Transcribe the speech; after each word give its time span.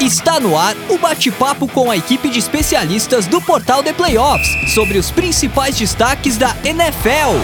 Está 0.00 0.40
no 0.40 0.58
ar 0.58 0.74
o 0.90 0.98
bate-papo 0.98 1.68
com 1.68 1.90
a 1.90 1.96
equipe 1.96 2.28
de 2.28 2.38
especialistas 2.38 3.26
do 3.26 3.40
portal 3.40 3.82
The 3.82 3.92
Playoffs 3.92 4.74
sobre 4.74 4.98
os 4.98 5.10
principais 5.10 5.78
destaques 5.78 6.36
da 6.36 6.54
NFL. 6.64 7.38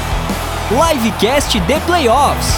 Livecast 0.70 1.58
The 1.60 1.80
Playoffs. 1.86 2.48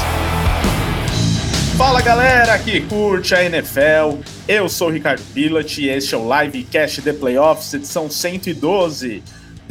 Fala 1.77 2.01
galera 2.01 2.59
que 2.59 2.81
curte 2.81 3.35
a 3.35 3.45
NFL, 3.45 4.21
eu 4.49 4.69
sou 4.69 4.89
o 4.89 4.91
Ricardo 4.91 5.23
Pilat 5.35 5.79
e 5.79 5.89
este 5.89 6.15
é 6.15 6.19
o 6.19 6.43
Livecast 6.43 7.03
The 7.03 7.13
Playoffs, 7.13 7.75
edição 7.75 8.11
112. 8.11 9.23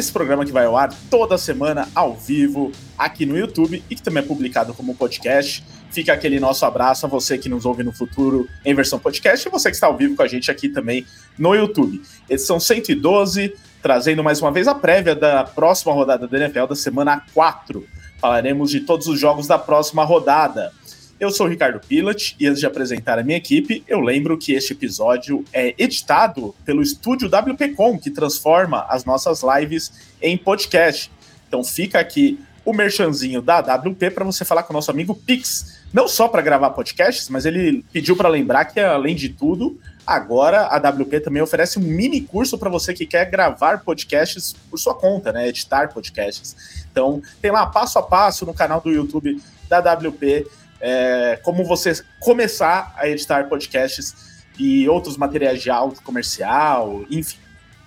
Esse 0.02 0.12
programa 0.12 0.44
que 0.44 0.52
vai 0.52 0.66
ao 0.66 0.76
ar 0.76 0.92
toda 1.12 1.38
semana 1.38 1.88
ao 1.94 2.16
vivo 2.16 2.72
aqui 2.98 3.24
no 3.24 3.38
YouTube 3.38 3.84
e 3.88 3.96
que 3.96 4.02
também 4.02 4.24
é 4.24 4.26
publicado 4.26 4.74
como 4.74 4.96
podcast. 4.96 5.64
Fica 5.92 6.12
aquele 6.12 6.40
nosso 6.40 6.66
abraço 6.66 7.06
a 7.06 7.10
você 7.10 7.38
que 7.38 7.48
nos 7.48 7.66
ouve 7.66 7.84
no 7.84 7.94
futuro 7.94 8.50
em 8.66 8.74
versão 8.74 8.98
podcast 8.98 9.48
e 9.48 9.52
você 9.52 9.70
que 9.70 9.76
está 9.76 9.86
ao 9.86 9.96
vivo 9.96 10.16
com 10.16 10.24
a 10.24 10.28
gente 10.28 10.50
aqui 10.50 10.70
também 10.70 11.06
no 11.38 11.54
YouTube. 11.54 12.02
Edição 12.28 12.60
112, 12.60 13.54
trazendo 13.80 14.24
mais 14.24 14.42
uma 14.42 14.52
vez 14.52 14.68
a 14.68 14.74
prévia 14.74 15.14
da 15.14 15.44
próxima 15.44 15.94
rodada 15.94 16.28
da 16.28 16.36
NFL 16.36 16.66
da 16.66 16.76
semana 16.76 17.24
4. 17.32 17.88
Falaremos 18.18 18.72
de 18.72 18.80
todos 18.80 19.06
os 19.06 19.20
jogos 19.20 19.46
da 19.46 19.60
próxima 19.60 20.04
rodada. 20.04 20.74
Eu 21.22 21.30
sou 21.30 21.46
o 21.46 21.50
Ricardo 21.50 21.80
Pilat 21.80 22.34
e 22.40 22.48
antes 22.48 22.62
de 22.62 22.66
apresentar 22.66 23.20
a 23.20 23.24
minha 23.24 23.38
equipe, 23.38 23.84
eu 23.88 24.00
lembro 24.00 24.40
que 24.40 24.54
este 24.54 24.74
episódio 24.74 25.46
é 25.54 25.76
editado 25.78 26.56
pelo 26.66 26.82
estúdio 26.82 27.30
WPcom, 27.30 28.00
que 28.00 28.10
transforma 28.10 28.88
as 28.90 29.06
nossas 29.06 29.44
lives 29.44 29.94
em 30.20 30.36
podcast. 30.36 31.12
Então 31.48 31.64
fica 31.64 32.00
aqui 32.00 32.40
o 32.66 32.74
merchanzinho 32.74 33.40
da 33.40 33.60
WP 33.60 34.10
para 34.10 34.26
você 34.26 34.44
falar 34.44 34.64
com 34.64 34.74
o 34.74 34.76
nosso 34.76 34.90
amigo 34.90 35.14
Pix. 35.14 35.84
Não 35.94 36.08
só 36.08 36.28
para 36.28 36.42
gravar 36.42 36.72
podcasts, 36.72 37.30
mas 37.30 37.46
ele 37.46 37.86
pediu 37.94 38.16
para 38.16 38.28
lembrar 38.28 38.66
que, 38.66 38.80
além 38.80 39.16
de 39.16 39.30
tudo, 39.30 39.80
agora 40.08 40.70
a 40.70 40.78
WP 40.78 41.20
também 41.20 41.44
oferece 41.44 41.78
um 41.78 41.84
mini 41.84 42.22
curso 42.22 42.58
para 42.58 42.68
você 42.70 42.96
que 42.96 43.06
quer 43.06 43.30
gravar 43.30 43.84
podcasts 43.84 44.54
por 44.72 44.80
sua 44.80 44.96
conta, 44.96 45.32
né? 45.32 45.50
Editar 45.50 45.94
podcasts. 45.94 46.84
Então, 46.92 47.22
tem 47.40 47.52
lá 47.52 47.68
passo 47.68 48.00
a 48.00 48.02
passo 48.02 48.44
no 48.44 48.56
canal 48.56 48.82
do 48.82 48.90
YouTube 48.90 49.40
da 49.70 49.80
WP 49.80 50.48
é, 50.82 51.40
como 51.44 51.64
você 51.64 51.94
começar 52.20 52.94
a 52.98 53.08
editar 53.08 53.48
podcasts 53.48 54.44
e 54.60 54.90
outros 54.90 55.18
materiais 55.18 55.62
de 55.62 55.70
áudio 55.70 56.02
comercial, 56.02 57.06
enfim. 57.10 57.38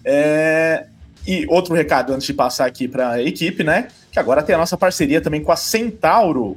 É... 0.05 0.87
E 1.27 1.45
outro 1.49 1.75
recado 1.75 2.13
antes 2.13 2.27
de 2.27 2.33
passar 2.33 2.67
aqui 2.67 2.87
para 2.87 3.13
a 3.13 3.23
equipe, 3.23 3.65
né? 3.65 3.89
Que 4.13 4.21
agora 4.21 4.45
tem 4.45 4.55
a 4.55 4.59
nossa 4.59 4.77
parceria 4.77 5.21
também 5.21 5.43
com 5.43 5.51
a 5.51 5.57
Centauro, 5.57 6.57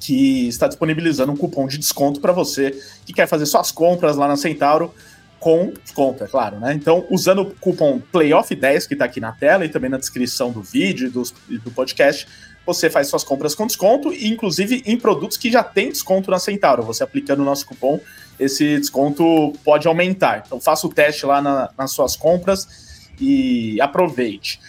que 0.00 0.48
está 0.48 0.66
disponibilizando 0.66 1.30
um 1.30 1.36
cupom 1.36 1.68
de 1.68 1.78
desconto 1.78 2.20
para 2.20 2.32
você 2.32 2.76
que 3.06 3.12
quer 3.12 3.28
fazer 3.28 3.46
suas 3.46 3.70
compras 3.70 4.16
lá 4.16 4.26
na 4.26 4.36
Centauro 4.36 4.92
com 5.38 5.72
desconto, 5.84 6.24
é 6.24 6.26
claro, 6.26 6.58
né? 6.58 6.74
Então, 6.74 7.06
usando 7.10 7.42
o 7.42 7.54
cupom 7.54 8.02
PLAYOFF10 8.12 8.88
que 8.88 8.94
está 8.94 9.04
aqui 9.04 9.20
na 9.20 9.30
tela 9.30 9.64
e 9.64 9.68
também 9.68 9.88
na 9.88 9.96
descrição 9.96 10.50
do 10.50 10.62
vídeo 10.62 11.06
e 11.06 11.10
do, 11.10 11.22
do 11.60 11.70
podcast, 11.70 12.26
você 12.66 12.90
faz 12.90 13.06
suas 13.06 13.24
compras 13.24 13.54
com 13.54 13.66
desconto 13.66 14.12
e 14.12 14.28
inclusive 14.28 14.82
em 14.84 14.98
produtos 14.98 15.36
que 15.36 15.50
já 15.50 15.62
tem 15.62 15.90
desconto 15.90 16.30
na 16.30 16.38
Centauro. 16.38 16.82
Você 16.82 17.04
aplicando 17.04 17.40
o 17.40 17.44
nosso 17.44 17.64
cupom, 17.66 18.00
esse 18.38 18.78
desconto 18.78 19.52
pode 19.64 19.88
aumentar. 19.88 20.42
Então 20.46 20.60
faça 20.60 20.86
o 20.86 20.90
teste 20.90 21.26
lá 21.26 21.40
na, 21.40 21.70
nas 21.76 21.90
suas 21.92 22.16
compras 22.16 23.10
e 23.20 23.80
aproveite. 23.80 24.60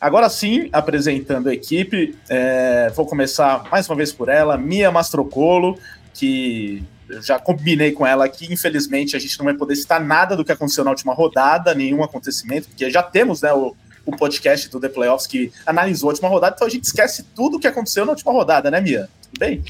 Agora 0.00 0.28
sim, 0.28 0.68
apresentando 0.72 1.48
a 1.48 1.54
equipe, 1.54 2.14
é, 2.28 2.92
vou 2.94 3.06
começar 3.06 3.64
mais 3.70 3.88
uma 3.88 3.96
vez 3.96 4.12
por 4.12 4.28
ela, 4.28 4.58
Mia 4.58 4.90
Mastrocolo, 4.90 5.78
que 6.12 6.84
eu 7.08 7.22
já 7.22 7.38
combinei 7.38 7.92
com 7.92 8.06
ela 8.06 8.28
que, 8.28 8.52
infelizmente, 8.52 9.16
a 9.16 9.18
gente 9.18 9.38
não 9.38 9.44
vai 9.44 9.54
poder 9.54 9.76
citar 9.76 10.00
nada 10.00 10.36
do 10.36 10.44
que 10.44 10.52
aconteceu 10.52 10.84
na 10.84 10.90
última 10.90 11.14
rodada, 11.14 11.74
nenhum 11.74 12.02
acontecimento, 12.02 12.68
porque 12.68 12.90
já 12.90 13.02
temos 13.02 13.40
né, 13.40 13.52
o, 13.52 13.74
o 14.04 14.16
podcast 14.16 14.68
do 14.68 14.78
The 14.78 14.88
Playoffs 14.88 15.26
que 15.26 15.52
analisou 15.64 16.10
a 16.10 16.12
última 16.12 16.28
rodada, 16.28 16.54
então 16.54 16.66
a 16.66 16.70
gente 16.70 16.84
esquece 16.84 17.22
tudo 17.34 17.56
o 17.56 17.60
que 17.60 17.66
aconteceu 17.66 18.04
na 18.04 18.12
última 18.12 18.32
rodada, 18.32 18.70
né, 18.70 18.80
Mia? 18.80 19.08
Tudo 19.22 19.38
bem? 19.38 19.62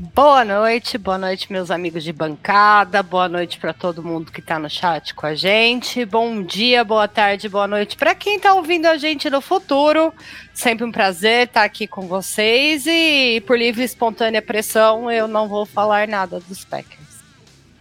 Boa 0.00 0.44
noite, 0.44 0.96
boa 0.96 1.18
noite, 1.18 1.50
meus 1.50 1.72
amigos 1.72 2.04
de 2.04 2.12
bancada, 2.12 3.02
boa 3.02 3.28
noite 3.28 3.58
para 3.58 3.72
todo 3.72 4.00
mundo 4.00 4.30
que 4.30 4.38
está 4.38 4.56
no 4.56 4.70
chat 4.70 5.12
com 5.12 5.26
a 5.26 5.34
gente, 5.34 6.04
bom 6.04 6.40
dia, 6.40 6.84
boa 6.84 7.08
tarde, 7.08 7.48
boa 7.48 7.66
noite 7.66 7.96
para 7.96 8.14
quem 8.14 8.36
está 8.36 8.54
ouvindo 8.54 8.86
a 8.86 8.96
gente 8.96 9.28
no 9.28 9.40
futuro. 9.40 10.14
Sempre 10.54 10.84
um 10.84 10.92
prazer 10.92 11.48
estar 11.48 11.62
tá 11.62 11.66
aqui 11.66 11.88
com 11.88 12.02
vocês 12.02 12.86
e, 12.86 13.42
por 13.44 13.58
livre 13.58 13.82
e 13.82 13.84
espontânea 13.84 14.40
pressão, 14.40 15.10
eu 15.10 15.26
não 15.26 15.48
vou 15.48 15.66
falar 15.66 16.06
nada 16.06 16.38
dos 16.48 16.64
Packers. 16.64 17.18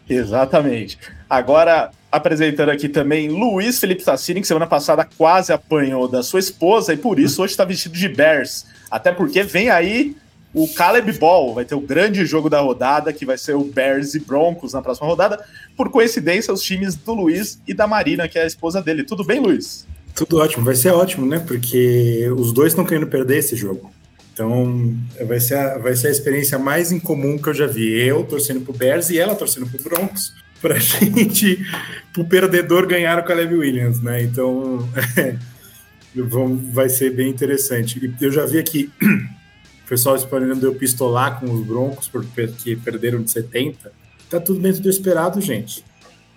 Exatamente. 0.09 0.97
Agora, 1.29 1.91
apresentando 2.11 2.69
aqui 2.69 2.89
também 2.89 3.27
Luiz 3.27 3.79
Felipe 3.79 4.01
Sassini, 4.01 4.41
que 4.41 4.47
semana 4.47 4.65
passada 4.65 5.07
quase 5.19 5.53
apanhou 5.53 6.07
da 6.07 6.23
sua 6.23 6.39
esposa 6.39 6.95
e 6.95 6.97
por 6.97 7.19
isso 7.19 7.43
hoje 7.43 7.53
está 7.53 7.63
vestido 7.63 7.95
de 7.95 8.09
Bears. 8.09 8.65
Até 8.89 9.11
porque 9.11 9.43
vem 9.43 9.69
aí 9.69 10.15
o 10.53 10.67
Caleb 10.73 11.11
Ball, 11.13 11.53
vai 11.53 11.65
ter 11.65 11.75
o 11.75 11.81
grande 11.81 12.25
jogo 12.25 12.49
da 12.49 12.59
rodada, 12.59 13.13
que 13.13 13.25
vai 13.25 13.37
ser 13.37 13.55
o 13.55 13.63
Bears 13.63 14.15
e 14.15 14.19
Broncos 14.19 14.73
na 14.73 14.81
próxima 14.81 15.07
rodada. 15.07 15.43
Por 15.75 15.89
coincidência, 15.89 16.53
os 16.53 16.61
times 16.61 16.95
do 16.95 17.13
Luiz 17.13 17.59
e 17.67 17.73
da 17.73 17.85
Marina, 17.85 18.27
que 18.27 18.39
é 18.39 18.43
a 18.43 18.47
esposa 18.47 18.81
dele. 18.81 19.03
Tudo 19.03 19.23
bem, 19.23 19.39
Luiz? 19.39 19.85
Tudo 20.15 20.37
ótimo, 20.37 20.65
vai 20.65 20.75
ser 20.75 20.91
ótimo, 20.91 21.25
né? 21.27 21.39
Porque 21.39 22.27
os 22.35 22.51
dois 22.51 22.71
estão 22.71 22.85
querendo 22.85 23.07
perder 23.07 23.37
esse 23.37 23.55
jogo. 23.55 23.91
Então, 24.33 24.95
vai 25.27 25.39
ser, 25.39 25.55
a, 25.55 25.77
vai 25.77 25.95
ser 25.95 26.07
a 26.07 26.11
experiência 26.11 26.57
mais 26.57 26.91
incomum 26.91 27.37
que 27.37 27.49
eu 27.49 27.53
já 27.53 27.67
vi. 27.67 27.91
Eu 27.99 28.23
torcendo 28.23 28.61
pro 28.61 28.73
Bears 28.73 29.09
e 29.09 29.17
ela 29.17 29.35
torcendo 29.35 29.67
pro 29.67 29.83
Broncos 29.83 30.33
pra 30.61 30.79
gente, 30.79 31.63
pro 32.13 32.25
perdedor 32.25 32.87
ganhar 32.87 33.19
o 33.19 33.23
Caleb 33.23 33.53
Williams, 33.53 34.01
né? 34.01 34.23
Então, 34.23 34.87
vai 36.71 36.89
ser 36.89 37.11
bem 37.11 37.29
interessante. 37.29 38.11
Eu 38.19 38.31
já 38.31 38.45
vi 38.45 38.57
aqui 38.57 38.91
o 39.87 39.89
pessoal 39.89 40.17
esperando 40.17 40.65
eu 40.65 40.75
pistolar 40.75 41.39
com 41.39 41.49
os 41.49 41.65
Broncos 41.65 42.09
porque 42.09 42.75
perderam 42.83 43.23
de 43.23 43.31
70. 43.31 43.91
Tá 44.29 44.39
tudo 44.39 44.59
dentro 44.59 44.81
do 44.81 44.89
esperado, 44.89 45.39
gente. 45.39 45.83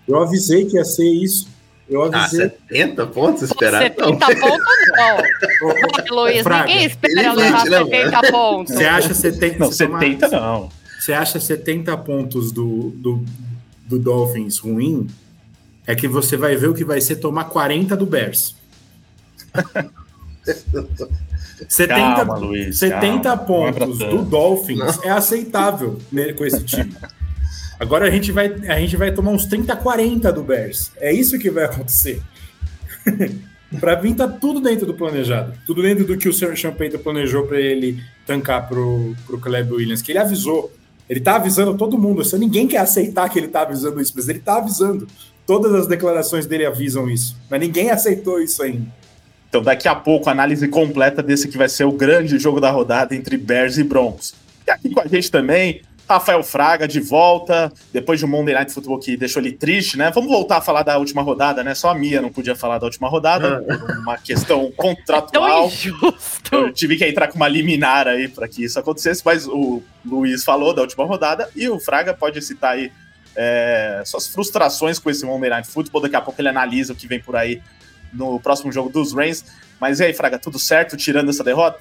Eu 0.06 0.22
avisei 0.22 0.64
que 0.66 0.76
ia 0.76 0.84
ser 0.84 1.08
isso. 1.08 1.48
Eu 1.88 2.04
ah, 2.04 2.06
avisei. 2.06 2.46
Ah, 2.46 2.50
70 2.68 3.06
pontos 3.08 3.42
esperado? 3.42 3.84
70 3.84 4.26
pontos 4.36 4.66
não. 4.96 6.16
Luiz, 6.16 6.42
Fraga, 6.42 6.66
ninguém 6.66 6.86
espera 6.86 7.32
levar 7.32 7.66
70 7.66 8.30
pontos. 8.30 8.74
Você 8.74 8.84
acha 8.84 9.14
70? 9.14 9.58
Não, 9.58 9.72
70 9.72 10.28
não. 10.28 10.68
Você 11.00 11.12
acha 11.12 11.40
70 11.40 11.96
pontos 11.98 12.52
do, 12.52 12.90
do 12.90 13.24
do 13.90 13.98
Dolphins 13.98 14.58
ruim 14.58 15.08
é 15.84 15.96
que 15.96 16.06
você 16.06 16.36
vai 16.36 16.54
ver 16.54 16.68
o 16.68 16.74
que 16.74 16.84
vai 16.84 17.00
ser 17.00 17.16
tomar 17.16 17.44
40 17.44 17.96
do 17.96 18.06
Bears. 18.06 18.54
70, 21.68 21.98
calma, 21.98 22.36
Luiz, 22.38 22.78
70 22.78 23.22
calma. 23.22 23.44
pontos 23.44 23.98
do 23.98 24.22
Dolphins 24.22 24.78
Não. 24.78 25.04
é 25.04 25.10
aceitável 25.10 25.98
com 26.36 26.44
esse 26.44 26.64
time. 26.64 26.94
Agora 27.78 28.06
a 28.06 28.10
gente, 28.10 28.30
vai, 28.30 28.52
a 28.68 28.78
gente 28.78 28.96
vai 28.96 29.10
tomar 29.10 29.30
uns 29.30 29.46
30, 29.46 29.74
40 29.76 30.32
do 30.32 30.42
Bears. 30.42 30.92
É 30.98 31.12
isso 31.12 31.38
que 31.38 31.50
vai 31.50 31.64
acontecer. 31.64 32.20
para 33.80 34.00
mim 34.02 34.12
tá 34.12 34.28
tudo 34.28 34.60
dentro 34.60 34.84
do 34.84 34.92
planejado. 34.92 35.54
Tudo 35.66 35.80
dentro 35.80 36.04
do 36.04 36.18
que 36.18 36.28
o 36.28 36.32
Sr. 36.32 36.54
Champagne 36.56 36.98
planejou 36.98 37.46
para 37.46 37.58
ele 37.58 38.02
tancar 38.26 38.68
pro, 38.68 39.14
pro 39.26 39.38
Caleb 39.38 39.72
Williams, 39.72 40.02
que 40.02 40.12
ele 40.12 40.18
avisou. 40.18 40.70
Ele 41.08 41.20
está 41.20 41.36
avisando 41.36 41.76
todo 41.76 41.96
mundo. 41.98 42.22
Só 42.24 42.36
ninguém 42.36 42.68
quer 42.68 42.78
aceitar 42.78 43.28
que 43.28 43.38
ele 43.38 43.46
está 43.46 43.62
avisando 43.62 44.00
isso, 44.00 44.12
mas 44.14 44.28
ele 44.28 44.38
está 44.40 44.56
avisando. 44.58 45.06
Todas 45.46 45.74
as 45.74 45.86
declarações 45.86 46.46
dele 46.46 46.66
avisam 46.66 47.10
isso, 47.10 47.36
mas 47.50 47.58
ninguém 47.58 47.90
aceitou 47.90 48.40
isso 48.40 48.62
ainda. 48.62 48.86
Então, 49.50 49.60
daqui 49.60 49.88
a 49.88 49.96
pouco, 49.96 50.30
análise 50.30 50.66
completa 50.68 51.20
desse 51.20 51.48
que 51.48 51.58
vai 51.58 51.68
ser 51.68 51.84
o 51.84 51.90
grande 51.90 52.38
jogo 52.38 52.60
da 52.60 52.70
rodada 52.70 53.16
entre 53.16 53.36
Bears 53.36 53.78
e 53.78 53.84
Broncos. 53.84 54.32
E 54.64 54.70
aqui 54.70 54.90
com 54.90 55.00
a 55.00 55.08
gente 55.08 55.28
também, 55.28 55.82
Rafael 56.08 56.40
Fraga 56.44 56.86
de 56.86 57.00
volta, 57.00 57.72
depois 57.92 58.20
de 58.20 58.24
um 58.24 58.28
Monday 58.28 58.54
Night 58.54 58.72
Football 58.72 59.00
que 59.00 59.16
deixou 59.16 59.42
ele 59.42 59.50
triste, 59.50 59.98
né? 59.98 60.12
Vamos 60.12 60.30
voltar 60.30 60.58
a 60.58 60.60
falar 60.60 60.84
da 60.84 60.96
última 60.98 61.20
rodada, 61.20 61.64
né? 61.64 61.74
Só 61.74 61.90
a 61.90 61.94
Mia 61.96 62.22
não 62.22 62.30
podia 62.30 62.54
falar 62.54 62.78
da 62.78 62.86
última 62.86 63.08
rodada, 63.08 63.64
ah. 63.68 63.76
por 63.76 63.98
uma 63.98 64.18
questão 64.18 64.70
contratual. 64.78 65.66
injusto. 65.66 66.54
Eu 66.54 66.72
tive 66.72 66.96
que 66.96 67.04
entrar 67.04 67.26
com 67.26 67.34
uma 67.34 67.48
liminar 67.48 68.06
aí 68.06 68.28
para 68.28 68.46
que 68.46 68.62
isso 68.62 68.78
acontecesse, 68.78 69.20
mas 69.24 69.48
o 69.48 69.82
Luiz 70.04 70.44
falou 70.44 70.72
da 70.72 70.82
última 70.82 71.04
rodada 71.04 71.50
e 71.56 71.68
o 71.68 71.80
Fraga 71.80 72.14
pode 72.14 72.40
citar 72.40 72.74
aí 72.74 72.92
é, 73.34 74.00
suas 74.04 74.28
frustrações 74.28 75.00
com 75.00 75.10
esse 75.10 75.26
Monday 75.26 75.50
Night 75.50 75.68
Football. 75.68 76.02
Daqui 76.02 76.14
a 76.14 76.20
pouco 76.20 76.40
ele 76.40 76.48
analisa 76.48 76.92
o 76.92 76.96
que 76.96 77.08
vem 77.08 77.18
por 77.18 77.34
aí 77.34 77.60
no 78.12 78.40
próximo 78.40 78.72
jogo 78.72 78.90
dos 78.90 79.12
Rams. 79.12 79.44
Mas 79.80 80.00
e 80.00 80.04
aí, 80.04 80.12
Fraga, 80.12 80.38
tudo 80.38 80.58
certo 80.58 80.96
tirando 80.96 81.30
essa 81.30 81.44
derrota? 81.44 81.80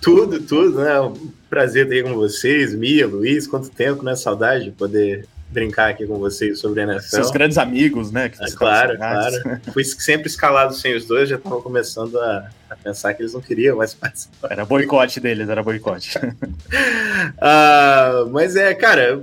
Tudo, 0.00 0.40
tudo, 0.40 0.78
né? 0.78 1.00
Um 1.00 1.32
prazer 1.50 1.84
estar 1.84 1.96
aí 1.96 2.02
com 2.02 2.14
vocês, 2.14 2.74
Mia, 2.74 3.06
Luiz, 3.06 3.46
quanto 3.46 3.68
tempo, 3.68 4.04
né? 4.04 4.14
Saudade 4.14 4.64
de 4.64 4.70
poder 4.70 5.26
brincar 5.50 5.90
aqui 5.90 6.06
com 6.06 6.18
vocês 6.18 6.58
sobre 6.58 6.82
a 6.82 6.84
NFL. 6.84 7.08
Seus 7.08 7.30
grandes 7.30 7.58
amigos, 7.58 8.12
né? 8.12 8.30
É, 8.40 8.50
claro, 8.52 8.96
claro. 8.96 9.36
Fui 9.72 9.84
sempre 9.84 10.28
escalado 10.28 10.74
sem 10.74 10.94
os 10.94 11.06
dois, 11.06 11.28
já 11.28 11.36
estavam 11.36 11.62
começando 11.62 12.18
a, 12.20 12.48
a, 12.70 12.76
pensar 12.76 13.14
que 13.14 13.22
eles 13.22 13.32
não 13.32 13.40
queriam 13.40 13.76
mais 13.76 13.94
participar. 13.94 14.52
Era 14.52 14.64
boicote 14.64 15.20
deles, 15.20 15.48
era 15.48 15.62
boicote. 15.62 16.18
uh, 16.18 18.28
mas 18.30 18.56
é, 18.56 18.74
cara, 18.74 19.22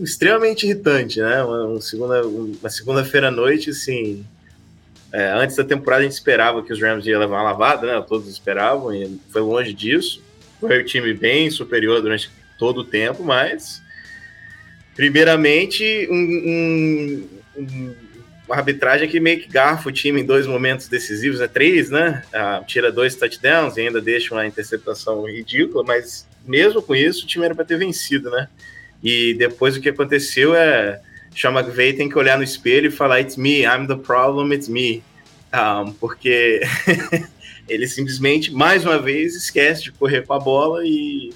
extremamente 0.00 0.66
irritante, 0.66 1.20
né? 1.20 1.42
Uma, 1.42 1.64
uma 1.66 1.80
segunda, 1.80 2.26
uma 2.26 2.70
segunda-feira 2.70 3.28
à 3.28 3.30
noite, 3.30 3.70
assim. 3.70 4.24
É, 5.16 5.32
antes 5.32 5.56
da 5.56 5.64
temporada 5.64 6.02
a 6.02 6.04
gente 6.04 6.12
esperava 6.12 6.62
que 6.62 6.72
os 6.72 6.80
Rams 6.80 7.06
iam 7.06 7.18
levar 7.18 7.36
uma 7.36 7.42
lavada, 7.42 7.86
né? 7.86 8.04
Todos 8.06 8.28
esperavam, 8.28 8.92
e 8.92 9.18
foi 9.30 9.40
longe 9.40 9.72
disso. 9.72 10.22
Foi 10.60 10.80
o 10.80 10.84
time 10.84 11.14
bem 11.14 11.50
superior 11.50 12.02
durante 12.02 12.30
todo 12.58 12.78
o 12.78 12.84
tempo, 12.84 13.22
mas 13.22 13.82
Primeiramente, 14.96 16.08
um, 16.10 16.16
um, 16.16 17.28
um, 17.58 17.94
uma 18.48 18.56
arbitragem 18.56 19.06
que 19.06 19.20
meio 19.20 19.42
que 19.42 19.48
garfa 19.48 19.90
o 19.90 19.92
time 19.92 20.22
em 20.22 20.24
dois 20.24 20.46
momentos 20.46 20.88
decisivos, 20.88 21.38
né? 21.38 21.46
Três, 21.46 21.90
né? 21.90 22.22
Ah, 22.32 22.64
tira 22.66 22.90
dois 22.90 23.14
touchdowns 23.14 23.76
e 23.76 23.82
ainda 23.82 24.00
deixa 24.00 24.34
uma 24.34 24.46
interceptação 24.46 25.22
ridícula, 25.24 25.84
mas 25.84 26.26
mesmo 26.46 26.80
com 26.80 26.96
isso, 26.96 27.24
o 27.24 27.26
time 27.26 27.44
era 27.44 27.54
para 27.54 27.66
ter 27.66 27.76
vencido, 27.76 28.30
né? 28.30 28.48
E 29.04 29.34
depois 29.34 29.76
o 29.76 29.80
que 29.82 29.90
aconteceu 29.90 30.54
é. 30.54 30.98
Sean 31.36 31.52
McVay 31.52 31.92
tem 31.92 32.08
que 32.08 32.18
olhar 32.18 32.38
no 32.38 32.42
espelho 32.42 32.88
e 32.88 32.90
falar: 32.90 33.20
It's 33.20 33.36
me, 33.36 33.60
I'm 33.60 33.86
the 33.86 33.96
problem, 33.96 34.54
it's 34.54 34.68
me. 34.68 35.02
Um, 35.52 35.92
porque 35.92 36.60
ele 37.68 37.86
simplesmente, 37.86 38.52
mais 38.52 38.84
uma 38.84 38.98
vez, 38.98 39.34
esquece 39.36 39.84
de 39.84 39.92
correr 39.92 40.22
com 40.22 40.32
a 40.32 40.38
bola 40.38 40.80
e 40.84 41.32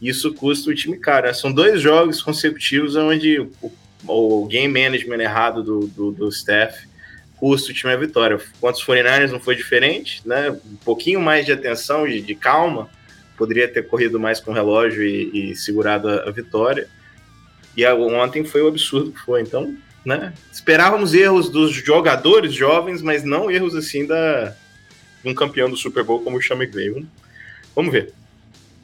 isso 0.00 0.32
custa 0.32 0.70
o 0.70 0.74
time 0.74 0.96
caro. 0.96 1.26
Né? 1.26 1.34
São 1.34 1.52
dois 1.52 1.80
jogos 1.80 2.22
consecutivos 2.22 2.94
onde 2.96 3.40
o, 3.40 3.72
o 4.06 4.46
game 4.46 4.72
management 4.72 5.20
errado 5.20 5.62
do, 5.62 5.80
do, 5.88 6.12
do, 6.12 6.28
staff 6.28 6.88
custa 7.36 7.70
o 7.70 7.74
time 7.74 7.92
a 7.92 7.96
vitória. 7.96 8.40
Quanto 8.60 8.76
os 8.76 8.84
49ers 8.84 9.30
não 9.30 9.40
foi 9.40 9.56
diferente, 9.56 10.22
né? 10.24 10.50
Um 10.50 10.76
pouquinho 10.84 11.20
mais 11.20 11.44
de 11.44 11.52
atenção, 11.52 12.06
de, 12.06 12.20
de 12.20 12.34
calma, 12.34 12.88
poderia 13.36 13.66
ter 13.66 13.86
corrido 13.86 14.20
mais 14.20 14.38
com 14.40 14.50
o 14.50 14.54
relógio 14.54 15.02
e, 15.02 15.50
e 15.50 15.56
segurado 15.56 16.08
a, 16.08 16.28
a, 16.28 16.30
vitória. 16.30 16.88
E 17.76 17.86
ontem 17.86 18.44
foi 18.44 18.62
o 18.62 18.68
absurdo 18.68 19.12
que 19.12 19.20
foi. 19.20 19.42
Então, 19.42 19.74
né? 20.04 20.32
Esperávamos 20.52 21.14
erros 21.14 21.48
dos 21.48 21.72
jogadores 21.72 22.52
jovens, 22.52 23.02
mas 23.02 23.22
não 23.22 23.50
erros 23.50 23.74
assim 23.74 24.06
da 24.06 24.54
de 25.22 25.28
um 25.28 25.34
campeão 25.34 25.68
do 25.68 25.76
Super 25.76 26.02
Bowl 26.02 26.20
como 26.20 26.38
o 26.38 26.40
Chame 26.40 26.66
veio. 26.66 27.06
Vamos 27.74 27.92
ver. 27.92 28.12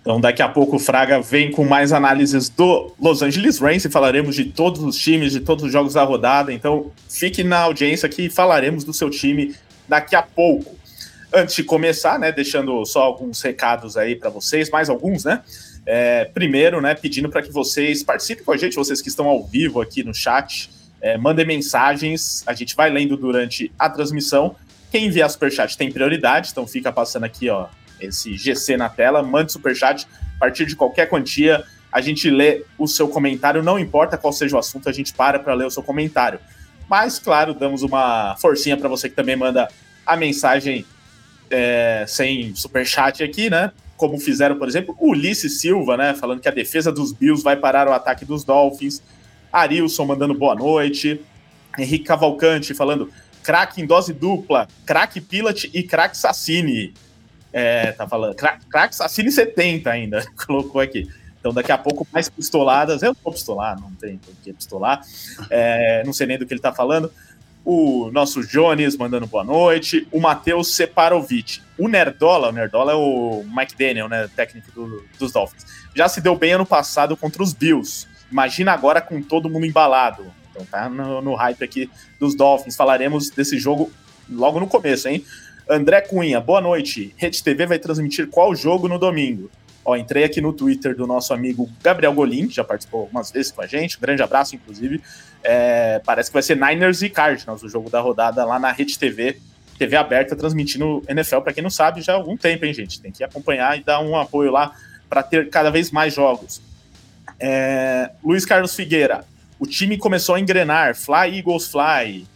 Então, 0.02 0.20
daqui 0.20 0.40
a 0.40 0.48
pouco 0.48 0.76
o 0.76 0.78
Fraga 0.78 1.20
vem 1.20 1.50
com 1.50 1.64
mais 1.64 1.92
análises 1.92 2.48
do 2.48 2.92
Los 3.00 3.22
Angeles 3.22 3.58
Rams 3.58 3.84
e 3.84 3.90
falaremos 3.90 4.36
de 4.36 4.44
todos 4.44 4.80
os 4.82 4.96
times, 4.96 5.32
de 5.32 5.40
todos 5.40 5.64
os 5.64 5.72
jogos 5.72 5.94
da 5.94 6.04
rodada. 6.04 6.52
Então, 6.52 6.92
fique 7.08 7.42
na 7.42 7.58
audiência 7.60 8.08
que 8.08 8.30
falaremos 8.30 8.84
do 8.84 8.92
seu 8.92 9.10
time 9.10 9.54
daqui 9.88 10.14
a 10.14 10.22
pouco. 10.22 10.76
Antes 11.32 11.56
de 11.56 11.64
começar, 11.64 12.20
né, 12.20 12.30
deixando 12.30 12.84
só 12.84 13.02
alguns 13.02 13.42
recados 13.42 13.96
aí 13.96 14.14
para 14.14 14.30
vocês, 14.30 14.70
mais 14.70 14.88
alguns, 14.88 15.24
né? 15.24 15.42
É, 15.86 16.24
primeiro, 16.24 16.80
né, 16.80 16.94
pedindo 16.94 17.28
para 17.28 17.40
que 17.40 17.52
vocês 17.52 18.02
participem 18.02 18.44
com 18.44 18.50
a 18.50 18.56
gente, 18.56 18.74
vocês 18.74 19.00
que 19.00 19.08
estão 19.08 19.28
ao 19.28 19.44
vivo 19.44 19.80
aqui 19.80 20.02
no 20.02 20.12
chat, 20.12 20.68
é, 21.00 21.16
mandem 21.16 21.46
mensagens, 21.46 22.42
a 22.46 22.52
gente 22.52 22.74
vai 22.74 22.90
lendo 22.90 23.16
durante 23.16 23.70
a 23.78 23.88
transmissão. 23.88 24.56
Quem 24.90 25.06
enviar 25.06 25.30
superchat 25.30 25.76
tem 25.78 25.92
prioridade, 25.92 26.50
então 26.50 26.66
fica 26.66 26.90
passando 26.90 27.24
aqui, 27.24 27.48
ó, 27.48 27.68
esse 28.00 28.36
GC 28.36 28.76
na 28.76 28.88
tela, 28.88 29.22
mande 29.22 29.52
superchat 29.52 30.06
a 30.36 30.38
partir 30.40 30.66
de 30.66 30.74
qualquer 30.74 31.08
quantia. 31.08 31.64
A 31.92 32.00
gente 32.00 32.28
lê 32.28 32.64
o 32.76 32.88
seu 32.88 33.08
comentário, 33.08 33.62
não 33.62 33.78
importa 33.78 34.18
qual 34.18 34.32
seja 34.32 34.56
o 34.56 34.58
assunto, 34.58 34.88
a 34.88 34.92
gente 34.92 35.14
para 35.14 35.38
para 35.38 35.54
ler 35.54 35.66
o 35.66 35.70
seu 35.70 35.82
comentário. 35.82 36.40
Mas, 36.88 37.18
claro, 37.18 37.54
damos 37.54 37.82
uma 37.82 38.36
forcinha 38.36 38.76
para 38.76 38.88
você 38.88 39.08
que 39.08 39.14
também 39.14 39.36
manda 39.36 39.68
a 40.04 40.16
mensagem 40.16 40.84
é, 41.50 42.04
sem 42.06 42.54
superchat 42.54 43.22
aqui, 43.22 43.48
né? 43.48 43.72
Como 43.96 44.18
fizeram, 44.18 44.56
por 44.56 44.68
exemplo, 44.68 44.96
Ulisses 45.00 45.60
Silva, 45.60 45.96
né? 45.96 46.14
Falando 46.14 46.40
que 46.40 46.48
a 46.48 46.52
defesa 46.52 46.92
dos 46.92 47.12
Bills 47.12 47.42
vai 47.42 47.56
parar 47.56 47.88
o 47.88 47.92
ataque 47.92 48.24
dos 48.24 48.44
Dolphins. 48.44 49.02
Arilson 49.52 50.04
mandando 50.04 50.34
boa 50.34 50.54
noite. 50.54 51.20
Henrique 51.78 52.04
Cavalcante 52.04 52.74
falando 52.74 53.10
craque 53.42 53.80
em 53.80 53.86
dose 53.86 54.12
dupla, 54.12 54.66
craque 54.84 55.20
Pilat 55.20 55.70
e 55.72 55.82
craque 55.82 56.16
Sassini. 56.16 56.92
É, 57.52 57.92
tá 57.92 58.06
falando. 58.06 58.34
Cracks 58.34 59.00
assine 59.00 59.32
70 59.32 59.88
ainda, 59.88 60.26
colocou 60.46 60.78
aqui. 60.78 61.08
Então, 61.40 61.54
daqui 61.54 61.72
a 61.72 61.78
pouco, 61.78 62.06
mais 62.12 62.28
pistoladas. 62.28 63.02
Eu 63.02 63.14
não 63.14 63.16
vou 63.24 63.32
pistolar, 63.32 63.80
não 63.80 63.90
tem 63.92 64.18
por 64.18 64.34
que 64.42 64.52
pistolar. 64.52 65.00
É, 65.48 66.02
não 66.04 66.12
sei 66.12 66.26
nem 66.26 66.38
do 66.38 66.44
que 66.44 66.52
ele 66.52 66.60
tá 66.60 66.72
falando. 66.72 67.10
O 67.68 68.12
nosso 68.12 68.46
Jones 68.46 68.96
mandando 68.96 69.26
boa 69.26 69.42
noite. 69.42 70.06
O 70.12 70.20
Matheus 70.20 70.76
Separovic. 70.76 71.60
O 71.76 71.88
Nerdola, 71.88 72.50
o 72.50 72.52
Nerdola 72.52 72.92
é 72.92 72.94
o 72.94 73.44
Mike 73.44 73.76
Daniel, 73.76 74.08
né? 74.08 74.28
Técnico 74.36 74.70
do, 74.70 75.04
dos 75.18 75.32
Dolphins. 75.32 75.66
Já 75.92 76.08
se 76.08 76.20
deu 76.20 76.36
bem 76.36 76.52
ano 76.52 76.64
passado 76.64 77.16
contra 77.16 77.42
os 77.42 77.52
Bills. 77.52 78.06
Imagina 78.30 78.70
agora 78.70 79.00
com 79.00 79.20
todo 79.20 79.50
mundo 79.50 79.66
embalado. 79.66 80.32
Então 80.48 80.64
tá 80.64 80.88
no, 80.88 81.20
no 81.20 81.34
hype 81.34 81.64
aqui 81.64 81.90
dos 82.20 82.36
Dolphins. 82.36 82.76
Falaremos 82.76 83.30
desse 83.30 83.58
jogo 83.58 83.90
logo 84.30 84.60
no 84.60 84.68
começo, 84.68 85.08
hein? 85.08 85.24
André 85.68 86.02
Cunha, 86.02 86.40
boa 86.40 86.60
noite. 86.60 87.12
Rede 87.16 87.42
TV 87.42 87.66
vai 87.66 87.80
transmitir 87.80 88.28
qual 88.28 88.54
jogo 88.54 88.86
no 88.86 88.96
domingo? 88.96 89.50
Ó, 89.88 89.96
entrei 89.96 90.24
aqui 90.24 90.40
no 90.40 90.52
Twitter 90.52 90.96
do 90.96 91.06
nosso 91.06 91.32
amigo 91.32 91.70
Gabriel 91.80 92.12
Golim, 92.12 92.48
que 92.48 92.56
já 92.56 92.64
participou 92.64 93.02
algumas 93.02 93.30
vezes 93.30 93.52
com 93.52 93.62
a 93.62 93.68
gente. 93.68 93.96
Um 93.96 94.00
grande 94.00 94.20
abraço, 94.20 94.56
inclusive. 94.56 95.00
É, 95.44 96.00
parece 96.04 96.28
que 96.28 96.34
vai 96.34 96.42
ser 96.42 96.56
Niners 96.56 97.02
e 97.02 97.08
Cardinals, 97.08 97.62
o 97.62 97.68
jogo 97.68 97.88
da 97.88 98.00
rodada 98.00 98.44
lá 98.44 98.58
na 98.58 98.72
Rede 98.72 98.98
TV. 98.98 99.38
TV 99.78 99.94
aberta, 99.94 100.34
transmitindo 100.34 101.04
NFL, 101.08 101.38
para 101.38 101.52
quem 101.52 101.62
não 101.62 101.70
sabe, 101.70 102.02
já 102.02 102.14
há 102.14 102.16
algum 102.16 102.36
tempo, 102.36 102.64
hein, 102.64 102.74
gente? 102.74 103.00
Tem 103.00 103.12
que 103.12 103.22
acompanhar 103.22 103.78
e 103.78 103.84
dar 103.84 104.00
um 104.00 104.16
apoio 104.16 104.50
lá 104.50 104.74
para 105.08 105.22
ter 105.22 105.50
cada 105.50 105.70
vez 105.70 105.92
mais 105.92 106.12
jogos. 106.12 106.60
É, 107.38 108.10
Luiz 108.24 108.44
Carlos 108.44 108.74
Figueira, 108.74 109.24
o 109.56 109.66
time 109.68 109.96
começou 109.96 110.34
a 110.34 110.40
engrenar, 110.40 110.96
Fly 110.96 111.38
Eagles 111.38 111.68
Fly, 111.68 112.26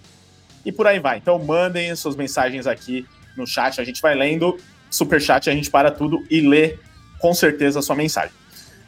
e 0.64 0.70
por 0.70 0.86
aí 0.86 1.00
vai. 1.00 1.18
Então 1.18 1.36
mandem 1.36 1.96
suas 1.96 2.14
mensagens 2.14 2.68
aqui 2.68 3.04
no 3.36 3.44
chat, 3.44 3.80
a 3.80 3.84
gente 3.84 4.00
vai 4.00 4.14
lendo, 4.14 4.56
super 4.88 5.20
chat 5.20 5.50
a 5.50 5.52
gente 5.52 5.68
para 5.68 5.90
tudo 5.90 6.24
e 6.30 6.40
lê 6.40 6.78
com 7.20 7.34
certeza 7.34 7.78
a 7.78 7.82
sua 7.82 7.94
mensagem. 7.94 8.32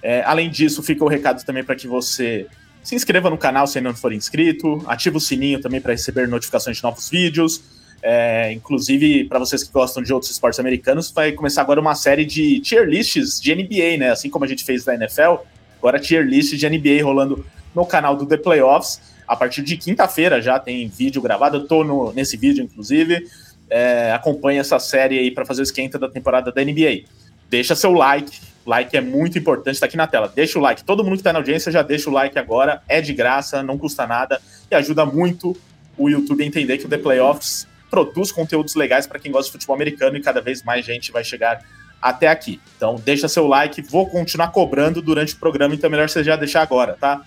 É, 0.02 0.22
além 0.24 0.50
disso, 0.50 0.82
fica 0.82 1.04
o 1.04 1.08
recado 1.08 1.44
também 1.44 1.62
para 1.62 1.76
que 1.76 1.86
você 1.86 2.46
se 2.82 2.96
inscreva 2.96 3.30
no 3.30 3.38
canal 3.38 3.66
se 3.66 3.78
ainda 3.78 3.90
não 3.90 3.96
for 3.96 4.12
inscrito, 4.12 4.82
ative 4.86 5.16
o 5.16 5.20
sininho 5.20 5.60
também 5.60 5.80
para 5.80 5.92
receber 5.92 6.26
notificações 6.26 6.78
de 6.78 6.82
novos 6.82 7.08
vídeos. 7.08 7.62
É, 8.02 8.50
inclusive, 8.50 9.24
para 9.24 9.38
vocês 9.38 9.62
que 9.62 9.72
gostam 9.72 10.02
de 10.02 10.12
outros 10.12 10.32
esportes 10.32 10.58
americanos, 10.58 11.12
vai 11.12 11.30
começar 11.30 11.60
agora 11.60 11.80
uma 11.80 11.94
série 11.94 12.24
de 12.24 12.58
tier 12.58 12.84
lists 12.84 13.40
de 13.40 13.54
NBA, 13.54 13.96
né? 13.98 14.10
Assim 14.10 14.28
como 14.28 14.44
a 14.44 14.48
gente 14.48 14.64
fez 14.64 14.84
da 14.84 14.94
NFL, 14.94 15.36
agora 15.78 16.00
tier 16.00 16.24
list 16.24 16.56
de 16.56 16.68
NBA 16.68 17.04
rolando 17.04 17.46
no 17.72 17.86
canal 17.86 18.16
do 18.16 18.26
The 18.26 18.38
Playoffs. 18.38 19.00
A 19.28 19.36
partir 19.36 19.62
de 19.62 19.76
quinta-feira 19.76 20.42
já 20.42 20.58
tem 20.58 20.88
vídeo 20.88 21.22
gravado, 21.22 21.58
eu 21.58 21.66
tô 21.68 21.84
no, 21.84 22.12
nesse 22.12 22.36
vídeo, 22.36 22.64
inclusive 22.64 23.24
é, 23.72 24.12
acompanha 24.12 24.60
essa 24.60 24.78
série 24.78 25.18
aí 25.18 25.30
para 25.30 25.46
fazer 25.46 25.62
o 25.62 25.64
esquenta 25.64 25.98
da 25.98 26.08
temporada 26.08 26.52
da 26.52 26.62
NBA. 26.62 27.04
Deixa 27.52 27.76
seu 27.76 27.92
like, 27.92 28.40
like 28.64 28.96
é 28.96 29.00
muito 29.02 29.38
importante, 29.38 29.74
está 29.74 29.84
aqui 29.84 29.96
na 29.96 30.06
tela. 30.06 30.32
Deixa 30.34 30.58
o 30.58 30.62
like. 30.62 30.82
Todo 30.82 31.04
mundo 31.04 31.12
que 31.12 31.20
está 31.20 31.34
na 31.34 31.38
audiência 31.38 31.70
já 31.70 31.82
deixa 31.82 32.08
o 32.08 32.12
like 32.14 32.38
agora, 32.38 32.82
é 32.88 32.98
de 33.02 33.12
graça, 33.12 33.62
não 33.62 33.76
custa 33.76 34.06
nada 34.06 34.40
e 34.70 34.74
ajuda 34.74 35.04
muito 35.04 35.54
o 35.98 36.08
YouTube 36.08 36.42
a 36.42 36.46
entender 36.46 36.78
que 36.78 36.86
o 36.86 36.88
The 36.88 36.96
Playoffs 36.96 37.68
produz 37.90 38.32
conteúdos 38.32 38.74
legais 38.74 39.06
para 39.06 39.18
quem 39.18 39.30
gosta 39.30 39.48
de 39.48 39.52
futebol 39.52 39.76
americano 39.76 40.16
e 40.16 40.22
cada 40.22 40.40
vez 40.40 40.62
mais 40.62 40.82
gente 40.82 41.12
vai 41.12 41.22
chegar 41.22 41.62
até 42.00 42.28
aqui. 42.28 42.58
Então 42.74 42.96
deixa 42.96 43.28
seu 43.28 43.46
like, 43.46 43.82
vou 43.82 44.08
continuar 44.08 44.48
cobrando 44.48 45.02
durante 45.02 45.34
o 45.34 45.36
programa, 45.36 45.74
então 45.74 45.88
é 45.88 45.90
melhor 45.90 46.08
você 46.08 46.24
já 46.24 46.36
deixar 46.36 46.62
agora, 46.62 46.96
tá? 46.98 47.20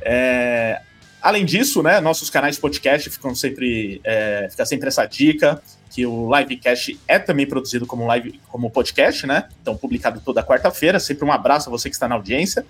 É, 0.00 0.80
Além 1.26 1.44
disso, 1.44 1.82
né, 1.82 1.98
nossos 2.00 2.30
canais 2.30 2.54
de 2.54 2.60
podcast 2.60 3.10
ficam 3.10 3.34
sempre, 3.34 4.00
é, 4.04 4.46
fica 4.48 4.64
sempre 4.64 4.86
essa 4.86 5.04
dica 5.06 5.60
que 5.96 6.04
o 6.04 6.28
livecast 6.36 7.00
é 7.08 7.18
também 7.18 7.46
produzido 7.46 7.86
como 7.86 8.06
live, 8.06 8.38
como 8.50 8.68
podcast, 8.68 9.26
né? 9.26 9.48
Então 9.62 9.74
publicado 9.74 10.20
toda 10.20 10.44
quarta-feira. 10.44 11.00
Sempre 11.00 11.24
um 11.24 11.32
abraço 11.32 11.70
a 11.70 11.72
você 11.72 11.88
que 11.88 11.96
está 11.96 12.06
na 12.06 12.14
audiência. 12.14 12.66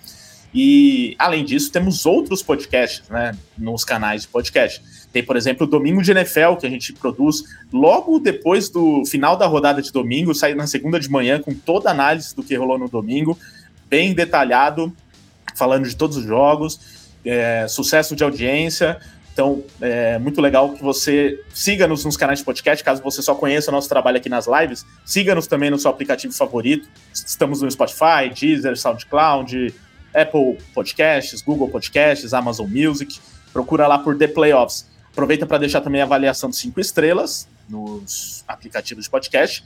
E 0.53 1.13
além 1.19 1.43
disso, 1.43 1.69
temos 1.69 2.05
outros 2.05 2.41
podcasts, 2.41 3.03
né, 3.09 3.37
nos 3.57 3.83
canais 3.83 4.21
de 4.21 4.29
podcast. 4.29 4.81
Tem, 5.11 5.21
por 5.21 5.35
exemplo, 5.35 5.67
o 5.67 5.69
Domingo 5.69 6.01
de 6.01 6.11
NFL, 6.11 6.55
que 6.57 6.65
a 6.65 6.69
gente 6.69 6.93
produz 6.93 7.43
logo 7.69 8.17
depois 8.17 8.69
do 8.69 9.03
final 9.05 9.35
da 9.35 9.45
rodada 9.45 9.81
de 9.81 9.91
domingo, 9.91 10.33
sai 10.33 10.55
na 10.55 10.65
segunda 10.65 10.97
de 10.97 11.09
manhã 11.11 11.37
com 11.37 11.53
toda 11.53 11.89
a 11.89 11.91
análise 11.91 12.33
do 12.33 12.41
que 12.41 12.55
rolou 12.55 12.79
no 12.79 12.87
domingo, 12.87 13.37
bem 13.89 14.13
detalhado, 14.13 14.95
falando 15.53 15.85
de 15.85 15.97
todos 15.97 16.15
os 16.15 16.23
jogos 16.23 16.79
é, 17.27 17.67
sucesso 17.67 18.15
de 18.15 18.23
audiência. 18.23 18.97
Então, 19.37 19.63
é 19.79 20.17
muito 20.17 20.41
legal 20.41 20.73
que 20.73 20.81
você 20.81 21.39
siga-nos 21.53 22.03
nos 22.03 22.17
canais 22.17 22.39
de 22.39 22.45
podcast, 22.45 22.83
caso 22.83 23.03
você 23.03 23.21
só 23.21 23.35
conheça 23.35 23.69
o 23.69 23.71
nosso 23.71 23.87
trabalho 23.87 24.17
aqui 24.17 24.27
nas 24.27 24.47
lives, 24.47 24.83
siga-nos 25.05 25.45
também 25.45 25.69
no 25.69 25.77
seu 25.77 25.91
aplicativo 25.91 26.33
favorito. 26.33 26.89
Estamos 27.13 27.61
no 27.61 27.69
Spotify, 27.69 28.33
Deezer, 28.33 28.75
SoundCloud, 28.75 29.75
Apple 30.11 30.57
Podcasts, 30.73 31.43
Google 31.43 31.69
Podcasts, 31.69 32.33
Amazon 32.33 32.67
Music. 32.67 33.19
Procura 33.53 33.85
lá 33.85 33.99
por 33.99 34.17
The 34.17 34.27
Playoffs. 34.27 34.89
Aproveita 35.11 35.45
para 35.45 35.59
deixar 35.59 35.81
também 35.81 36.01
a 36.01 36.05
avaliação 36.05 36.49
de 36.49 36.55
cinco 36.55 36.79
estrelas 36.79 37.47
nos 37.69 38.43
aplicativos 38.47 39.03
de 39.03 39.09
podcast. 39.11 39.63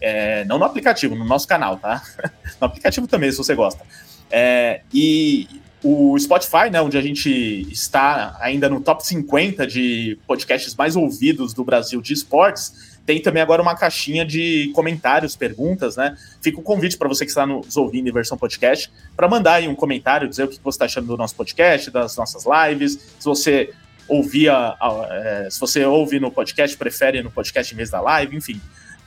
É, 0.00 0.44
não 0.46 0.58
no 0.58 0.64
aplicativo, 0.64 1.14
no 1.14 1.24
nosso 1.24 1.46
canal, 1.46 1.76
tá? 1.76 2.02
no 2.60 2.66
aplicativo 2.66 3.06
também, 3.06 3.30
se 3.30 3.38
você 3.38 3.54
gosta. 3.54 3.80
É, 4.28 4.80
e 4.92 5.62
o 5.84 6.18
Spotify, 6.18 6.70
né, 6.72 6.80
onde 6.80 6.96
a 6.96 7.02
gente 7.02 7.28
está 7.70 8.38
ainda 8.40 8.70
no 8.70 8.80
top 8.80 9.06
50 9.06 9.66
de 9.66 10.18
podcasts 10.26 10.74
mais 10.74 10.96
ouvidos 10.96 11.52
do 11.52 11.62
Brasil 11.62 12.00
de 12.00 12.14
esportes, 12.14 12.96
tem 13.04 13.20
também 13.20 13.42
agora 13.42 13.60
uma 13.60 13.76
caixinha 13.76 14.24
de 14.24 14.72
comentários, 14.74 15.36
perguntas, 15.36 15.94
né? 15.94 16.16
Fica 16.40 16.56
o 16.56 16.62
um 16.62 16.64
convite 16.64 16.96
para 16.96 17.06
você 17.06 17.26
que 17.26 17.30
está 17.30 17.46
nos 17.46 17.76
ouvindo 17.76 18.08
em 18.08 18.12
versão 18.12 18.38
podcast, 18.38 18.90
para 19.14 19.28
mandar 19.28 19.56
aí 19.56 19.68
um 19.68 19.74
comentário, 19.74 20.26
dizer 20.26 20.44
o 20.44 20.48
que 20.48 20.58
você 20.64 20.76
está 20.76 20.86
achando 20.86 21.08
do 21.08 21.18
nosso 21.18 21.36
podcast, 21.36 21.90
das 21.90 22.16
nossas 22.16 22.44
lives, 22.46 22.92
se 23.18 23.24
você 23.26 23.70
ouvia, 24.08 24.74
é, 25.10 25.48
se 25.50 25.60
você 25.60 25.84
ouve 25.84 26.18
no 26.18 26.30
podcast, 26.30 26.74
prefere 26.78 27.22
no 27.22 27.30
podcast 27.30 27.74
em 27.74 27.76
vez 27.76 27.90
da 27.90 28.00
live, 28.00 28.34
enfim, 28.34 28.58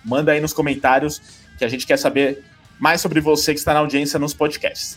manda 0.05 0.31
aí 0.31 0.39
nos 0.39 0.53
comentários 0.53 1.19
que 1.57 1.65
a 1.65 1.67
gente 1.67 1.87
quer 1.87 1.97
saber 1.97 2.43
mais 2.77 3.01
sobre 3.01 3.19
você 3.19 3.51
que 3.51 3.59
está 3.59 3.73
na 3.73 3.79
audiência 3.79 4.19
nos 4.19 4.35
podcasts. 4.35 4.95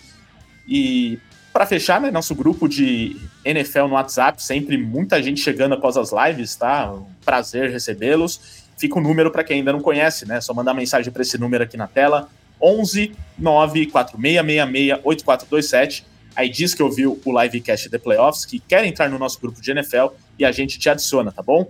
E 0.69 1.19
para 1.53 1.67
fechar, 1.67 2.01
né, 2.01 2.11
nosso 2.11 2.35
grupo 2.35 2.69
de 2.69 3.17
NFL 3.45 3.87
no 3.87 3.95
WhatsApp, 3.95 4.43
sempre 4.43 4.79
muita 4.79 5.23
gente 5.23 5.41
chegando 5.41 5.75
após 5.75 5.97
as 5.97 6.11
lives, 6.13 6.55
tá? 6.55 6.93
Um 6.93 7.07
prazer 7.25 7.71
recebê-los. 7.71 8.61
Fica 8.79 8.97
o 8.97 8.99
um 8.99 9.03
número 9.03 9.31
para 9.31 9.43
quem 9.43 9.59
ainda 9.59 9.73
não 9.73 9.81
conhece, 9.81 10.27
né? 10.27 10.41
Só 10.41 10.55
mandar 10.55 10.75
mensagem 10.75 11.13
para 11.13 11.23
esse 11.23 11.37
número 11.37 11.65
aqui 11.65 11.77
na 11.77 11.87
tela: 11.87 12.29
11 12.63 13.13
94666 13.39 15.01
8427. 15.05 16.07
Aí 16.37 16.49
diz 16.49 16.73
que 16.73 16.83
ouviu 16.83 17.21
o 17.25 17.43
livecast 17.43 17.91
The 17.91 17.99
Playoffs, 17.99 18.45
que 18.45 18.61
quer 18.61 18.85
entrar 18.85 19.11
no 19.11 19.19
nosso 19.19 19.41
grupo 19.41 19.61
de 19.61 19.73
NFL 19.73 20.15
e 20.39 20.45
a 20.45 20.53
gente 20.53 20.79
te 20.79 20.89
adiciona, 20.89 21.33
tá 21.33 21.43
bom? 21.43 21.69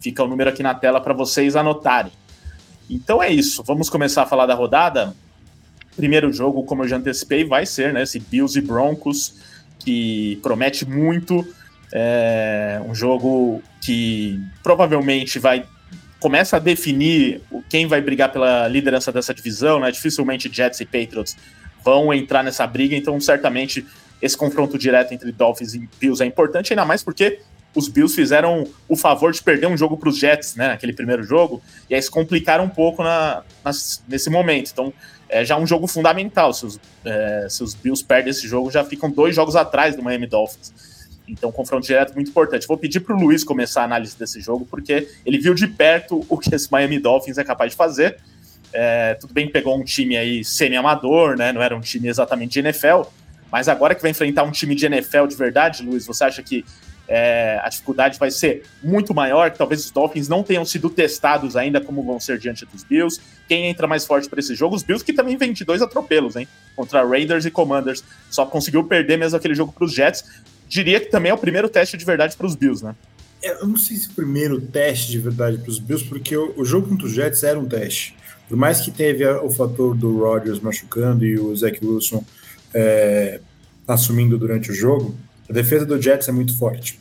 Fica 0.00 0.24
o 0.24 0.26
número 0.26 0.50
aqui 0.50 0.62
na 0.62 0.74
tela 0.74 1.00
para 1.00 1.14
vocês 1.14 1.54
anotarem. 1.54 2.12
Então 2.88 3.22
é 3.22 3.30
isso. 3.30 3.62
Vamos 3.62 3.88
começar 3.88 4.24
a 4.24 4.26
falar 4.26 4.46
da 4.46 4.54
rodada 4.54 5.14
primeiro 5.96 6.32
jogo, 6.32 6.62
como 6.64 6.84
eu 6.84 6.88
já 6.88 6.96
antecipei, 6.96 7.44
vai 7.44 7.66
ser 7.66 7.92
né, 7.92 8.02
esse 8.02 8.18
Bills 8.18 8.58
e 8.58 8.62
Broncos, 8.62 9.34
que 9.78 10.38
promete 10.42 10.88
muito. 10.88 11.46
É 11.92 12.80
um 12.86 12.94
jogo 12.94 13.62
que 13.80 14.40
provavelmente 14.62 15.38
vai 15.38 15.66
começa 16.20 16.58
a 16.58 16.60
definir 16.60 17.40
quem 17.68 17.86
vai 17.86 18.00
brigar 18.02 18.30
pela 18.30 18.68
liderança 18.68 19.10
dessa 19.10 19.32
divisão, 19.32 19.80
né? 19.80 19.90
Dificilmente 19.90 20.50
Jets 20.52 20.78
e 20.80 20.84
Patriots 20.84 21.34
vão 21.82 22.12
entrar 22.12 22.44
nessa 22.44 22.66
briga, 22.66 22.94
então 22.94 23.18
certamente 23.18 23.86
esse 24.20 24.36
confronto 24.36 24.76
direto 24.76 25.14
entre 25.14 25.32
Dolphins 25.32 25.74
e 25.74 25.88
Bills 25.98 26.22
é 26.22 26.26
importante, 26.26 26.74
ainda 26.74 26.84
mais 26.84 27.02
porque 27.02 27.40
os 27.74 27.88
Bills 27.88 28.14
fizeram 28.14 28.66
o 28.86 28.96
favor 28.96 29.32
de 29.32 29.42
perder 29.42 29.66
um 29.66 29.76
jogo 29.76 29.96
para 29.96 30.10
os 30.10 30.18
Jets, 30.18 30.56
né, 30.56 30.68
naquele 30.68 30.92
primeiro 30.92 31.22
jogo, 31.22 31.62
e 31.88 31.94
aí 31.94 32.02
se 32.02 32.10
complicaram 32.10 32.64
um 32.64 32.68
pouco 32.68 33.02
na, 33.02 33.42
nesse 34.08 34.28
momento. 34.28 34.70
Então, 34.72 34.92
é 35.30 35.44
já 35.44 35.56
um 35.56 35.66
jogo 35.66 35.86
fundamental. 35.86 36.52
Se 36.52 36.66
os, 36.66 36.80
é, 37.04 37.46
se 37.48 37.62
os 37.62 37.74
Bills 37.74 38.04
perdem 38.04 38.30
esse 38.30 38.46
jogo, 38.46 38.70
já 38.70 38.84
ficam 38.84 39.10
dois 39.10 39.34
jogos 39.34 39.56
atrás 39.56 39.96
do 39.96 40.02
Miami 40.02 40.26
Dolphins. 40.26 40.72
Então, 41.26 41.52
confronto 41.52 41.86
direto 41.86 42.14
muito 42.14 42.30
importante. 42.30 42.66
Vou 42.66 42.76
pedir 42.76 43.00
para 43.00 43.14
o 43.14 43.18
Luiz 43.18 43.44
começar 43.44 43.82
a 43.82 43.84
análise 43.84 44.18
desse 44.18 44.40
jogo, 44.40 44.66
porque 44.68 45.08
ele 45.24 45.38
viu 45.38 45.54
de 45.54 45.66
perto 45.68 46.24
o 46.28 46.36
que 46.36 46.52
esse 46.54 46.70
Miami 46.70 46.98
Dolphins 46.98 47.38
é 47.38 47.44
capaz 47.44 47.70
de 47.70 47.76
fazer. 47.76 48.18
É, 48.72 49.14
tudo 49.14 49.32
bem 49.32 49.46
que 49.46 49.52
pegou 49.52 49.78
um 49.78 49.84
time 49.84 50.16
aí 50.16 50.44
semi-amador, 50.44 51.36
né? 51.36 51.52
Não 51.52 51.62
era 51.62 51.76
um 51.76 51.80
time 51.80 52.08
exatamente 52.08 52.52
de 52.52 52.60
NFL, 52.60 53.02
mas 53.50 53.68
agora 53.68 53.94
que 53.94 54.02
vai 54.02 54.10
enfrentar 54.10 54.42
um 54.42 54.50
time 54.50 54.74
de 54.74 54.86
NFL 54.86 55.26
de 55.26 55.36
verdade, 55.36 55.82
Luiz, 55.82 56.06
você 56.06 56.24
acha 56.24 56.42
que 56.42 56.64
é, 57.12 57.60
a 57.60 57.68
dificuldade 57.68 58.16
vai 58.20 58.30
ser 58.30 58.62
muito 58.80 59.12
maior, 59.12 59.50
que 59.50 59.58
talvez 59.58 59.84
os 59.84 59.90
Dolphins 59.90 60.28
não 60.28 60.44
tenham 60.44 60.64
sido 60.64 60.88
testados 60.88 61.56
ainda 61.56 61.80
como 61.80 62.04
vão 62.04 62.20
ser 62.20 62.38
diante 62.38 62.64
dos 62.64 62.84
Bills. 62.84 63.20
Quem 63.48 63.66
entra 63.66 63.88
mais 63.88 64.06
forte 64.06 64.28
para 64.28 64.38
esse 64.38 64.54
jogo? 64.54 64.76
Os 64.76 64.84
Bills, 64.84 65.04
que 65.04 65.12
também 65.12 65.36
vem 65.36 65.52
de 65.52 65.64
dois 65.64 65.82
atropelos, 65.82 66.36
hein? 66.36 66.46
Contra 66.76 67.04
Raiders 67.04 67.44
e 67.44 67.50
Commanders. 67.50 68.04
Só 68.30 68.46
conseguiu 68.46 68.84
perder 68.84 69.18
mesmo 69.18 69.36
aquele 69.36 69.56
jogo 69.56 69.72
para 69.72 69.84
os 69.84 69.92
Jets. 69.92 70.24
Diria 70.68 71.00
que 71.00 71.06
também 71.06 71.30
é 71.30 71.34
o 71.34 71.38
primeiro 71.38 71.68
teste 71.68 71.96
de 71.96 72.04
verdade 72.04 72.36
para 72.36 72.46
os 72.46 72.54
Bills, 72.54 72.84
né? 72.84 72.94
É, 73.42 73.60
eu 73.60 73.66
não 73.66 73.76
sei 73.76 73.96
se 73.96 74.08
o 74.08 74.12
primeiro 74.12 74.60
teste 74.60 75.10
de 75.10 75.18
verdade 75.18 75.58
para 75.58 75.70
os 75.70 75.80
Bills, 75.80 76.06
porque 76.08 76.36
o, 76.36 76.54
o, 76.56 76.64
jogo 76.64 76.88
contra 76.88 77.06
os 77.06 77.12
Jets 77.12 77.42
era 77.42 77.58
um 77.58 77.66
teste. 77.66 78.14
Por 78.48 78.56
mais 78.56 78.80
que 78.82 78.92
teve 78.92 79.26
o 79.26 79.50
fator 79.50 79.96
do 79.96 80.20
Rodgers 80.20 80.60
machucando 80.60 81.24
e 81.24 81.36
o 81.36 81.56
Zach 81.56 81.84
Wilson 81.84 82.24
é, 82.72 83.40
assumindo 83.88 84.38
durante 84.38 84.70
o 84.70 84.74
jogo, 84.74 85.16
a 85.50 85.52
defesa 85.52 85.84
do 85.84 86.00
Jets 86.00 86.28
é 86.28 86.32
muito 86.32 86.56
forte. 86.56 87.00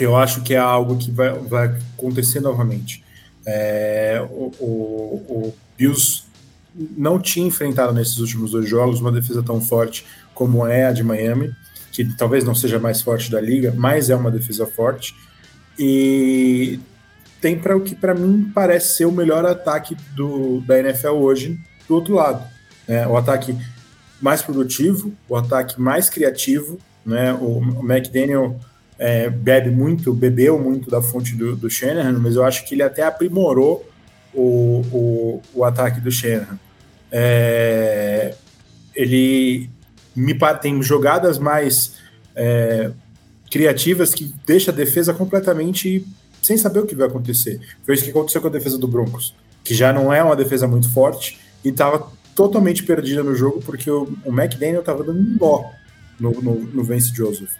Eu 0.00 0.16
acho 0.16 0.40
que 0.40 0.54
é 0.54 0.58
algo 0.58 0.96
que 0.96 1.10
vai, 1.10 1.30
vai 1.40 1.78
acontecer 1.94 2.40
novamente. 2.40 3.04
É, 3.44 4.26
o, 4.30 4.50
o, 4.58 5.24
o 5.28 5.54
Bills 5.76 6.24
não 6.74 7.20
tinha 7.20 7.46
enfrentado 7.46 7.92
nesses 7.92 8.18
últimos 8.18 8.52
dois 8.52 8.66
jogos 8.66 9.00
uma 9.00 9.12
defesa 9.12 9.42
tão 9.42 9.60
forte 9.60 10.06
como 10.34 10.66
é 10.66 10.86
a 10.86 10.92
de 10.92 11.02
Miami, 11.02 11.54
que 11.92 12.04
talvez 12.16 12.44
não 12.44 12.54
seja 12.54 12.78
mais 12.78 13.02
forte 13.02 13.30
da 13.30 13.40
liga, 13.40 13.72
mas 13.76 14.08
é 14.08 14.16
uma 14.16 14.30
defesa 14.30 14.66
forte. 14.66 15.14
E 15.78 16.80
tem 17.42 17.58
para 17.58 17.76
o 17.76 17.82
que 17.82 17.94
para 17.94 18.14
mim 18.14 18.50
parece 18.54 18.96
ser 18.96 19.04
o 19.04 19.12
melhor 19.12 19.44
ataque 19.44 19.94
do, 20.14 20.62
da 20.62 20.78
NFL 20.78 21.08
hoje 21.08 21.60
do 21.86 21.94
outro 21.94 22.14
lado. 22.14 22.42
Né? 22.88 23.06
O 23.06 23.16
ataque 23.16 23.54
mais 24.20 24.40
produtivo, 24.40 25.12
o 25.28 25.36
ataque 25.36 25.78
mais 25.78 26.08
criativo 26.08 26.78
né? 27.06 27.32
O, 27.34 27.58
o 27.58 27.90
McDaniel 27.90 28.58
é, 28.98 29.30
bebe 29.30 29.70
muito, 29.70 30.12
bebeu 30.12 30.58
muito 30.58 30.90
da 30.90 31.00
fonte 31.00 31.34
do, 31.34 31.54
do 31.54 31.70
Shanahan, 31.70 32.18
mas 32.18 32.34
eu 32.34 32.44
acho 32.44 32.66
que 32.66 32.74
ele 32.74 32.82
até 32.82 33.02
aprimorou 33.02 33.88
o, 34.34 34.82
o, 34.92 35.42
o 35.54 35.64
ataque 35.64 36.00
do 36.00 36.10
Shanahan. 36.10 36.58
É, 37.12 38.34
ele 38.94 39.70
me 40.14 40.34
tem 40.60 40.82
jogadas 40.82 41.38
mais 41.38 41.94
é, 42.34 42.90
criativas 43.50 44.14
que 44.14 44.34
deixa 44.46 44.70
a 44.70 44.74
defesa 44.74 45.14
completamente 45.14 46.06
sem 46.42 46.56
saber 46.56 46.80
o 46.80 46.86
que 46.86 46.94
vai 46.94 47.06
acontecer. 47.06 47.60
Foi 47.84 47.94
isso 47.94 48.04
que 48.04 48.10
aconteceu 48.10 48.40
com 48.40 48.48
a 48.48 48.50
defesa 48.50 48.78
do 48.78 48.88
Broncos, 48.88 49.34
que 49.62 49.74
já 49.74 49.92
não 49.92 50.12
é 50.12 50.22
uma 50.22 50.36
defesa 50.36 50.66
muito 50.66 50.90
forte 50.90 51.38
e 51.64 51.68
estava 51.68 52.10
totalmente 52.34 52.82
perdida 52.82 53.22
no 53.22 53.34
jogo 53.34 53.60
porque 53.64 53.90
o, 53.90 54.04
o 54.24 54.30
McDaniel 54.30 54.80
estava 54.80 55.02
dando 55.02 55.18
um 55.18 55.36
nó 55.40 55.70
no, 56.18 56.30
no, 56.40 56.54
no 56.54 56.84
Vance 56.84 57.14
Joseph. 57.14 57.52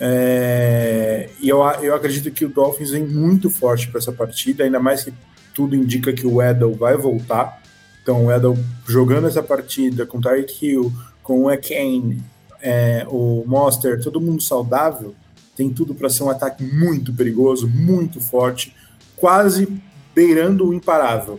É, 0.00 1.28
e 1.40 1.48
eu, 1.48 1.62
eu 1.80 1.94
acredito 1.94 2.30
que 2.30 2.44
o 2.44 2.48
Dolphins 2.48 2.90
vem 2.90 3.06
muito 3.06 3.48
forte 3.48 3.88
para 3.88 3.98
essa 3.98 4.12
partida, 4.12 4.64
ainda 4.64 4.80
mais 4.80 5.04
que 5.04 5.12
tudo 5.54 5.76
indica 5.76 6.12
que 6.12 6.26
o 6.26 6.42
Edel 6.42 6.74
vai 6.74 6.96
voltar. 6.96 7.62
Então, 8.02 8.26
o 8.26 8.32
Edel 8.32 8.58
jogando 8.86 9.28
essa 9.28 9.42
partida 9.42 10.04
com 10.04 10.18
o 10.18 10.20
Tyreek 10.20 10.66
Hill, 10.66 10.92
com 11.22 11.44
o 11.44 11.50
Ekane, 11.50 12.22
é, 12.60 13.06
o 13.08 13.44
Monster, 13.46 14.00
todo 14.02 14.20
mundo 14.20 14.42
saudável, 14.42 15.14
tem 15.56 15.70
tudo 15.70 15.94
para 15.94 16.08
ser 16.08 16.24
um 16.24 16.30
ataque 16.30 16.64
muito 16.64 17.12
perigoso, 17.12 17.68
muito 17.68 18.20
forte, 18.20 18.74
quase 19.16 19.68
beirando 20.14 20.68
o 20.68 20.74
imparável. 20.74 21.38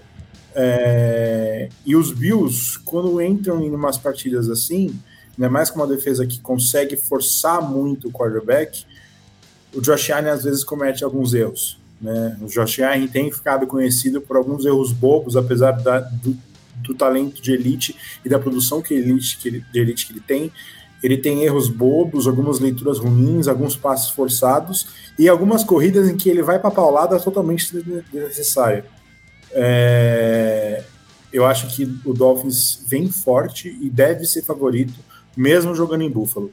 É, 0.55 1.67
e 1.85 1.95
os 1.95 2.11
Bills, 2.11 2.79
quando 2.85 3.21
entram 3.21 3.61
em 3.61 3.71
umas 3.71 3.97
partidas 3.97 4.49
assim, 4.49 4.97
ainda 5.37 5.49
mais 5.49 5.69
com 5.69 5.79
uma 5.79 5.87
defesa 5.87 6.25
que 6.25 6.39
consegue 6.39 6.95
forçar 6.95 7.61
muito 7.61 8.07
o 8.07 8.11
quarterback, 8.11 8.85
o 9.73 9.81
Josh 9.81 10.11
Allen 10.11 10.31
às 10.31 10.43
vezes 10.43 10.63
comete 10.63 11.03
alguns 11.03 11.33
erros. 11.33 11.79
Né? 11.99 12.37
O 12.41 12.47
Josh 12.47 12.79
Allen 12.79 13.07
tem 13.07 13.31
ficado 13.31 13.65
conhecido 13.65 14.21
por 14.21 14.37
alguns 14.37 14.65
erros 14.65 14.91
bobos, 14.91 15.35
apesar 15.35 15.71
da, 15.71 15.99
do, 15.99 16.37
do, 16.75 16.93
talento 16.93 17.41
de 17.41 17.51
elite 17.51 17.95
e 18.23 18.29
da 18.29 18.37
produção 18.37 18.81
que 18.81 18.93
elite, 18.93 19.37
que 19.37 19.47
ele, 19.47 19.65
de 19.71 19.79
elite 19.79 20.05
que 20.05 20.13
ele 20.13 20.21
tem. 20.21 20.51
Ele 21.01 21.17
tem 21.17 21.43
erros 21.43 21.67
bobos, 21.67 22.27
algumas 22.27 22.59
leituras 22.59 22.97
ruins, 22.97 23.47
alguns 23.47 23.75
passos 23.75 24.11
forçados 24.11 24.87
e 25.17 25.27
algumas 25.27 25.63
corridas 25.63 26.07
em 26.07 26.15
que 26.15 26.29
ele 26.29 26.41
vai 26.41 26.59
para 26.59 26.69
a 26.69 26.73
paulada 26.73 27.19
totalmente 27.19 27.73
desnecessária. 28.11 28.85
É, 29.51 30.83
eu 31.31 31.45
acho 31.45 31.67
que 31.75 31.83
o 32.05 32.13
Dolphins 32.13 32.83
vem 32.87 33.09
forte 33.11 33.75
e 33.81 33.89
deve 33.89 34.25
ser 34.25 34.43
favorito 34.43 34.93
mesmo 35.35 35.75
jogando 35.75 36.03
em 36.03 36.09
Buffalo. 36.09 36.51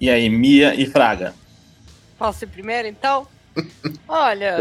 E 0.00 0.08
aí, 0.08 0.28
Mia 0.28 0.74
e 0.74 0.86
Fraga? 0.86 1.34
Posso 2.18 2.44
ir 2.44 2.48
primeiro, 2.48 2.88
então? 2.88 3.26
Olha, 4.06 4.56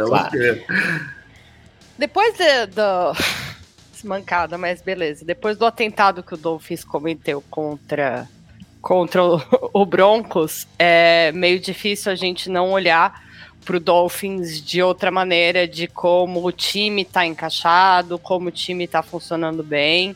depois 1.97 2.37
de, 2.37 2.67
do... 2.67 3.13
mancada, 4.03 4.57
mas 4.57 4.81
beleza. 4.81 5.25
Depois 5.25 5.57
do 5.57 5.65
atentado 5.65 6.21
que 6.21 6.33
o 6.33 6.37
Dolphins 6.37 6.83
cometeu 6.83 7.43
contra, 7.49 8.27
contra 8.81 9.23
o, 9.23 9.41
o 9.73 9.85
Broncos, 9.85 10.67
é 10.77 11.31
meio 11.31 11.59
difícil 11.59 12.11
a 12.11 12.15
gente 12.15 12.49
não 12.49 12.71
olhar 12.71 13.25
pro 13.65 13.79
Dolphins 13.79 14.61
de 14.61 14.81
outra 14.81 15.11
maneira, 15.11 15.67
de 15.67 15.87
como 15.87 16.45
o 16.45 16.51
time 16.51 17.01
está 17.01 17.25
encaixado, 17.25 18.17
como 18.17 18.47
o 18.47 18.51
time 18.51 18.85
está 18.85 19.03
funcionando 19.03 19.61
bem, 19.61 20.15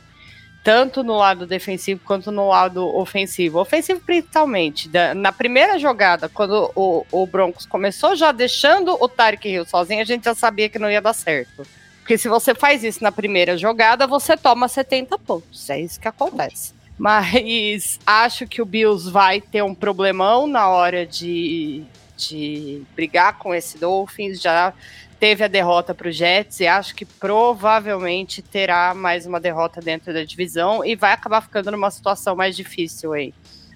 tanto 0.63 1.03
no 1.03 1.17
lado 1.17 1.45
defensivo 1.45 2.01
quanto 2.05 2.31
no 2.31 2.47
lado 2.47 2.85
ofensivo. 2.95 3.59
Ofensivo 3.59 3.99
principalmente. 3.99 4.89
Na 5.15 5.31
primeira 5.31 5.79
jogada, 5.79 6.29
quando 6.29 6.71
o, 6.75 7.05
o, 7.11 7.25
Broncos 7.25 7.65
começou 7.65 8.15
já 8.15 8.31
deixando 8.31 8.95
o 8.99 9.07
Tarek 9.07 9.47
Hill 9.47 9.65
sozinho, 9.65 10.01
a 10.01 10.05
gente 10.05 10.25
já 10.25 10.35
sabia 10.35 10.69
que 10.69 10.79
não 10.79 10.89
ia 10.89 11.01
dar 11.01 11.13
certo. 11.13 11.65
Porque 11.99 12.17
se 12.17 12.27
você 12.27 12.53
faz 12.53 12.83
isso 12.83 13.03
na 13.03 13.11
primeira 13.11 13.57
jogada, 13.57 14.05
você 14.05 14.37
toma 14.37 14.67
70 14.67 15.17
pontos. 15.19 15.69
É 15.69 15.79
isso 15.79 15.99
que 15.99 16.07
acontece. 16.07 16.73
Mas 16.97 17.99
acho 18.05 18.45
que 18.45 18.61
o 18.61 18.65
Bills 18.65 19.09
vai 19.09 19.41
ter 19.41 19.63
um 19.63 19.73
problemão 19.73 20.45
na 20.45 20.69
hora 20.69 21.05
de, 21.05 21.83
de 22.29 22.83
brigar 22.95 23.37
com 23.37 23.53
esse 23.53 23.77
Dolphins. 23.77 24.41
Já 24.41 24.73
teve 25.19 25.43
a 25.43 25.47
derrota 25.47 25.93
para 25.93 26.07
o 26.07 26.11
Jets 26.11 26.59
e 26.59 26.67
acho 26.67 26.95
que 26.95 27.05
provavelmente 27.05 28.41
terá 28.41 28.93
mais 28.93 29.25
uma 29.25 29.39
derrota 29.39 29.79
dentro 29.79 30.13
da 30.13 30.23
divisão 30.23 30.83
e 30.83 30.95
vai 30.95 31.13
acabar 31.13 31.41
ficando 31.41 31.71
numa 31.71 31.91
situação 31.91 32.35
mais 32.35 32.55
difícil 32.55 33.13
aí. 33.13 33.33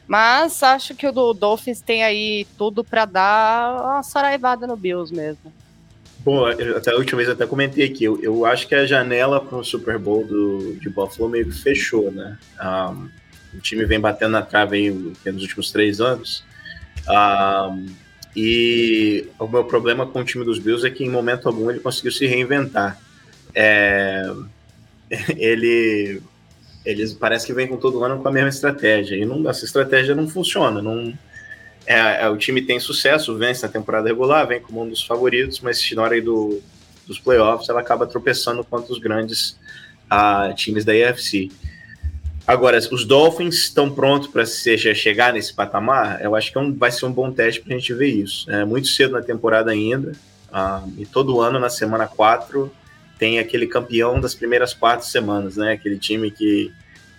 Mas 0.08 0.62
acho 0.62 0.96
que 0.96 1.08
o 1.08 1.34
Dolphins 1.34 1.82
tem 1.82 2.04
aí 2.04 2.48
tudo 2.58 2.84
para 2.84 3.06
dar 3.06 3.82
uma 3.82 4.04
saraivada 4.04 4.68
no 4.68 4.76
Bills 4.76 5.14
mesmo. 5.14 5.52
Bom, 6.20 6.46
até 6.48 6.92
a 6.92 6.96
última 6.96 7.18
vez 7.18 7.30
até 7.30 7.46
comentei 7.46 7.86
aqui, 7.86 8.04
eu, 8.04 8.20
eu 8.22 8.46
acho 8.46 8.68
que 8.68 8.74
a 8.74 8.86
janela 8.86 9.40
para 9.40 9.60
o 9.60 9.64
Super 9.64 10.00
Bowl 10.00 10.26
do, 10.26 10.76
de 10.82 10.90
Buffalo 10.90 11.30
meio 11.30 11.46
que 11.46 11.62
fechou, 11.62 12.12
né? 12.12 12.38
Um, 12.60 13.10
o 13.54 13.62
time 13.62 13.86
vem 13.86 14.00
batendo 14.00 14.32
na 14.32 14.42
trave 14.42 14.78
aí 14.78 14.90
nos 14.90 15.44
últimos 15.44 15.72
três 15.72 16.02
anos. 16.02 16.44
Um, 17.08 17.86
e 18.36 19.28
o 19.40 19.48
meu 19.48 19.64
problema 19.64 20.06
com 20.06 20.20
o 20.20 20.26
time 20.26 20.44
dos 20.44 20.60
Bills 20.60 20.86
é 20.86 20.90
que 20.90 21.04
em 21.04 21.10
momento 21.10 21.48
algum 21.48 21.70
ele 21.70 21.80
conseguiu 21.80 22.12
se 22.12 22.26
reinventar. 22.26 23.00
É, 23.54 24.30
ele 25.38 26.22
eles 26.86 27.14
parece 27.14 27.48
que 27.48 27.54
vem 27.54 27.68
com 27.68 27.78
todo 27.78 28.04
ano 28.04 28.22
com 28.22 28.28
a 28.28 28.32
mesma 28.32 28.50
estratégia 28.50 29.16
e 29.16 29.26
não, 29.26 29.50
essa 29.50 29.66
estratégia 29.66 30.14
não 30.14 30.28
funciona. 30.28 30.82
Não, 30.82 31.18
é, 31.86 32.24
é, 32.24 32.30
o 32.30 32.38
time 32.38 32.62
tem 32.62 32.80
sucesso, 32.80 33.38
vence 33.38 33.66
na 33.66 33.72
temporada 33.72 34.08
regular, 34.08 34.48
vem 34.48 34.60
como 34.60 34.84
um 34.84 34.90
dos 34.90 35.04
favoritos, 35.04 35.60
mas 35.62 35.92
na 35.92 36.04
hora 36.04 36.22
do, 36.22 36.62
dos 37.08 37.20
playoffs 37.20 37.70
ela 37.70 37.80
acaba 37.80 38.06
tropeçando 38.06 38.64
contra 38.64 38.92
os 38.92 39.00
grandes 39.00 39.58
uh, 40.12 40.54
times 40.56 40.86
da 40.86 40.94
AFC. 40.94 41.52
Agora, 42.48 42.78
os 42.78 43.06
Dolphins 43.06 43.56
estão 43.56 43.90
prontos 43.90 44.28
para 44.28 44.46
chegar 44.46 45.34
nesse 45.34 45.52
patamar? 45.52 46.22
Eu 46.22 46.36
acho 46.36 46.52
que 46.52 46.58
é 46.58 46.62
um, 46.62 46.72
vai 46.74 46.92
ser 46.92 47.06
um 47.08 47.12
bom 47.12 47.32
teste 47.32 47.60
para 47.60 47.74
a 47.74 47.78
gente 47.78 47.92
ver 47.94 48.10
isso. 48.10 48.50
É 48.52 48.64
muito 48.64 48.88
cedo 48.88 49.14
na 49.14 49.22
temporada 49.22 49.72
ainda, 49.72 50.12
uh, 50.52 50.94
e 50.96 51.08
todo 51.08 51.42
ano, 51.42 51.60
na 51.60 51.70
semana 51.70 52.08
4, 52.08 52.72
tem 53.18 53.40
aquele 53.40 53.66
campeão 53.66 54.20
das 54.20 54.36
primeiras 54.36 54.74
quatro 54.76 55.08
semanas, 55.08 55.58
né? 55.58 55.74
Aquele 55.74 55.98
time 55.98 56.30
que 56.30 56.72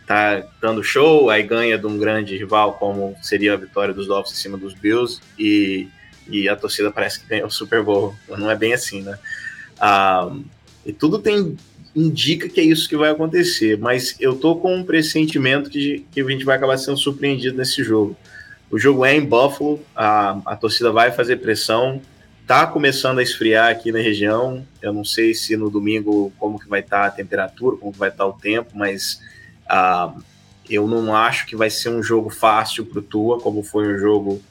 tá 0.07 0.47
dando 0.61 0.85
show, 0.85 1.29
aí 1.29 1.43
ganha 1.43 1.77
de 1.77 1.87
um 1.87 1.99
grande 1.99 2.37
rival, 2.37 2.75
como 2.75 3.17
seria 3.21 3.55
a 3.55 3.57
vitória 3.57 3.93
dos 3.93 4.07
Dolphins 4.07 4.39
em 4.39 4.43
cima 4.43 4.57
dos 4.57 4.75
Bills, 4.75 5.21
e, 5.37 5.89
e 6.29 6.49
a 6.49 6.55
torcida 6.55 6.93
parece 6.93 7.19
que 7.19 7.27
ganhou 7.27 7.49
o 7.49 7.51
Super 7.51 7.83
Bowl. 7.83 8.15
Não 8.29 8.49
é 8.49 8.55
bem 8.55 8.73
assim, 8.73 9.03
né? 9.03 9.19
Um, 9.83 10.45
e 10.85 10.93
tudo 10.93 11.19
tem 11.19 11.57
indica 11.97 12.49
que 12.49 12.61
é 12.61 12.65
isso 12.65 12.89
que 12.89 12.97
vai 12.97 13.11
acontecer, 13.11 13.79
mas 13.79 14.15
eu 14.21 14.37
tô 14.37 14.57
com 14.57 14.77
um 14.77 14.85
pressentimento 14.85 15.71
que, 15.71 16.05
que 16.13 16.21
a 16.21 16.25
gente 16.25 16.45
vai 16.45 16.57
acabar 16.57 16.77
sendo 16.77 16.99
surpreendido 16.99 17.57
nesse 17.57 17.83
jogo. 17.83 18.15
O 18.71 18.79
jogo 18.79 19.05
é 19.05 19.17
em 19.17 19.25
Buffalo, 19.25 19.81
a, 19.95 20.39
a 20.45 20.57
torcida 20.57 20.93
vai 20.93 21.11
fazer 21.11 21.37
pressão, 21.37 22.01
tá 22.47 22.67
começando 22.67 23.19
a 23.19 23.23
esfriar 23.23 23.71
aqui 23.71 23.91
na 23.91 23.99
região. 23.99 24.65
Eu 24.83 24.93
não 24.93 25.05
sei 25.05 25.35
se 25.35 25.57
no 25.57 25.71
domingo 25.71 26.33
como 26.39 26.59
que 26.59 26.69
vai 26.69 26.81
estar 26.81 27.03
tá 27.03 27.07
a 27.07 27.11
temperatura, 27.11 27.77
como 27.77 27.93
que 27.93 27.99
vai 27.99 28.11
estar 28.11 28.25
tá 28.25 28.31
o 28.31 28.33
tempo, 28.35 28.71
mas 28.75 29.21
Uh, 29.67 30.23
eu 30.69 30.87
não 30.87 31.15
acho 31.15 31.47
que 31.47 31.55
vai 31.55 31.71
ser 31.71 31.91
um 31.91 32.03
jogo 32.03 32.31
fácil 32.31 32.85
para 32.87 32.99
o 32.99 33.03
Tua, 33.03 33.41
como 33.41 33.63
foi 33.63 33.95
um 33.95 33.99
jogo 33.99 34.43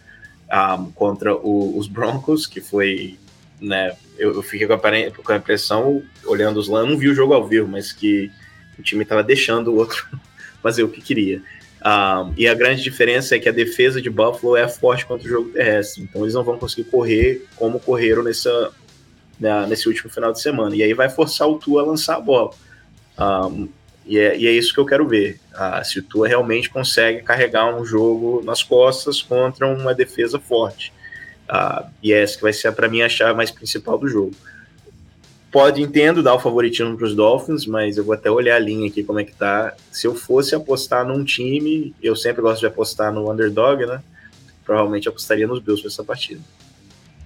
ah, 0.49 0.81
contra 0.95 1.36
o, 1.36 1.77
os 1.77 1.88
Broncos, 1.88 2.47
que 2.47 2.62
foi, 2.62 3.17
né, 3.60 3.93
eu, 4.17 4.34
eu 4.34 4.41
fiquei 4.41 4.67
com 4.67 4.73
a, 4.73 4.80
com 4.80 5.32
a, 5.32 5.38
impressão, 5.38 6.04
olhando 6.25 6.60
os 6.60 6.67
lãs, 6.67 6.88
não 6.88 6.97
vi 6.97 7.10
o 7.10 7.15
jogo 7.15 7.34
ao 7.34 7.47
vivo, 7.47 7.67
mas 7.67 7.91
que 7.91 8.32
o 8.78 8.82
time 8.82 9.04
estava 9.04 9.23
deixando 9.23 9.71
o 9.71 9.75
outro 9.75 10.08
fazer 10.62 10.84
o 10.84 10.89
que 10.89 11.01
queria. 11.01 11.38
Um, 11.38 11.41
ah, 11.82 12.32
e 12.36 12.47
a 12.47 12.54
grande 12.54 12.82
diferença 12.82 13.36
é 13.36 13.39
que 13.39 13.47
a 13.47 13.51
defesa 13.51 14.01
de 14.01 14.10
Buffalo 14.10 14.56
é 14.56 14.67
forte 14.67 15.06
contra 15.06 15.28
o 15.28 15.30
jogo 15.30 15.49
terrestre, 15.49 16.04
então 16.04 16.23
eles 16.23 16.34
não 16.34 16.43
vão 16.43 16.58
conseguir 16.58 16.89
correr 16.89 17.45
como 17.56 17.80
correram 17.80 18.23
nessa, 18.23 18.71
né, 19.39 19.67
nesse 19.67 19.88
último 19.88 20.10
final 20.10 20.32
de 20.34 20.41
semana, 20.41 20.75
e 20.75 20.82
aí 20.82 20.93
vai 20.93 21.10
forçar 21.10 21.47
o 21.47 21.60
Tua 21.60 21.84
a 21.84 21.86
lançar 21.86 22.15
a 22.15 22.21
bola. 22.21 22.51
Um, 23.19 23.69
e 24.06 24.19
é, 24.19 24.38
e 24.38 24.47
é 24.47 24.51
isso 24.51 24.73
que 24.73 24.80
eu 24.80 24.86
quero 24.86 25.08
ver. 25.08 25.39
Ah, 25.54 25.84
se 25.84 25.99
o 25.99 26.04
Tua 26.04 26.28
realmente 26.28 26.69
consegue 26.69 27.23
carregar 27.23 27.73
um 27.75 27.84
jogo 27.84 28.43
nas 28.43 28.62
costas 28.62 29.21
contra 29.21 29.67
uma 29.67 29.93
defesa 29.93 30.39
forte. 30.39 30.93
É 31.47 32.10
essa 32.12 32.36
que 32.36 32.43
vai 32.43 32.53
ser, 32.53 32.71
para 32.71 32.88
mim, 32.88 33.01
a 33.01 33.10
chave 33.10 33.34
mais 33.34 33.51
principal 33.51 33.97
do 33.97 34.08
jogo. 34.08 34.31
Pode, 35.51 35.81
entendo, 35.81 36.21
dar 36.21 36.34
o 36.34 36.39
favoritismo 36.39 36.97
para 36.97 37.05
os 37.05 37.15
Dolphins, 37.15 37.65
mas 37.65 37.97
eu 37.97 38.03
vou 38.03 38.13
até 38.13 38.29
olhar 38.29 38.58
a 38.58 38.60
linha 38.60 38.89
aqui, 38.89 39.03
como 39.03 39.19
é 39.19 39.23
que 39.23 39.31
tá. 39.31 39.73
Se 39.89 40.05
eu 40.05 40.13
fosse 40.13 40.53
apostar 40.53 41.08
num 41.08 41.23
time, 41.23 41.95
eu 42.03 42.15
sempre 42.15 42.41
gosto 42.41 42.60
de 42.60 42.65
apostar 42.65 43.13
no 43.13 43.31
underdog, 43.31 43.86
né? 43.86 44.01
Provavelmente 44.65 45.08
apostaria 45.08 45.47
nos 45.47 45.60
Bills 45.60 45.81
para 45.81 45.89
essa 45.89 46.03
partida. 46.03 46.41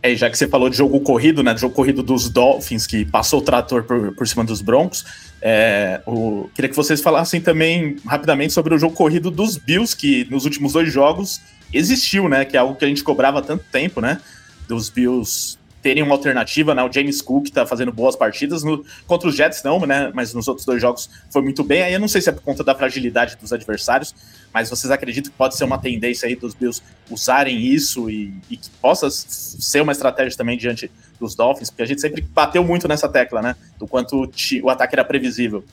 É, 0.01 0.15
já 0.15 0.29
que 0.29 0.37
você 0.37 0.47
falou 0.47 0.69
de 0.69 0.77
jogo 0.77 0.99
corrido, 1.01 1.41
né? 1.41 1.57
Jogo 1.57 1.73
corrido 1.73 2.03
dos 2.03 2.29
Dolphins, 2.29 2.85
que 2.85 3.03
passou 3.03 3.39
o 3.39 3.41
trator 3.41 3.83
por, 3.83 4.13
por 4.15 4.27
cima 4.27 4.45
dos 4.45 4.61
Broncos. 4.61 5.03
É, 5.41 6.01
o, 6.05 6.49
queria 6.53 6.69
que 6.69 6.75
vocês 6.75 7.01
falassem 7.01 7.41
também 7.41 7.97
rapidamente 8.05 8.53
sobre 8.53 8.75
o 8.75 8.77
jogo 8.77 8.95
corrido 8.95 9.31
dos 9.31 9.57
Bills, 9.57 9.95
que 9.95 10.27
nos 10.29 10.45
últimos 10.45 10.73
dois 10.73 10.91
jogos 10.91 11.41
existiu, 11.73 12.27
né? 12.27 12.45
Que 12.45 12.57
é 12.57 12.59
algo 12.59 12.75
que 12.75 12.85
a 12.85 12.87
gente 12.87 13.03
cobrava 13.03 13.39
há 13.39 13.41
tanto 13.41 13.63
tempo, 13.71 14.01
né? 14.01 14.19
Dos 14.67 14.89
Bills 14.89 15.57
terem 15.81 16.03
uma 16.03 16.13
alternativa, 16.13 16.75
né? 16.75 16.83
O 16.83 16.91
James 16.91 17.21
Cook 17.21 17.49
tá 17.49 17.65
fazendo 17.65 17.91
boas 17.91 18.15
partidas. 18.15 18.63
No, 18.63 18.83
contra 19.07 19.29
os 19.29 19.35
Jets, 19.35 19.63
não, 19.63 19.79
né? 19.85 20.11
Mas 20.13 20.33
nos 20.33 20.47
outros 20.47 20.65
dois 20.65 20.81
jogos 20.81 21.09
foi 21.29 21.41
muito 21.41 21.63
bem. 21.63 21.83
Aí 21.83 21.93
eu 21.93 21.99
não 21.99 22.07
sei 22.07 22.21
se 22.21 22.29
é 22.29 22.31
por 22.31 22.41
conta 22.41 22.63
da 22.63 22.75
fragilidade 22.75 23.37
dos 23.37 23.53
adversários, 23.53 24.13
mas 24.53 24.69
vocês 24.69 24.91
acreditam 24.91 25.31
que 25.31 25.37
pode 25.37 25.55
ser 25.55 25.63
uma 25.63 25.77
tendência 25.77 26.27
aí 26.27 26.35
dos 26.35 26.53
Bills 26.53 26.81
usarem 27.09 27.57
isso 27.57 28.09
e, 28.09 28.33
e 28.49 28.57
que 28.57 28.69
possa 28.81 29.09
ser 29.09 29.81
uma 29.81 29.91
estratégia 29.91 30.37
também 30.37 30.57
diante 30.57 30.91
dos 31.19 31.35
Dolphins? 31.35 31.69
Porque 31.69 31.83
a 31.83 31.87
gente 31.87 32.01
sempre 32.01 32.21
bateu 32.21 32.63
muito 32.63 32.87
nessa 32.87 33.07
tecla, 33.07 33.41
né? 33.41 33.55
Do 33.77 33.87
quanto 33.87 34.29
o 34.63 34.69
ataque 34.69 34.95
era 34.95 35.05
previsível. 35.05 35.63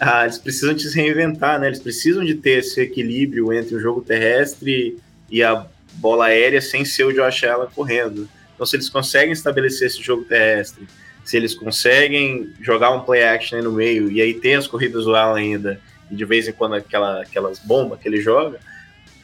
Ah, 0.00 0.24
eles 0.24 0.38
precisam 0.38 0.76
se 0.76 0.92
reinventar, 0.96 1.60
né? 1.60 1.68
Eles 1.68 1.78
precisam 1.78 2.24
de 2.24 2.34
ter 2.34 2.58
esse 2.58 2.80
equilíbrio 2.80 3.52
entre 3.52 3.76
o 3.76 3.80
jogo 3.80 4.00
terrestre 4.00 4.98
a 5.40 5.64
bola 5.94 6.26
aérea 6.26 6.60
sem 6.60 6.84
ser 6.84 7.04
o 7.04 7.12
Josh 7.12 7.44
Allen 7.44 7.68
correndo. 7.72 8.28
Então, 8.54 8.66
se 8.66 8.74
eles 8.74 8.88
conseguem 8.88 9.32
estabelecer 9.32 9.86
esse 9.86 10.02
jogo 10.02 10.24
terrestre, 10.24 10.86
se 11.24 11.36
eles 11.36 11.54
conseguem 11.54 12.52
jogar 12.60 12.90
um 12.90 13.00
play 13.00 13.22
action 13.22 13.58
aí 13.58 13.64
no 13.64 13.70
meio, 13.70 14.10
e 14.10 14.20
aí 14.20 14.34
tem 14.34 14.56
as 14.56 14.66
corridas 14.66 15.04
do 15.04 15.14
Allen 15.14 15.54
ainda, 15.54 15.80
e 16.10 16.16
de 16.16 16.24
vez 16.24 16.48
em 16.48 16.52
quando 16.52 16.74
aquela, 16.74 17.22
aquelas 17.22 17.58
bombas 17.60 18.00
que 18.00 18.08
ele 18.08 18.20
joga, 18.20 18.58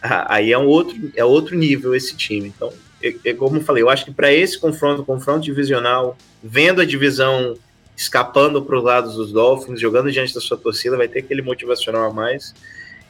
aí 0.01 0.53
é 0.53 0.59
um 0.59 0.66
outro, 0.66 0.97
é 1.16 1.25
outro 1.25 1.57
nível 1.57 1.94
esse 1.94 2.16
time. 2.16 2.49
Então, 2.49 2.73
é, 3.03 3.14
é 3.25 3.35
como 3.35 3.57
eu 3.57 3.62
falei, 3.62 3.83
eu 3.83 3.90
acho 3.90 4.05
que 4.05 4.12
para 4.12 4.33
esse 4.33 4.59
confronto, 4.59 5.05
confronto 5.05 5.40
divisional, 5.40 6.16
vendo 6.42 6.81
a 6.81 6.85
divisão 6.85 7.57
escapando 7.97 8.62
para 8.62 8.79
os 8.79 8.85
lados 8.85 9.16
dos 9.16 9.33
Dolphins, 9.33 9.81
jogando 9.81 10.11
diante 10.11 10.33
da 10.33 10.40
sua 10.40 10.57
torcida, 10.57 10.97
vai 10.97 11.09
ter 11.09 11.18
aquele 11.18 11.42
motivacional 11.42 12.11
a 12.11 12.12
mais. 12.12 12.55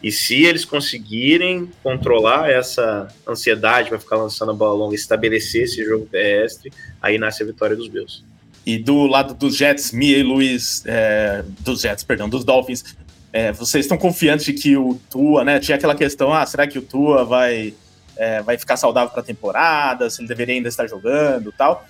E 0.02 0.12
se 0.12 0.44
eles 0.44 0.64
conseguirem 0.64 1.70
controlar 1.82 2.50
essa 2.50 3.08
ansiedade 3.26 3.88
para 3.88 3.98
ficar 3.98 4.16
lançando 4.16 4.52
a 4.52 4.54
bola 4.54 4.74
longa, 4.74 4.94
estabelecer 4.94 5.64
esse 5.64 5.84
jogo 5.84 6.06
terrestre, 6.06 6.72
aí 7.02 7.18
nasce 7.18 7.42
a 7.42 7.46
vitória 7.46 7.74
dos 7.74 7.88
Bills. 7.88 8.22
E 8.64 8.78
do 8.78 9.06
lado 9.06 9.34
dos 9.34 9.56
Jets, 9.56 9.90
Mia 9.92 10.18
e 10.18 10.22
Luiz, 10.22 10.84
é, 10.86 11.44
dos 11.60 11.80
Jets, 11.80 12.04
perdão, 12.04 12.28
dos 12.28 12.44
Dolphins, 12.44 12.96
é, 13.32 13.52
vocês 13.52 13.84
estão 13.84 13.98
confiantes 13.98 14.46
de 14.46 14.52
que 14.52 14.76
o 14.76 15.00
Tua, 15.10 15.44
né? 15.44 15.58
Tinha 15.58 15.76
aquela 15.76 15.94
questão, 15.94 16.32
ah, 16.32 16.46
será 16.46 16.66
que 16.66 16.78
o 16.78 16.82
Tua 16.82 17.24
vai, 17.24 17.74
é, 18.16 18.40
vai 18.42 18.56
ficar 18.56 18.76
saudável 18.76 19.10
para 19.10 19.20
a 19.20 19.24
temporada? 19.24 20.08
Se 20.08 20.20
ele 20.20 20.28
deveria 20.28 20.54
ainda 20.54 20.68
estar 20.68 20.86
jogando 20.86 21.52
tal. 21.52 21.86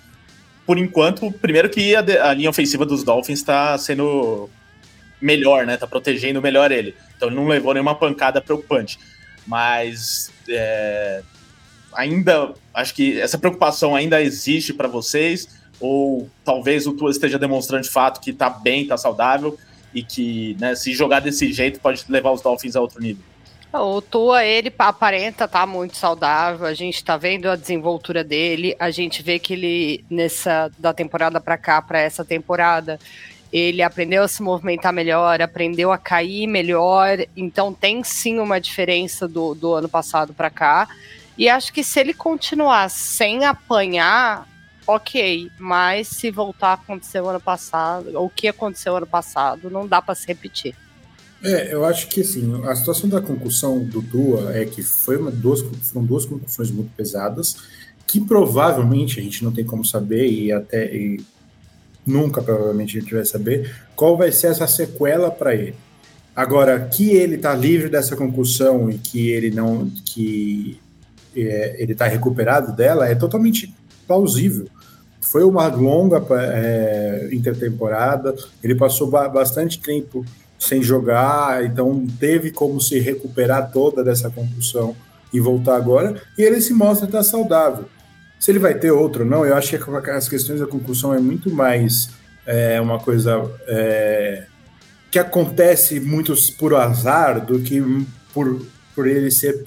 Por 0.65 0.77
enquanto, 0.77 1.31
primeiro 1.31 1.69
que 1.69 1.95
a, 1.95 2.29
a 2.29 2.33
linha 2.33 2.49
ofensiva 2.49 2.85
dos 2.85 3.03
Dolphins 3.03 3.39
está 3.39 3.77
sendo 3.77 4.49
melhor, 5.21 5.65
né? 5.65 5.77
Tá 5.77 5.87
protegendo 5.87 6.41
melhor 6.41 6.71
ele. 6.71 6.95
Então 7.15 7.29
ele 7.29 7.35
não 7.35 7.47
levou 7.47 7.73
nenhuma 7.73 7.95
pancada 7.95 8.41
preocupante. 8.41 8.99
Mas 9.45 10.31
é, 10.47 11.21
ainda 11.93 12.53
acho 12.73 12.93
que 12.93 13.19
essa 13.19 13.37
preocupação 13.37 13.95
ainda 13.95 14.21
existe 14.21 14.73
para 14.73 14.87
vocês, 14.87 15.59
ou 15.79 16.29
talvez 16.45 16.85
o 16.87 16.93
Tua 16.93 17.11
esteja 17.11 17.39
demonstrando 17.39 17.83
de 17.83 17.89
fato 17.89 18.21
que 18.21 18.33
tá 18.33 18.49
bem, 18.49 18.87
tá 18.87 18.97
saudável, 18.97 19.57
e 19.93 20.03
que 20.03 20.55
né, 20.59 20.75
se 20.75 20.93
jogar 20.93 21.19
desse 21.19 21.51
jeito 21.51 21.79
pode 21.79 22.05
levar 22.09 22.31
os 22.31 22.41
Dolphins 22.41 22.75
a 22.75 22.81
outro 22.81 23.01
nível. 23.01 23.23
O 23.71 24.01
Tua, 24.01 24.43
ele 24.43 24.73
aparenta 24.79 25.47
tá 25.47 25.65
muito 25.65 25.95
saudável, 25.95 26.65
a 26.65 26.73
gente 26.73 27.03
tá 27.03 27.17
vendo 27.17 27.47
a 27.47 27.55
desenvoltura 27.55 28.23
dele, 28.23 28.75
a 28.79 28.89
gente 28.89 29.21
vê 29.21 29.37
que 29.37 29.53
ele, 29.53 30.05
nessa, 30.09 30.71
da 30.79 30.91
temporada 30.91 31.39
para 31.39 31.55
cá, 31.55 31.79
para 31.79 31.99
essa 31.99 32.25
temporada, 32.25 32.99
ele 33.51 33.81
aprendeu 33.81 34.23
a 34.23 34.27
se 34.27 34.41
movimentar 34.41 34.93
melhor, 34.93 35.41
aprendeu 35.41 35.91
a 35.91 35.97
cair 35.97 36.47
melhor, 36.47 37.17
então 37.35 37.73
tem 37.73 38.03
sim 38.03 38.39
uma 38.39 38.59
diferença 38.59 39.27
do, 39.27 39.55
do 39.55 39.73
ano 39.73 39.89
passado 39.89 40.33
para 40.33 40.49
cá. 40.49 40.87
E 41.37 41.49
acho 41.49 41.73
que 41.73 41.83
se 41.83 41.99
ele 41.99 42.13
continuar 42.13 42.89
sem 42.89 43.45
apanhar, 43.45 44.47
ok, 44.85 45.49
mas 45.57 46.07
se 46.07 46.29
voltar 46.29 46.69
a 46.69 46.73
acontecer 46.73 47.21
o 47.21 47.27
ano 47.27 47.39
passado, 47.39 48.19
o 48.21 48.29
que 48.29 48.47
aconteceu 48.47 48.95
ano 48.95 49.07
passado, 49.07 49.69
não 49.69 49.87
dá 49.87 50.01
para 50.01 50.15
se 50.15 50.27
repetir. 50.27 50.75
É, 51.41 51.73
eu 51.73 51.85
acho 51.85 52.07
que 52.09 52.21
assim, 52.21 52.61
a 52.65 52.75
situação 52.75 53.09
da 53.09 53.21
concussão 53.21 53.79
do 53.83 54.01
Tua 54.01 54.53
é 54.53 54.65
que 54.65 54.83
foi 54.83 55.17
uma, 55.17 55.31
duas, 55.31 55.61
foram 55.61 56.05
duas 56.05 56.25
concussões 56.25 56.69
muito 56.69 56.91
pesadas, 56.95 57.55
que 58.05 58.19
provavelmente 58.19 59.19
a 59.19 59.23
gente 59.23 59.43
não 59.43 59.51
tem 59.51 59.63
como 59.63 59.85
saber, 59.85 60.29
e 60.29 60.51
até 60.51 60.93
e 60.93 61.21
nunca 62.05 62.41
provavelmente 62.41 62.97
a 62.97 63.01
gente 63.01 63.13
vai 63.13 63.25
saber, 63.25 63.75
qual 63.95 64.17
vai 64.17 64.31
ser 64.31 64.47
essa 64.47 64.67
sequela 64.67 65.29
para 65.29 65.53
ele. 65.53 65.75
Agora, 66.35 66.79
que 66.79 67.09
ele 67.09 67.35
está 67.35 67.53
livre 67.53 67.89
dessa 67.89 68.15
concussão 68.15 68.89
e 68.89 68.97
que 68.97 69.29
ele 69.29 69.51
não. 69.51 69.89
que 70.05 70.79
é, 71.35 71.75
ele 71.77 71.91
está 71.91 72.05
recuperado 72.05 72.75
dela 72.75 73.07
é 73.07 73.15
totalmente 73.15 73.73
plausível. 74.07 74.67
Foi 75.21 75.43
uma 75.43 75.67
longa 75.67 76.25
é, 76.31 77.29
intertemporada, 77.31 78.33
ele 78.63 78.73
passou 78.73 79.09
ba 79.09 79.27
bastante 79.27 79.79
tempo 79.79 80.25
sem 80.57 80.81
jogar, 80.81 81.63
então 81.63 82.05
teve 82.19 82.51
como 82.51 82.81
se 82.81 82.99
recuperar 82.99 83.71
toda 83.71 84.03
dessa 84.03 84.29
concussão 84.29 84.95
e 85.31 85.39
voltar 85.39 85.75
agora, 85.75 86.21
e 86.37 86.41
ele 86.41 86.59
se 86.59 86.73
mostra 86.73 87.05
estar 87.05 87.23
saudável. 87.23 87.85
Se 88.39 88.51
ele 88.51 88.59
vai 88.59 88.73
ter 88.73 88.91
outro 88.91 89.23
ou 89.23 89.29
não, 89.29 89.45
eu 89.45 89.53
acho 89.55 89.69
que 89.69 90.09
as 90.11 90.29
questões 90.29 90.61
da 90.61 90.65
concussão 90.65 91.13
é 91.13 91.19
muito 91.19 91.51
mais 91.51 92.09
é, 92.45 92.79
uma 92.79 92.97
coisa 92.97 93.51
é, 93.67 94.45
que 95.11 95.19
acontece 95.19 95.99
muito 95.99 96.33
por 96.57 96.73
azar 96.73 97.45
do 97.45 97.59
que 97.59 97.83
por, 98.33 98.65
por 98.95 99.07
ele 99.07 99.29
ser 99.29 99.63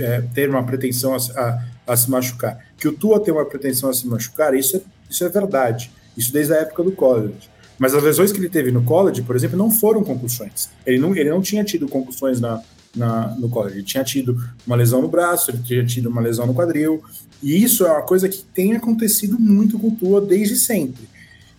é, 0.00 0.22
ter 0.34 0.50
uma 0.50 0.64
pretensão 0.64 1.14
a, 1.14 1.16
a, 1.16 1.64
a, 1.86 1.96
se 1.96 2.10
machucar. 2.10 2.58
Que 2.76 2.88
o 2.88 2.92
Tua 2.92 3.20
tem 3.20 3.32
uma 3.32 3.44
pretensão 3.44 3.88
a 3.88 3.94
se 3.94 4.06
machucar, 4.06 4.52
isso 4.52 4.76
é, 4.76 4.80
isso 5.08 5.24
é 5.24 5.28
verdade. 5.28 5.90
Isso 6.16 6.32
desde 6.32 6.52
a 6.52 6.56
época 6.56 6.82
do 6.82 6.90
college. 6.90 7.48
Mas 7.78 7.94
as 7.94 8.02
lesões 8.02 8.32
que 8.32 8.38
ele 8.38 8.48
teve 8.48 8.72
no 8.72 8.82
college, 8.82 9.22
por 9.22 9.36
exemplo, 9.36 9.56
não 9.56 9.70
foram 9.70 10.02
concussões. 10.02 10.68
Ele 10.84 10.98
não, 10.98 11.14
ele 11.14 11.30
não 11.30 11.40
tinha 11.40 11.62
tido 11.62 11.86
concussões 11.86 12.40
na, 12.40 12.60
na, 12.94 13.28
no 13.38 13.48
college. 13.48 13.76
Ele 13.76 13.84
tinha 13.84 14.04
tido 14.04 14.36
uma 14.66 14.76
lesão 14.76 15.02
no 15.02 15.08
braço, 15.08 15.50
ele 15.50 15.62
tinha 15.62 15.84
tido 15.84 16.08
uma 16.08 16.20
lesão 16.20 16.46
no 16.46 16.54
quadril. 16.54 17.02
E 17.42 17.62
isso 17.62 17.86
é 17.86 17.90
uma 17.90 18.02
coisa 18.02 18.28
que 18.28 18.42
tem 18.42 18.74
acontecido 18.74 19.38
muito 19.38 19.78
com 19.78 19.88
o 19.88 19.96
Tua 19.96 20.20
desde 20.20 20.56
sempre. 20.56 21.08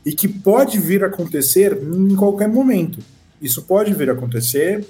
E 0.05 0.13
que 0.13 0.27
pode 0.27 0.79
vir 0.79 1.03
a 1.03 1.07
acontecer 1.07 1.77
em 1.81 2.15
qualquer 2.15 2.47
momento. 2.47 2.99
Isso 3.41 3.61
pode 3.61 3.93
vir 3.93 4.09
a 4.09 4.13
acontecer 4.13 4.85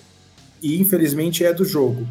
e, 0.61 0.79
infelizmente, 0.79 1.43
é 1.43 1.53
do 1.53 1.65
jogo. 1.65 2.07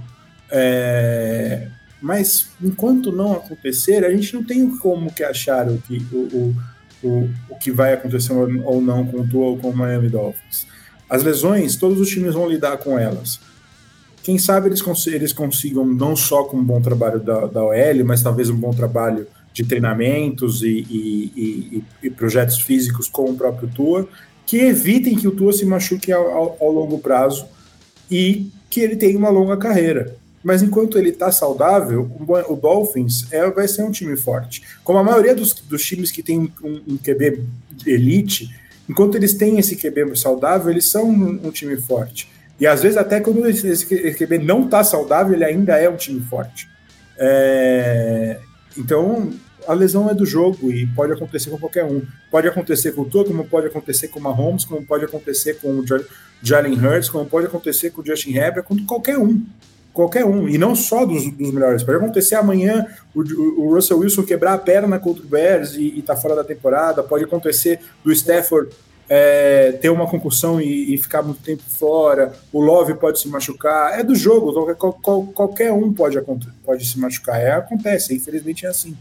É... 0.51 1.69
Mas, 2.01 2.47
enquanto 2.63 3.11
não 3.11 3.33
acontecer, 3.33 4.05
a 4.05 4.11
gente 4.11 4.35
não 4.35 4.45
tem 4.45 4.77
como 4.79 5.13
que 5.13 5.25
achar 5.25 5.69
o 5.69 5.79
que... 5.79 5.99
O, 6.13 6.19
o 6.19 6.57
o, 7.03 7.29
o 7.49 7.57
que 7.57 7.71
vai 7.71 7.93
acontecer 7.93 8.33
ou 8.33 8.81
não 8.81 9.07
com 9.07 9.21
o 9.21 9.29
Tua 9.29 9.47
ou 9.47 9.59
com 9.59 9.71
o 9.71 9.77
Miami 9.77 10.09
Dolphins. 10.09 10.67
As 11.09 11.23
lesões, 11.23 11.77
todos 11.77 12.01
os 12.01 12.09
times 12.09 12.35
vão 12.35 12.49
lidar 12.49 12.77
com 12.79 12.99
elas. 12.99 13.41
Quem 14.29 14.37
sabe 14.37 14.69
eles, 14.69 14.83
cons 14.83 15.07
eles 15.07 15.33
consigam, 15.33 15.87
não 15.87 16.15
só 16.15 16.45
com 16.45 16.59
um 16.59 16.63
bom 16.63 16.83
trabalho 16.83 17.19
da, 17.19 17.47
da 17.47 17.65
OL, 17.65 18.05
mas 18.05 18.23
talvez 18.23 18.51
um 18.51 18.57
bom 18.57 18.75
trabalho 18.75 19.27
de 19.55 19.65
treinamentos 19.65 20.63
e, 20.63 20.69
e, 20.69 21.33
e, 21.35 21.85
e 22.03 22.11
projetos 22.11 22.61
físicos 22.61 23.09
com 23.09 23.31
o 23.31 23.35
próprio 23.35 23.71
Tua, 23.75 24.07
que 24.45 24.59
evitem 24.59 25.17
que 25.17 25.27
o 25.27 25.31
Tua 25.31 25.51
se 25.51 25.65
machuque 25.65 26.13
ao, 26.13 26.31
ao, 26.31 26.57
ao 26.61 26.71
longo 26.71 26.99
prazo 26.99 27.47
e 28.11 28.51
que 28.69 28.81
ele 28.81 28.97
tenha 28.97 29.17
uma 29.17 29.31
longa 29.31 29.57
carreira. 29.57 30.15
Mas 30.45 30.63
enquanto 30.63 30.99
ele 30.99 31.09
está 31.09 31.33
saudável, 31.33 32.07
o 32.51 32.55
Dolphins 32.55 33.33
é, 33.33 33.51
vai 33.51 33.67
ser 33.67 33.83
um 33.83 33.91
time 33.91 34.15
forte. 34.15 34.63
Como 34.85 34.99
a 34.99 35.03
maioria 35.03 35.35
dos, 35.35 35.55
dos 35.55 35.83
times 35.83 36.11
que 36.11 36.23
tem 36.23 36.53
um, 36.63 36.83
um, 36.87 36.99
QB 36.99 37.45
elite, 37.87 38.55
enquanto 38.87 39.15
eles 39.15 39.33
têm 39.33 39.59
esse 39.59 39.75
QB 39.75 40.15
saudável, 40.17 40.71
eles 40.71 40.85
são 40.85 41.09
um, 41.09 41.47
um 41.47 41.51
time 41.51 41.79
forte. 41.79 42.29
E 42.61 42.67
às 42.67 42.83
vezes, 42.83 42.97
até 42.97 43.21
quando 43.21 43.47
esse, 43.49 43.87
QB 43.87 44.39
não 44.39 44.65
está 44.65 44.83
saudável, 44.83 45.35
ele 45.35 45.45
ainda 45.45 45.77
é 45.77 45.89
um 45.89 45.97
time 45.97 46.21
forte. 46.21 46.69
É, 47.17 48.39
então, 48.77 49.33
a 49.67 49.73
lesão 49.73 50.09
é 50.11 50.15
do 50.15 50.27
jogo 50.27 50.71
e 50.73 50.87
pode 50.87 51.13
acontecer 51.13 51.51
com 51.51 51.59
qualquer 51.59 51.85
um. 51.85 52.03
Pode 52.31 52.49
acontecer 52.49 52.93
com 52.93 53.03
o 53.03 53.05
Tua, 53.05 53.25
como 53.25 53.45
pode 53.45 53.67
acontecer 53.67 54.09
com 54.09 54.19
o 54.19 54.23
Mahomes, 54.23 54.65
como 54.65 54.85
pode 54.85 55.05
acontecer 55.05 55.55
com 55.55 55.79
o 55.79 55.85
Jalen 56.43 56.75
Hurts, 56.75 57.09
como 57.09 57.27
pode 57.27 57.47
acontecer 57.47 57.91
com 57.91 58.03
o 58.03 58.07
Justin 58.07 58.35
Herbert, 58.35 58.65
com 58.65 58.77
qualquer 58.85 59.19
um 59.19 59.45
qualquer 59.99 60.25
um, 60.25 60.49
e 60.49 60.57
não 60.57 60.77
só 60.77 61.05
dos, 61.05 61.29
dos 61.33 61.51
melhores. 61.51 61.83
Pode 61.83 61.99
acontecer 61.99 62.37
amanhã 62.37 62.87
o, 63.13 63.21
o, 63.21 63.75
Russell 63.75 63.99
Wilson 63.99 64.23
quebrar 64.23 64.55
a 64.55 64.59
perna 64.59 64.97
contra 64.97 65.25
o 65.25 65.27
Bears 65.27 65.75
e, 65.75 65.99
estar 65.99 66.15
tá 66.15 66.21
fora 66.21 66.37
da 66.37 66.45
temporada, 66.45 67.03
pode 67.03 67.25
acontecer 67.25 67.81
do 68.05 68.13
Stafford 68.13 68.71
é, 69.09 69.73
ter 69.73 69.89
uma 69.89 70.07
concussão 70.07 70.61
e, 70.61 70.95
e, 70.95 70.99
ficar 70.99 71.23
muito 71.23 71.43
tempo 71.43 71.63
fora, 71.63 72.33
o 72.53 72.61
Love 72.61 72.95
pode 72.95 73.21
se 73.21 73.29
machucar, 73.29 73.99
é 73.99 74.03
do 74.03 74.15
jogo, 74.15 74.53
qualquer, 74.53 75.01
qual, 75.03 75.23
qualquer 75.27 75.73
um 75.73 75.93
pode, 75.93 76.19
pode 76.65 76.87
se 76.87 76.99
machucar, 76.99 77.41
é, 77.41 77.53
acontece, 77.53 78.15
infelizmente 78.15 78.67
é 78.67 78.69
assim. 78.69 78.97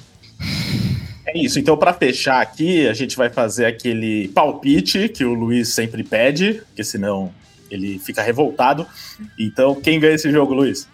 É 1.26 1.38
isso, 1.38 1.60
então 1.60 1.76
para 1.76 1.94
fechar 1.94 2.42
aqui, 2.42 2.88
a 2.88 2.94
gente 2.94 3.18
vai 3.18 3.30
fazer 3.30 3.66
aquele 3.66 4.30
palpite 4.30 5.10
que 5.10 5.26
o 5.26 5.34
Luiz 5.34 5.74
sempre 5.74 6.04
pede, 6.04 6.62
porque 6.68 6.84
senão 6.86 7.34
ele 7.70 8.00
fica 8.00 8.22
revoltado. 8.22 8.88
Então, 9.38 9.76
quem 9.76 10.00
ganha 10.00 10.16
esse 10.16 10.32
jogo, 10.32 10.54
Luiz? 10.54 10.88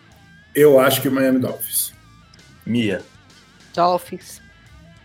Eu 0.55 0.79
acho 0.79 1.01
que 1.01 1.07
o 1.07 1.11
Miami 1.11 1.39
Dolphins. 1.39 1.93
Mia. 2.65 3.01
Dolphins. 3.75 4.41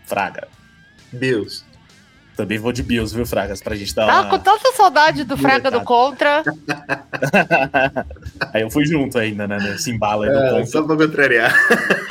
Fraga. 0.05 0.47
Bills. 1.11 1.63
Também 2.39 2.57
vou 2.57 2.71
de 2.71 2.81
Bills, 2.81 3.13
viu, 3.13 3.25
Fragas? 3.25 3.61
Pra 3.61 3.75
gente 3.75 3.93
dar 3.93 4.07
tá 4.07 4.21
uma... 4.21 4.29
com 4.29 4.39
tanta 4.39 4.71
saudade 4.71 5.25
do 5.25 5.35
Fraga 5.35 5.69
do 5.69 5.81
Contra. 5.81 6.41
aí 8.53 8.61
eu 8.61 8.71
fui 8.71 8.85
junto 8.85 9.17
ainda, 9.17 9.45
né? 9.45 9.57
Nesse 9.57 9.91
embalo 9.91 10.23
aí 10.23 10.29
do 10.29 10.37
é, 10.37 10.49
Contra. 10.51 10.65
Só 10.67 10.83
pra 10.83 10.95
contrariar. 10.95 11.53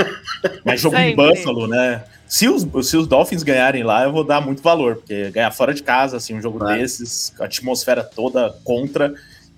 Mas 0.67 0.83
jogo 0.83 0.97
Sempre. 0.97 1.13
em 1.13 1.17
Buffalo, 1.17 1.67
né? 1.67 2.05
Se 2.27 2.47
os, 2.47 2.67
se 2.87 2.99
os 2.99 3.07
Dolphins 3.07 3.43
ganharem 3.43 3.83
lá, 3.83 4.05
eu 4.05 4.13
vou 4.13 4.23
dar 4.23 4.43
muito 4.43 4.63
valor, 4.63 4.97
porque 4.97 5.31
ganhar 5.31 5.51
fora 5.51 5.73
de 5.73 5.83
casa, 5.83 6.19
assim, 6.19 6.35
um 6.35 6.43
jogo 6.43 6.59
claro. 6.59 6.79
desses, 6.79 7.33
a 7.41 7.47
atmosfera 7.47 8.05
toda 8.05 8.51
contra, 8.65 9.15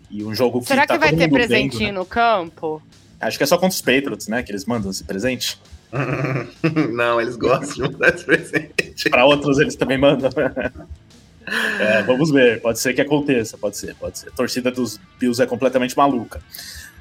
e 0.09 0.23
um 0.23 0.33
jogo 0.33 0.61
que 0.61 0.69
Será 0.69 0.87
tá 0.87 0.95
que 0.95 1.01
vai 1.01 1.17
ter 1.17 1.29
presentinho 1.29 1.81
vendo, 1.81 1.95
né? 1.95 1.99
no 1.99 2.07
campo? 2.07 2.81
Acho 3.21 3.37
que 3.37 3.43
é 3.43 3.47
só 3.47 3.57
contra 3.57 3.75
os 3.75 3.83
Patriots, 3.83 4.29
né? 4.29 4.45
Que 4.45 4.53
eles 4.53 4.65
mandam 4.67 4.89
esse 4.89 5.03
presente. 5.03 5.59
Não, 6.93 7.21
eles 7.21 7.37
gostam 7.37 7.87
de 7.87 7.93
mandar 7.93 8.15
esse 8.15 8.25
presente. 8.25 9.11
Para 9.11 9.25
outros 9.25 9.59
eles 9.59 9.75
também 9.77 9.99
mandam. 9.99 10.31
é, 11.81 12.03
vamos 12.03 12.31
ver, 12.31 12.61
pode 12.61 12.79
ser 12.79 12.95
que 12.95 13.01
aconteça, 13.01 13.59
pode 13.59 13.77
ser, 13.77 13.95
pode 13.97 14.19
ser. 14.19 14.29
A 14.29 14.33
torcida 14.33 14.71
dos 14.71 15.01
Bills 15.19 15.43
é 15.43 15.47
completamente 15.47 15.97
maluca. 15.97 16.41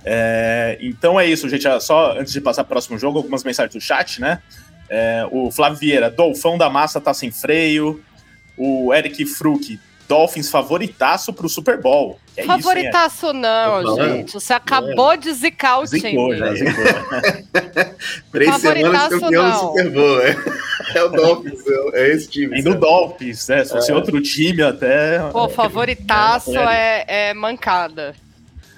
É, 0.04 0.78
então 0.82 1.19
é 1.19 1.25
isso, 1.25 1.47
gente. 1.49 1.65
Só 1.82 2.17
antes 2.17 2.34
de 2.34 2.41
passar 2.41 2.63
para 2.63 2.71
o 2.71 2.73
próximo 2.73 2.97
jogo, 2.97 3.17
algumas 3.17 3.43
mensagens 3.43 3.73
do 3.73 3.82
chat, 3.82 4.19
né? 4.21 4.41
É, 4.89 5.28
o 5.32 5.52
Flávio 5.52 5.78
Vieira, 5.78 6.10
Dolfão 6.10 6.58
da 6.58 6.69
Massa 6.69 6.99
tá 6.99 7.13
sem 7.13 7.32
freio. 7.32 8.02
O 8.58 8.93
Eric 8.93 9.25
Fruc, 9.25 9.80
Dolphins 10.10 10.50
favoritaço 10.50 11.32
pro 11.32 11.48
Super 11.48 11.80
Bowl. 11.80 12.19
É 12.36 12.43
favoritaço 12.43 13.28
isso, 13.28 13.34
não, 13.34 13.95
gente. 13.95 14.34
Você 14.34 14.54
acabou 14.54 15.12
é. 15.12 15.17
de 15.17 15.32
zicar 15.32 15.80
o 15.80 15.86
zicou, 15.86 16.10
time. 16.10 16.38
Já 16.38 16.54
zicou. 16.56 16.84
Três 18.32 18.56
semanas 18.56 19.08
campeão 19.08 19.52
do 19.52 19.60
Super 19.60 19.89
Bowl. 19.91 20.22
É, 20.22 20.36
é 20.98 21.04
o 21.04 21.10
Dolphins, 21.10 21.60
é, 21.67 22.02
é 22.02 22.10
esse 22.12 22.28
time. 22.28 22.56
Ainda 22.56 22.72
o 22.72 22.76
Dolphins, 22.76 23.48
né? 23.48 23.63
Se 23.63 23.72
fosse 23.72 23.91
é. 23.91 23.95
outro 23.95 24.19
time 24.19 24.63
até... 24.63 25.19
Pô, 25.32 25.48
favoritaço 25.48 26.58
é, 26.58 27.06
é, 27.08 27.34
mancada. 27.36 28.15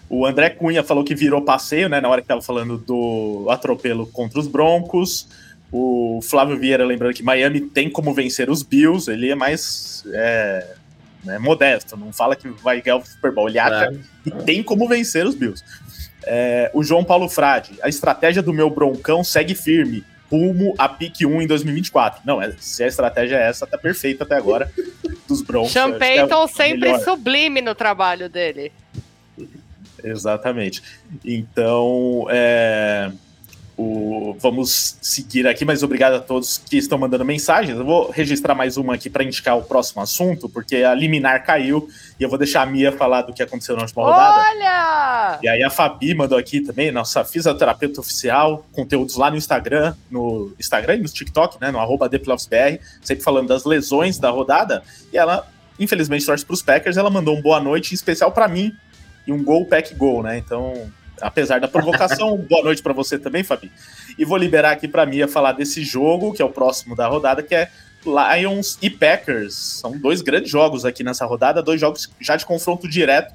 O 0.10 0.26
André 0.26 0.50
Cunha 0.50 0.84
falou 0.84 1.06
que 1.06 1.16
virou 1.16 1.42
passeio, 1.42 1.88
né? 1.88 2.02
Na 2.02 2.10
hora 2.10 2.22
que 2.22 2.28
tava 2.28 2.42
falando 2.42 2.78
do 2.78 3.48
atropelo 3.50 4.06
contra 4.06 4.38
os 4.38 4.48
Broncos. 4.48 5.30
O 5.72 6.20
Flávio 6.22 6.60
Vieira 6.60 6.84
lembrando 6.84 7.14
que 7.14 7.24
Miami 7.24 7.62
tem 7.62 7.90
como 7.90 8.14
vencer 8.14 8.50
os 8.50 8.62
Bills, 8.62 9.10
ele 9.10 9.30
é 9.30 9.36
mais 9.36 10.04
é, 10.14 10.76
né, 11.24 11.38
modesto, 11.38 11.96
não 11.98 12.12
fala 12.12 12.36
que 12.36 12.48
vai 12.48 12.82
ganhar 12.82 12.98
o 12.98 13.06
Super 13.06 13.32
Bowl, 13.32 13.48
ele 13.48 13.60
acha 13.60 13.94
que 14.24 14.32
tem 14.44 14.64
como 14.64 14.88
vencer 14.88 15.26
os 15.26 15.36
Bills. 15.36 15.64
É, 16.24 16.70
o 16.74 16.84
João 16.84 17.04
Paulo 17.04 17.28
Frade, 17.28 17.72
a 17.82 17.90
estratégia 17.90 18.42
do 18.42 18.54
meu 18.54 18.70
broncão 18.70 19.24
segue 19.24 19.56
firme, 19.56 20.04
rumo 20.32 20.74
a 20.78 20.88
pique 20.88 21.26
1 21.26 21.42
em 21.42 21.48
2024. 21.48 22.22
Não, 22.26 22.42
é, 22.42 22.54
se 22.60 22.84
a 22.84 22.88
estratégia 22.88 23.36
é 23.36 23.50
essa, 23.50 23.68
tá 23.68 23.78
perfeita 23.78 24.24
até 24.24 24.36
agora 24.36 24.72
dos 25.28 25.42
Broncos. 25.42 25.72
Sean 25.72 25.98
Payton 25.98 26.44
é 26.44 26.48
sempre 26.48 26.92
melhor. 26.92 27.04
sublime 27.04 27.62
no 27.62 27.76
trabalho 27.76 28.30
dele. 28.30 28.72
Exatamente. 30.04 30.82
Então, 31.24 32.26
é, 32.30 33.12
o, 33.82 34.36
vamos 34.40 34.98
seguir 35.02 35.48
aqui, 35.48 35.66
mas 35.66 35.82
obrigado 35.82 36.14
a 36.14 36.20
todos 36.20 36.60
que 36.60 36.78
estão 36.78 36.98
mandando 36.98 37.26
mensagens. 37.26 37.78
Eu 37.78 37.86
vou 37.86 38.12
registrar 38.12 38.54
mais 38.54 38.78
uma 38.78 38.94
aqui 38.94 39.10
para 39.10 39.24
indicar 39.24 39.58
o 39.58 39.64
próximo 39.64 40.02
assunto, 40.02 40.48
porque 40.48 40.78
a 40.78 40.94
liminar 40.94 41.44
caiu 41.44 41.90
e 42.20 42.24
eu 42.24 42.30
vou 42.30 42.38
deixar 42.38 42.62
a 42.62 42.66
Mia 42.66 42.92
falar 42.92 43.24
do 43.24 43.34
que 43.34 43.42
aconteceu 43.42 43.76
na 43.76 43.82
última 43.82 44.04
rodada. 44.04 44.42
Olha! 44.50 45.40
E 45.42 45.48
aí 45.50 45.64
a 45.64 45.70
Fabi 45.70 46.14
mandou 46.14 46.38
aqui 46.38 46.62
também, 46.62 46.92
nossa 46.92 47.26
fisioterapeuta 47.26 48.00
oficial, 48.00 48.66
conteúdos 48.72 49.16
lá 49.16 49.32
no 49.32 49.38
Instagram, 49.38 49.96
no 50.10 50.54
Instagram 50.60 50.98
e 50.98 51.00
no 51.00 51.10
TikTok, 51.10 51.58
né, 51.60 51.72
no 51.72 51.80
arroba 51.80 52.10
sempre 53.02 53.24
falando 53.24 53.48
das 53.48 53.66
lesões 53.66 54.20
da 54.20 54.30
rodada, 54.30 54.84
e 55.12 55.18
ela, 55.18 55.48
infelizmente, 55.80 56.26
torce 56.26 56.46
para 56.46 56.54
os 56.54 56.62
Packers, 56.62 56.98
ela 56.98 57.10
mandou 57.10 57.36
um 57.36 57.42
boa 57.42 57.60
noite 57.60 57.92
em 57.92 57.96
especial 57.96 58.32
para 58.32 58.48
mim, 58.48 58.72
e 59.26 59.32
um 59.32 59.44
gol, 59.44 59.66
pack, 59.66 59.96
gol, 59.96 60.22
né, 60.22 60.38
então 60.38 60.92
apesar 61.22 61.60
da 61.60 61.68
provocação. 61.68 62.38
boa 62.50 62.64
noite 62.64 62.82
para 62.82 62.94
você 62.94 63.18
também, 63.20 63.44
Fabi. 63.44 63.72
E 64.18 64.26
vou 64.26 64.38
liberar 64.38 64.72
aqui 64.72 64.88
para 64.88 65.06
Mia 65.06 65.28
falar 65.28 65.54
desse 65.54 65.84
jogo, 65.84 66.34
que 66.34 66.42
é 66.42 66.46
o 66.46 66.50
próximo 66.50 66.96
da 66.96 67.08
rodada, 67.08 67.44
que 67.44 67.56
é 67.56 67.70
Lions 68.06 68.78
e 68.82 68.90
Packers. 68.90 69.54
São 69.54 69.98
dois 69.98 70.22
grandes 70.22 70.50
jogos 70.50 70.86
aqui 70.86 71.04
nessa 71.04 71.26
rodada, 71.26 71.62
dois 71.62 71.80
jogos 71.80 72.10
já 72.20 72.36
de 72.36 72.46
confronto 72.46 72.88
direto 72.88 73.34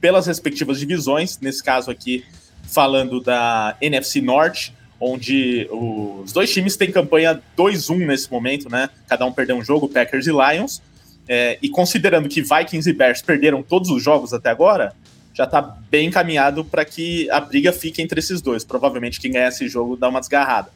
pelas 0.00 0.26
respectivas 0.26 0.78
divisões. 0.78 1.38
Nesse 1.40 1.62
caso 1.62 1.90
aqui, 1.90 2.24
falando 2.62 3.20
da 3.20 3.76
NFC 3.80 4.20
Norte, 4.20 4.74
onde 5.00 5.68
os 5.70 6.32
dois 6.32 6.52
times 6.52 6.76
têm 6.76 6.90
campanha 6.90 7.42
2-1 7.56 8.06
nesse 8.06 8.30
momento, 8.30 8.70
né? 8.70 8.88
Cada 9.08 9.26
um 9.26 9.32
perdeu 9.32 9.56
um 9.56 9.64
jogo, 9.64 9.88
Packers 9.88 10.26
e 10.26 10.30
Lions. 10.30 10.82
É, 11.26 11.58
e 11.62 11.70
considerando 11.70 12.28
que 12.28 12.42
Vikings 12.42 12.88
e 12.88 12.92
Bears 12.92 13.22
perderam 13.22 13.62
todos 13.62 13.88
os 13.88 14.02
jogos 14.02 14.34
até 14.34 14.50
agora, 14.50 14.94
já 15.34 15.44
está 15.44 15.60
bem 15.60 16.06
encaminhado 16.06 16.64
para 16.64 16.84
que 16.84 17.28
a 17.28 17.40
briga 17.40 17.72
fique 17.72 18.00
entre 18.00 18.20
esses 18.20 18.40
dois. 18.40 18.64
Provavelmente 18.64 19.20
quem 19.20 19.32
ganhar 19.32 19.48
esse 19.48 19.68
jogo 19.68 19.96
dá 19.96 20.08
uma 20.08 20.20
desgarrada. 20.20 20.70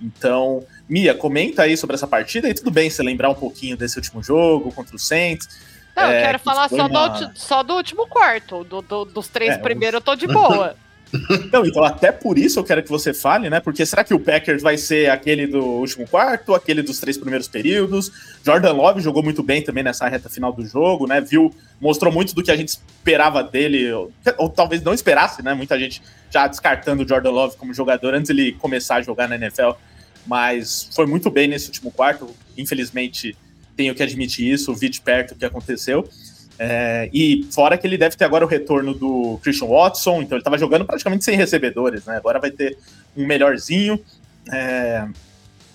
Então, 0.00 0.64
Mia, 0.88 1.14
comenta 1.14 1.62
aí 1.62 1.76
sobre 1.76 1.94
essa 1.94 2.06
partida 2.06 2.48
e 2.48 2.54
tudo 2.54 2.70
bem 2.70 2.88
você 2.88 3.02
lembrar 3.02 3.28
um 3.28 3.34
pouquinho 3.34 3.76
desse 3.76 3.96
último 3.96 4.22
jogo 4.22 4.72
contra 4.72 4.96
o 4.96 4.98
Saints. 4.98 5.46
Não, 5.94 6.04
é, 6.04 6.18
eu 6.18 6.22
quero 6.24 6.38
falar 6.38 6.68
só, 6.68 6.86
uma... 6.86 7.08
do, 7.08 7.38
só 7.38 7.62
do 7.62 7.74
último 7.74 8.06
quarto. 8.06 8.64
Do, 8.64 8.80
do, 8.80 9.04
dos 9.04 9.28
três 9.28 9.54
é, 9.54 9.58
primeiros 9.58 9.98
eu 9.98 10.00
tô 10.00 10.14
de 10.14 10.26
boa. 10.26 10.74
Não, 11.50 11.64
então 11.64 11.82
até 11.82 12.12
por 12.12 12.38
isso 12.38 12.58
eu 12.58 12.64
quero 12.64 12.82
que 12.82 12.88
você 12.88 13.14
fale, 13.14 13.48
né? 13.48 13.60
Porque 13.60 13.84
será 13.86 14.04
que 14.04 14.12
o 14.12 14.20
Packers 14.20 14.62
vai 14.62 14.76
ser 14.76 15.10
aquele 15.10 15.46
do 15.46 15.64
último 15.64 16.06
quarto, 16.06 16.54
aquele 16.54 16.82
dos 16.82 16.98
três 16.98 17.16
primeiros 17.16 17.48
períodos? 17.48 18.12
Jordan 18.44 18.72
Love 18.72 19.00
jogou 19.00 19.22
muito 19.22 19.42
bem 19.42 19.62
também 19.62 19.82
nessa 19.82 20.06
reta 20.06 20.28
final 20.28 20.52
do 20.52 20.64
jogo, 20.66 21.06
né? 21.06 21.20
Viu, 21.20 21.54
mostrou 21.80 22.12
muito 22.12 22.34
do 22.34 22.42
que 22.42 22.50
a 22.50 22.56
gente 22.56 22.68
esperava 22.68 23.42
dele, 23.42 23.90
ou, 23.92 24.12
ou 24.36 24.48
talvez 24.50 24.82
não 24.82 24.92
esperasse, 24.92 25.42
né? 25.42 25.54
Muita 25.54 25.78
gente 25.78 26.02
já 26.30 26.46
descartando 26.46 27.04
o 27.04 27.08
Jordan 27.08 27.30
Love 27.30 27.56
como 27.56 27.72
jogador 27.72 28.14
antes 28.14 28.30
ele 28.30 28.52
começar 28.52 28.96
a 28.96 29.02
jogar 29.02 29.28
na 29.28 29.36
NFL, 29.36 29.70
mas 30.26 30.90
foi 30.94 31.06
muito 31.06 31.30
bem 31.30 31.48
nesse 31.48 31.68
último 31.68 31.90
quarto. 31.90 32.28
Infelizmente, 32.56 33.34
tenho 33.76 33.94
que 33.94 34.02
admitir 34.02 34.52
isso, 34.52 34.74
vi 34.74 34.88
de 34.88 35.00
perto 35.00 35.32
o 35.32 35.36
que 35.36 35.44
aconteceu. 35.44 36.06
É, 36.58 37.08
e 37.12 37.46
fora 37.52 37.78
que 37.78 37.86
ele 37.86 37.96
deve 37.96 38.16
ter 38.16 38.24
agora 38.24 38.44
o 38.44 38.48
retorno 38.48 38.92
do 38.92 39.38
Christian 39.42 39.68
Watson, 39.68 40.22
então 40.22 40.36
ele 40.36 40.40
estava 40.40 40.58
jogando 40.58 40.84
praticamente 40.84 41.24
sem 41.24 41.36
recebedores, 41.36 42.04
né? 42.04 42.16
Agora 42.16 42.40
vai 42.40 42.50
ter 42.50 42.76
um 43.16 43.24
melhorzinho. 43.24 44.00
É, 44.50 45.06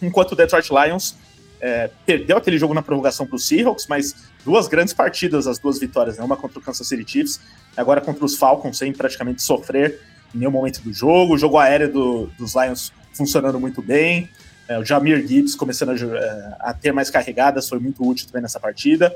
enquanto 0.02 0.34
o 0.34 0.36
Detroit 0.36 0.69
Lions 0.69 1.15
é, 1.62 1.89
perdeu 2.06 2.36
aquele 2.36 2.58
jogo 2.58 2.74
na 2.74 2.82
prorrogação 2.82 3.26
para 3.26 3.38
os 3.38 3.48
Seahawks, 3.48 3.88
mas 3.88 4.13
duas 4.43 4.67
grandes 4.67 4.93
partidas, 4.93 5.48
as 5.48 5.58
duas 5.58 5.80
vitórias, 5.80 6.17
né? 6.17 6.24
uma 6.24 6.36
contra 6.36 6.60
o 6.60 6.62
Kansas 6.62 6.86
City 6.86 7.10
Chiefs, 7.10 7.39
agora 7.78 8.02
contra 8.02 8.26
os 8.26 8.36
Falcons, 8.36 8.78
sem 8.78 8.91
praticamente 8.91 9.41
sofrer 9.41 10.02
em 10.36 10.39
nenhum 10.39 10.52
momento 10.52 10.82
do 10.82 10.91
jogo. 10.91 11.36
O 11.36 11.38
jogo 11.38 11.58
aéreo 11.58 11.91
do, 11.91 12.26
dos 12.38 12.56
Lions 12.56 12.91
funcionando 13.13 13.58
muito 13.58 13.82
bem. 13.82 14.30
É, 14.67 14.78
o 14.78 14.84
Jamir 14.84 15.26
Gibbs 15.26 15.56
começando 15.56 15.91
a, 15.91 15.96
é, 15.96 16.56
a 16.60 16.74
ter 16.74 16.91
mais 16.91 17.10
carregadas, 17.10 17.69
foi 17.69 17.80
muito 17.80 18.06
útil 18.06 18.28
também 18.28 18.41
nessa 18.41 18.60
partida. 18.60 19.15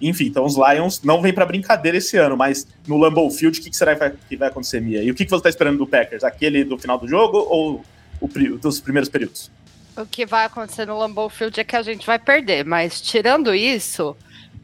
Enfim, 0.00 0.26
então 0.26 0.44
os 0.44 0.56
Lions 0.56 1.02
não 1.02 1.20
vêm 1.20 1.32
para 1.32 1.44
brincadeira 1.44 1.98
esse 1.98 2.16
ano, 2.16 2.36
mas 2.36 2.66
no 2.86 2.96
Lambeau 2.96 3.30
Field, 3.30 3.58
o 3.58 3.62
que, 3.62 3.70
que 3.70 3.76
será 3.76 3.94
que 4.28 4.36
vai 4.36 4.48
acontecer, 4.48 4.80
Mia? 4.80 5.02
E 5.02 5.10
o 5.10 5.14
que, 5.14 5.24
que 5.24 5.30
você 5.30 5.36
está 5.36 5.48
esperando 5.50 5.78
do 5.78 5.86
Packers? 5.86 6.24
Aquele 6.24 6.64
do 6.64 6.78
final 6.78 6.98
do 6.98 7.06
jogo 7.06 7.38
ou 7.38 7.84
o, 8.20 8.28
dos 8.58 8.80
primeiros 8.80 9.08
períodos? 9.08 9.50
O 9.96 10.06
que 10.06 10.24
vai 10.24 10.46
acontecer 10.46 10.86
no 10.86 10.98
Lambeau 10.98 11.28
Field 11.28 11.60
é 11.60 11.64
que 11.64 11.76
a 11.76 11.82
gente 11.82 12.06
vai 12.06 12.18
perder, 12.18 12.64
mas 12.64 13.00
tirando 13.00 13.54
isso, 13.54 14.16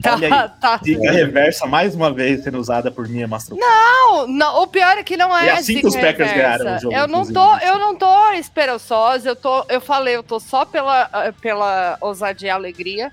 Tá, 0.03 0.49
tá. 0.61 0.81
Zica 0.85 1.11
reversa 1.11 1.67
mais 1.67 1.95
uma 1.95 2.13
vez 2.13 2.45
sendo 2.45 2.59
usada 2.59 2.91
por 2.91 3.09
mim, 3.09 3.25
Mastro. 3.27 3.57
Não, 3.57 4.27
não, 4.27 4.63
o 4.63 4.67
pior 4.67 4.99
é 4.99 5.03
que 5.03 5.17
não 5.17 5.37
é. 5.37 5.47
E 5.47 5.51
assim 5.51 5.81
que 5.81 5.87
os 5.87 5.97
Packers 5.97 6.31
reversa. 6.31 6.65
ganharam 6.65 6.77
o 6.77 6.81
jogo. 6.81 6.95
Eu 6.95 7.09
não 7.09 7.33
tô, 7.33 7.57
eu 7.59 7.79
não 7.79 7.97
tô 7.97 8.33
esperançosa, 8.33 9.31
eu 9.31 9.37
tô, 9.37 9.65
eu 9.69 9.81
falei, 9.81 10.17
eu 10.17 10.23
tô 10.23 10.39
só 10.39 10.65
pela, 10.65 11.33
pela 11.41 11.97
ousadia 12.01 12.49
e 12.49 12.51
alegria 12.51 13.13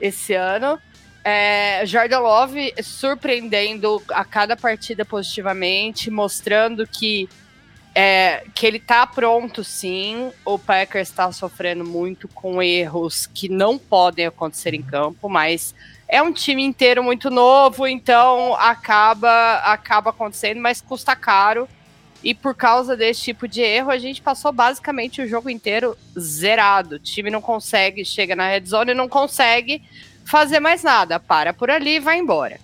esse 0.00 0.34
ano. 0.34 0.78
É, 1.24 1.86
Jordan 1.86 2.18
Love 2.20 2.74
surpreendendo 2.82 4.02
a 4.10 4.26
cada 4.26 4.54
partida 4.54 5.06
positivamente, 5.06 6.10
mostrando 6.10 6.86
que, 6.86 7.26
é, 7.94 8.44
que 8.54 8.66
ele 8.66 8.78
tá 8.78 9.06
pronto 9.06 9.64
sim. 9.64 10.30
O 10.44 10.58
Packers 10.58 11.08
está 11.08 11.32
sofrendo 11.32 11.82
muito 11.82 12.28
com 12.28 12.62
erros 12.62 13.26
que 13.26 13.48
não 13.48 13.78
podem 13.78 14.26
acontecer 14.26 14.74
em 14.74 14.82
campo, 14.82 15.26
mas 15.26 15.74
é 16.06 16.20
um 16.22 16.30
time 16.30 16.62
inteiro 16.62 17.02
muito 17.02 17.30
novo, 17.30 17.86
então 17.86 18.54
acaba, 18.56 19.54
acaba 19.64 20.10
acontecendo, 20.10 20.60
mas 20.60 20.82
custa 20.82 21.16
caro. 21.16 21.66
E 22.22 22.34
por 22.34 22.54
causa 22.54 22.96
desse 22.96 23.22
tipo 23.22 23.48
de 23.48 23.60
erro, 23.60 23.90
a 23.90 23.98
gente 23.98 24.20
passou 24.22 24.50
basicamente 24.50 25.20
o 25.20 25.28
jogo 25.28 25.50
inteiro 25.50 25.96
zerado. 26.18 26.96
O 26.96 26.98
time 26.98 27.30
não 27.30 27.40
consegue, 27.40 28.04
chega 28.04 28.34
na 28.36 28.48
red 28.48 28.64
zone 28.64 28.92
e 28.92 28.94
não 28.94 29.08
consegue 29.08 29.82
fazer 30.24 30.60
mais 30.60 30.82
nada, 30.82 31.20
para 31.20 31.52
por 31.52 31.70
ali 31.70 31.96
e 31.96 32.00
vai 32.00 32.18
embora. 32.18 32.58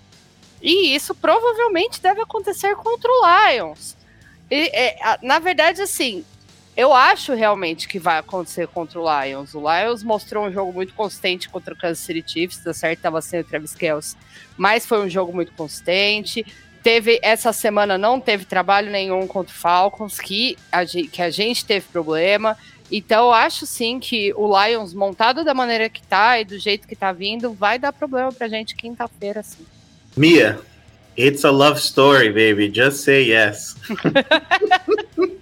E 0.61 0.93
isso 0.95 1.15
provavelmente 1.15 2.01
deve 2.01 2.21
acontecer 2.21 2.75
contra 2.75 3.09
o 3.09 3.23
Lions. 3.25 3.97
E, 4.49 4.69
é, 4.73 5.17
na 5.21 5.39
verdade, 5.39 5.81
assim, 5.81 6.23
eu 6.75 6.93
acho 6.93 7.33
realmente 7.33 7.87
que 7.87 7.99
vai 7.99 8.17
acontecer 8.17 8.67
contra 8.67 8.99
o 8.99 9.23
Lions. 9.23 9.53
O 9.53 9.59
Lions 9.59 10.03
mostrou 10.03 10.45
um 10.45 10.51
jogo 10.51 10.71
muito 10.71 10.93
consistente 10.93 11.49
contra 11.49 11.73
o 11.73 11.77
Kansas 11.77 11.99
City 11.99 12.23
Chiefs, 12.25 12.63
tá 12.63 12.73
certo? 12.73 13.01
Tava 13.01 13.21
sendo 13.21 13.45
o 13.45 13.47
Travis 13.47 13.75
Kelce, 13.75 14.15
mas 14.57 14.85
foi 14.85 14.99
um 14.99 15.09
jogo 15.09 15.33
muito 15.33 15.51
consistente. 15.53 16.45
Teve 16.81 17.19
essa 17.21 17.53
semana 17.53 17.97
não 17.97 18.19
teve 18.19 18.45
trabalho 18.45 18.89
nenhum 18.89 19.27
contra 19.27 19.53
o 19.53 19.57
Falcons, 19.57 20.19
que 20.19 20.57
a, 20.71 20.85
que 20.85 21.21
a 21.21 21.29
gente 21.29 21.65
teve 21.65 21.85
problema. 21.87 22.57
Então, 22.91 23.27
eu 23.27 23.33
acho 23.33 23.65
sim 23.65 23.99
que 23.99 24.33
o 24.35 24.51
Lions, 24.53 24.93
montado 24.93 25.45
da 25.45 25.53
maneira 25.53 25.87
que 25.87 26.03
tá 26.03 26.39
e 26.39 26.45
do 26.45 26.59
jeito 26.59 26.87
que 26.87 26.95
tá 26.95 27.13
vindo, 27.13 27.53
vai 27.53 27.79
dar 27.79 27.93
problema 27.93 28.33
pra 28.33 28.49
gente 28.49 28.75
quinta-feira, 28.75 29.41
sim. 29.41 29.65
Mia, 30.17 30.59
it's 31.17 31.45
a 31.45 31.51
love 31.51 31.79
story, 31.79 32.29
baby. 32.29 32.69
Just 32.73 33.03
say 33.05 33.31
yes. 33.31 33.77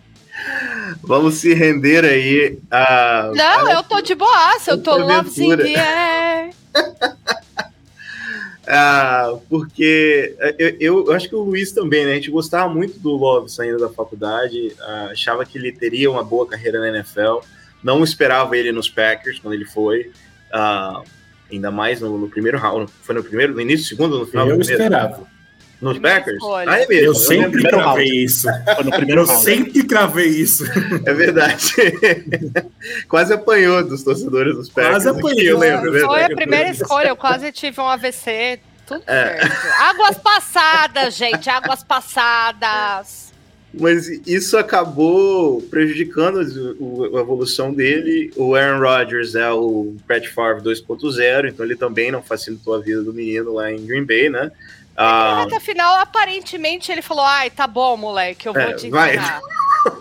Vamos 1.01 1.35
se 1.35 1.53
render 1.53 2.05
aí 2.05 2.59
a. 2.69 3.31
Não, 3.33 3.67
a... 3.67 3.73
eu 3.73 3.83
tô 3.83 3.99
de 4.01 4.13
boaça, 4.13 4.71
eu 4.71 4.81
tô 4.81 4.95
lovezinho 4.97 5.57
the 5.57 5.75
air. 5.75 6.53
ah, 8.71 9.35
porque 9.49 10.35
eu, 10.59 11.05
eu, 11.07 11.11
acho 11.11 11.27
que 11.27 11.33
o 11.35 11.41
Luiz 11.41 11.71
também, 11.71 12.05
né? 12.05 12.11
A 12.11 12.15
gente 12.15 12.29
gostava 12.29 12.71
muito 12.71 12.99
do 12.99 13.09
Love 13.15 13.49
saindo 13.49 13.79
da 13.79 13.89
faculdade, 13.89 14.75
ah, 14.79 15.09
achava 15.11 15.43
que 15.43 15.57
ele 15.57 15.71
teria 15.71 16.11
uma 16.11 16.23
boa 16.23 16.47
carreira 16.47 16.79
na 16.79 16.89
NFL, 16.89 17.39
não 17.83 18.03
esperava 18.03 18.55
ele 18.55 18.71
nos 18.71 18.87
Packers 18.87 19.39
quando 19.39 19.55
ele 19.55 19.65
foi, 19.65 20.11
ah, 20.53 21.01
ainda 21.51 21.71
mais 21.71 21.99
no, 21.99 22.15
no, 22.15 22.29
primeiro 22.29 22.59
round, 22.59 22.91
foi 23.01 23.15
no 23.15 23.23
primeiro, 23.23 23.55
no 23.55 23.61
início, 23.61 23.87
segundo, 23.87 24.19
no 24.19 24.27
final 24.27 24.47
eu 24.47 24.55
do 24.55 24.63
primeiro. 24.63 24.83
esperava. 24.83 25.38
Nos 25.81 25.97
Packers? 25.97 26.43
Ah, 26.67 26.79
é 26.81 26.87
mesmo. 26.87 27.07
Eu 27.07 27.15
sempre 27.15 27.63
cravei 27.63 28.05
round. 28.05 28.25
isso. 28.25 28.47
no 28.83 28.91
primeiro 28.97 29.21
eu 29.21 29.25
round. 29.25 29.43
sempre 29.43 29.83
cravei 29.83 30.27
isso. 30.27 30.65
É 31.05 31.13
verdade. 31.13 31.73
quase 33.07 33.33
apanhou 33.33 33.83
dos 33.87 34.03
torcedores 34.03 34.55
dos 34.55 34.69
Packers. 34.69 35.03
Quase 35.03 35.09
apanhou. 35.09 35.39
Eu 35.39 35.57
lembro, 35.57 35.97
é 35.97 36.01
Foi 36.01 36.23
a 36.23 36.29
primeira 36.29 36.69
escolha. 36.69 37.07
Eu 37.07 37.15
quase 37.15 37.51
tive 37.53 37.79
um 37.79 37.87
AVC. 37.87 38.59
Tudo 38.85 39.03
é. 39.07 39.39
certo. 39.39 39.67
Águas 39.79 40.17
passadas, 40.17 41.15
gente. 41.15 41.49
Águas 41.49 41.83
passadas. 41.83 43.29
Mas 43.73 44.07
isso 44.27 44.57
acabou 44.57 45.61
prejudicando 45.61 46.39
a 46.39 47.19
evolução 47.19 47.71
dele. 47.71 48.31
O 48.35 48.55
Aaron 48.55 48.79
Rodgers 48.79 49.35
é 49.35 49.49
o 49.51 49.95
Brett 50.07 50.27
Favre 50.29 50.63
2.0, 50.63 51.47
então 51.47 51.63
ele 51.63 51.75
também 51.75 52.11
não 52.11 52.23
facilitou 52.23 52.73
a 52.73 52.79
vida 52.79 53.03
do 53.03 53.13
menino 53.13 53.53
lá 53.53 53.71
em 53.71 53.85
Green 53.85 54.03
Bay, 54.03 54.27
né? 54.29 54.51
Ah, 55.01 55.35
na 55.35 55.43
reta 55.43 55.61
final, 55.61 55.95
aparentemente, 55.95 56.91
ele 56.91 57.01
falou: 57.01 57.23
ai, 57.23 57.49
tá 57.49 57.65
bom, 57.65 57.95
moleque, 57.95 58.45
eu 58.47 58.53
vou 58.53 58.61
é, 58.61 58.73
te 58.73 58.87
ensinar. 58.87 59.39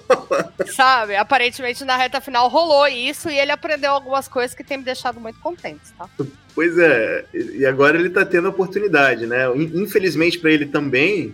Sabe? 0.75 1.15
Aparentemente, 1.15 1.85
na 1.85 1.97
reta 1.97 2.21
final 2.21 2.49
rolou 2.49 2.89
isso 2.89 3.31
e 3.31 3.39
ele 3.39 3.53
aprendeu 3.53 3.93
algumas 3.93 4.27
coisas 4.27 4.57
que 4.57 4.65
tem 4.65 4.79
me 4.79 4.83
deixado 4.83 5.21
muito 5.21 5.39
contente, 5.39 5.81
tá? 5.97 6.09
Pois 6.53 6.77
é, 6.77 7.25
e 7.33 7.65
agora 7.65 7.97
ele 7.97 8.11
tá 8.11 8.25
tendo 8.25 8.49
a 8.49 8.51
oportunidade, 8.51 9.25
né? 9.25 9.45
Infelizmente 9.55 10.37
para 10.37 10.51
ele 10.51 10.67
também, 10.67 11.33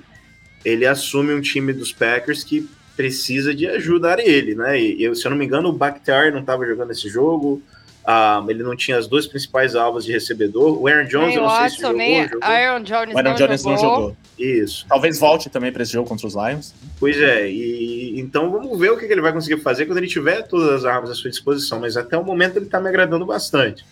ele 0.62 0.84
assume 0.84 1.32
um 1.32 1.40
time 1.40 1.72
dos 1.72 1.90
Packers 1.90 2.44
que 2.44 2.68
precisa 2.94 3.54
de 3.54 3.66
ajudar 3.66 4.18
ele, 4.18 4.54
né? 4.54 4.78
E 4.78 5.02
eu, 5.02 5.14
se 5.14 5.26
eu 5.26 5.30
não 5.30 5.38
me 5.38 5.46
engano, 5.46 5.70
o 5.70 5.72
Bakhtiari 5.72 6.30
não 6.30 6.40
estava 6.40 6.66
jogando 6.66 6.90
esse 6.90 7.08
jogo. 7.08 7.62
Um, 8.06 8.50
ele 8.50 8.62
não 8.62 8.76
tinha 8.76 8.98
as 8.98 9.06
duas 9.06 9.26
principais 9.26 9.74
alvas 9.74 10.04
de 10.04 10.12
recebedor. 10.12 10.78
O 10.78 10.86
Aaron 10.86 11.04
Jones, 11.04 11.28
nem 11.28 11.36
eu 11.36 11.42
não 11.42 11.56
sei 11.56 11.70
se 11.70 11.80
jogou, 11.80 11.96
nem 11.96 12.24
jogou. 12.24 12.40
Aaron 12.42 12.82
Jones, 12.82 13.14
o 13.14 13.18
Aaron 13.18 13.30
não, 13.30 13.36
Jones 13.36 13.62
jogou. 13.62 13.72
não 13.72 13.80
jogou. 13.80 14.16
Isso. 14.38 14.86
Talvez 14.86 15.18
volte 15.18 15.48
também 15.48 15.72
para 15.72 15.82
esse 15.82 15.92
jogo 15.92 16.06
contra 16.06 16.26
os 16.26 16.34
Lions. 16.34 16.74
Pois 17.00 17.18
é, 17.18 17.50
e 17.50 18.20
então 18.20 18.50
vamos 18.50 18.78
ver 18.78 18.90
o 18.90 18.98
que 18.98 19.06
ele 19.06 19.22
vai 19.22 19.32
conseguir 19.32 19.62
fazer 19.62 19.86
quando 19.86 19.98
ele 19.98 20.06
tiver 20.06 20.42
todas 20.42 20.68
as 20.68 20.84
armas 20.84 21.10
à 21.10 21.14
sua 21.14 21.30
disposição. 21.30 21.80
Mas 21.80 21.96
até 21.96 22.16
o 22.18 22.22
momento 22.22 22.56
ele 22.56 22.66
está 22.66 22.78
me 22.78 22.88
agradando 22.88 23.24
bastante. 23.24 23.84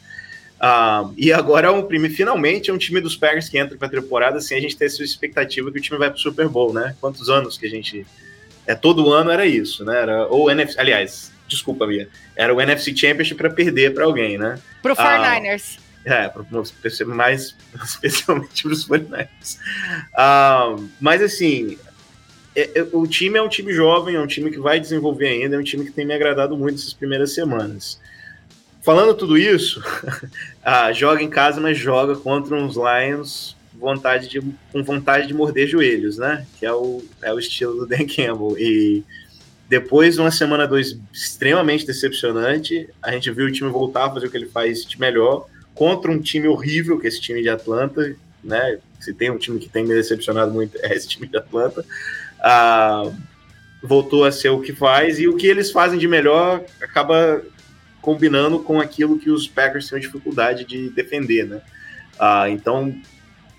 Um, 0.62 1.14
e 1.16 1.32
agora 1.32 1.68
é 1.68 1.70
um 1.70 1.84
time, 1.88 2.08
finalmente, 2.08 2.70
é 2.70 2.72
um 2.72 2.78
time 2.78 3.00
dos 3.00 3.16
Packers 3.16 3.48
que 3.48 3.58
entra 3.58 3.76
para 3.76 3.88
a 3.88 3.90
temporada 3.90 4.40
sem 4.40 4.58
a 4.58 4.60
gente 4.60 4.76
ter 4.76 4.84
essa 4.84 5.02
expectativa 5.02 5.72
que 5.72 5.78
o 5.78 5.82
time 5.82 5.98
vai 5.98 6.08
para 6.08 6.16
o 6.16 6.20
Super 6.20 6.48
Bowl, 6.48 6.72
né? 6.72 6.94
Quantos 7.00 7.30
anos 7.30 7.56
que 7.56 7.66
a 7.66 7.70
gente. 7.70 8.06
É, 8.66 8.74
todo 8.74 9.10
ano 9.12 9.30
era 9.30 9.44
isso, 9.46 9.84
né? 9.84 10.02
Era, 10.02 10.26
ou 10.28 10.50
NFC. 10.50 10.78
Aliás, 10.78 11.31
desculpa, 11.54 11.86
Bia. 11.86 12.08
Era 12.36 12.54
o 12.54 12.60
NFC 12.60 12.96
Championship 12.96 13.36
para 13.36 13.50
perder 13.50 13.94
para 13.94 14.04
alguém, 14.04 14.38
né? 14.38 14.58
Pro 14.82 14.94
49ers. 14.94 15.78
É, 16.04 16.30
mais 17.06 17.56
especialmente 17.84 18.62
para 18.62 18.72
os 18.72 18.88
49ers. 18.88 19.58
Um, 20.18 20.88
mas 21.00 21.22
assim, 21.22 21.78
é, 22.54 22.80
é, 22.80 22.86
o 22.92 23.06
time 23.06 23.38
é 23.38 23.42
um 23.42 23.48
time 23.48 23.72
jovem, 23.72 24.16
é 24.16 24.20
um 24.20 24.26
time 24.26 24.50
que 24.50 24.58
vai 24.58 24.80
desenvolver 24.80 25.28
ainda, 25.28 25.56
é 25.56 25.58
um 25.58 25.64
time 25.64 25.84
que 25.84 25.92
tem 25.92 26.04
me 26.04 26.14
agradado 26.14 26.56
muito 26.56 26.80
essas 26.80 26.92
primeiras 26.92 27.34
semanas. 27.34 28.00
Falando 28.82 29.14
tudo 29.14 29.38
isso, 29.38 29.82
ah, 30.62 30.92
joga 30.92 31.22
em 31.22 31.30
casa, 31.30 31.60
mas 31.60 31.78
joga 31.78 32.16
contra 32.16 32.56
uns 32.56 32.74
Lions 32.76 33.56
vontade 33.82 34.28
de, 34.28 34.40
com 34.72 34.82
vontade 34.84 35.26
de 35.26 35.34
morder 35.34 35.66
joelhos, 35.66 36.16
né? 36.16 36.46
Que 36.58 36.64
é 36.64 36.72
o, 36.72 37.02
é 37.20 37.32
o 37.32 37.38
estilo 37.38 37.74
do 37.74 37.86
Dan 37.86 38.06
Campbell. 38.06 38.56
E 38.58 39.02
depois 39.72 40.16
de 40.16 40.20
uma 40.20 40.30
semana 40.30 40.68
dois 40.68 40.98
extremamente 41.10 41.86
decepcionante, 41.86 42.90
a 43.00 43.10
gente 43.10 43.30
viu 43.30 43.46
o 43.46 43.50
time 43.50 43.70
voltar 43.70 44.04
a 44.04 44.10
fazer 44.10 44.26
o 44.26 44.30
que 44.30 44.36
ele 44.36 44.50
faz 44.50 44.84
de 44.84 45.00
melhor 45.00 45.46
contra 45.74 46.10
um 46.10 46.20
time 46.20 46.46
horrível, 46.46 47.00
que 47.00 47.06
é 47.06 47.08
esse 47.08 47.22
time 47.22 47.40
de 47.40 47.48
Atlanta, 47.48 48.14
né? 48.44 48.78
Se 49.00 49.14
tem 49.14 49.30
um 49.30 49.38
time 49.38 49.58
que 49.58 49.70
tem 49.70 49.82
me 49.82 49.94
decepcionado 49.94 50.52
muito, 50.52 50.76
é 50.82 50.94
esse 50.94 51.08
time 51.08 51.26
de 51.26 51.38
Atlanta. 51.38 51.86
Ah, 52.38 53.10
voltou 53.82 54.26
a 54.26 54.30
ser 54.30 54.50
o 54.50 54.60
que 54.60 54.74
faz, 54.74 55.18
e 55.18 55.26
o 55.26 55.38
que 55.38 55.46
eles 55.46 55.70
fazem 55.70 55.98
de 55.98 56.06
melhor 56.06 56.62
acaba 56.78 57.40
combinando 58.02 58.58
com 58.58 58.78
aquilo 58.78 59.18
que 59.18 59.30
os 59.30 59.48
Packers 59.48 59.88
têm 59.88 60.00
dificuldade 60.00 60.66
de 60.66 60.90
defender, 60.90 61.46
né? 61.46 61.62
Ah, 62.18 62.46
então 62.50 62.94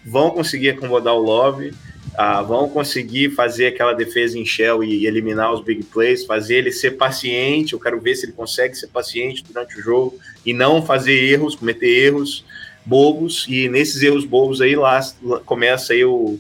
vão 0.06 0.32
conseguir 0.32 0.70
acomodar 0.70 1.14
o 1.14 1.20
Love, 1.20 1.74
ah, 2.16 2.42
vão 2.42 2.70
conseguir 2.70 3.32
fazer 3.32 3.68
aquela 3.68 3.94
defesa 3.94 4.38
em 4.38 4.46
shell 4.46 4.84
e 4.84 5.08
eliminar 5.08 5.52
os 5.52 5.64
big 5.64 5.84
plays, 5.84 6.26
fazer 6.26 6.58
ele 6.58 6.72
ser 6.72 6.92
paciente. 6.92 7.74
Eu 7.74 7.80
quero 7.80 8.00
ver 8.00 8.16
se 8.16 8.26
ele 8.26 8.34
consegue 8.34 8.76
ser 8.76 8.88
paciente 8.88 9.44
durante 9.44 9.80
o 9.80 9.82
jogo 9.82 10.20
e 10.46 10.54
não 10.54 10.86
fazer 10.86 11.14
erros, 11.14 11.56
cometer 11.56 11.88
erros 11.88 12.46
bobos. 12.86 13.46
E 13.50 13.68
nesses 13.68 14.04
erros 14.04 14.26
bobos 14.26 14.62
aí 14.62 14.76
lá, 14.76 15.00
lá 15.24 15.40
começa 15.40 15.94
aí 15.94 16.06
o, 16.06 16.38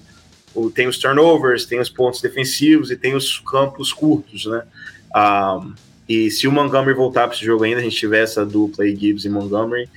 o, 0.53 0.69
tem 0.69 0.87
os 0.87 0.99
turnovers, 0.99 1.65
tem 1.65 1.79
os 1.79 1.89
pontos 1.89 2.21
defensivos 2.21 2.91
e 2.91 2.95
tem 2.95 3.15
os 3.15 3.39
campos 3.39 3.91
curtos, 3.91 4.45
né? 4.45 4.63
Ah, 5.13 5.59
e 6.07 6.29
se 6.29 6.47
o 6.47 6.51
Montgomery 6.51 6.93
voltar 6.93 7.27
para 7.27 7.35
esse 7.35 7.45
jogo 7.45 7.63
ainda, 7.63 7.79
a 7.79 7.83
gente 7.83 7.95
tiver 7.95 8.23
essa 8.23 8.45
dupla 8.45 8.83
aí, 8.83 8.95
Gibbs 8.95 9.25
e 9.25 9.29
Montgomery, 9.29 9.89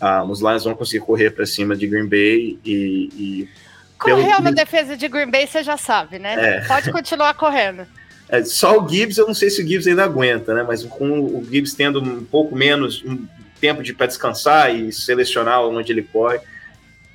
uh, 0.00 0.24
os 0.30 0.40
Lions 0.40 0.64
vão 0.64 0.74
conseguir 0.74 1.04
correr 1.04 1.30
para 1.30 1.46
cima 1.46 1.76
de 1.76 1.86
Green 1.86 2.08
Bay 2.08 2.58
e. 2.64 3.10
e 3.16 3.48
Correu 3.98 4.26
pelo... 4.26 4.42
na 4.42 4.50
defesa 4.50 4.96
de 4.96 5.08
Green 5.08 5.30
Bay, 5.30 5.46
você 5.46 5.62
já 5.62 5.76
sabe, 5.76 6.18
né? 6.18 6.34
É. 6.36 6.60
Pode 6.66 6.90
continuar 6.90 7.34
correndo. 7.34 7.86
É, 8.26 8.42
só 8.42 8.82
o 8.82 8.88
Gibbs, 8.88 9.18
eu 9.18 9.26
não 9.26 9.34
sei 9.34 9.50
se 9.50 9.62
o 9.62 9.68
Gibbs 9.68 9.86
ainda 9.86 10.02
aguenta, 10.02 10.54
né? 10.54 10.64
Mas 10.66 10.82
com 10.82 11.20
o 11.20 11.46
Gibbs 11.48 11.74
tendo 11.74 12.02
um 12.02 12.24
pouco 12.24 12.56
menos 12.56 13.04
um 13.04 13.26
tempo 13.60 13.82
de 13.82 13.92
para 13.92 14.06
descansar 14.06 14.74
e 14.74 14.90
selecionar 14.90 15.60
onde 15.60 15.92
ele 15.92 16.02
corre, 16.02 16.40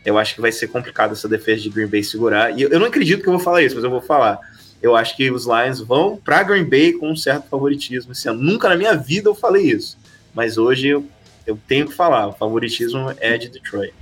eu 0.06 0.20
acho 0.20 0.36
que 0.36 0.39
vai 0.39 0.52
ser 0.52 0.68
complicado 0.68 1.13
essa 1.13 1.28
defesa 1.28 1.63
de 1.63 1.70
Green 1.70 1.88
Bay 1.88 2.04
segurar. 2.04 2.58
E 2.58 2.62
eu 2.62 2.80
não 2.80 2.86
acredito 2.86 3.24
que 3.24 3.28
eu 3.28 3.34
vou 3.34 3.42
falar 3.42 3.63
isso, 3.63 3.74
mas 3.74 3.84
eu 3.84 3.89
vou 3.89 4.02
falar 4.02 4.39
eu 4.82 4.96
acho 4.96 5.15
que 5.15 5.30
os 5.30 5.46
Lions 5.46 5.80
vão 5.80 6.18
para 6.18 6.44
Green 6.44 6.63
Bay 6.63 6.94
com 6.94 7.12
um 7.12 7.15
certo 7.15 7.48
favoritismo. 7.50 8.12
Assim, 8.12 8.30
nunca 8.32 8.70
na 8.70 8.76
minha 8.76 8.96
vida 8.96 9.30
eu 9.30 9.36
falei 9.36 9.72
isso, 9.72 9.98
mas 10.34 10.58
hoje 10.58 10.88
eu, 10.88 11.06
eu 11.50 11.60
tenho 11.68 11.88
que 11.88 11.94
falar: 11.94 12.28
o 12.28 12.34
favoritismo 12.34 13.14
é 13.20 13.38
de 13.38 13.50
Detroit. 13.50 13.94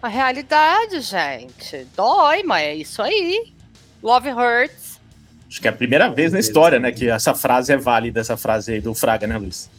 A 0.00 0.08
realidade, 0.08 1.00
gente, 1.00 1.86
dói, 1.96 2.42
mas 2.42 2.62
é 2.62 2.74
isso 2.74 3.00
aí. 3.02 3.52
Love 4.02 4.30
hurts. 4.30 5.00
Acho 5.48 5.60
que 5.60 5.68
é 5.68 5.70
a 5.70 5.74
primeira 5.74 6.08
vez 6.08 6.32
na 6.32 6.40
história, 6.40 6.80
né, 6.80 6.90
que 6.90 7.08
essa 7.08 7.34
frase 7.34 7.72
é 7.72 7.76
válida, 7.76 8.20
essa 8.20 8.36
frase 8.36 8.72
aí 8.72 8.80
do 8.80 8.94
Fraga, 8.94 9.26
né, 9.26 9.36
Luiz? 9.36 9.70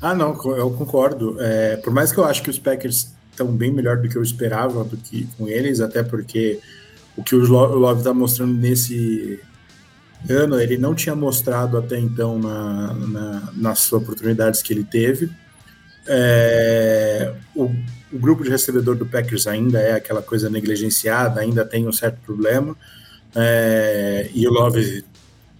Ah, 0.00 0.14
não, 0.14 0.30
eu 0.56 0.70
concordo. 0.70 1.36
É, 1.40 1.76
por 1.76 1.92
mais 1.92 2.12
que 2.12 2.18
eu 2.18 2.24
acho 2.24 2.42
que 2.42 2.48
os 2.48 2.58
Packers 2.58 3.12
estão 3.30 3.48
bem 3.48 3.72
melhor 3.72 3.98
do 3.98 4.08
que 4.08 4.16
eu 4.16 4.22
esperava 4.22 4.84
do 4.84 4.96
que 4.96 5.28
com 5.36 5.48
eles, 5.48 5.80
até 5.80 6.02
porque 6.02 6.60
o 7.16 7.22
que 7.22 7.34
o 7.34 7.44
Love 7.44 8.00
está 8.00 8.14
mostrando 8.14 8.54
nesse 8.54 9.40
ano 10.28 10.60
ele 10.60 10.76
não 10.76 10.94
tinha 10.94 11.14
mostrado 11.14 11.78
até 11.78 11.98
então 11.98 12.38
na, 12.38 12.94
na, 12.94 13.48
nas 13.54 13.92
oportunidades 13.92 14.62
que 14.62 14.72
ele 14.72 14.84
teve. 14.84 15.30
É, 16.12 17.32
o, 17.54 17.66
o, 18.12 18.18
grupo 18.18 18.42
de 18.42 18.50
recebedor 18.50 18.96
do 18.96 19.06
Packers 19.06 19.46
ainda 19.46 19.78
é 19.78 19.92
aquela 19.92 20.20
coisa 20.20 20.50
negligenciada, 20.50 21.40
ainda 21.40 21.64
tem 21.64 21.86
um 21.86 21.92
certo 21.92 22.18
problema. 22.26 22.76
É, 23.32 24.28
e 24.34 24.44
o 24.48 24.50
Love 24.50 25.04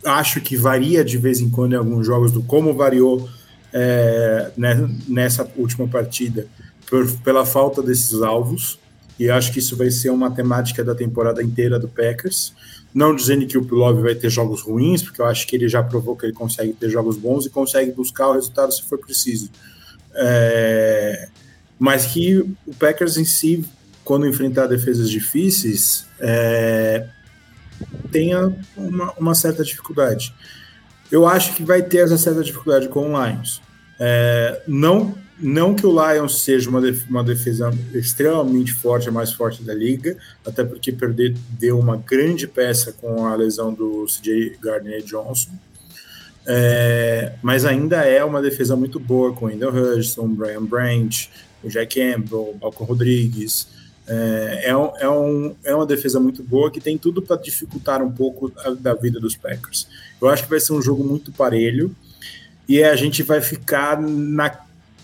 acho 0.05 0.41
que 0.41 0.57
varia 0.57 1.05
de 1.05 1.17
vez 1.19 1.39
em 1.39 1.49
quando 1.49 1.75
em 1.75 1.77
alguns 1.77 2.05
jogos, 2.05 2.33
do 2.33 2.43
como 2.43 2.75
variou 2.75 3.29
é, 3.73 4.51
né, 4.57 4.91
nessa 5.07 5.49
última 5.57 5.87
partida, 5.87 6.49
por, 6.89 7.09
pela 7.19 7.47
falta 7.47 7.81
desses 7.81 8.21
alvos. 8.21 8.77
E 9.21 9.31
acho 9.31 9.53
que 9.53 9.61
isso 9.61 9.77
vai 9.77 9.91
ser 9.93 10.11
uma 10.11 10.33
temática 10.33 10.83
da 10.83 10.97
temporada 10.97 11.41
inteira 11.45 11.79
do 11.79 11.87
Packers. 11.87 12.53
Não 12.93 13.15
dizendo 13.15 13.47
que 13.47 13.57
o 13.57 13.65
Love 13.73 14.03
vai 14.03 14.17
ter 14.17 14.31
jogos 14.31 14.63
ruins, 14.63 15.01
porque 15.01 15.21
eu 15.21 15.27
acho 15.27 15.47
que 15.47 15.55
ele 15.55 15.69
já 15.69 15.81
provou 15.81 16.17
que 16.17 16.27
ele 16.27 16.33
consegue 16.33 16.73
ter 16.73 16.91
jogos 16.91 17.17
bons 17.17 17.47
e 17.47 17.51
consegue 17.51 17.93
buscar 17.93 18.31
o 18.31 18.33
resultado 18.33 18.73
se 18.73 18.83
for 18.83 18.99
preciso. 18.99 19.49
É, 20.15 21.29
mas 21.79 22.07
que 22.07 22.39
o 22.39 22.75
Packers 22.79 23.17
em 23.17 23.25
si, 23.25 23.65
quando 24.05 24.27
enfrentar 24.27 24.67
defesas 24.67 25.09
difíceis, 25.09 26.07
é, 26.19 27.07
tenha 28.11 28.53
uma, 28.77 29.13
uma, 29.13 29.35
certa 29.35 29.65
dificuldade. 29.65 30.35
Eu 31.11 31.27
acho 31.27 31.55
que 31.55 31.63
vai 31.63 31.83
ter 31.83 31.99
essa 31.99 32.19
certa 32.19 32.43
dificuldade 32.43 32.89
com 32.89 33.13
o 33.13 33.25
Lions. 33.27 33.63
É, 33.99 34.63
não 34.67 35.15
não 35.43 35.75
que 35.75 35.87
o 35.87 35.91
Lions 35.91 36.43
seja 36.43 36.69
uma, 36.69 36.81
uma 37.09 37.25
defesa 37.25 37.71
extremamente 37.95 38.75
forte, 38.75 39.09
a 39.09 39.13
mais 39.13 39.33
forte 39.33 39.63
da 39.63 39.73
liga, 39.73 40.17
até 40.45 40.63
porque 40.63 40.93
perder 40.93 41.35
deu 41.59 41.79
uma 41.79 41.97
grande 41.97 42.47
peça 42.47 42.93
com 42.93 43.27
a 43.27 43.35
lesão 43.35 43.73
do 43.73 44.05
CJ 44.05 44.59
Gardner 44.61 45.03
Johnson. 45.03 45.51
É, 46.53 47.33
mas 47.41 47.65
ainda 47.65 47.99
é 47.99 48.25
uma 48.25 48.43
defesa 48.43 48.75
muito 48.75 48.99
boa 48.99 49.33
com 49.33 49.47
Wendell 49.47 49.71
Hudson, 49.71 50.27
Brian 50.27 50.65
Branch, 50.65 51.31
o 51.63 51.69
Jack 51.69 51.95
Campbell, 51.95 52.57
Malcolm 52.61 52.89
Rodrigues. 52.89 53.69
É, 54.09 54.65
é, 54.65 54.71
é, 54.71 55.09
um, 55.09 55.55
é 55.63 55.73
uma 55.73 55.87
defesa 55.87 56.19
muito 56.19 56.43
boa 56.43 56.69
que 56.69 56.81
tem 56.81 56.99
tudo 56.99 57.23
para 57.23 57.37
dificultar 57.37 58.03
um 58.03 58.11
pouco 58.11 58.53
a, 58.65 58.71
da 58.71 58.95
vida 58.95 59.21
dos 59.21 59.37
Packers. 59.37 59.87
Eu 60.21 60.29
acho 60.29 60.43
que 60.43 60.51
vai 60.51 60.59
ser 60.59 60.73
um 60.73 60.83
jogo 60.83 61.05
muito 61.05 61.31
parelho 61.31 61.95
e 62.69 62.83
a 62.83 62.97
gente 62.97 63.23
vai 63.23 63.41
ficar 63.41 64.01
na 64.01 64.51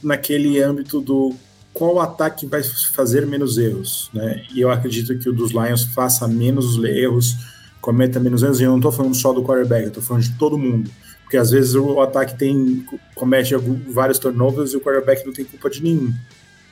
naquele 0.03 0.61
âmbito 0.61 1.01
do 1.01 1.35
qual 1.73 2.01
ataque 2.01 2.47
vai 2.47 2.63
fazer 2.63 3.27
menos 3.27 3.57
erros, 3.59 4.11
né? 4.13 4.45
E 4.55 4.61
eu 4.61 4.71
acredito 4.71 5.19
que 5.19 5.29
o 5.29 5.33
dos 5.33 5.51
Lions 5.53 5.85
faça 5.85 6.29
menos 6.29 6.83
erros, 6.85 7.35
cometa 7.81 8.21
menos 8.21 8.43
erros. 8.43 8.61
E 8.61 8.65
eu 8.65 8.71
não 8.71 8.79
estou 8.79 8.93
falando 8.93 9.15
só 9.15 9.33
do 9.33 9.43
quarterback, 9.43 9.83
eu 9.83 9.89
estou 9.89 10.03
falando 10.03 10.23
de 10.23 10.33
todo 10.39 10.59
mundo. 10.59 10.91
Porque 11.27 11.37
às 11.37 11.51
vezes 11.51 11.75
o 11.75 12.01
ataque 12.01 12.39
tem 12.39 12.87
comete 13.13 13.53
vários 13.89 14.17
turnovers 14.17 14.73
e 14.73 14.77
o 14.77 14.81
quarterback 14.81 15.27
não 15.27 15.33
tem 15.33 15.45
culpa 15.45 15.69
de 15.69 15.83
nenhum. 15.83 16.15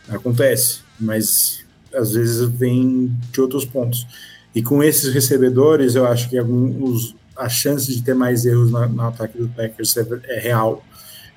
Acontece, 0.09 0.79
mas 0.99 1.65
às 1.93 2.13
vezes 2.13 2.49
vem 2.49 3.11
de 3.33 3.41
outros 3.41 3.65
pontos. 3.65 4.07
E 4.55 4.63
com 4.63 4.81
esses 4.81 5.13
recebedores, 5.13 5.97
eu 5.97 6.07
acho 6.07 6.31
que 6.31 6.39
alguns, 6.39 7.17
a 7.37 7.49
chance 7.49 7.93
de 7.93 8.01
ter 8.01 8.15
mais 8.15 8.47
erros 8.47 8.71
no, 8.71 8.89
no 8.89 9.03
ataque 9.03 9.37
do 9.37 9.49
Packers 9.49 9.97
é, 9.97 10.07
é 10.27 10.39
real. 10.39 10.85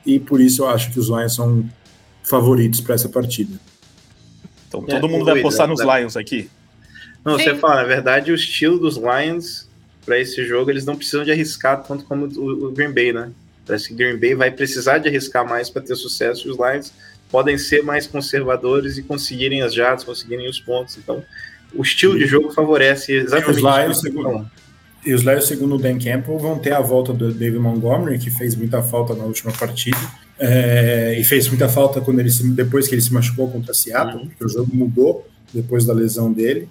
E 0.06 0.20
por 0.20 0.40
isso 0.40 0.62
eu 0.62 0.70
acho 0.70 0.92
que 0.92 1.00
os 1.00 1.08
Lions 1.08 1.34
são 1.34 1.68
favoritos 2.24 2.82
para 2.82 2.94
essa 2.94 3.10
partida. 3.10 3.60
Então 4.68 4.84
todo 4.84 5.08
é, 5.08 5.10
mundo 5.10 5.26
vai 5.26 5.40
apostar 5.40 5.68
nos 5.68 5.82
Lions 5.82 6.16
aqui? 6.16 6.52
Não, 7.26 7.36
Sim. 7.40 7.46
você 7.46 7.56
fala, 7.56 7.78
na 7.78 7.84
verdade, 7.84 8.32
o 8.32 8.36
estilo 8.36 8.78
dos 8.78 8.96
Lions 8.96 9.67
para 10.08 10.18
esse 10.18 10.46
jogo, 10.46 10.72
eles 10.72 10.86
não 10.86 10.96
precisam 10.96 11.26
de 11.26 11.32
arriscar 11.32 11.84
tanto 11.84 12.06
como 12.06 12.28
o, 12.28 12.68
o 12.68 12.72
Green 12.72 12.94
Bay, 12.94 13.12
né? 13.12 13.30
Parece 13.66 13.90
que 13.90 13.94
o 13.94 13.98
Green 13.98 14.18
Bay 14.18 14.34
vai 14.34 14.50
precisar 14.50 15.00
de 15.00 15.10
arriscar 15.10 15.46
mais 15.46 15.70
para 15.70 15.82
ter 15.82 15.98
sucesso 15.98 16.48
e 16.48 16.52
os 16.52 16.58
Lions 16.58 16.94
podem 17.30 17.58
ser 17.58 17.84
mais 17.84 18.08
conservadores 18.08 18.98
e 18.98 19.04
conseguirem 19.04 19.62
as 19.62 19.74
jardas, 19.74 20.06
conseguirem 20.06 20.50
os 20.50 20.62
pontos. 20.62 20.98
Então, 20.98 21.22
o 21.76 21.82
estilo 21.82 22.18
de 22.18 22.26
jogo 22.26 22.54
favorece 22.54 23.12
exatamente 23.12 23.50
os 23.50 23.58
Lions, 23.58 24.02
E 25.06 25.14
os 25.14 25.24
Lions, 25.24 25.46
segundo 25.46 25.76
o 25.76 25.78
Dan 25.78 26.00
Campbell, 26.00 26.40
vão 26.40 26.58
ter 26.58 26.72
a 26.72 26.80
volta 26.80 27.12
do 27.12 27.34
David 27.34 27.60
Montgomery, 27.60 28.18
que 28.18 28.32
fez 28.32 28.56
muita 28.56 28.82
falta 28.82 29.14
na 29.14 29.26
última 29.26 29.52
partida. 29.52 30.00
É, 30.40 31.18
e 31.20 31.24
fez 31.26 31.50
muita 31.50 31.68
falta 31.68 32.00
quando 32.00 32.20
ele 32.20 32.32
se, 32.32 32.48
depois 32.52 32.88
que 32.88 32.96
ele 32.96 33.02
se 33.02 33.12
machucou 33.14 33.52
contra 33.52 33.74
Seattle, 33.74 34.22
uhum. 34.22 34.28
porque 34.28 34.46
o 34.46 34.48
jogo 34.48 34.74
mudou 34.74 35.28
depois 35.54 35.84
da 35.84 35.92
lesão 35.92 36.32
dele. 36.32 36.70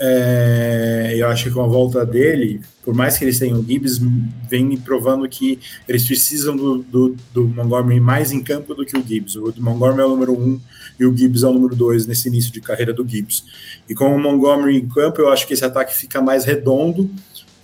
É, 0.00 1.14
eu 1.16 1.26
acho 1.26 1.44
que 1.44 1.50
com 1.50 1.62
a 1.62 1.66
volta 1.66 2.06
dele, 2.06 2.60
por 2.84 2.94
mais 2.94 3.18
que 3.18 3.24
eles 3.24 3.38
tenham 3.38 3.58
o 3.58 3.64
Gibbs, 3.64 4.00
vem 4.48 4.76
provando 4.76 5.28
que 5.28 5.58
eles 5.88 6.04
precisam 6.04 6.56
do, 6.56 6.78
do, 6.78 7.16
do, 7.34 7.48
Montgomery 7.48 7.98
mais 7.98 8.30
em 8.30 8.42
campo 8.42 8.74
do 8.74 8.86
que 8.86 8.96
o 8.96 9.04
Gibbs. 9.04 9.34
O 9.34 9.52
Montgomery 9.58 10.02
é 10.02 10.04
o 10.04 10.10
número 10.10 10.32
um 10.32 10.60
e 10.98 11.04
o 11.04 11.16
Gibbs 11.16 11.42
é 11.42 11.48
o 11.48 11.52
número 11.52 11.74
dois 11.74 12.06
nesse 12.06 12.28
início 12.28 12.52
de 12.52 12.60
carreira 12.60 12.92
do 12.92 13.06
Gibbs. 13.06 13.44
E 13.88 13.94
com 13.94 14.14
o 14.14 14.18
Montgomery 14.20 14.76
em 14.76 14.88
campo, 14.88 15.20
eu 15.20 15.30
acho 15.30 15.46
que 15.46 15.54
esse 15.54 15.64
ataque 15.64 15.94
fica 15.96 16.22
mais 16.22 16.44
redondo 16.44 17.10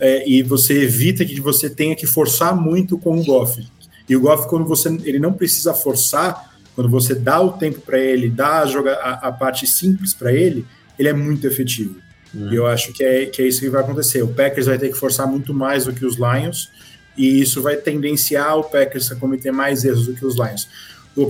é, 0.00 0.28
e 0.28 0.42
você 0.42 0.82
evita 0.82 1.24
que 1.24 1.40
você 1.40 1.70
tenha 1.70 1.94
que 1.94 2.06
forçar 2.06 2.54
muito 2.56 2.98
com 2.98 3.18
o 3.18 3.24
Goff. 3.24 3.64
E 4.08 4.16
o 4.16 4.20
Goff, 4.20 4.48
quando 4.48 4.64
você 4.64 4.88
ele 5.04 5.20
não 5.20 5.32
precisa 5.32 5.72
forçar, 5.72 6.52
quando 6.74 6.90
você 6.90 7.14
dá 7.14 7.40
o 7.40 7.52
tempo 7.52 7.80
para 7.80 7.98
ele, 7.98 8.28
dá 8.28 8.64
a, 8.64 8.64
a, 8.64 9.28
a 9.28 9.32
parte 9.32 9.66
simples 9.66 10.12
para 10.12 10.32
ele, 10.32 10.66
ele 10.98 11.08
é 11.08 11.12
muito 11.12 11.46
efetivo. 11.46 12.02
Uhum. 12.34 12.52
E 12.52 12.56
eu 12.56 12.66
acho 12.66 12.92
que 12.92 13.04
é, 13.04 13.26
que 13.26 13.42
é 13.42 13.46
isso 13.46 13.60
que 13.60 13.68
vai 13.68 13.82
acontecer. 13.82 14.22
O 14.22 14.28
Packers 14.28 14.66
vai 14.66 14.78
ter 14.78 14.88
que 14.88 14.96
forçar 14.96 15.26
muito 15.26 15.54
mais 15.54 15.84
do 15.84 15.92
que 15.92 16.04
os 16.04 16.16
Lions, 16.16 16.70
e 17.16 17.40
isso 17.40 17.62
vai 17.62 17.76
tendenciar 17.76 18.58
o 18.58 18.64
Packers 18.64 19.12
a 19.12 19.16
cometer 19.16 19.52
mais 19.52 19.84
erros 19.84 20.06
do 20.06 20.14
que 20.14 20.26
os 20.26 20.34
Lions. 20.34 20.68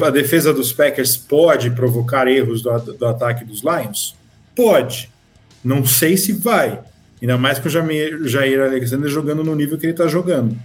A 0.03 0.11
defesa 0.11 0.53
dos 0.53 0.73
Packers 0.73 1.17
pode 1.17 1.71
provocar 1.71 2.27
erros 2.27 2.63
do, 2.63 2.71
do 2.95 3.07
ataque 3.07 3.45
dos 3.45 3.63
Lions? 3.63 4.17
Pode. 4.57 5.11
Não 5.63 5.85
sei 5.85 6.17
se 6.17 6.33
vai. 6.33 6.81
Ainda 7.21 7.37
mais 7.37 7.59
com 7.59 7.69
o 7.69 7.71
Jair, 7.71 8.23
Jair 8.25 8.61
Alexander 8.61 9.11
jogando 9.11 9.45
no 9.45 9.55
nível 9.55 9.79
que 9.79 9.87
ele 9.87 9.93
está 9.93 10.07
jogando. 10.07 10.57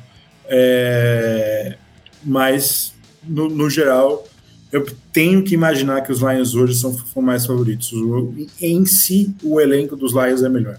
É, 0.46 1.76
mas, 2.24 2.94
no, 3.24 3.50
no, 3.50 3.70
geral, 3.70 4.28
eu 4.72 4.86
tenho 5.12 5.44
que 5.44 5.54
imaginar 5.54 6.02
que 6.02 6.12
os 6.12 6.20
Lions 6.20 6.54
hoje 6.54 6.76
são, 6.76 6.94
são 6.94 7.22
mais 7.22 7.46
favoritos. 7.46 7.92
O, 7.92 8.34
em 8.62 8.86
si, 8.86 9.34
o 9.44 9.60
elenco 9.60 9.96
dos 9.96 10.14
Lions 10.14 10.44
é 10.44 10.50
melhor. 10.50 10.78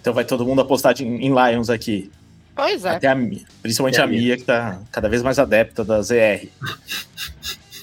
Então 0.00 0.12
vai 0.12 0.24
todo 0.24 0.44
mundo 0.44 0.60
apostar 0.60 0.94
em, 1.00 1.26
em 1.26 1.32
Lions 1.34 1.68
aqui. 1.68 2.10
Pois 2.54 2.84
é. 2.84 2.90
Até 2.90 3.08
a, 3.08 3.16
principalmente 3.62 4.00
a, 4.00 4.04
a 4.04 4.06
Mia, 4.06 4.36
que 4.36 4.42
está 4.42 4.80
cada 4.92 5.08
vez 5.08 5.22
mais 5.22 5.38
adepta 5.38 5.84
da 5.84 6.00
ZR. 6.00 6.46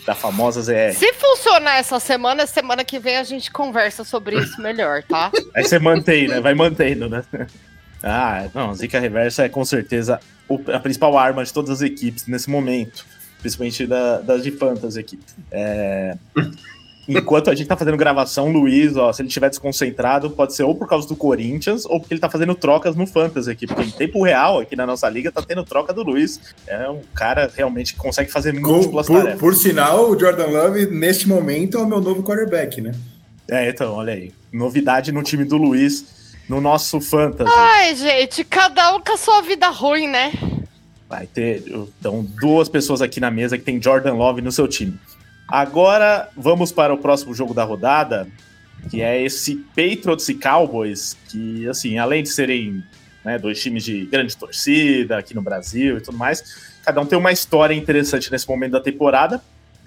da 0.05 0.15
famosa 0.15 0.61
ZR. 0.61 0.93
Se 0.95 1.13
funcionar 1.13 1.77
essa 1.77 1.99
semana, 1.99 2.47
semana 2.47 2.83
que 2.83 2.97
vem 2.97 3.17
a 3.17 3.23
gente 3.23 3.51
conversa 3.51 4.03
sobre 4.03 4.37
isso 4.37 4.59
melhor, 4.61 5.03
tá? 5.03 5.31
Aí 5.53 5.63
você 5.63 5.77
mantém, 5.77 6.27
né? 6.27 6.39
Vai 6.39 6.53
mantendo, 6.53 7.09
né? 7.09 7.23
Ah, 8.01 8.47
não, 8.53 8.73
Zika 8.73 8.99
Reversa 8.99 9.43
é 9.43 9.49
com 9.49 9.63
certeza 9.63 10.19
a 10.73 10.79
principal 10.79 11.17
arma 11.17 11.43
de 11.43 11.53
todas 11.53 11.69
as 11.69 11.81
equipes 11.81 12.25
nesse 12.25 12.49
momento, 12.49 13.05
principalmente 13.41 13.85
da, 13.85 14.19
das 14.19 14.43
de 14.43 14.51
Fantasy 14.51 14.99
aqui. 14.99 15.19
É... 15.51 16.15
Enquanto 17.07 17.49
a 17.49 17.55
gente 17.55 17.67
tá 17.67 17.75
fazendo 17.75 17.97
gravação, 17.97 18.51
Luiz, 18.51 18.95
ó, 18.95 19.11
se 19.11 19.21
ele 19.21 19.27
estiver 19.27 19.49
desconcentrado, 19.49 20.29
pode 20.29 20.55
ser 20.55 20.63
ou 20.63 20.75
por 20.75 20.87
causa 20.87 21.07
do 21.07 21.15
Corinthians 21.15 21.83
ou 21.85 21.99
porque 21.99 22.13
ele 22.13 22.21
tá 22.21 22.29
fazendo 22.29 22.53
trocas 22.53 22.95
no 22.95 23.07
Fantasy 23.07 23.49
aqui. 23.49 23.67
Porque 23.67 23.83
em 23.83 23.91
tempo 23.91 24.23
real, 24.23 24.59
aqui 24.59 24.75
na 24.75 24.85
nossa 24.85 25.09
liga, 25.09 25.31
tá 25.31 25.41
tendo 25.41 25.63
troca 25.63 25.93
do 25.93 26.03
Luiz. 26.03 26.39
É 26.67 26.87
um 26.87 27.01
cara 27.13 27.51
realmente 27.53 27.93
que 27.93 27.99
consegue 27.99 28.31
fazer 28.31 28.53
múltiplas 28.53 29.07
por, 29.07 29.17
tarefas. 29.17 29.39
Por 29.39 29.55
sinal, 29.55 30.11
o 30.11 30.19
Jordan 30.19 30.47
Love, 30.47 30.85
neste 30.85 31.27
momento, 31.27 31.77
é 31.77 31.81
o 31.81 31.87
meu 31.87 31.99
novo 31.99 32.23
quarterback, 32.23 32.79
né? 32.79 32.91
É, 33.49 33.67
então, 33.67 33.93
olha 33.95 34.13
aí. 34.13 34.31
Novidade 34.53 35.11
no 35.11 35.23
time 35.23 35.43
do 35.43 35.57
Luiz 35.57 36.05
no 36.47 36.61
nosso 36.61 37.01
fantasy. 37.01 37.51
Ai, 37.53 37.95
gente, 37.95 38.43
cada 38.43 38.95
um 38.95 39.01
com 39.01 39.13
a 39.13 39.17
sua 39.17 39.41
vida 39.41 39.69
ruim, 39.69 40.07
né? 40.07 40.31
Vai 41.11 41.27
ter 41.27 41.65
então, 41.67 42.25
duas 42.39 42.69
pessoas 42.69 43.01
aqui 43.01 43.19
na 43.19 43.29
mesa 43.29 43.57
que 43.57 43.65
tem 43.65 43.83
Jordan 43.83 44.13
Love 44.13 44.41
no 44.41 44.49
seu 44.49 44.65
time. 44.65 44.97
Agora 45.45 46.29
vamos 46.37 46.71
para 46.71 46.93
o 46.93 46.97
próximo 46.97 47.33
jogo 47.33 47.53
da 47.53 47.65
rodada, 47.65 48.29
que 48.89 49.01
é 49.01 49.21
esse 49.21 49.57
Patriots 49.75 50.29
e 50.29 50.35
Cowboys, 50.35 51.17
que, 51.27 51.67
assim, 51.67 51.97
além 51.97 52.23
de 52.23 52.29
serem 52.29 52.81
né, 53.25 53.37
dois 53.37 53.61
times 53.61 53.83
de 53.83 54.05
grande 54.05 54.37
torcida 54.37 55.17
aqui 55.17 55.35
no 55.35 55.41
Brasil 55.41 55.97
e 55.97 56.01
tudo 56.01 56.17
mais, 56.17 56.71
cada 56.81 57.01
um 57.01 57.05
tem 57.05 57.19
uma 57.19 57.33
história 57.33 57.73
interessante 57.73 58.31
nesse 58.31 58.47
momento 58.47 58.71
da 58.71 58.79
temporada. 58.79 59.43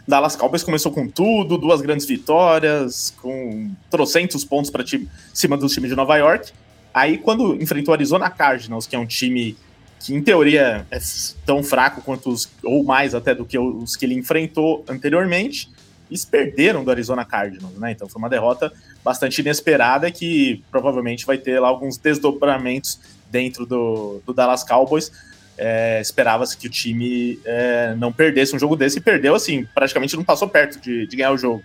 Dallas 0.06 0.36
Cowboys 0.36 0.62
começou 0.62 0.92
com 0.92 1.08
tudo, 1.08 1.56
duas 1.56 1.80
grandes 1.80 2.04
vitórias, 2.04 3.14
com 3.22 3.74
trocentos 3.88 4.44
pontos 4.44 4.70
para 4.70 4.84
cima 5.32 5.56
do 5.56 5.68
time 5.68 5.88
de 5.88 5.96
Nova 5.96 6.18
York. 6.18 6.52
Aí, 6.92 7.16
quando 7.16 7.54
enfrentou 7.54 7.94
Arizona 7.94 8.28
Cardinals, 8.28 8.86
que 8.86 8.94
é 8.94 8.98
um 8.98 9.06
time 9.06 9.56
que, 10.04 10.14
em 10.14 10.22
teoria, 10.22 10.86
é 10.90 10.98
tão 11.46 11.62
fraco 11.62 12.02
quanto 12.02 12.30
os, 12.30 12.48
ou 12.62 12.84
mais 12.84 13.14
até 13.14 13.34
do 13.34 13.44
que 13.44 13.58
os 13.58 13.96
que 13.96 14.04
ele 14.04 14.14
enfrentou 14.14 14.84
anteriormente, 14.88 15.70
eles 16.10 16.24
perderam 16.24 16.84
do 16.84 16.90
Arizona 16.90 17.24
Cardinals, 17.24 17.76
né? 17.78 17.92
Então 17.92 18.08
foi 18.08 18.20
uma 18.20 18.28
derrota 18.28 18.72
bastante 19.02 19.40
inesperada 19.40 20.10
que 20.10 20.62
provavelmente 20.70 21.24
vai 21.24 21.38
ter 21.38 21.58
lá 21.58 21.68
alguns 21.68 21.96
desdobramentos 21.96 23.00
dentro 23.30 23.64
do, 23.64 24.20
do 24.26 24.32
Dallas 24.32 24.62
Cowboys 24.62 25.10
é, 25.56 26.00
esperava-se 26.00 26.56
que 26.56 26.66
o 26.66 26.70
time 26.70 27.38
é, 27.44 27.94
não 27.96 28.12
perdesse 28.12 28.54
um 28.54 28.58
jogo 28.58 28.76
desse 28.76 28.98
e 28.98 29.00
perdeu, 29.00 29.34
assim, 29.34 29.66
praticamente 29.74 30.16
não 30.16 30.24
passou 30.24 30.48
perto 30.48 30.80
de, 30.80 31.06
de 31.06 31.16
ganhar 31.16 31.32
o 31.32 31.38
jogo. 31.38 31.62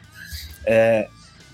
É, 0.66 1.08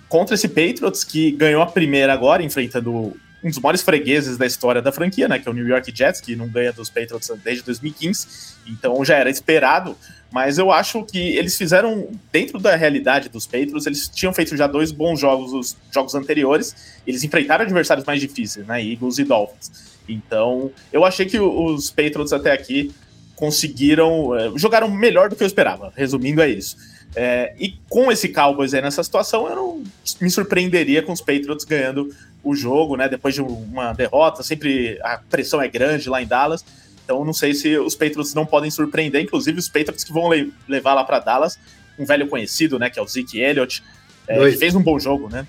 contra 0.09 0.35
esse 0.35 0.47
Patriots, 0.47 1.03
que 1.03 1.31
ganhou 1.31 1.61
a 1.61 1.65
primeira 1.65 2.13
agora, 2.13 2.43
enfrentando 2.43 3.15
um 3.45 3.49
dos 3.49 3.59
maiores 3.59 3.83
fregueses 3.83 4.37
da 4.37 4.45
história 4.45 4.81
da 4.81 4.91
franquia, 4.91 5.27
né, 5.27 5.37
que 5.37 5.47
é 5.47 5.51
o 5.51 5.53
New 5.53 5.67
York 5.67 5.95
Jets, 5.95 6.19
que 6.19 6.35
não 6.35 6.47
ganha 6.47 6.73
dos 6.73 6.89
Patriots 6.89 7.31
desde 7.43 7.63
2015, 7.63 8.27
então 8.65 9.05
já 9.05 9.17
era 9.17 9.29
esperado, 9.29 9.95
mas 10.31 10.57
eu 10.57 10.71
acho 10.71 11.03
que 11.03 11.19
eles 11.19 11.55
fizeram, 11.55 12.09
dentro 12.31 12.59
da 12.59 12.75
realidade 12.75 13.29
dos 13.29 13.45
Patriots, 13.45 13.85
eles 13.85 14.07
tinham 14.07 14.33
feito 14.33 14.57
já 14.57 14.65
dois 14.65 14.91
bons 14.91 15.19
jogos, 15.19 15.53
os 15.53 15.77
jogos 15.93 16.15
anteriores, 16.15 16.97
eles 17.05 17.23
enfrentaram 17.23 17.63
adversários 17.63 18.03
mais 18.03 18.19
difíceis, 18.19 18.65
né, 18.65 18.83
Eagles 18.83 19.19
e 19.19 19.23
Dolphins. 19.23 19.95
Então, 20.09 20.71
eu 20.91 21.05
achei 21.05 21.27
que 21.27 21.39
os 21.39 21.91
Patriots 21.91 22.33
até 22.33 22.51
aqui 22.51 22.91
conseguiram. 23.35 24.35
É, 24.35 24.51
jogaram 24.55 24.89
melhor 24.89 25.29
do 25.29 25.35
que 25.35 25.43
eu 25.43 25.47
esperava. 25.47 25.91
Resumindo, 25.95 26.41
é 26.41 26.49
isso. 26.49 26.77
É, 27.15 27.53
e 27.57 27.75
com 27.89 28.11
esse 28.11 28.29
Cowboys 28.29 28.73
aí 28.73 28.81
nessa 28.81 29.03
situação, 29.03 29.47
eu 29.47 29.55
não 29.55 29.83
me 30.19 30.29
surpreenderia 30.29 31.01
com 31.01 31.13
os 31.13 31.21
Patriots 31.21 31.63
ganhando 31.63 32.13
o 32.45 32.55
jogo, 32.55 32.95
né? 32.95 33.09
Depois 33.09 33.33
de 33.33 33.41
uma 33.41 33.91
derrota, 33.91 34.43
sempre 34.43 34.99
a 35.01 35.17
pressão 35.17 35.59
é 35.59 35.67
grande 35.67 36.07
lá 36.07 36.21
em 36.21 36.27
Dallas. 36.27 36.63
Então, 37.03 37.25
não 37.25 37.33
sei 37.33 37.53
se 37.53 37.77
os 37.77 37.95
Patriots 37.95 38.33
não 38.33 38.45
podem 38.45 38.69
surpreender, 38.69 39.21
inclusive 39.21 39.57
os 39.57 39.67
Patriots 39.67 40.03
que 40.03 40.13
vão 40.13 40.31
le 40.31 40.53
levar 40.67 40.93
lá 40.93 41.03
para 41.03 41.19
Dallas 41.19 41.59
um 41.97 42.05
velho 42.05 42.27
conhecido, 42.27 42.77
né? 42.77 42.89
Que 42.89 42.99
é 42.99 43.01
o 43.01 43.07
Zeke 43.07 43.39
Elliott, 43.39 43.83
é, 44.27 44.37
que 44.37 44.57
fez 44.57 44.75
um 44.75 44.81
bom 44.81 44.99
jogo, 44.99 45.27
né? 45.29 45.47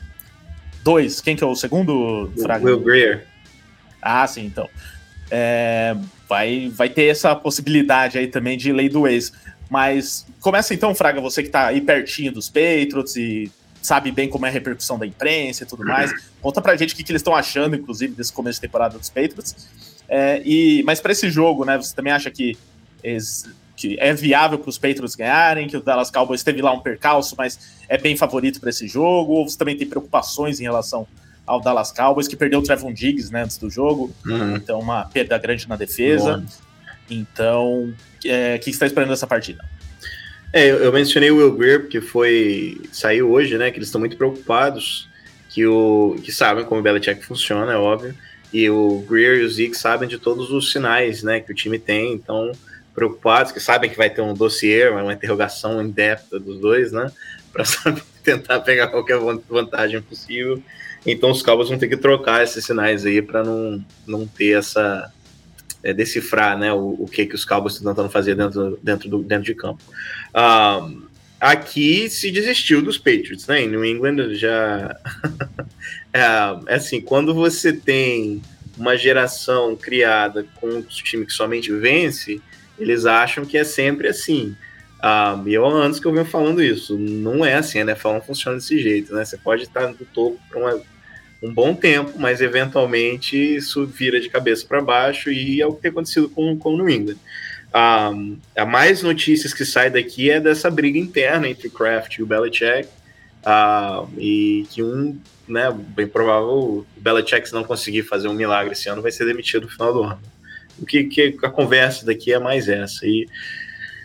Dois. 0.83 1.21
Quem 1.21 1.37
que 1.37 1.45
é 1.45 1.47
o 1.47 1.55
segundo? 1.55 2.33
Fraga? 2.41 2.65
Will 2.65 2.81
Greer. 2.81 3.27
Ah, 4.01 4.27
sim, 4.27 4.47
então. 4.47 4.69
É, 5.31 5.97
vai, 6.29 6.71
vai 6.73 6.89
ter 6.89 7.07
essa 7.07 7.35
possibilidade 7.35 8.17
aí 8.17 8.29
também 8.29 8.57
de 8.57 8.73
lei 8.73 8.89
do 8.89 9.07
ex. 9.07 9.33
Mas 9.69 10.27
começa 10.41 10.73
então, 10.73 10.95
Fraga, 10.95 11.21
você 11.21 11.43
que 11.43 11.49
tá 11.49 11.67
aí 11.67 11.81
pertinho 11.81 12.33
dos 12.33 12.49
Patriots 12.49 13.17
e 13.17 13.51
sabe 13.87 14.11
bem 14.11 14.29
como 14.29 14.45
é 14.45 14.49
a 14.49 14.53
repercussão 14.53 14.99
da 14.99 15.07
imprensa 15.07 15.63
e 15.63 15.67
tudo 15.67 15.85
mais. 15.85 16.13
Conta 16.43 16.61
pra 16.61 16.77
gente 16.77 16.93
o 16.93 16.97
que, 16.97 17.05
que 17.05 17.13
eles 17.13 17.21
estão 17.21 17.35
achando, 17.35 17.77
inclusive, 17.77 18.15
desse 18.15 18.33
começo 18.33 18.57
de 18.57 18.63
temporada 18.63 18.99
dos 18.99 19.09
Patriots. 19.09 19.69
É, 20.09 20.43
e, 20.45 20.83
mas 20.85 21.01
para 21.01 21.13
esse 21.13 21.31
jogo, 21.31 21.65
né, 21.65 21.77
você 21.77 21.95
também 21.95 22.13
acha 22.13 22.31
que, 22.31 22.59
que 23.77 23.97
é 24.01 24.13
viável 24.13 24.59
para 24.59 24.69
os 24.69 24.77
Patriots 24.77 25.15
ganharem, 25.15 25.69
que 25.69 25.77
o 25.77 25.81
Dallas 25.81 26.11
Cowboys 26.11 26.43
teve 26.43 26.61
lá 26.61 26.73
um 26.73 26.81
percalço, 26.81 27.37
mas 27.39 27.77
é 27.89 27.97
bem 27.97 28.17
favorito 28.17 28.61
para 28.61 28.71
esse 28.71 28.89
jogo? 28.89 29.35
Ou 29.35 29.49
você 29.49 29.57
também 29.57 29.77
tem 29.77 29.87
preocupações 29.87 30.59
em 30.59 30.65
relação 30.65 31.07
ao 31.47 31.61
Dallas 31.61 31.93
Cowboys, 31.93 32.27
que 32.27 32.35
perdeu 32.35 32.59
o 32.59 32.63
Trevon 32.63 32.93
Diggs 32.93 33.33
né, 33.33 33.45
antes 33.45 33.57
do 33.57 33.71
jogo. 33.71 34.13
Uhum. 34.27 34.57
Então, 34.57 34.81
uma 34.81 35.05
perda 35.05 35.39
grande 35.39 35.69
na 35.69 35.77
defesa. 35.77 36.39
Bom. 36.39 36.47
Então, 37.09 37.95
é, 38.25 38.57
o 38.57 38.59
que 38.59 38.65
você 38.65 38.71
está 38.71 38.87
esperando 38.87 39.11
dessa 39.11 39.29
partida? 39.29 39.65
É, 40.57 40.71
eu 40.71 40.91
mencionei 40.91 41.31
o 41.31 41.37
Will 41.37 41.53
Greer, 41.53 41.81
porque 41.83 42.01
foi. 42.01 42.81
saiu 42.91 43.31
hoje, 43.31 43.59
né? 43.59 43.71
Que 43.71 43.77
eles 43.77 43.89
estão 43.89 43.99
muito 43.99 44.17
preocupados, 44.17 45.07
que, 45.51 45.67
o, 45.67 46.17
que 46.23 46.33
sabem 46.33 46.65
como 46.65 46.81
o 46.81 46.83
Belichick 46.83 47.23
funciona, 47.23 47.75
é 47.75 47.77
óbvio. 47.77 48.15
E 48.51 48.71
o 48.71 49.05
Greer 49.07 49.43
e 49.43 49.45
o 49.45 49.51
Zeke 49.51 49.77
sabem 49.77 50.09
de 50.09 50.17
todos 50.17 50.51
os 50.51 50.73
sinais 50.73 51.23
né, 51.23 51.41
que 51.41 51.53
o 51.53 51.55
time 51.55 51.79
tem, 51.79 52.15
então 52.15 52.53
preocupados, 52.95 53.53
que 53.53 53.61
sabem 53.61 53.91
que 53.91 53.99
vai 53.99 54.09
ter 54.09 54.23
um 54.23 54.33
dossiê, 54.33 54.89
uma 54.89 55.13
interrogação 55.13 55.83
em 55.83 55.91
depth 55.91 56.31
dos 56.31 56.59
dois, 56.59 56.91
né? 56.91 57.13
Para 57.53 57.65
tentar 58.25 58.61
pegar 58.61 58.89
qualquer 58.89 59.19
vantagem 59.51 60.01
possível. 60.01 60.63
Então 61.05 61.33
os 61.33 61.43
Cowboys 61.43 61.69
vão 61.69 61.77
ter 61.77 61.89
que 61.89 61.99
trocar 61.99 62.43
esses 62.43 62.65
sinais 62.65 63.05
aí 63.05 63.21
para 63.21 63.45
não, 63.45 63.85
não 64.07 64.27
ter 64.27 64.57
essa. 64.57 65.13
É, 65.83 65.93
decifrar 65.93 66.59
né, 66.59 66.73
o, 66.73 66.97
o 66.99 67.07
que, 67.07 67.27
que 67.27 67.35
os 67.35 67.45
Cowboys 67.45 67.75
estão 67.75 67.93
tentando 67.93 68.11
fazer 68.11 68.35
dentro, 68.35 68.79
dentro, 68.83 69.09
do, 69.09 69.23
dentro 69.23 69.45
de 69.45 69.55
campo. 69.55 69.83
Um, 70.35 71.03
aqui 71.41 72.09
se 72.09 72.31
desistiu 72.31 72.83
dos 72.83 72.99
Patriots, 72.99 73.47
né? 73.47 73.63
Em 73.63 73.69
New 73.69 73.85
England 73.85 74.35
já. 74.35 74.97
é, 76.13 76.21
é 76.67 76.75
assim, 76.75 77.01
quando 77.01 77.35
você 77.35 77.73
tem 77.73 78.43
uma 78.77 78.97
geração 78.97 79.75
criada 79.77 80.47
com 80.57 80.69
um 80.69 80.83
time 80.83 81.25
que 81.25 81.33
somente 81.33 81.73
vence, 81.73 82.41
eles 82.79 83.07
acham 83.07 83.45
que 83.45 83.57
é 83.57 83.65
sempre 83.65 84.09
assim. 84.09 84.55
Ah, 85.01 85.41
e 85.47 85.55
eu 85.55 85.65
há 85.65 85.73
anos 85.73 86.01
que 86.01 86.07
eu 86.07 86.13
venho 86.13 86.25
falando 86.25 86.63
isso. 86.63 86.99
Não 86.99 87.45
é 87.45 87.55
assim, 87.55 87.79
NFL 87.79 88.09
não 88.09 88.21
funciona 88.21 88.59
desse 88.59 88.79
jeito, 88.79 89.15
né? 89.15 89.25
Você 89.25 89.37
pode 89.37 89.63
estar 89.63 89.89
no 89.89 89.95
topo 89.95 90.39
por 90.51 90.83
um 91.43 91.53
bom 91.53 91.75
tempo, 91.75 92.13
mas 92.19 92.41
eventualmente 92.41 93.37
isso 93.37 93.87
vira 93.87 94.21
de 94.21 94.29
cabeça 94.29 94.67
para 94.67 94.81
baixo 94.81 95.31
e 95.31 95.61
é 95.61 95.67
o 95.67 95.75
que 95.75 95.83
tem 95.83 95.91
acontecido 95.91 96.29
com, 96.29 96.57
com 96.57 96.75
o 96.75 96.77
New 96.77 96.89
England. 96.89 97.19
Ah, 97.73 98.11
a 98.57 98.65
mais 98.65 99.03
notícias 99.03 99.53
que 99.53 99.65
sai 99.65 99.91
daqui 99.91 100.31
é 100.31 100.41
dessa 100.41 100.71
briga 100.71 100.99
interna 100.99 101.49
entre 101.49 101.69
o 101.69 101.71
Kraft 101.71 102.17
e 102.17 102.23
o 102.23 102.27
Belichick, 102.27 102.89
ah, 103.45 104.05
e 104.17 104.67
que 104.71 104.83
um, 104.83 105.19
né, 105.47 105.71
bem 105.71 106.07
provável, 106.07 106.49
o 106.49 106.87
Belichick, 106.97 107.47
se 107.47 107.55
não 107.55 107.65
conseguir 107.65 108.03
fazer 108.03 108.29
um 108.29 108.35
milagre 108.35 108.73
esse 108.73 108.89
ano, 108.89 109.03
vai 109.03 109.13
ser 109.13 109.27
demitido 109.27 109.65
no 109.65 109.69
final 109.69 109.93
do 109.93 110.03
ano. 110.03 110.21
O 110.79 110.87
que, 110.87 111.05
que 111.05 111.39
a 111.43 111.51
conversa 111.51 112.05
daqui 112.05 112.33
é 112.33 112.39
mais 112.39 112.69
essa. 112.69 113.07
E, 113.07 113.29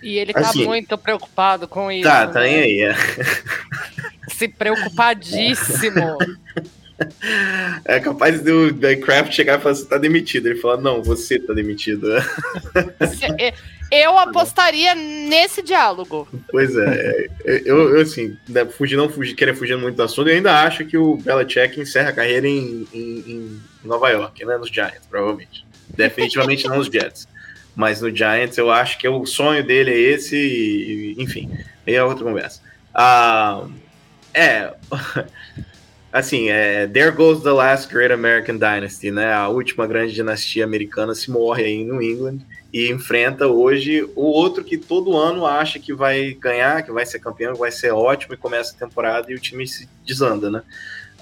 e 0.02 0.18
ele 0.18 0.34
tá 0.34 0.42
assim, 0.42 0.66
muito 0.66 0.98
preocupado 0.98 1.68
com 1.68 1.88
tá, 1.88 1.94
isso. 1.94 2.04
Tá, 2.04 2.28
tá 2.28 2.40
né? 2.42 2.60
aí. 2.60 2.82
É. 2.82 2.96
Se 4.30 4.48
preocupadíssimo. 4.48 6.18
É 7.86 8.00
capaz 8.00 8.42
do 8.42 8.74
The 8.74 8.96
Craft 8.98 9.34
chegar 9.34 9.60
e 9.60 9.62
falar: 9.62 9.76
você 9.76 9.86
tá 9.86 9.98
demitido. 9.98 10.48
Ele 10.48 10.60
fala: 10.60 10.78
não, 10.78 11.02
você 11.02 11.40
tá 11.40 11.54
demitido. 11.54 12.08
Eu 13.92 14.18
apostaria 14.18 14.96
nesse 14.96 15.62
diálogo. 15.62 16.26
Pois 16.50 16.74
é, 16.78 17.28
é, 17.44 17.62
eu, 17.66 17.98
eu 17.98 18.02
assim, 18.02 18.38
né, 18.48 18.66
fugir, 18.66 18.96
não 18.96 19.10
fugir, 19.10 19.36
querer 19.36 19.54
fugir 19.54 19.78
muito 19.78 19.98
do 19.98 20.04
assunto, 20.04 20.30
eu 20.30 20.36
ainda 20.36 20.62
acho 20.62 20.86
que 20.86 20.98
o 20.98 21.18
Belichick 21.18 21.78
encerra 21.78 22.10
a 22.10 22.14
carreira 22.14 22.48
em, 22.48 22.88
em, 22.94 23.20
em 23.28 23.62
Nova 23.84 24.10
York, 24.10 24.46
né? 24.46 24.56
Nos 24.58 24.70
Giants, 24.70 25.06
provavelmente. 25.10 25.66
Definitivamente 25.90 26.66
não 26.70 26.78
nos 26.78 26.88
Jets. 26.88 27.28
Mas 27.76 28.02
no 28.02 28.16
Giants 28.16 28.58
eu 28.58 28.72
acho 28.72 28.98
que 28.98 29.08
o 29.08 29.26
sonho 29.26 29.62
dele 29.62 29.92
é 29.92 30.00
esse, 30.00 30.38
e, 30.38 31.16
enfim, 31.22 31.52
aí 31.86 31.94
é 31.94 32.04
outra 32.04 32.24
conversa. 32.24 32.62
Ah, 32.94 33.66
é. 34.34 34.74
Assim, 36.12 36.50
é, 36.50 36.88
there 36.88 37.12
goes 37.12 37.42
the 37.42 37.52
last 37.52 37.92
great 37.92 38.12
American 38.12 38.58
dynasty, 38.58 39.12
né? 39.12 39.34
A 39.34 39.48
última 39.48 39.88
grande 39.88 40.14
dinastia 40.14 40.64
americana 40.64 41.16
se 41.16 41.32
morre 41.32 41.64
aí 41.64 41.84
no 41.84 42.02
England 42.02 42.40
e 42.74 42.90
enfrenta 42.90 43.48
hoje 43.48 44.04
o 44.16 44.24
outro 44.24 44.64
que 44.64 44.78
todo 44.78 45.18
ano 45.18 45.46
acha 45.46 45.80
que 45.80 45.94
vai 45.94 46.34
ganhar, 46.34 46.84
que 46.84 46.92
vai 46.92 47.06
ser 47.06 47.20
campeão, 47.20 47.54
que 47.54 47.60
vai 47.60 47.72
ser 47.72 47.92
ótimo 47.92 48.34
e 48.34 48.38
começa 48.38 48.74
a 48.76 48.80
temporada 48.80 49.32
e 49.32 49.36
o 49.36 49.40
time 49.40 49.68
se 49.68 49.88
desanda, 50.06 50.50
né? 50.50 50.62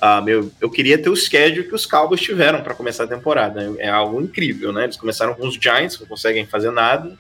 Ah, 0.02 0.22
meu, 0.22 0.50
eu 0.62 0.70
queria 0.70 0.98
ter 0.98 1.10
o 1.10 1.16
schedule 1.16 1.68
que 1.68 1.76
os 1.76 1.86
Cowboys 1.86 2.22
tiveram 2.22 2.62
para 2.62 2.74
começar 2.74 3.04
a 3.04 3.08
temporada. 3.08 3.76
É 3.80 3.90
algo 3.90 4.22
incrível, 4.22 4.72
né? 4.72 4.86
Eles 4.86 4.96
começaram 4.96 5.34
com 5.34 5.46
os 5.46 5.56
Giants, 5.56 6.00
não 6.00 6.08
conseguem 6.08 6.46
fazer 6.46 6.72
nada. 6.72 7.18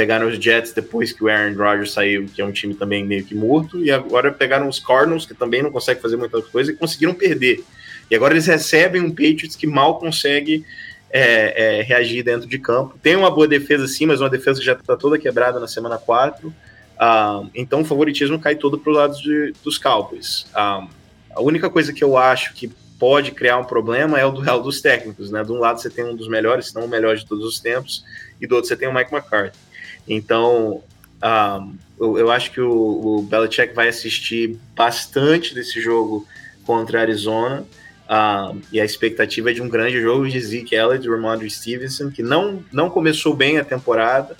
Pegaram 0.00 0.28
os 0.28 0.42
Jets 0.42 0.72
depois 0.72 1.12
que 1.12 1.22
o 1.22 1.28
Aaron 1.28 1.54
Rodgers 1.54 1.92
saiu, 1.92 2.24
que 2.24 2.40
é 2.40 2.44
um 2.44 2.50
time 2.50 2.72
também 2.72 3.04
meio 3.04 3.22
que 3.22 3.34
morto. 3.34 3.84
E 3.84 3.90
agora 3.90 4.32
pegaram 4.32 4.66
os 4.66 4.78
Cardinals, 4.78 5.26
que 5.26 5.34
também 5.34 5.62
não 5.62 5.70
conseguem 5.70 6.00
fazer 6.00 6.16
muita 6.16 6.40
coisa, 6.40 6.72
e 6.72 6.74
conseguiram 6.74 7.12
perder. 7.12 7.62
E 8.10 8.16
agora 8.16 8.32
eles 8.32 8.46
recebem 8.46 9.02
um 9.02 9.10
Patriots 9.10 9.56
que 9.56 9.66
mal 9.66 9.98
consegue 9.98 10.64
é, 11.10 11.80
é, 11.80 11.82
reagir 11.82 12.22
dentro 12.22 12.48
de 12.48 12.58
campo. 12.58 12.98
Tem 13.02 13.14
uma 13.14 13.30
boa 13.30 13.46
defesa 13.46 13.86
sim, 13.86 14.06
mas 14.06 14.22
uma 14.22 14.30
defesa 14.30 14.58
que 14.58 14.64
já 14.64 14.72
está 14.72 14.96
toda 14.96 15.18
quebrada 15.18 15.60
na 15.60 15.68
semana 15.68 15.98
4. 15.98 16.50
Ah, 16.98 17.42
então 17.54 17.82
o 17.82 17.84
favoritismo 17.84 18.38
cai 18.38 18.54
todo 18.56 18.78
para 18.78 18.90
o 18.90 18.96
lado 18.96 19.14
de, 19.20 19.52
dos 19.62 19.76
Cowboys. 19.76 20.46
Ah, 20.54 20.88
a 21.28 21.42
única 21.42 21.68
coisa 21.68 21.92
que 21.92 22.02
eu 22.02 22.16
acho 22.16 22.54
que 22.54 22.72
pode 22.98 23.32
criar 23.32 23.58
um 23.58 23.64
problema 23.64 24.18
é 24.18 24.24
o 24.24 24.32
duelo 24.32 24.62
dos 24.62 24.80
técnicos, 24.80 25.30
né? 25.30 25.44
De 25.44 25.52
um 25.52 25.58
lado 25.58 25.78
você 25.78 25.90
tem 25.90 26.06
um 26.06 26.16
dos 26.16 26.26
melhores, 26.26 26.68
se 26.68 26.74
não 26.74 26.86
o 26.86 26.88
melhor 26.88 27.16
de 27.16 27.26
todos 27.26 27.44
os 27.44 27.60
tempos, 27.60 28.02
e 28.40 28.46
do 28.46 28.54
outro 28.54 28.66
você 28.66 28.76
tem 28.76 28.88
o 28.88 28.94
Mike 28.94 29.14
McCarthy. 29.14 29.69
Então, 30.12 30.82
um, 31.22 31.74
eu, 32.00 32.18
eu, 32.18 32.30
acho 32.32 32.50
que 32.50 32.60
o, 32.60 32.70
o 32.70 33.22
Belichick 33.22 33.72
vai 33.72 33.88
assistir 33.88 34.58
bastante 34.74 35.54
desse 35.54 35.80
jogo 35.80 36.26
contra 36.66 36.98
a 36.98 37.02
Arizona, 37.02 37.64
um, 38.10 38.60
e 38.72 38.80
a 38.80 38.84
expectativa 38.84 39.52
é 39.52 39.54
de 39.54 39.62
um 39.62 39.68
grande 39.68 40.02
jogo 40.02 40.28
de 40.28 40.40
Zeke 40.40 40.74
Elliott 40.74 41.06
e 41.06 41.08
Ramondre 41.08 41.48
Stevenson, 41.48 42.10
que 42.10 42.24
não, 42.24 42.64
não 42.72 42.90
começou 42.90 43.34
bem 43.34 43.58
a 43.58 43.64
temporada, 43.64 44.36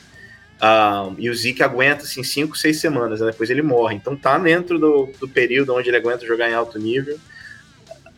um, 0.60 1.14
e 1.18 1.30
o 1.30 1.34
Zeke 1.34 1.62
aguenta 1.62 2.02
assim 2.02 2.24
5, 2.24 2.58
6 2.58 2.80
semanas, 2.80 3.20
né? 3.20 3.30
depois 3.30 3.48
ele 3.48 3.62
morre. 3.62 3.94
Então 3.94 4.16
tá 4.16 4.36
dentro 4.38 4.76
do, 4.76 5.08
do 5.20 5.28
período 5.28 5.72
onde 5.72 5.88
ele 5.88 5.96
aguenta 5.96 6.26
jogar 6.26 6.50
em 6.50 6.54
alto 6.54 6.80
nível. 6.80 7.16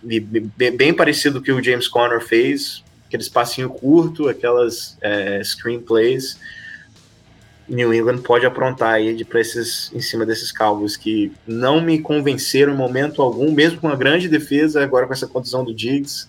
E, 0.09 0.19
bem 0.19 0.95
parecido 0.95 1.35
com 1.35 1.41
o 1.41 1.45
que 1.45 1.53
o 1.53 1.63
James 1.63 1.87
Conner 1.87 2.21
fez, 2.21 2.83
aquele 3.07 3.23
espacinho 3.23 3.69
curto, 3.69 4.29
aquelas 4.29 4.97
é, 5.03 5.41
screenplays. 5.45 6.39
New 7.69 7.95
England 7.95 8.19
pode 8.19 8.45
aprontar 8.45 8.95
aí 8.95 9.25
para 9.25 9.41
esses 9.41 9.91
em 9.95 10.01
cima 10.01 10.27
desses 10.27 10.53
Cowboys 10.53 10.97
que 10.97 11.33
não 11.47 11.81
me 11.81 11.99
convenceram 12.01 12.73
em 12.73 12.77
momento 12.77 13.23
algum, 13.23 13.53
mesmo 13.53 13.81
com 13.81 13.87
uma 13.87 13.97
grande 13.97 14.29
defesa, 14.29 14.83
agora 14.83 15.07
com 15.07 15.13
essa 15.13 15.27
condição 15.27 15.65
do 15.65 15.75
Diggs 15.75 16.29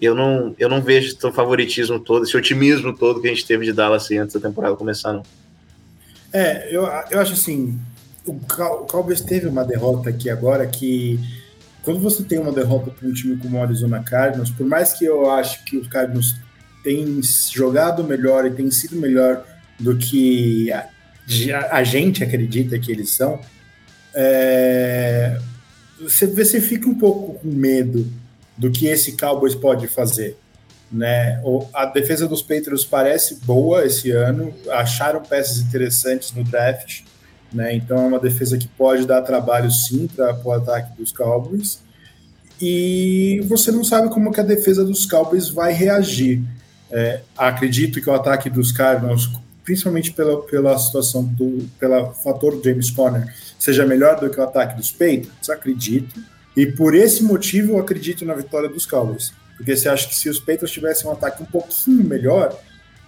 eu 0.00 0.14
não, 0.14 0.54
eu 0.58 0.68
não 0.68 0.82
vejo 0.82 1.08
esse 1.08 1.32
favoritismo 1.32 1.98
todo, 1.98 2.24
esse 2.24 2.36
otimismo 2.36 2.96
todo 2.96 3.20
que 3.20 3.28
a 3.28 3.30
gente 3.30 3.46
teve 3.46 3.64
de 3.64 3.72
Dallas 3.72 4.10
antes 4.10 4.34
da 4.34 4.48
temporada 4.48 4.76
começar, 4.76 5.12
não. 5.12 5.22
É, 6.32 6.74
eu, 6.74 6.82
eu 7.10 7.20
acho 7.20 7.32
assim, 7.32 7.78
o, 8.26 8.38
Cal, 8.40 8.82
o 8.82 8.86
Cowboys 8.86 9.22
teve 9.22 9.46
uma 9.48 9.64
derrota 9.64 10.10
aqui 10.10 10.28
agora 10.28 10.66
que 10.66 11.18
quando 11.82 12.00
você 12.00 12.22
tem 12.24 12.38
uma 12.38 12.52
derrota 12.52 12.90
para 12.90 13.08
um 13.08 13.12
time 13.12 13.36
como 13.36 13.56
o 13.56 13.62
Arizona 13.62 14.02
Cardinals, 14.02 14.50
por 14.50 14.66
mais 14.66 14.92
que 14.92 15.04
eu 15.04 15.30
acho 15.30 15.64
que 15.64 15.78
os 15.78 15.86
Cardinals 15.86 16.34
têm 16.82 17.20
jogado 17.52 18.04
melhor 18.04 18.44
e 18.44 18.50
têm 18.50 18.70
sido 18.70 18.96
melhor 18.96 19.44
do 19.78 19.96
que 19.96 20.72
a, 20.72 20.88
a 21.70 21.84
gente 21.84 22.22
acredita 22.22 22.78
que 22.78 22.90
eles 22.90 23.10
são, 23.10 23.40
é, 24.14 25.38
você, 26.00 26.26
você 26.26 26.60
fica 26.60 26.88
um 26.88 26.94
pouco 26.94 27.38
com 27.40 27.48
medo 27.48 28.10
do 28.56 28.70
que 28.70 28.86
esse 28.86 29.16
Cowboys 29.16 29.54
pode 29.54 29.86
fazer. 29.86 30.36
Né? 30.90 31.42
A 31.74 31.84
defesa 31.86 32.28
dos 32.28 32.42
Patriots 32.42 32.84
parece 32.84 33.40
boa 33.44 33.84
esse 33.84 34.10
ano, 34.10 34.54
acharam 34.70 35.20
peças 35.20 35.58
interessantes 35.58 36.32
no 36.32 36.44
draft, 36.44 37.02
né? 37.52 37.74
então 37.74 37.98
é 37.98 38.06
uma 38.06 38.20
defesa 38.20 38.56
que 38.56 38.68
pode 38.68 39.06
dar 39.06 39.22
trabalho 39.22 39.70
sim 39.70 40.06
para 40.06 40.38
o 40.42 40.52
ataque 40.52 40.96
dos 40.96 41.12
Cowboys. 41.12 41.84
E 42.60 43.42
você 43.46 43.70
não 43.70 43.84
sabe 43.84 44.08
como 44.08 44.32
que 44.32 44.40
a 44.40 44.44
defesa 44.44 44.84
dos 44.84 45.04
Cowboys 45.04 45.50
vai 45.50 45.72
reagir. 45.72 46.42
É, 46.90 47.20
acredito 47.36 48.00
que 48.00 48.08
o 48.08 48.14
ataque 48.14 48.48
dos 48.48 48.72
Cardinals, 48.72 49.28
principalmente 49.66 50.12
pela, 50.12 50.40
pela 50.42 50.78
situação 50.78 51.22
do 51.22 51.68
pelo 51.78 52.12
fator 52.14 52.58
James 52.64 52.90
Conner, 52.90 53.30
seja 53.58 53.84
melhor 53.84 54.18
do 54.18 54.30
que 54.30 54.40
o 54.40 54.42
ataque 54.42 54.76
dos 54.76 54.90
Patriots, 54.90 55.50
acredito 55.50 56.18
e 56.56 56.64
por 56.64 56.94
esse 56.94 57.22
motivo 57.22 57.74
eu 57.74 57.78
acredito 57.78 58.24
na 58.24 58.34
vitória 58.34 58.68
dos 58.68 58.86
Cowboys. 58.86 59.34
Porque 59.58 59.76
você 59.76 59.88
acha 59.88 60.08
que 60.08 60.14
se 60.14 60.28
os 60.28 60.38
Patriots 60.38 60.70
tivessem 60.70 61.06
um 61.06 61.12
ataque 61.12 61.42
um 61.42 61.46
pouquinho 61.46 62.02
melhor, 62.02 62.58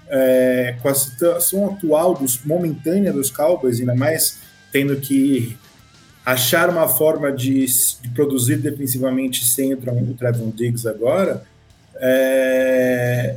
é, 0.09 0.77
com 0.83 0.89
a 0.89 0.95
situação 0.95 1.67
atual, 1.67 2.15
dos, 2.15 2.45
momentânea 2.45 3.13
dos 3.13 3.31
Cowboys, 3.31 3.81
ainda 3.81 3.95
mais 3.95 4.39
tendo 4.71 4.97
que 4.97 5.57
achar 6.25 6.69
uma 6.69 6.87
forma 6.87 7.33
de, 7.33 7.65
de 8.03 8.09
produzir 8.11 8.57
defensivamente 8.57 9.45
sem 9.47 9.73
o, 9.73 9.79
o 9.79 10.15
Trevon 10.15 10.51
Diggs 10.51 10.87
agora, 10.87 11.43
é, 11.97 13.37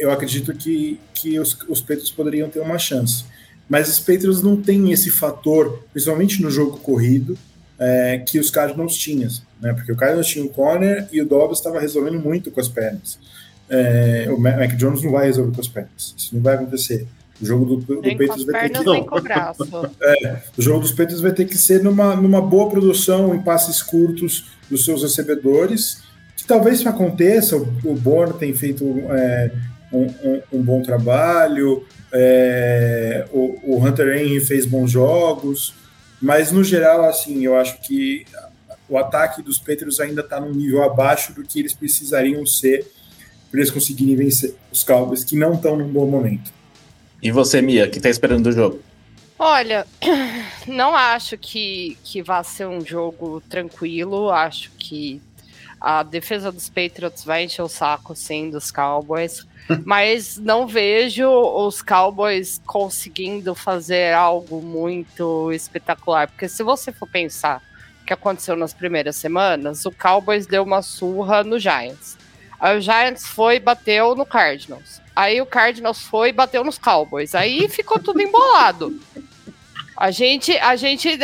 eu 0.00 0.10
acredito 0.10 0.52
que, 0.54 0.98
que 1.14 1.38
os, 1.38 1.56
os 1.68 1.80
Patriots 1.80 2.10
poderiam 2.10 2.48
ter 2.48 2.60
uma 2.60 2.78
chance. 2.78 3.24
Mas 3.68 3.88
os 3.88 4.00
Patriots 4.00 4.42
não 4.42 4.60
têm 4.60 4.90
esse 4.90 5.10
fator, 5.10 5.84
principalmente 5.92 6.42
no 6.42 6.50
jogo 6.50 6.78
corrido, 6.78 7.38
é, 7.78 8.18
que 8.18 8.38
os 8.38 8.50
Cardinals 8.50 8.96
tinham, 8.96 9.30
né? 9.60 9.72
Porque 9.72 9.92
o 9.92 9.96
Cardinals 9.96 10.26
tinha 10.26 10.44
o 10.44 10.48
corner 10.48 11.08
e 11.12 11.22
o 11.22 11.26
Dobbs 11.26 11.58
estava 11.58 11.80
resolvendo 11.80 12.20
muito 12.20 12.50
com 12.50 12.60
as 12.60 12.68
pernas. 12.68 13.18
É, 13.70 14.26
o 14.28 14.38
Mac 14.38 14.74
Jones 14.76 15.02
não 15.02 15.12
vai 15.12 15.26
resolver 15.26 15.54
com 15.54 15.60
as 15.60 15.68
pernas, 15.68 16.14
isso 16.18 16.34
não 16.34 16.42
vai 16.42 16.56
acontecer. 16.56 17.06
O 17.40 17.46
jogo 17.46 17.64
do, 17.64 17.76
do 17.76 18.02
vai 18.02 18.68
ter 18.68 18.78
que 18.78 18.84
não. 18.84 19.90
É, 20.02 20.42
o 20.58 20.60
jogo 20.60 20.80
dos 20.80 20.90
Patriots 20.90 21.20
vai 21.20 21.32
ter 21.32 21.46
que 21.46 21.56
ser 21.56 21.82
numa, 21.82 22.14
numa 22.14 22.42
boa 22.42 22.68
produção 22.68 23.34
em 23.34 23.40
passes 23.40 23.80
curtos 23.80 24.50
dos 24.68 24.84
seus 24.84 25.02
recebedores, 25.02 26.02
que 26.36 26.44
talvez 26.44 26.80
isso 26.80 26.88
aconteça. 26.88 27.56
O, 27.56 27.62
o 27.84 27.94
Bourne 27.94 28.34
tem 28.34 28.52
feito 28.52 28.84
é, 29.10 29.50
um, 29.92 30.02
um, 30.02 30.42
um, 30.52 30.62
bom 30.62 30.82
trabalho, 30.82 31.86
é, 32.12 33.26
o, 33.32 33.76
o 33.76 33.84
Hunter 33.84 34.16
Henry 34.16 34.40
fez 34.40 34.66
bons 34.66 34.90
jogos. 34.90 35.74
Mas, 36.20 36.52
no 36.52 36.62
geral, 36.62 37.04
assim, 37.08 37.44
eu 37.44 37.56
acho 37.56 37.80
que 37.80 38.26
o 38.88 38.98
ataque 38.98 39.42
dos 39.42 39.58
Patriots 39.58 40.00
ainda 40.00 40.20
está 40.20 40.40
num 40.40 40.52
nível 40.52 40.82
abaixo 40.82 41.32
do 41.32 41.42
que 41.42 41.60
eles 41.60 41.72
precisariam 41.72 42.44
ser 42.44 42.86
para 43.50 43.60
eles 43.60 43.70
conseguirem 43.70 44.16
vencer 44.16 44.54
os 44.70 44.84
Cowboys, 44.84 45.24
que 45.24 45.36
não 45.36 45.54
estão 45.54 45.76
num 45.76 45.88
bom 45.88 46.06
momento. 46.06 46.52
E 47.22 47.30
você, 47.30 47.60
Mia, 47.60 47.88
que 47.88 47.98
está 47.98 48.08
esperando 48.08 48.44
do 48.44 48.52
jogo? 48.52 48.80
Olha, 49.38 49.86
não 50.66 50.94
acho 50.94 51.36
que, 51.38 51.96
que 52.04 52.22
vá 52.22 52.42
ser 52.42 52.66
um 52.66 52.84
jogo 52.84 53.40
tranquilo. 53.48 54.30
Acho 54.30 54.70
que 54.78 55.20
A 55.80 56.02
defesa 56.02 56.52
dos 56.52 56.68
Patriots 56.68 57.24
vai 57.24 57.44
encher 57.44 57.62
o 57.62 57.68
saco, 57.68 58.14
sim, 58.14 58.50
dos 58.50 58.70
Cowboys. 58.70 59.46
Mas 59.84 60.36
não 60.36 60.66
vejo 60.66 61.28
os 61.28 61.82
Cowboys 61.82 62.60
conseguindo 62.66 63.54
fazer 63.54 64.14
algo 64.14 64.60
muito 64.60 65.52
espetacular. 65.52 66.28
Porque 66.28 66.48
se 66.48 66.62
você 66.62 66.92
for 66.92 67.08
pensar 67.08 67.62
o 68.02 68.06
que 68.06 68.12
aconteceu 68.12 68.56
nas 68.56 68.72
primeiras 68.72 69.16
semanas, 69.16 69.84
o 69.84 69.90
Cowboys 69.90 70.46
deu 70.46 70.62
uma 70.62 70.82
surra 70.82 71.44
no 71.44 71.58
Giants. 71.58 72.18
Aí 72.58 72.76
o 72.76 72.80
Giants 72.80 73.26
foi 73.26 73.56
e 73.56 73.60
bateu 73.60 74.14
no 74.14 74.26
Cardinals. 74.26 75.00
Aí 75.16 75.40
o 75.40 75.46
Cardinals 75.46 76.00
foi 76.00 76.28
e 76.28 76.32
bateu 76.32 76.62
nos 76.62 76.78
Cowboys. 76.78 77.34
Aí 77.34 77.68
ficou 77.68 77.98
tudo 77.98 78.20
embolado. 78.20 79.00
A 79.96 80.10
gente, 80.10 80.56
a 80.58 80.76
gente, 80.76 81.18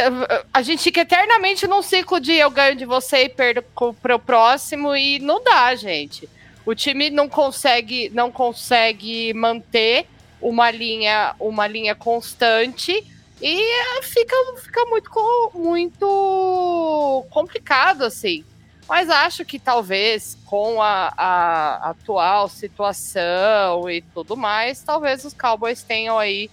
a 0.53 0.61
gente 0.61 0.83
fica 0.83 1.01
eternamente 1.01 1.67
num 1.67 1.81
ciclo 1.81 2.21
de 2.21 2.33
eu 2.33 2.51
ganho 2.51 2.77
de 2.77 2.85
você 2.85 3.25
e 3.25 3.29
perdo 3.29 3.65
para 4.03 4.15
o 4.15 4.19
próximo 4.19 4.95
e 4.95 5.19
não 5.19 5.43
dá, 5.43 5.75
gente. 5.75 6.29
O 6.67 6.75
time 6.75 7.09
não 7.11 7.29
consegue, 7.29 8.11
não 8.11 8.33
consegue 8.33 9.33
manter 9.33 10.07
uma 10.41 10.69
linha, 10.71 11.35
uma 11.39 11.67
linha 11.69 11.95
constante 11.95 12.93
e 13.41 14.03
fica, 14.03 14.37
fica 14.57 14.85
muito, 14.87 15.53
muito 15.55 17.25
complicado 17.31 18.03
assim. 18.03 18.45
Mas 18.89 19.09
acho 19.09 19.45
que 19.45 19.59
talvez 19.59 20.37
com 20.45 20.83
a, 20.83 21.13
a 21.17 21.91
atual 21.91 22.49
situação 22.49 23.89
e 23.89 24.01
tudo 24.01 24.37
mais, 24.37 24.83
talvez 24.83 25.25
os 25.25 25.35
Cowboys 25.35 25.83
tenham 25.83 26.19
aí 26.19 26.51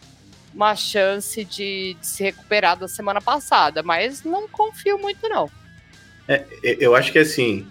uma 0.54 0.76
chance 0.76 1.44
de, 1.44 1.96
de, 2.00 2.08
se 2.08 2.24
recuperar 2.24 2.78
da 2.78 2.88
semana 2.88 3.20
passada, 3.20 3.82
mas 3.82 4.24
não 4.24 4.48
confio 4.48 4.98
muito, 5.00 5.28
não. 5.28 5.50
É, 6.28 6.46
eu 6.64 6.96
acho 6.96 7.12
que 7.12 7.20
assim, 7.20 7.68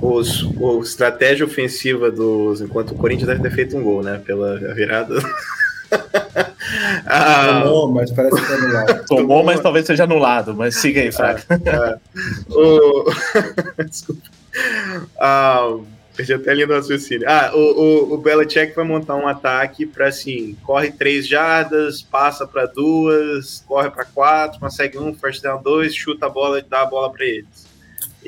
os, 0.00 0.44
a 0.44 0.82
estratégia 0.82 1.44
ofensiva 1.46 2.10
dos. 2.10 2.60
Enquanto 2.60 2.92
o 2.92 2.94
Corinthians 2.96 3.28
deve 3.28 3.42
ter 3.42 3.50
feito 3.50 3.76
um 3.76 3.82
gol, 3.82 4.02
né? 4.02 4.20
Pela 4.24 4.58
virada. 4.74 5.14
ah, 7.06 7.62
Tomou, 7.62 7.92
mas 7.92 8.10
parece 8.10 8.36
que 8.36 8.42
foi 8.42 8.56
anulado. 8.56 9.04
Tomou, 9.06 9.44
mas 9.44 9.60
talvez 9.60 9.86
seja 9.86 10.04
anulado, 10.04 10.54
mas 10.54 10.76
siga 10.76 11.00
aí, 11.00 11.12
Fraga. 11.12 11.42
Ah, 11.50 11.98
ah, 11.98 11.98
o... 12.50 13.04
Desculpa. 13.84 14.22
Ah, 15.18 15.76
Perdi 16.16 16.32
até 16.32 16.50
a 16.50 16.54
linha 16.54 16.66
do 16.66 16.72
raciocínio. 16.72 17.28
Ah, 17.28 17.52
o, 17.54 17.58
o, 17.58 18.14
o 18.14 18.18
Belichick 18.18 18.74
vai 18.74 18.86
montar 18.86 19.16
um 19.16 19.28
ataque 19.28 19.84
para 19.84 20.08
assim: 20.08 20.56
corre 20.62 20.90
três 20.90 21.28
jardas, 21.28 22.00
passa 22.00 22.46
para 22.46 22.64
duas, 22.64 23.62
corre 23.68 23.90
para 23.90 24.06
quatro, 24.06 24.58
consegue 24.58 24.96
um, 24.96 25.14
first 25.14 25.42
down 25.42 25.62
dois, 25.62 25.94
chuta 25.94 26.24
a 26.24 26.30
bola 26.30 26.58
e 26.58 26.62
dá 26.62 26.80
a 26.80 26.86
bola 26.86 27.12
para 27.12 27.26
eles. 27.26 27.65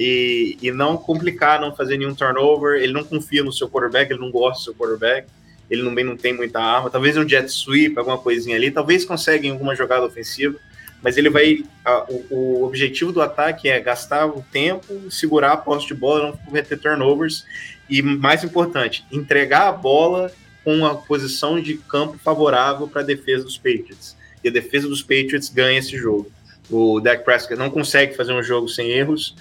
E, 0.00 0.56
e 0.62 0.70
não 0.70 0.96
complicar, 0.96 1.60
não 1.60 1.74
fazer 1.74 1.98
nenhum 1.98 2.14
turnover. 2.14 2.80
Ele 2.80 2.92
não 2.92 3.02
confia 3.02 3.42
no 3.42 3.52
seu 3.52 3.68
quarterback, 3.68 4.12
ele 4.12 4.20
não 4.20 4.30
gosta 4.30 4.60
do 4.60 4.64
seu 4.64 4.74
quarterback. 4.74 5.26
Ele 5.68 5.82
também 5.82 6.04
não 6.04 6.16
tem 6.16 6.32
muita 6.32 6.60
arma. 6.60 6.88
Talvez 6.88 7.16
um 7.16 7.28
jet 7.28 7.50
sweep, 7.50 7.98
alguma 7.98 8.16
coisinha 8.16 8.56
ali. 8.56 8.70
Talvez 8.70 9.04
consiga 9.04 9.46
em 9.46 9.50
alguma 9.50 9.74
jogada 9.74 10.06
ofensiva 10.06 10.58
mas 11.02 11.16
ele 11.16 11.30
vai. 11.30 11.64
A, 11.84 12.04
o, 12.10 12.26
o, 12.30 12.64
objetivo 12.64 13.12
do 13.12 13.22
ataque 13.22 13.68
é 13.68 13.78
gastar 13.80 14.26
o 14.26 14.44
tempo, 14.52 15.10
segurar 15.10 15.52
a 15.52 15.56
posse 15.56 15.86
de 15.86 15.94
bola, 15.94 16.28
não 16.30 16.36
cometer 16.36 16.76
turnovers 16.76 17.44
e, 17.88 18.02
mais 18.02 18.44
importante, 18.44 19.04
entregar 19.10 19.68
a 19.68 19.72
bola 19.72 20.32
com 20.64 20.76
uma 20.76 20.96
posição 20.96 21.60
de 21.60 21.74
campo 21.74 22.18
favorável 22.18 22.88
para 22.88 23.02
a 23.02 23.04
defesa 23.04 23.44
dos 23.44 23.56
Patriots. 23.56 24.16
E 24.42 24.48
a 24.48 24.52
defesa 24.52 24.88
dos 24.88 25.02
Patriots 25.02 25.48
ganha 25.48 25.78
esse 25.78 25.96
jogo. 25.96 26.30
O 26.70 27.00
Dak 27.00 27.24
Prescott 27.24 27.58
não 27.58 27.70
consegue 27.70 28.16
fazer 28.16 28.32
um 28.32 28.42
jogo 28.42 28.68
sem 28.68 28.90
erros. 28.90 29.34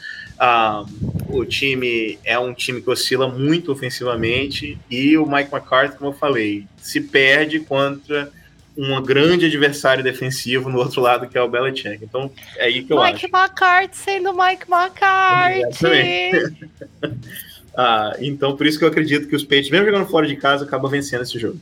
o 1.30 1.46
time 1.46 2.18
é 2.24 2.38
um 2.40 2.54
time 2.54 2.82
que 2.82 2.90
oscila 2.90 3.28
muito 3.28 3.72
ofensivamente. 3.72 4.78
E 4.90 5.18
o 5.18 5.26
Mike 5.26 5.54
McCarthy, 5.54 5.98
como 5.98 6.12
eu 6.12 6.16
falei, 6.16 6.66
se 6.78 7.02
perde 7.02 7.60
contra 7.60 8.32
um 8.78 9.02
grande 9.02 9.48
adversário 9.48 10.04
defensivo 10.04 10.70
no 10.70 10.78
outro 10.78 11.02
lado, 11.02 11.28
que 11.28 11.38
é 11.38 11.42
o 11.42 11.50
Belichick. 11.50 12.04
Então, 12.04 12.32
é 12.58 12.66
aí 12.66 12.84
que 12.84 12.94
eu 12.94 12.98
Mike 12.98 13.16
acho. 13.16 13.26
Mike 13.26 13.36
McCarthy 13.36 13.98
sendo 13.98 14.34
Mike 14.34 14.66
McCarthy. 14.72 16.68
Ah, 17.80 18.16
então, 18.20 18.58
por 18.58 18.66
isso 18.66 18.80
que 18.80 18.84
eu 18.84 18.90
acredito 18.90 19.28
que 19.28 19.36
os 19.36 19.44
Patriots, 19.44 19.70
mesmo 19.70 19.86
jogando 19.86 20.08
fora 20.08 20.26
de 20.26 20.36
casa, 20.36 20.66
acabam 20.66 20.90
vencendo 20.90 21.22
esse 21.22 21.38
jogo. 21.38 21.60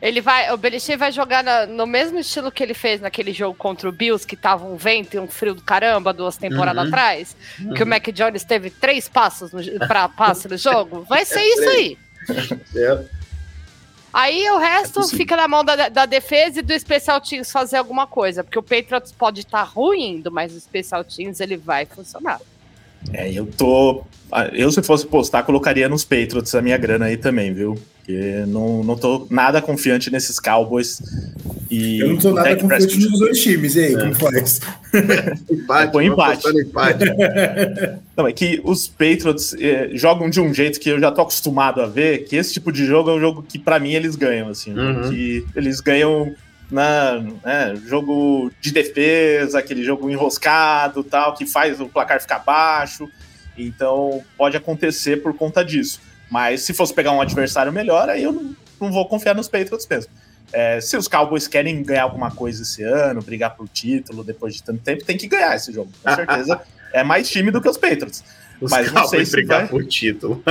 Ele 0.00 0.20
vai, 0.20 0.52
o 0.52 0.56
Belichick 0.56 0.96
vai 0.96 1.10
jogar 1.10 1.42
na, 1.42 1.66
no 1.66 1.86
mesmo 1.86 2.18
estilo 2.20 2.52
que 2.52 2.62
ele 2.62 2.74
fez 2.74 3.00
naquele 3.00 3.32
jogo 3.32 3.56
contra 3.56 3.88
o 3.88 3.92
Bills, 3.92 4.24
que 4.24 4.36
tava 4.36 4.64
um 4.64 4.76
vento 4.76 5.14
e 5.14 5.18
um 5.18 5.26
frio 5.26 5.54
do 5.54 5.62
caramba 5.62 6.12
duas 6.12 6.36
temporadas 6.36 6.84
uhum. 6.84 6.88
atrás, 6.88 7.36
uhum. 7.60 7.74
que 7.74 7.82
o 7.82 7.86
Mac 7.86 8.06
Jones 8.12 8.44
teve 8.44 8.70
três 8.70 9.08
passos 9.08 9.50
para 9.88 10.08
passe 10.08 10.46
no 10.46 10.56
jogo. 10.56 11.02
Vai 11.08 11.24
ser 11.24 11.42
isso 11.42 11.68
aí. 11.68 11.98
É. 12.76 13.04
Aí 14.12 14.48
o 14.50 14.58
resto 14.58 15.00
é 15.00 15.08
fica 15.08 15.36
na 15.36 15.48
mão 15.48 15.64
da, 15.64 15.88
da, 15.88 16.06
defesa 16.06 16.60
e 16.60 16.62
do 16.62 16.78
Special 16.78 17.20
Teams 17.20 17.50
fazer 17.50 17.76
alguma 17.76 18.06
coisa, 18.06 18.42
porque 18.42 18.58
o 18.58 18.62
Patriots 18.62 19.12
pode 19.12 19.40
estar 19.40 19.58
tá 19.58 19.64
ruindo, 19.64 20.30
mas 20.30 20.54
o 20.54 20.60
Special 20.60 21.04
Teams 21.04 21.40
ele 21.40 21.56
vai 21.56 21.84
funcionar. 21.84 22.40
É, 23.12 23.32
eu 23.32 23.46
tô. 23.46 24.02
Ah, 24.30 24.46
eu, 24.52 24.70
se 24.70 24.82
fosse 24.82 25.06
postar, 25.06 25.42
colocaria 25.42 25.88
nos 25.88 26.04
Patriots 26.04 26.54
a 26.54 26.60
minha 26.60 26.76
grana 26.76 27.06
aí 27.06 27.16
também, 27.16 27.52
viu? 27.54 27.78
Porque 27.96 28.44
não, 28.46 28.82
não 28.84 28.96
tô 28.96 29.26
nada 29.30 29.62
confiante 29.62 30.10
nesses 30.10 30.38
Cowboys. 30.38 31.02
E 31.70 32.00
eu 32.00 32.08
não 32.08 32.18
tô 32.18 32.32
nada 32.32 32.56
confiante 32.56 32.98
nos 32.98 33.18
dois 33.18 33.40
times, 33.40 33.74
e 33.74 33.84
aí, 33.84 33.94
é. 33.94 33.98
como 33.98 34.14
faz? 34.14 34.60
empate, 35.50 35.92
Põe 35.92 36.06
empate. 36.06 36.48
empate. 36.48 37.04
não, 38.16 38.26
é 38.26 38.32
que 38.32 38.60
os 38.64 38.86
Patriots 38.86 39.54
é, 39.58 39.90
jogam 39.92 40.28
de 40.28 40.40
um 40.40 40.52
jeito 40.52 40.80
que 40.80 40.90
eu 40.90 41.00
já 41.00 41.10
tô 41.10 41.22
acostumado 41.22 41.80
a 41.80 41.86
ver, 41.86 42.24
que 42.24 42.36
esse 42.36 42.52
tipo 42.52 42.70
de 42.70 42.84
jogo 42.84 43.10
é 43.10 43.14
um 43.14 43.20
jogo 43.20 43.42
que, 43.46 43.58
para 43.58 43.78
mim, 43.78 43.92
eles 43.92 44.16
ganham, 44.16 44.48
assim. 44.48 44.72
Uhum. 44.72 45.10
Que 45.10 45.44
eles 45.54 45.80
ganham 45.80 46.34
na 46.70 47.18
né, 47.44 47.76
jogo 47.86 48.50
de 48.60 48.70
defesa, 48.70 49.58
aquele 49.58 49.82
jogo 49.82 50.10
enroscado 50.10 51.02
tal, 51.02 51.34
que 51.34 51.46
faz 51.46 51.80
o 51.80 51.88
placar 51.88 52.20
ficar 52.20 52.40
baixo. 52.40 53.08
Então 53.56 54.22
pode 54.36 54.56
acontecer 54.56 55.22
por 55.22 55.34
conta 55.34 55.64
disso. 55.64 56.00
Mas 56.30 56.62
se 56.62 56.74
fosse 56.74 56.92
pegar 56.92 57.12
um 57.12 57.20
adversário 57.20 57.72
melhor, 57.72 58.08
aí 58.08 58.22
eu 58.22 58.32
não, 58.32 58.54
não 58.80 58.92
vou 58.92 59.06
confiar 59.08 59.34
nos 59.34 59.48
Patriots 59.48 59.86
mesmo. 59.88 60.12
É, 60.52 60.80
se 60.80 60.96
os 60.96 61.08
Cowboys 61.08 61.46
querem 61.46 61.82
ganhar 61.82 62.04
alguma 62.04 62.30
coisa 62.30 62.62
esse 62.62 62.82
ano, 62.82 63.20
brigar 63.22 63.54
por 63.54 63.68
título 63.68 64.24
depois 64.24 64.54
de 64.54 64.62
tanto 64.62 64.80
tempo, 64.82 65.04
tem 65.04 65.16
que 65.16 65.26
ganhar 65.26 65.56
esse 65.56 65.72
jogo. 65.72 65.90
Com 66.02 66.12
certeza 66.14 66.60
é 66.92 67.02
mais 67.02 67.28
time 67.28 67.50
do 67.50 67.60
que 67.60 67.68
os 67.68 67.76
Patriots. 67.76 68.24
Os 68.60 68.70
mas 68.70 68.92
não 68.92 69.06
sei 69.06 69.24
se 69.24 69.32
brigar 69.32 69.60
vai... 69.60 69.68
por 69.68 69.84
título. 69.86 70.42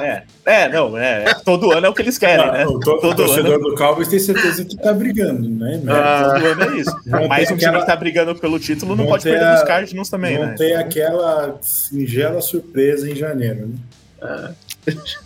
É, 0.00 0.22
é, 0.44 0.68
não, 0.68 0.96
é, 0.96 1.34
todo 1.44 1.72
ano 1.72 1.86
é 1.86 1.88
o 1.88 1.94
que 1.94 2.02
eles 2.02 2.18
querem, 2.18 2.50
né? 2.52 2.66
O, 2.66 2.78
todo 2.78 3.14
torcedor 3.14 3.54
ano... 3.54 3.70
do 3.70 3.74
Cowboys 3.74 4.08
tem 4.08 4.18
certeza 4.18 4.64
que 4.64 4.76
tá 4.76 4.92
brigando, 4.92 5.48
né? 5.48 5.82
Ah, 5.88 6.34
todo 6.34 6.46
ano 6.46 6.62
é 6.62 6.78
isso. 6.78 6.90
mas 7.06 7.50
um 7.50 7.54
aquela... 7.54 7.58
time 7.58 7.80
que 7.80 7.86
tá 7.86 7.96
brigando 7.96 8.34
pelo 8.34 8.58
título 8.58 8.94
não, 8.94 9.04
não 9.04 9.10
pode 9.10 9.24
perder 9.24 9.44
a... 9.44 9.54
dos 9.54 9.64
Cardinals 9.64 10.10
também, 10.10 10.34
não 10.34 10.42
né? 10.42 10.48
Não 10.50 10.56
tem 10.56 10.76
aquela 10.76 11.58
singela 11.62 12.40
surpresa 12.40 13.10
em 13.10 13.16
janeiro, 13.16 13.66
né? 13.68 13.76
É. 14.20 14.68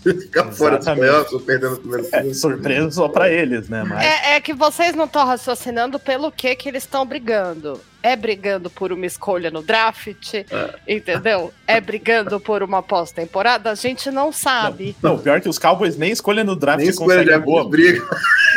Ficar 0.05 0.53
fora 0.53 0.77
dos 0.77 0.89
playoffs 0.89 1.43
perdendo 1.43 1.75
o 1.75 1.79
primeiro 1.79 2.09
é, 2.13 2.35
Surpresa 2.35 2.91
só 2.91 3.09
para 3.09 3.31
eles, 3.31 3.69
né? 3.69 3.85
Mas... 3.85 4.05
É, 4.05 4.35
é, 4.35 4.41
que 4.41 4.53
vocês 4.53 4.95
não 4.95 5.05
estão 5.05 5.25
raciocinando 5.25 5.99
pelo 5.99 6.31
que 6.31 6.55
que 6.57 6.69
eles 6.69 6.83
estão 6.83 7.07
brigando. 7.07 7.81
É 8.03 8.17
brigando 8.17 8.69
por 8.69 8.93
uma 8.93 9.07
escolha 9.07 9.51
no 9.51 9.63
draft, 9.63 10.35
é. 10.35 10.45
entendeu? 10.89 11.53
É 11.67 11.81
brigando 11.81 12.41
por 12.41 12.63
uma 12.63 12.83
pós-temporada, 12.83 13.71
a 13.71 13.75
gente 13.75 14.11
não 14.11 14.33
sabe. 14.33 14.97
Não, 15.01 15.15
não, 15.15 15.19
pior 15.19 15.41
que 15.41 15.49
os 15.49 15.59
Cowboys 15.59 15.97
nem 15.97 16.11
escolha 16.11 16.43
no 16.43 16.57
draft 16.57 16.81
nem 16.81 16.89
escolha 16.89 17.25
de 17.25 17.39
boa. 17.39 17.69
briga. 17.69 18.03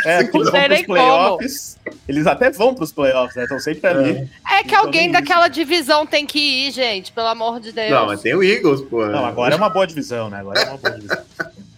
É, 0.04 0.20
eles 0.20 0.30
vão 0.30 0.42
pros 0.50 0.82
playoffs. 0.82 1.78
Como. 1.82 1.96
Eles 2.08 2.26
até 2.26 2.50
vão 2.50 2.74
pros 2.74 2.92
playoffs, 2.92 3.36
né? 3.36 3.44
Estão 3.44 3.58
sempre 3.58 3.88
ali. 3.88 4.30
É, 4.48 4.60
é 4.60 4.64
que 4.64 4.74
alguém 4.74 5.10
daquela 5.10 5.48
divisão 5.48 6.06
tem 6.06 6.26
que 6.26 6.38
ir, 6.38 6.72
gente, 6.72 7.12
pelo 7.12 7.28
amor 7.28 7.60
de 7.60 7.72
Deus. 7.72 7.90
Não, 7.90 8.06
mas 8.06 8.20
tem 8.20 8.34
o 8.34 8.42
Eagles, 8.42 8.82
pô. 8.82 9.06
Não, 9.06 9.24
agora 9.24 9.54
é 9.54 9.56
uma 9.56 9.68
boa 9.68 9.86
divisão, 9.86 10.28
né? 10.28 10.38
Agora 10.38 10.60
é 10.60 10.64
uma 10.64 10.76
boa 10.76 10.94
divisão. 10.94 11.18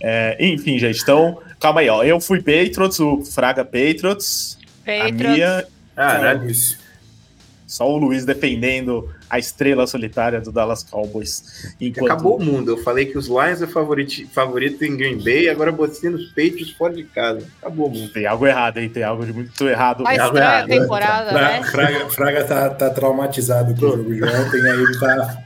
É, 0.00 0.36
enfim, 0.40 0.78
gente, 0.78 1.02
então, 1.02 1.40
calma 1.58 1.80
aí, 1.80 1.88
ó. 1.88 2.02
Eu 2.04 2.20
fui 2.20 2.38
Patriots, 2.38 3.00
o 3.00 3.22
Fraga 3.24 3.64
Patriots. 3.64 4.58
Patriots. 4.84 5.26
A 5.26 5.32
minha. 5.32 5.66
Ah, 5.96 6.18
né? 6.18 6.52
Só 7.68 7.86
o 7.86 7.98
Luiz 7.98 8.24
defendendo 8.24 9.10
a 9.28 9.38
estrela 9.38 9.86
solitária 9.86 10.40
do 10.40 10.50
Dallas 10.50 10.82
Cowboys. 10.82 11.74
Enquanto... 11.78 12.10
Acabou 12.10 12.38
o 12.38 12.42
mundo. 12.42 12.70
Eu 12.70 12.78
falei 12.78 13.04
que 13.04 13.18
os 13.18 13.26
Lions 13.26 13.60
é 13.60 13.66
favorito, 13.66 14.26
favorito 14.32 14.82
em 14.86 14.96
Green 14.96 15.22
Bay, 15.22 15.50
agora 15.50 15.70
botei 15.70 16.08
nos 16.08 16.28
Patriots 16.28 16.70
fora 16.70 16.94
de 16.94 17.04
casa. 17.04 17.46
Acabou 17.60 17.88
o 17.88 17.90
mundo. 17.90 18.10
Tem 18.10 18.24
algo 18.24 18.46
errado 18.46 18.78
aí, 18.78 18.88
tem 18.88 19.02
algo 19.02 19.26
de 19.26 19.34
muito 19.34 19.68
errado. 19.68 20.02
Mas 20.02 20.18
algo 20.18 20.38
errado. 20.38 20.66
temporada, 20.66 21.30
Fra 21.30 21.40
né? 21.42 21.62
Fraga, 21.64 22.08
Fraga 22.08 22.44
tá, 22.44 22.70
tá 22.70 22.88
traumatizado 22.88 23.74
com 23.78 23.84
o 23.84 23.96
jogo 23.98 24.14
de 24.14 24.24
ontem, 24.24 24.62
aí 24.62 24.82
ele 24.82 24.98
tá... 24.98 25.42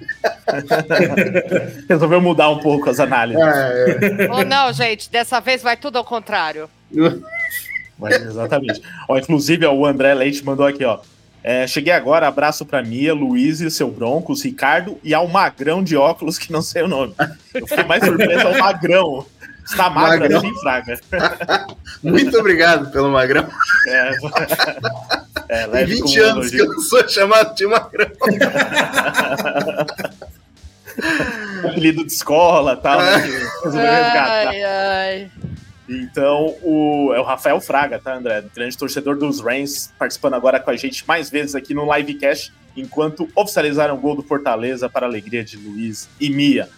Resolveu 1.88 2.20
mudar 2.20 2.50
um 2.50 2.60
pouco 2.60 2.88
as 2.88 3.00
análises. 3.00 3.42
Ah, 3.42 3.68
é. 3.72 4.30
Ou 4.30 4.44
não, 4.44 4.72
gente, 4.72 5.10
dessa 5.10 5.40
vez 5.40 5.60
vai 5.60 5.76
tudo 5.76 5.98
ao 5.98 6.04
contrário. 6.04 6.70
Mas, 7.98 8.14
exatamente. 8.14 8.80
ó, 9.08 9.18
inclusive, 9.18 9.66
ó, 9.66 9.74
o 9.74 9.84
André 9.86 10.14
Leite 10.14 10.44
mandou 10.44 10.66
aqui, 10.66 10.84
ó. 10.84 11.00
É, 11.44 11.66
cheguei 11.66 11.92
agora, 11.92 12.28
abraço 12.28 12.64
pra 12.64 12.82
Mia, 12.82 13.12
Luiz 13.12 13.60
e 13.60 13.70
seu 13.70 13.90
Broncos, 13.90 14.44
Ricardo 14.44 14.98
e 15.02 15.12
ao 15.12 15.26
Magrão 15.26 15.82
de 15.82 15.96
óculos, 15.96 16.38
que 16.38 16.52
não 16.52 16.62
sei 16.62 16.82
o 16.82 16.88
nome. 16.88 17.14
Eu 17.52 17.66
fiquei 17.66 17.84
mais 17.84 18.04
surpreso 18.04 18.46
ao 18.46 18.58
Magrão. 18.58 19.26
Está 19.64 19.88
magra 19.88 20.20
Magrão. 20.20 20.38
assim, 20.38 20.54
Fraga. 20.60 21.00
Muito 22.02 22.36
obrigado 22.38 22.90
pelo 22.90 23.10
Magrão. 23.10 23.48
É, 23.86 24.10
é, 25.48 25.66
leve 25.70 25.94
20 25.94 26.02
como 26.02 26.14
um 26.14 26.30
anos 26.30 26.50
que 26.50 26.60
eu 26.60 26.68
não 26.68 26.80
sou 26.80 27.08
chamado 27.08 27.54
de 27.54 27.66
Magrão. 27.66 28.10
apelido 31.64 32.04
de 32.04 32.12
escola 32.12 32.74
e 32.74 32.82
tal. 32.82 33.00
né. 33.00 33.22
Ai, 33.74 34.62
ai. 34.62 35.30
Então, 36.00 36.56
o, 36.62 37.12
é 37.14 37.20
o 37.20 37.22
Rafael 37.22 37.60
Fraga, 37.60 37.98
tá, 37.98 38.14
André? 38.14 38.44
Grande 38.54 38.76
torcedor 38.78 39.16
dos 39.16 39.40
Rams, 39.40 39.92
participando 39.98 40.34
agora 40.34 40.58
com 40.58 40.70
a 40.70 40.76
gente 40.76 41.06
mais 41.06 41.28
vezes 41.28 41.54
aqui 41.54 41.74
no 41.74 41.92
Livecast, 41.94 42.52
enquanto 42.76 43.28
oficializaram 43.34 43.94
o 43.94 43.98
gol 43.98 44.16
do 44.16 44.22
Fortaleza 44.22 44.88
para 44.88 45.06
a 45.06 45.08
alegria 45.08 45.44
de 45.44 45.56
Luiz 45.56 46.08
e 46.18 46.30
Mia. 46.30 46.68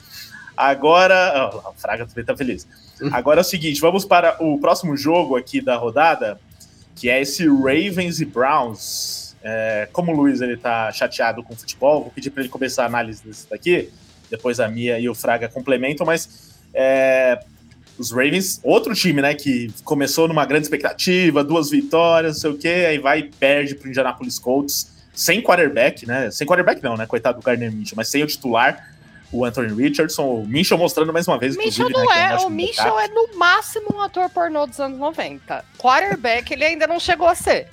Agora. 0.56 1.50
ó, 1.52 1.70
o 1.70 1.74
Fraga 1.74 2.06
também 2.06 2.24
tá 2.24 2.36
feliz. 2.36 2.66
Agora 3.12 3.40
é 3.40 3.42
o 3.42 3.44
seguinte, 3.44 3.80
vamos 3.80 4.04
para 4.04 4.42
o 4.42 4.58
próximo 4.58 4.96
jogo 4.96 5.36
aqui 5.36 5.60
da 5.60 5.76
rodada, 5.76 6.40
que 6.96 7.08
é 7.08 7.20
esse 7.20 7.46
Ravens 7.46 8.20
e 8.20 8.24
Browns. 8.24 9.36
É, 9.42 9.88
como 9.92 10.10
o 10.12 10.16
Luiz 10.16 10.40
ele 10.40 10.56
tá 10.56 10.90
chateado 10.90 11.42
com 11.42 11.52
o 11.52 11.56
futebol, 11.56 12.02
vou 12.02 12.10
pedir 12.10 12.30
para 12.30 12.42
ele 12.42 12.48
começar 12.48 12.84
a 12.84 12.86
análise 12.86 13.22
desse 13.22 13.48
daqui, 13.48 13.90
depois 14.30 14.58
a 14.58 14.66
Mia 14.68 14.98
e 14.98 15.06
o 15.06 15.14
Fraga 15.14 15.48
complementam, 15.50 16.06
mas 16.06 16.54
é, 16.72 17.38
os 17.98 18.10
Ravens, 18.10 18.60
outro 18.62 18.94
time, 18.94 19.22
né, 19.22 19.34
que 19.34 19.72
começou 19.84 20.26
numa 20.28 20.44
grande 20.44 20.64
expectativa, 20.64 21.44
duas 21.44 21.70
vitórias, 21.70 22.34
não 22.34 22.40
sei 22.40 22.50
o 22.50 22.58
quê, 22.58 22.86
aí 22.88 22.98
vai 22.98 23.20
e 23.20 23.22
perde 23.24 23.74
pro 23.74 23.88
Indianapolis 23.88 24.38
Colts, 24.38 24.92
sem 25.14 25.40
quarterback, 25.42 26.06
né, 26.06 26.30
sem 26.30 26.46
quarterback 26.46 26.82
não, 26.82 26.96
né, 26.96 27.06
coitado 27.06 27.40
do 27.40 27.44
Gardner 27.44 27.72
Minshew, 27.72 27.96
mas 27.96 28.08
sem 28.08 28.22
o 28.22 28.26
titular, 28.26 28.94
o 29.30 29.44
Anthony 29.44 29.74
Richardson, 29.74 30.22
o 30.22 30.46
Minshew 30.46 30.78
mostrando 30.78 31.12
mais 31.12 31.26
uma 31.26 31.38
vez, 31.38 31.56
Mitchell 31.56 31.88
inclusive, 31.88 32.06
não 32.06 32.14
né, 32.14 32.36
que 32.36 32.42
é, 32.42 32.46
o 32.46 32.50
Mitchell 32.50 33.00
é 33.00 33.08
no 33.08 33.36
máximo 33.36 33.86
um 33.94 34.00
ator 34.00 34.28
pornô 34.30 34.66
dos 34.66 34.78
anos 34.78 34.98
90. 34.98 35.64
Quarterback 35.76 36.52
ele 36.52 36.64
ainda 36.64 36.86
não 36.86 37.00
chegou 37.00 37.26
a 37.26 37.34
ser. 37.34 37.66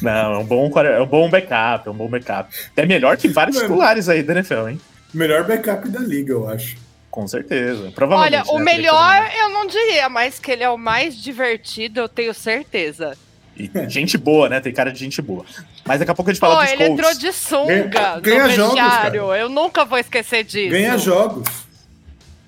Não, 0.00 0.34
é 0.34 0.38
um 0.38 0.44
bom, 0.44 0.72
é 0.80 1.00
um 1.02 1.06
bom 1.06 1.28
backup, 1.28 1.86
é 1.86 1.90
um 1.90 1.94
bom 1.94 2.08
backup. 2.08 2.50
É 2.74 2.86
melhor 2.86 3.16
que 3.18 3.28
vários 3.28 3.56
Mano. 3.56 3.68
titulares 3.68 4.08
aí 4.08 4.22
da 4.22 4.32
NFL, 4.32 4.68
hein? 4.68 4.80
Melhor 5.12 5.44
backup 5.44 5.88
da 5.88 6.00
liga, 6.00 6.32
eu 6.32 6.48
acho. 6.48 6.76
Com 7.16 7.26
certeza. 7.26 7.90
Provavelmente. 7.94 8.46
Olha, 8.46 8.52
o 8.54 8.58
né, 8.58 8.64
melhor 8.76 9.30
eu 9.40 9.48
não 9.48 9.66
diria, 9.66 10.06
mas 10.06 10.38
que 10.38 10.50
ele 10.50 10.62
é 10.62 10.68
o 10.68 10.76
mais 10.76 11.16
divertido, 11.16 11.98
eu 12.00 12.08
tenho 12.10 12.34
certeza. 12.34 13.16
E 13.56 13.70
gente 13.88 14.18
boa, 14.18 14.50
né? 14.50 14.60
Tem 14.60 14.70
cara 14.70 14.92
de 14.92 14.98
gente 14.98 15.22
boa. 15.22 15.42
Mas 15.82 15.98
daqui 15.98 16.10
a 16.10 16.14
pouco 16.14 16.30
a 16.30 16.34
gente 16.34 16.40
fala 16.40 16.56
Pô, 16.56 16.62
dos 16.62 16.72
ele 16.72 16.84
Colts. 16.88 16.98
entrou 16.98 17.18
de 17.18 17.32
sunga 17.32 17.84
Ganha- 17.88 18.20
ganha 18.20 18.42
no 18.48 18.50
jogos, 18.50 18.74
vestiário. 18.74 19.34
Eu 19.34 19.48
nunca 19.48 19.82
vou 19.86 19.98
esquecer 19.98 20.44
disso. 20.44 20.68
Ganha 20.68 20.98
jogos. 20.98 21.48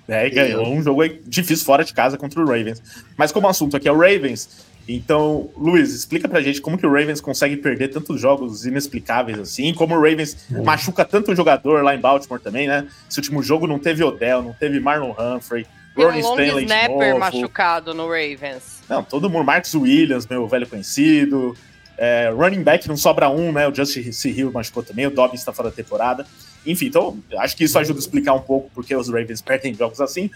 É, 0.07 0.27
e 0.27 0.29
ganhou 0.29 0.67
um 0.67 0.83
jogo 0.83 1.01
difícil 1.25 1.65
fora 1.65 1.83
de 1.83 1.91
casa 1.91 2.15
contra 2.15 2.39
o 2.39 2.45
Ravens. 2.45 2.79
Mas 3.17 3.31
como 3.31 3.47
o 3.47 3.49
assunto 3.49 3.75
aqui 3.75 3.87
é 3.87 3.91
o 3.91 3.97
Ravens, 3.97 4.67
então, 4.95 5.49
Luiz, 5.55 5.93
explica 5.93 6.27
pra 6.27 6.41
gente 6.41 6.61
como 6.61 6.77
que 6.77 6.85
o 6.85 6.91
Ravens 6.91 7.21
consegue 7.21 7.57
perder 7.57 7.89
tantos 7.89 8.19
jogos 8.19 8.65
inexplicáveis 8.65 9.37
assim, 9.37 9.73
como 9.73 9.95
o 9.95 10.01
Ravens 10.01 10.47
machuca 10.63 11.05
tanto 11.05 11.35
jogador 11.35 11.83
lá 11.83 11.93
em 11.93 11.99
Baltimore 11.99 12.39
também, 12.39 12.67
né? 12.67 12.87
Esse 13.09 13.19
último 13.19 13.43
jogo 13.43 13.67
não 13.67 13.77
teve 13.77 14.03
Odell, 14.03 14.41
não 14.41 14.53
teve 14.53 14.79
Marlon 14.79 15.11
Humphrey, 15.11 15.67
Tem 15.95 16.05
um 16.05 16.07
Ronnie 16.07 16.23
long 16.23 16.31
Stanley 16.31 16.63
snapper 16.63 17.07
novo. 17.09 17.19
machucado 17.19 17.93
no 17.93 18.07
Ravens. 18.07 18.81
Não, 18.89 19.03
todo 19.03 19.29
mundo, 19.29 19.45
Marcus 19.45 19.75
Williams, 19.75 20.25
meu 20.25 20.47
velho 20.47 20.65
conhecido, 20.67 21.55
é, 21.97 22.31
running 22.33 22.63
back 22.63 22.87
não 22.87 22.97
sobra 22.97 23.29
um, 23.29 23.51
né? 23.51 23.67
O 23.67 23.75
Justin 23.75 24.11
C. 24.11 24.29
Hill 24.29 24.51
machucou 24.51 24.81
também, 24.81 25.05
o 25.05 25.11
Dobbins 25.11 25.43
tá 25.43 25.51
fora 25.53 25.69
da 25.69 25.75
temporada. 25.75 26.25
Enfim, 26.65 26.87
então 26.87 27.17
acho 27.37 27.55
que 27.55 27.63
isso 27.63 27.77
ajuda 27.77 27.99
a 27.99 28.01
explicar 28.01 28.33
um 28.33 28.41
pouco 28.41 28.71
porque 28.73 28.95
os 28.95 29.07
Ravens 29.07 29.41
perdem 29.41 29.73
jogos 29.73 30.01
assim. 30.01 30.31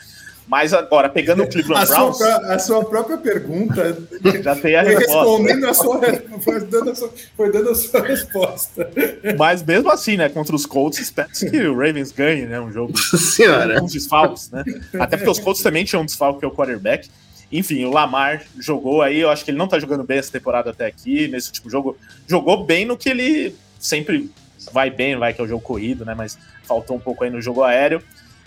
Mas 0.48 0.74
agora, 0.74 1.08
pegando 1.10 1.41
o 1.41 1.46
A 1.46 1.48
Cleveland 1.48 1.88
sua, 1.88 1.96
Browns, 1.96 2.18
pró- 2.18 2.28
a 2.52 2.60
sua 2.60 2.84
própria 2.86 3.18
pergunta 3.18 3.98
já 4.44 4.56
tem 4.56 4.76
a 4.76 4.84
foi 4.84 4.96
resposta. 4.96 5.20
respondendo 5.22 5.66
a 5.68 5.74
sua, 5.74 6.02
foi 6.41 6.60
dando 6.66 6.89
a 6.91 6.96
sua, 6.96 7.14
foi 7.38 7.52
dando 7.52 7.70
a 7.70 7.76
sua 7.76 8.02
resposta. 8.02 8.89
Mas 9.38 9.64
mesmo 9.64 9.89
assim, 9.89 10.18
né, 10.18 10.28
contra 10.30 10.56
os 10.56 10.66
Colts, 10.66 11.00
espera-se 11.00 11.50
que 11.50 11.58
o 11.66 11.74
Ravens 11.78 12.12
ganhe, 12.12 12.46
né, 12.46 12.60
um 12.60 12.72
jogo 12.72 12.98
senhora. 13.18 13.80
com 13.80 13.86
desfalques, 13.88 14.52
né? 14.52 14.64
Até 15.00 15.16
porque 15.18 15.30
os 15.32 15.39
Colts 15.39 15.62
também 15.64 15.86
tinham 15.86 16.02
um 16.02 16.06
desfalque, 16.06 16.39
que 16.39 16.46
é 16.46 16.48
o 16.48 16.52
quarterback. 16.52 17.10
Enfim, 17.52 17.86
o 17.86 17.91
Lamar 17.91 18.44
jogou 18.60 19.02
aí, 19.02 19.20
eu 19.20 19.30
acho 19.30 19.46
que 19.46 19.52
ele 19.52 19.58
não 19.58 19.68
tá 19.68 19.80
jogando 19.80 20.04
bem 20.04 20.18
essa 20.18 20.32
temporada 20.32 20.72
até 20.72 20.88
aqui, 20.88 21.28
nesse 21.28 21.48
último 21.50 21.70
jogo. 21.70 21.98
Jogou 22.28 22.66
bem 22.66 22.84
no 22.84 22.98
que 22.98 23.08
ele 23.10 23.56
sempre 23.80 24.30
vai 24.72 24.89
bem, 24.89 25.16
vai, 25.16 25.34
que 25.34 25.39
é 25.39 25.44
o 25.44 25.48
jogo 25.48 25.62
corrido, 25.64 26.04
né? 26.04 26.16
Mas 26.18 26.38
faltou 26.64 26.98
um 26.98 27.00
pouco 27.00 27.24
aí 27.24 27.30
no 27.30 27.41
jogo 27.41 27.64
aéreo. 27.64 28.02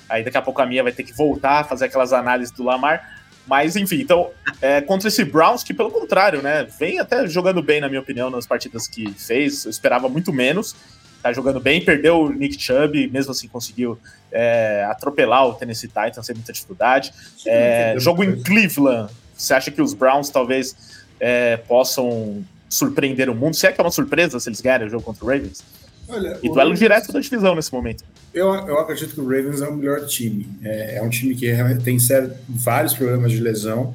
Aí 0.08 0.22
daqui 0.24 0.36
a 0.36 0.42
pouco 0.42 0.60
a 0.62 0.66
minha 0.66 0.82
vai 0.82 0.92
ter 0.92 1.02
que 1.02 1.12
voltar 1.12 1.60
a 1.60 1.64
fazer 1.64 1.86
aquelas 1.86 2.12
análises 2.12 2.52
do 2.54 2.62
Lamar. 2.62 3.16
Mas 3.46 3.76
enfim, 3.76 4.00
então, 4.00 4.30
é, 4.60 4.80
contra 4.80 5.06
esse 5.08 5.24
Browns, 5.24 5.62
que 5.62 5.72
pelo 5.72 5.90
contrário, 5.90 6.42
né? 6.42 6.66
Vem 6.78 6.98
até 6.98 7.26
jogando 7.28 7.62
bem, 7.62 7.80
na 7.80 7.88
minha 7.88 8.00
opinião, 8.00 8.28
nas 8.28 8.46
partidas 8.46 8.88
que 8.88 9.12
fez. 9.12 9.64
Eu 9.64 9.70
esperava 9.70 10.08
muito 10.08 10.32
menos. 10.32 10.74
Tá 11.22 11.32
jogando 11.32 11.58
bem, 11.60 11.84
perdeu 11.84 12.20
o 12.20 12.28
Nick 12.32 12.60
Chubb, 12.60 13.08
mesmo 13.08 13.32
assim 13.32 13.48
conseguiu 13.48 13.98
é, 14.30 14.86
atropelar 14.88 15.46
o 15.46 15.54
Tennessee 15.54 15.88
Titans 15.88 16.24
sem 16.26 16.34
muita 16.34 16.52
dificuldade. 16.52 17.12
É, 17.46 17.94
jogo 17.98 18.22
em 18.22 18.40
Cleveland, 18.42 19.12
você 19.34 19.54
acha 19.54 19.70
que 19.70 19.82
os 19.82 19.92
Browns 19.94 20.28
talvez 20.28 21.04
é, 21.18 21.56
possam 21.56 22.44
surpreender 22.68 23.28
o 23.30 23.34
mundo? 23.34 23.54
Se 23.56 23.66
é 23.66 23.72
que 23.72 23.80
é 23.80 23.84
uma 23.84 23.90
surpresa 23.90 24.38
se 24.38 24.48
eles 24.48 24.60
ganharem 24.60 24.86
o 24.86 24.90
jogo 24.90 25.02
contra 25.02 25.24
o 25.24 25.28
Ravens? 25.28 25.64
Olha, 26.08 26.38
E 26.42 26.48
duelo 26.48 26.56
Ravens- 26.58 26.78
direto 26.78 27.12
da 27.12 27.18
divisão 27.18 27.54
nesse 27.56 27.72
momento. 27.72 28.04
Eu, 28.36 28.52
eu 28.52 28.78
acredito 28.78 29.14
que 29.14 29.20
o 29.20 29.24
Ravens 29.24 29.62
é 29.62 29.66
o 29.66 29.74
melhor 29.74 30.04
time. 30.04 30.46
É, 30.62 30.98
é 30.98 31.02
um 31.02 31.08
time 31.08 31.34
que 31.34 31.50
tem 31.82 31.98
sério, 31.98 32.30
vários 32.46 32.92
problemas 32.92 33.32
de 33.32 33.40
lesão, 33.40 33.94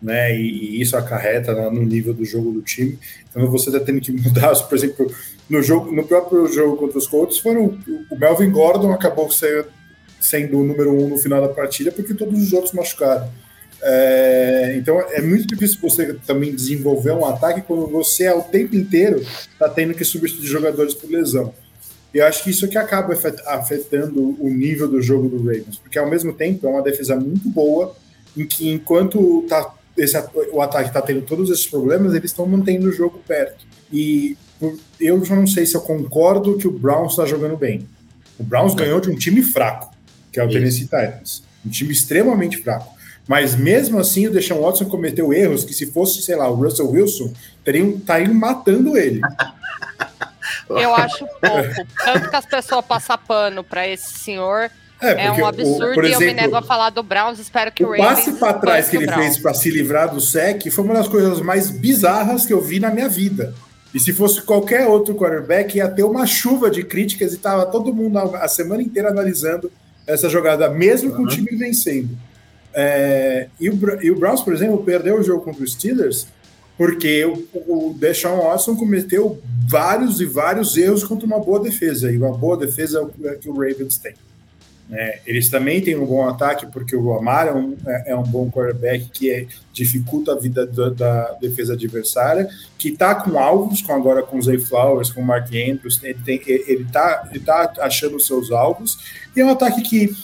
né? 0.00 0.34
E, 0.34 0.78
e 0.78 0.80
isso 0.80 0.96
acarreta 0.96 1.52
no 1.52 1.70
no 1.70 1.82
nível 1.82 2.14
do 2.14 2.24
jogo 2.24 2.52
do 2.52 2.62
time. 2.62 2.98
Então 3.28 3.46
você 3.50 3.68
está 3.68 3.78
tendo 3.78 4.00
que 4.00 4.10
mudar, 4.16 4.54
por 4.66 4.74
exemplo, 4.74 5.14
no 5.46 5.62
jogo, 5.62 5.92
no 5.92 6.04
próprio 6.06 6.50
jogo 6.50 6.78
contra 6.78 6.96
os 6.96 7.06
Colts, 7.06 7.36
foram 7.38 7.78
o 8.10 8.16
Melvin 8.16 8.50
Gordon 8.50 8.92
acabou 8.92 9.30
sendo, 9.30 9.66
sendo 10.18 10.58
o 10.58 10.64
número 10.64 10.90
um 10.90 11.10
no 11.10 11.18
final 11.18 11.42
da 11.42 11.52
partida 11.52 11.92
porque 11.92 12.14
todos 12.14 12.42
os 12.42 12.50
outros 12.54 12.72
machucaram. 12.72 13.28
É, 13.82 14.74
então 14.78 14.98
é 15.10 15.20
muito 15.20 15.46
difícil 15.46 15.78
você 15.82 16.14
também 16.26 16.54
desenvolver 16.54 17.10
um 17.10 17.26
ataque 17.26 17.60
quando 17.60 17.88
você 17.88 18.26
ao 18.26 18.40
tempo 18.40 18.74
inteiro 18.74 19.20
está 19.20 19.68
tendo 19.68 19.92
que 19.92 20.02
substituir 20.02 20.46
jogadores 20.46 20.94
por 20.94 21.10
lesão. 21.10 21.52
E 22.14 22.18
eu 22.18 22.26
acho 22.26 22.44
que 22.44 22.50
isso 22.50 22.68
que 22.68 22.76
acaba 22.76 23.14
afet- 23.14 23.40
afetando 23.46 24.36
o 24.38 24.48
nível 24.48 24.86
do 24.88 25.00
jogo 25.00 25.28
do 25.28 25.38
Ravens, 25.38 25.78
porque 25.78 25.98
ao 25.98 26.08
mesmo 26.08 26.32
tempo 26.32 26.66
é 26.66 26.70
uma 26.70 26.82
defesa 26.82 27.16
muito 27.16 27.48
boa, 27.48 27.94
em 28.36 28.46
que 28.46 28.70
enquanto 28.70 29.44
tá, 29.48 29.74
esse, 29.96 30.16
o 30.52 30.60
ataque 30.60 30.88
está 30.88 31.00
tendo 31.00 31.22
todos 31.22 31.50
esses 31.50 31.66
problemas, 31.66 32.14
eles 32.14 32.30
estão 32.30 32.46
mantendo 32.46 32.88
o 32.88 32.92
jogo 32.92 33.20
perto. 33.26 33.64
E 33.92 34.36
eu 35.00 35.24
já 35.24 35.34
não 35.34 35.46
sei 35.46 35.66
se 35.66 35.74
eu 35.74 35.80
concordo 35.80 36.56
que 36.56 36.68
o 36.68 36.70
Browns 36.70 37.12
está 37.12 37.26
jogando 37.26 37.56
bem. 37.56 37.86
O 38.38 38.42
Browns 38.42 38.74
ganhou 38.74 39.00
de 39.00 39.10
um 39.10 39.16
time 39.16 39.42
fraco, 39.42 39.94
que 40.30 40.38
é 40.38 40.44
o 40.44 40.46
Isso. 40.46 40.58
Tennessee 40.58 40.84
Titans. 40.84 41.42
Um 41.64 41.70
time 41.70 41.92
extremamente 41.92 42.58
fraco. 42.58 42.92
Mas 43.26 43.54
mesmo 43.54 43.98
assim, 43.98 44.26
o 44.26 44.32
Deshaun 44.32 44.60
Watson 44.62 44.86
cometeu 44.86 45.32
erros 45.32 45.64
que, 45.64 45.72
se 45.72 45.86
fosse, 45.86 46.22
sei 46.22 46.34
lá, 46.34 46.50
o 46.50 46.54
Russell 46.54 46.90
Wilson, 46.90 47.32
teriam 47.64 47.90
estariam 47.90 48.34
matando 48.34 48.96
ele. 48.96 49.20
Eu 50.78 50.94
acho 50.94 51.26
pouco. 51.26 51.86
Tanto 52.04 52.30
que 52.30 52.36
as 52.36 52.46
pessoas 52.46 52.84
passam 52.84 53.18
pano 53.18 53.62
pra 53.64 53.86
esse 53.88 54.12
senhor 54.18 54.70
é 55.00 55.26
porque 55.26 55.40
um 55.40 55.44
o- 55.44 55.46
absurdo 55.48 55.94
por 55.94 56.04
e 56.04 56.12
eu 56.12 56.18
me 56.20 56.26
exemplo, 56.26 56.42
nego 56.42 56.56
a 56.56 56.62
falar 56.62 56.90
do 56.90 57.02
Browns. 57.02 57.38
Espero 57.38 57.72
que 57.72 57.84
o, 57.84 57.92
O 57.92 57.96
passe 57.96 58.32
para 58.34 58.54
trás 58.54 58.88
que 58.88 58.96
ele 58.96 59.06
o 59.10 59.12
fez 59.12 59.36
para 59.38 59.52
se 59.54 59.70
livrar 59.70 60.08
do 60.12 60.20
sec 60.20 60.70
foi 60.70 60.84
uma 60.84 60.94
das 60.94 61.08
coisas 61.08 61.40
mais 61.40 61.70
bizarras 61.70 62.46
que 62.46 62.52
eu 62.52 62.60
vi 62.60 62.78
na 62.78 62.90
minha 62.90 63.08
vida. 63.08 63.52
E 63.94 64.00
se 64.00 64.12
fosse 64.12 64.40
qualquer 64.42 64.86
outro 64.86 65.14
quarterback, 65.14 65.76
ia 65.76 65.88
ter 65.88 66.02
uma 66.04 66.24
chuva 66.26 66.70
de 66.70 66.82
críticas 66.82 67.34
e 67.34 67.38
tava 67.38 67.66
todo 67.66 67.92
mundo 67.92 68.16
a 68.18 68.48
semana 68.48 68.82
inteira 68.82 69.10
analisando 69.10 69.70
essa 70.06 70.28
jogada, 70.30 70.68
mesmo 70.70 71.12
com 71.14 71.22
o 71.24 71.28
time 71.28 71.54
vencendo. 71.56 72.16
É, 72.74 73.48
e, 73.60 73.68
o, 73.68 74.02
e 74.02 74.10
o 74.10 74.18
Browns, 74.18 74.40
por 74.40 74.54
exemplo, 74.54 74.82
perdeu 74.82 75.18
o 75.18 75.22
jogo 75.22 75.42
contra 75.42 75.62
os 75.62 75.72
Steelers 75.72 76.26
porque 76.76 77.24
o, 77.24 77.46
o 77.90 77.94
Deshaun 77.98 78.42
Watson 78.42 78.74
cometeu 78.76 79.40
vários 79.68 80.20
e 80.20 80.26
vários 80.26 80.76
erros 80.76 81.04
contra 81.04 81.26
uma 81.26 81.38
boa 81.38 81.60
defesa. 81.60 82.10
E 82.10 82.16
uma 82.16 82.32
boa 82.36 82.56
defesa 82.56 82.98
é 82.98 83.02
o 83.02 83.06
que- 83.08 83.26
é 83.26 83.38
o 83.46 83.52
Ravens 83.52 83.98
tem. 83.98 84.14
É, 84.90 85.20
eles 85.26 85.48
também 85.48 85.80
têm 85.80 85.96
um 85.96 86.04
bom 86.04 86.28
ataque, 86.28 86.66
porque 86.66 86.94
o 86.94 87.02
Lamar 87.14 87.46
é 87.46 87.54
um, 87.54 87.74
é- 87.86 88.10
é 88.10 88.16
um 88.16 88.22
bom 88.24 88.50
quarterback 88.50 89.08
que 89.10 89.30
é- 89.30 89.46
dificulta 89.72 90.32
a 90.32 90.38
vida 90.38 90.66
da, 90.66 90.90
da 90.90 91.32
defesa 91.40 91.72
adversária, 91.72 92.46
que 92.76 92.88
está 92.90 93.14
com 93.14 93.38
alvos, 93.38 93.80
com 93.80 93.92
agora 93.94 94.22
com 94.22 94.36
o 94.36 94.42
Zay 94.42 94.58
Flowers, 94.58 95.10
com 95.10 95.22
o 95.22 95.24
Mark 95.24 95.46
Andrews, 95.48 95.98
ele, 96.02 96.18
tem, 96.22 96.40
ele, 96.46 96.84
tá, 96.92 97.26
ele 97.30 97.40
tá 97.40 97.72
achando 97.78 98.16
os 98.16 98.26
seus 98.26 98.50
alvos, 98.50 98.98
e 99.34 99.40
é 99.40 99.44
um 99.44 99.50
ataque 99.50 99.80
que, 99.80 100.14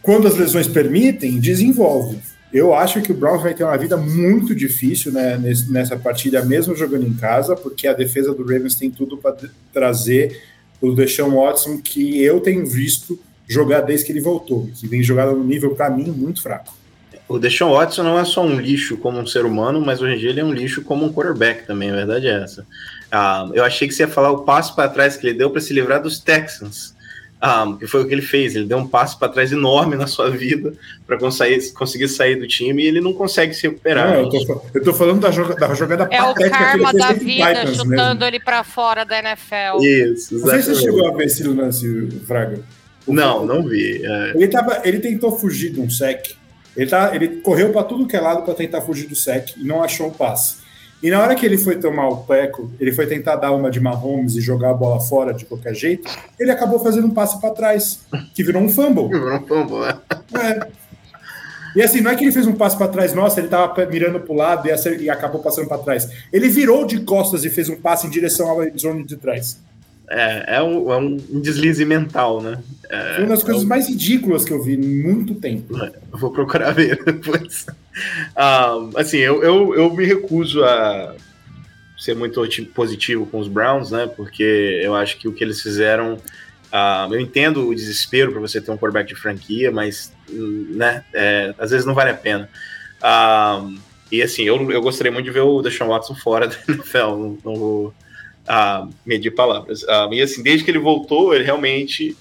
quando 0.00 0.26
as 0.26 0.36
lesões 0.36 0.68
permitem, 0.68 1.38
desenvolve. 1.38 2.18
Eu 2.54 2.72
acho 2.72 3.02
que 3.02 3.10
o 3.10 3.14
Browns 3.16 3.42
vai 3.42 3.52
ter 3.52 3.64
uma 3.64 3.76
vida 3.76 3.96
muito 3.96 4.54
difícil 4.54 5.10
né, 5.10 5.36
nessa 5.68 5.96
partida, 5.96 6.40
mesmo 6.44 6.76
jogando 6.76 7.04
em 7.04 7.12
casa, 7.12 7.56
porque 7.56 7.88
a 7.88 7.92
defesa 7.92 8.32
do 8.32 8.42
Ravens 8.44 8.76
tem 8.76 8.92
tudo 8.92 9.16
para 9.16 9.36
trazer 9.72 10.40
o 10.80 10.92
Deshaun 10.92 11.34
Watson, 11.34 11.78
que 11.78 12.22
eu 12.22 12.38
tenho 12.38 12.64
visto 12.64 13.18
jogar 13.48 13.80
desde 13.80 14.06
que 14.06 14.12
ele 14.12 14.20
voltou, 14.20 14.70
que 14.72 14.86
vem 14.86 15.02
jogado 15.02 15.32
no 15.32 15.42
nível, 15.42 15.74
para 15.74 15.90
mim, 15.90 16.04
muito 16.04 16.40
fraco. 16.40 16.72
O 17.26 17.40
Deshaun 17.40 17.72
Watson 17.72 18.04
não 18.04 18.20
é 18.20 18.24
só 18.24 18.44
um 18.44 18.60
lixo 18.60 18.98
como 18.98 19.18
um 19.18 19.26
ser 19.26 19.44
humano, 19.44 19.80
mas 19.80 20.00
hoje 20.00 20.14
em 20.14 20.18
dia 20.18 20.30
ele 20.30 20.40
é 20.40 20.44
um 20.44 20.52
lixo 20.52 20.82
como 20.82 21.04
um 21.04 21.12
quarterback 21.12 21.66
também, 21.66 21.90
a 21.90 21.96
verdade 21.96 22.28
é 22.28 22.40
essa. 22.40 22.64
Ah, 23.10 23.50
eu 23.52 23.64
achei 23.64 23.88
que 23.88 23.94
você 23.94 24.04
ia 24.04 24.08
falar 24.08 24.30
o 24.30 24.44
passo 24.44 24.76
para 24.76 24.88
trás 24.88 25.16
que 25.16 25.26
ele 25.26 25.38
deu 25.38 25.50
para 25.50 25.60
se 25.60 25.72
livrar 25.72 26.00
dos 26.00 26.20
Texans. 26.20 26.94
Um, 27.44 27.76
que 27.76 27.86
foi 27.86 28.02
o 28.02 28.08
que 28.08 28.14
ele 28.14 28.22
fez. 28.22 28.56
Ele 28.56 28.64
deu 28.64 28.78
um 28.78 28.86
passo 28.86 29.18
para 29.18 29.28
trás 29.28 29.52
enorme 29.52 29.96
na 29.96 30.06
sua 30.06 30.30
vida 30.30 30.72
para 31.06 31.18
conseguir 31.18 32.08
sair 32.08 32.36
do 32.36 32.46
time 32.46 32.82
e 32.82 32.86
ele 32.86 33.02
não 33.02 33.12
consegue 33.12 33.52
se 33.52 33.66
recuperar. 33.68 34.14
Não, 34.14 34.20
eu, 34.20 34.28
tô, 34.30 34.62
eu, 34.72 34.82
tô, 34.82 34.94
falando 34.94 35.20
da, 35.20 35.30
joga, 35.30 35.54
da 35.54 35.74
jogada 35.74 36.08
É 36.10 36.22
o 36.22 36.34
karma 36.34 36.92
da 36.92 37.12
vida 37.12 37.48
Titans 37.48 37.76
chutando 37.76 38.20
mesmo. 38.20 38.24
ele 38.24 38.40
para 38.40 38.64
fora 38.64 39.04
da 39.04 39.18
NFL. 39.18 39.82
Isso, 39.82 40.36
exatamente. 40.36 40.42
Não 40.42 40.48
sei 40.48 40.62
se 40.62 40.74
você 40.74 40.82
chegou 40.82 41.06
a 41.06 41.12
ver 41.12 41.24
esse 41.26 41.42
lance, 41.44 42.08
Fraga. 42.26 42.60
Não, 43.06 43.44
não 43.44 43.62
vi. 43.62 44.02
É. 44.02 44.30
Ele, 44.30 44.48
tava, 44.48 44.80
ele 44.84 44.98
tentou 44.98 45.38
fugir 45.38 45.70
de 45.70 45.80
um 45.80 45.90
sec. 45.90 46.36
Ele, 46.74 46.86
tá, 46.88 47.14
ele 47.14 47.28
correu 47.42 47.70
para 47.72 47.84
tudo 47.84 48.06
que 48.06 48.16
é 48.16 48.20
lado 48.20 48.42
para 48.42 48.54
tentar 48.54 48.80
fugir 48.80 49.06
do 49.06 49.14
sec 49.14 49.56
e 49.56 49.64
não 49.64 49.82
achou 49.82 50.08
um 50.08 50.12
passe. 50.12 50.63
E 51.04 51.10
na 51.10 51.20
hora 51.20 51.34
que 51.34 51.44
ele 51.44 51.58
foi 51.58 51.76
tomar 51.76 52.08
o 52.08 52.16
peco, 52.24 52.72
ele 52.80 52.90
foi 52.90 53.06
tentar 53.06 53.36
dar 53.36 53.52
uma 53.52 53.70
de 53.70 53.78
Mahomes 53.78 54.36
e 54.36 54.40
jogar 54.40 54.70
a 54.70 54.72
bola 54.72 54.98
fora 54.98 55.34
de 55.34 55.44
qualquer 55.44 55.74
jeito, 55.74 56.10
ele 56.40 56.50
acabou 56.50 56.80
fazendo 56.80 57.06
um 57.06 57.10
passe 57.10 57.38
para 57.42 57.50
trás, 57.50 58.00
que 58.34 58.42
virou 58.42 58.62
um 58.62 58.70
fumble. 58.70 59.08
Virou 59.12 59.36
um 59.36 59.46
fumble, 59.46 59.80
né? 59.80 59.98
É. 60.32 60.66
E 61.76 61.82
assim, 61.82 62.00
não 62.00 62.10
é 62.10 62.16
que 62.16 62.24
ele 62.24 62.32
fez 62.32 62.46
um 62.46 62.54
passe 62.54 62.78
para 62.78 62.88
trás, 62.88 63.12
nossa, 63.12 63.38
ele 63.38 63.48
tava 63.48 63.84
mirando 63.84 64.18
pro 64.18 64.32
lado 64.32 64.66
e, 64.66 65.02
e 65.02 65.10
acabou 65.10 65.42
passando 65.42 65.68
para 65.68 65.76
trás. 65.76 66.08
Ele 66.32 66.48
virou 66.48 66.86
de 66.86 66.98
costas 67.00 67.44
e 67.44 67.50
fez 67.50 67.68
um 67.68 67.76
passe 67.76 68.06
em 68.06 68.10
direção 68.10 68.58
à 68.58 68.66
zona 68.78 69.04
de 69.04 69.18
trás. 69.18 69.58
É, 70.08 70.56
é 70.56 70.62
um, 70.62 70.92
é 70.92 70.96
um 70.96 71.16
deslize 71.40 71.84
mental, 71.84 72.42
né? 72.42 72.62
É, 72.90 73.14
Foi 73.14 73.24
uma 73.24 73.30
das 73.30 73.42
coisas 73.42 73.62
é 73.62 73.66
um... 73.66 73.68
mais 73.68 73.88
ridículas 73.88 74.44
que 74.44 74.52
eu 74.52 74.62
vi 74.62 74.74
em 74.74 75.02
muito 75.02 75.34
tempo. 75.36 75.76
Eu 75.76 76.18
vou 76.18 76.30
procurar 76.30 76.72
ver 76.74 77.02
depois. 77.04 77.66
Um, 78.36 78.98
assim, 78.98 79.18
eu, 79.18 79.42
eu, 79.42 79.74
eu 79.74 79.94
me 79.94 80.04
recuso 80.04 80.62
a 80.64 81.14
ser 81.98 82.14
muito 82.14 82.40
positivo 82.74 83.24
com 83.26 83.38
os 83.38 83.48
Browns, 83.48 83.90
né? 83.90 84.06
Porque 84.06 84.80
eu 84.82 84.94
acho 84.94 85.16
que 85.16 85.26
o 85.26 85.32
que 85.32 85.42
eles 85.42 85.60
fizeram. 85.62 86.14
Uh, 86.72 87.14
eu 87.14 87.20
entendo 87.20 87.68
o 87.68 87.74
desespero 87.74 88.32
para 88.32 88.40
você 88.40 88.60
ter 88.60 88.70
um 88.70 88.76
quarterback 88.76 89.08
de 89.08 89.14
franquia, 89.14 89.70
mas 89.70 90.12
né, 90.28 91.04
é, 91.14 91.54
às 91.56 91.70
vezes 91.70 91.86
não 91.86 91.94
vale 91.94 92.10
a 92.10 92.14
pena. 92.14 92.50
Uh, 93.00 93.78
e 94.10 94.20
assim, 94.20 94.42
eu, 94.42 94.70
eu 94.70 94.82
gostaria 94.82 95.12
muito 95.12 95.26
de 95.26 95.30
ver 95.30 95.40
o 95.40 95.62
Deshaun 95.62 95.88
Watson 95.88 96.14
fora 96.16 96.48
da 96.48 96.56
NFL. 96.68 96.98
Não, 96.98 97.38
não 97.44 97.54
vou 97.54 97.94
a 98.46 98.86
medir 99.04 99.30
palavras. 99.30 99.84
Ah, 99.88 100.08
e 100.12 100.20
assim, 100.20 100.42
desde 100.42 100.64
que 100.64 100.70
ele 100.70 100.78
voltou, 100.78 101.34
ele 101.34 101.44
realmente 101.44 102.16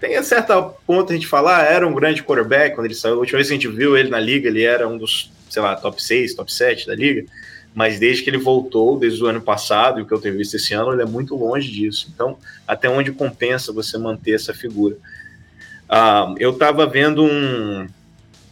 tem 0.00 0.16
a 0.16 0.22
certa 0.22 0.60
ponto 0.62 1.12
a 1.12 1.14
gente 1.14 1.26
falar, 1.26 1.60
ah, 1.60 1.64
era 1.64 1.86
um 1.86 1.94
grande 1.94 2.22
quarterback 2.22 2.74
quando 2.74 2.86
ele 2.86 2.94
saiu. 2.94 3.16
A 3.16 3.18
última 3.18 3.36
vez 3.36 3.48
que 3.48 3.54
a 3.54 3.56
gente 3.56 3.68
viu 3.68 3.96
ele 3.96 4.08
na 4.08 4.18
liga, 4.18 4.48
ele 4.48 4.62
era 4.62 4.88
um 4.88 4.96
dos, 4.96 5.30
sei 5.48 5.60
lá, 5.60 5.76
top 5.76 6.02
6, 6.02 6.34
top 6.34 6.52
7 6.52 6.86
da 6.86 6.94
liga. 6.94 7.24
Mas 7.74 8.00
desde 8.00 8.22
que 8.22 8.30
ele 8.30 8.38
voltou, 8.38 8.98
desde 8.98 9.22
o 9.22 9.26
ano 9.26 9.40
passado, 9.40 10.00
e 10.00 10.02
o 10.02 10.06
que 10.06 10.12
eu 10.12 10.20
tenho 10.20 10.36
visto 10.36 10.56
esse 10.56 10.74
ano, 10.74 10.92
ele 10.92 11.02
é 11.02 11.06
muito 11.06 11.36
longe 11.36 11.70
disso. 11.70 12.10
Então, 12.12 12.38
até 12.66 12.88
onde 12.88 13.12
compensa 13.12 13.72
você 13.72 13.96
manter 13.98 14.32
essa 14.32 14.54
figura? 14.54 14.96
Uh, 15.88 16.34
eu 16.38 16.50
estava 16.50 16.86
vendo 16.86 17.22
um, 17.22 17.86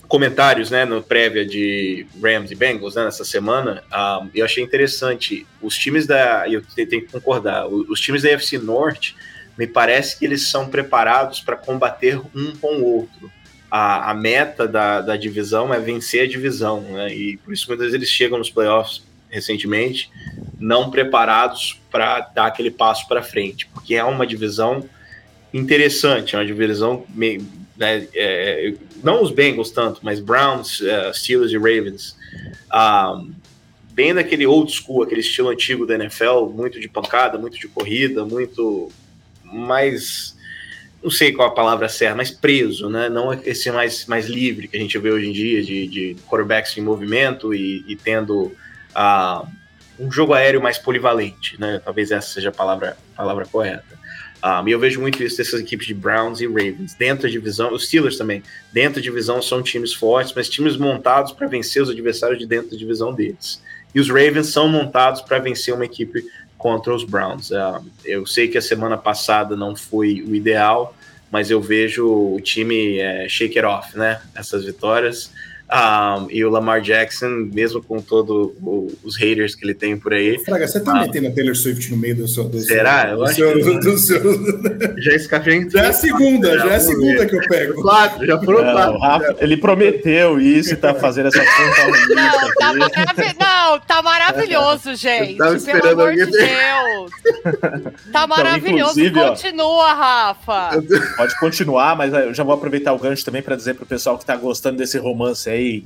comentários, 0.08 0.70
né, 0.70 0.84
no 0.86 1.02
prévia 1.02 1.44
de 1.44 2.06
Rams 2.20 2.50
e 2.50 2.54
Bengals, 2.54 2.94
né, 2.94 3.04
nessa 3.04 3.24
semana, 3.24 3.84
um, 3.92 4.30
eu 4.34 4.44
achei 4.44 4.64
interessante. 4.64 5.46
Os 5.60 5.76
times 5.76 6.06
da, 6.06 6.48
eu 6.48 6.62
tenho 6.74 6.88
que 6.88 7.12
concordar, 7.12 7.66
os 7.68 8.00
times 8.00 8.22
da 8.22 8.30
UFC 8.30 8.58
Norte, 8.58 9.14
me 9.56 9.66
parece 9.66 10.18
que 10.18 10.24
eles 10.24 10.50
são 10.50 10.68
preparados 10.68 11.40
para 11.40 11.56
combater 11.56 12.18
um 12.34 12.56
com 12.56 12.76
o 12.76 12.84
outro. 12.84 13.30
A, 13.70 14.10
a 14.10 14.14
meta 14.14 14.66
da, 14.66 15.02
da 15.02 15.16
divisão 15.16 15.74
é 15.74 15.78
vencer 15.78 16.22
a 16.22 16.28
divisão, 16.28 16.80
né, 16.80 17.14
e 17.14 17.36
por 17.36 17.52
isso 17.52 17.66
muitas 17.68 17.86
vezes 17.86 17.94
eles 17.94 18.08
chegam 18.08 18.38
nos 18.38 18.50
playoffs 18.50 19.06
recentemente 19.30 20.10
não 20.58 20.90
preparados 20.90 21.78
para 21.90 22.20
dar 22.20 22.46
aquele 22.46 22.70
passo 22.70 23.06
para 23.06 23.22
frente, 23.22 23.66
porque 23.74 23.94
é 23.94 24.02
uma 24.02 24.26
divisão 24.26 24.88
interessante, 25.52 26.34
é 26.34 26.38
uma 26.38 26.46
divisão 26.46 27.04
meio, 27.10 27.46
né, 27.78 28.08
é, 28.12 28.74
não 29.02 29.22
os 29.22 29.30
Bengals 29.30 29.70
tanto, 29.70 30.00
mas 30.02 30.18
Browns, 30.18 30.80
uh, 30.80 31.14
Steelers 31.14 31.52
e 31.52 31.56
Ravens, 31.56 32.16
um, 32.74 33.32
bem 33.92 34.12
daquele 34.12 34.46
old 34.46 34.70
school, 34.70 35.02
aquele 35.02 35.20
estilo 35.20 35.48
antigo 35.48 35.86
da 35.86 35.94
NFL, 35.94 36.46
muito 36.52 36.80
de 36.80 36.88
pancada, 36.88 37.38
muito 37.38 37.56
de 37.56 37.68
corrida, 37.68 38.24
muito 38.24 38.90
mais, 39.44 40.36
não 41.02 41.10
sei 41.10 41.32
qual 41.32 41.48
a 41.48 41.54
palavra 41.54 41.88
certa, 41.88 42.16
mais 42.16 42.30
preso, 42.32 42.90
né? 42.90 43.08
Não 43.08 43.32
esse 43.32 43.70
mais, 43.70 44.06
mais 44.06 44.26
livre 44.26 44.68
que 44.68 44.76
a 44.76 44.80
gente 44.80 44.98
vê 44.98 45.10
hoje 45.10 45.28
em 45.28 45.32
dia, 45.32 45.62
de, 45.62 45.86
de 45.86 46.16
quarterbacks 46.28 46.76
em 46.76 46.80
movimento 46.80 47.54
e, 47.54 47.84
e 47.88 47.96
tendo 47.96 48.52
uh, 48.94 49.48
um 49.98 50.10
jogo 50.10 50.34
aéreo 50.34 50.60
mais 50.60 50.78
polivalente, 50.78 51.58
né? 51.60 51.80
Talvez 51.84 52.10
essa 52.10 52.34
seja 52.34 52.48
a 52.48 52.52
palavra, 52.52 52.96
palavra 53.16 53.46
correta. 53.46 53.97
Um, 54.44 54.68
e 54.68 54.72
eu 54.72 54.78
vejo 54.78 55.00
muito 55.00 55.22
isso 55.22 55.36
dessas 55.36 55.60
equipes 55.60 55.86
de 55.86 55.94
Browns 55.94 56.40
e 56.40 56.46
Ravens. 56.46 56.94
Dentro 56.94 57.24
da 57.24 57.28
divisão, 57.28 57.72
os 57.72 57.86
Steelers 57.86 58.16
também. 58.16 58.42
Dentro 58.72 58.96
da 58.96 59.00
divisão 59.00 59.42
são 59.42 59.62
times 59.62 59.92
fortes, 59.92 60.32
mas 60.34 60.48
times 60.48 60.76
montados 60.76 61.32
para 61.32 61.46
vencer 61.46 61.82
os 61.82 61.90
adversários 61.90 62.38
de 62.38 62.46
dentro 62.46 62.70
da 62.70 62.76
divisão 62.76 63.12
deles. 63.12 63.60
E 63.94 64.00
os 64.00 64.08
Ravens 64.08 64.48
são 64.48 64.68
montados 64.68 65.20
para 65.20 65.38
vencer 65.38 65.74
uma 65.74 65.84
equipe 65.84 66.24
contra 66.56 66.94
os 66.94 67.04
Browns. 67.04 67.50
Uh, 67.50 67.84
eu 68.04 68.26
sei 68.26 68.48
que 68.48 68.58
a 68.58 68.62
semana 68.62 68.96
passada 68.96 69.56
não 69.56 69.74
foi 69.74 70.22
o 70.22 70.34
ideal, 70.34 70.94
mas 71.30 71.50
eu 71.50 71.60
vejo 71.60 72.06
o 72.06 72.40
time 72.40 72.98
é, 72.98 73.28
shake 73.28 73.58
it 73.58 73.66
off, 73.66 73.96
né? 73.96 74.20
Essas 74.34 74.64
vitórias. 74.64 75.32
Um, 75.70 76.30
e 76.30 76.42
o 76.42 76.48
Lamar 76.48 76.80
Jackson, 76.80 77.50
mesmo 77.52 77.82
com 77.82 78.00
todos 78.00 78.52
os 79.04 79.18
haters 79.18 79.54
que 79.54 79.66
ele 79.66 79.74
tem 79.74 79.98
por 79.98 80.14
aí. 80.14 80.38
Fraga, 80.42 80.66
você 80.66 80.80
tá 80.80 80.94
um, 80.94 81.00
metendo 81.00 81.28
a 81.28 81.30
Taylor 81.30 81.54
Swift 81.54 81.90
no 81.90 81.98
meio 81.98 82.16
do 82.16 82.26
seu. 82.26 82.44
Do 82.44 82.58
será? 82.58 83.02
Seu, 83.02 83.10
eu 83.10 83.16
do 83.18 83.24
acho 83.24 83.34
seu, 83.34 83.52
que... 83.52 83.78
do 83.80 83.98
seu... 83.98 85.02
Já 85.02 85.14
escapei. 85.14 85.68
Já 85.68 85.82
é 85.82 85.86
a 85.88 85.92
segunda, 85.92 86.58
já 86.58 86.72
é 86.72 86.76
a 86.76 86.80
segunda 86.80 87.26
que 87.26 87.36
eu 87.36 87.40
pego. 87.48 87.82
Quatro, 87.82 88.26
já 88.26 88.40
foram 88.40 88.64
não, 88.64 88.98
quatro. 88.98 89.36
ele 89.40 89.56
prometeu 89.58 90.40
isso 90.40 90.72
e 90.72 90.76
tá 90.76 90.94
fazendo 90.94 91.26
essa 91.26 91.40
conta. 91.40 92.14
Não, 92.14 92.54
tá, 92.54 92.72
marav 92.72 93.34
não, 93.38 93.80
tá 93.80 94.02
maravilhoso, 94.02 94.94
gente. 94.94 95.36
tava 95.38 95.56
esperando 95.56 95.82
Pelo 95.82 96.00
amor 96.00 96.14
de 96.14 96.26
Deus. 96.26 97.92
Tá 98.10 98.26
maravilhoso. 98.26 99.00
Então, 99.00 99.28
Continua, 99.28 99.66
ó, 99.66 99.94
Rafa. 99.94 100.82
Pode 101.16 101.38
continuar, 101.38 101.94
mas 101.94 102.12
eu 102.14 102.32
já 102.32 102.42
vou 102.42 102.54
aproveitar 102.54 102.94
o 102.94 102.98
gancho 102.98 103.24
também 103.24 103.42
para 103.42 103.54
dizer 103.54 103.74
pro 103.74 103.84
pessoal 103.84 104.16
que 104.16 104.24
tá 104.24 104.34
gostando 104.34 104.78
desse 104.78 104.96
romance 104.96 105.48
aí 105.50 105.57
aí 105.58 105.84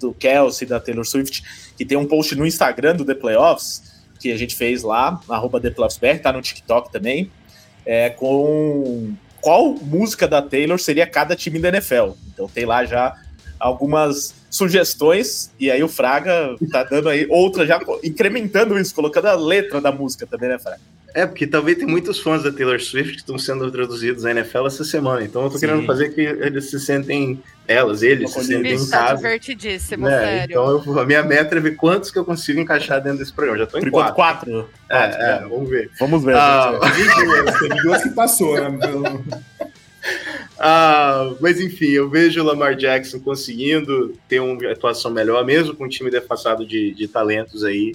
do 0.00 0.12
Kelsey, 0.12 0.66
da 0.66 0.80
Taylor 0.80 1.04
Swift, 1.04 1.42
que 1.76 1.84
tem 1.84 1.96
um 1.96 2.06
post 2.06 2.34
no 2.34 2.46
Instagram 2.46 2.96
do 2.96 3.04
The 3.04 3.14
Playoffs, 3.14 3.82
que 4.18 4.32
a 4.32 4.36
gente 4.36 4.56
fez 4.56 4.82
lá, 4.82 5.20
arroba 5.28 5.60
ThePlayoffsBR, 5.60 6.20
tá 6.20 6.32
no 6.32 6.42
TikTok 6.42 6.90
também, 6.90 7.30
é, 7.86 8.10
com 8.10 9.14
qual 9.40 9.74
música 9.74 10.26
da 10.26 10.42
Taylor 10.42 10.78
seria 10.78 11.06
cada 11.06 11.36
time 11.36 11.58
da 11.58 11.68
NFL. 11.68 12.10
Então 12.32 12.48
tem 12.48 12.64
lá 12.64 12.84
já 12.84 13.14
algumas 13.58 14.34
sugestões, 14.50 15.52
e 15.58 15.70
aí 15.70 15.82
o 15.82 15.88
Fraga 15.88 16.56
tá 16.70 16.84
dando 16.84 17.08
aí 17.08 17.26
outra, 17.28 17.66
já 17.66 17.80
incrementando 18.02 18.78
isso, 18.78 18.94
colocando 18.94 19.26
a 19.26 19.34
letra 19.34 19.80
da 19.80 19.92
música 19.92 20.26
também, 20.26 20.48
né, 20.48 20.58
Fraga? 20.58 20.80
É, 21.14 21.26
porque 21.26 21.46
talvez 21.46 21.78
tem 21.78 21.86
muitos 21.86 22.20
fãs 22.20 22.42
da 22.42 22.52
Taylor 22.52 22.78
Swift 22.80 23.12
que 23.12 23.18
estão 23.20 23.38
sendo 23.38 23.70
traduzidos 23.70 24.24
na 24.24 24.30
NFL 24.32 24.66
essa 24.66 24.84
semana. 24.84 25.24
Então 25.24 25.42
eu 25.44 25.50
tô 25.50 25.58
Sim. 25.58 25.66
querendo 25.66 25.86
fazer 25.86 26.10
que 26.10 26.20
eles 26.20 26.70
se 26.70 26.78
sentem, 26.78 27.42
elas, 27.66 28.02
eles 28.02 28.30
se 28.30 28.44
sentem 28.44 28.74
em 28.74 28.86
tá 28.90 28.98
casa. 28.98 29.16
divertidíssimo, 29.16 30.06
é, 30.06 30.20
sério. 30.20 30.52
Então 30.52 30.82
eu, 30.86 31.00
a 31.00 31.06
minha 31.06 31.22
meta 31.22 31.56
é 31.56 31.60
ver 31.60 31.76
quantos 31.76 32.10
que 32.10 32.18
eu 32.18 32.24
consigo 32.24 32.60
encaixar 32.60 33.02
dentro 33.02 33.18
desse 33.18 33.32
programa. 33.32 33.58
Já 33.58 33.66
tô 33.66 33.78
em 33.78 33.82
Por 33.82 33.90
quatro. 33.90 34.14
quatro. 34.14 34.70
É, 34.88 34.98
quatro, 34.98 35.22
é, 35.22 35.40
vamos 35.48 35.70
ver. 35.70 35.90
Vamos 35.98 36.24
ver. 36.24 36.36
Ah, 36.36 36.78
teve 37.58 37.82
duas 37.82 38.02
que 38.02 38.10
passou, 38.10 38.54
né? 38.56 38.78
Ah, 40.58 41.34
mas 41.40 41.60
enfim, 41.60 41.90
eu 41.90 42.08
vejo 42.10 42.40
o 42.40 42.44
Lamar 42.44 42.74
Jackson 42.74 43.20
conseguindo 43.20 44.14
ter 44.28 44.40
uma 44.40 44.72
atuação 44.72 45.10
melhor, 45.10 45.44
mesmo 45.44 45.74
com 45.74 45.84
um 45.84 45.88
time 45.88 46.10
defasado 46.10 46.66
de, 46.66 46.92
de 46.94 47.06
talentos 47.06 47.64
aí 47.64 47.94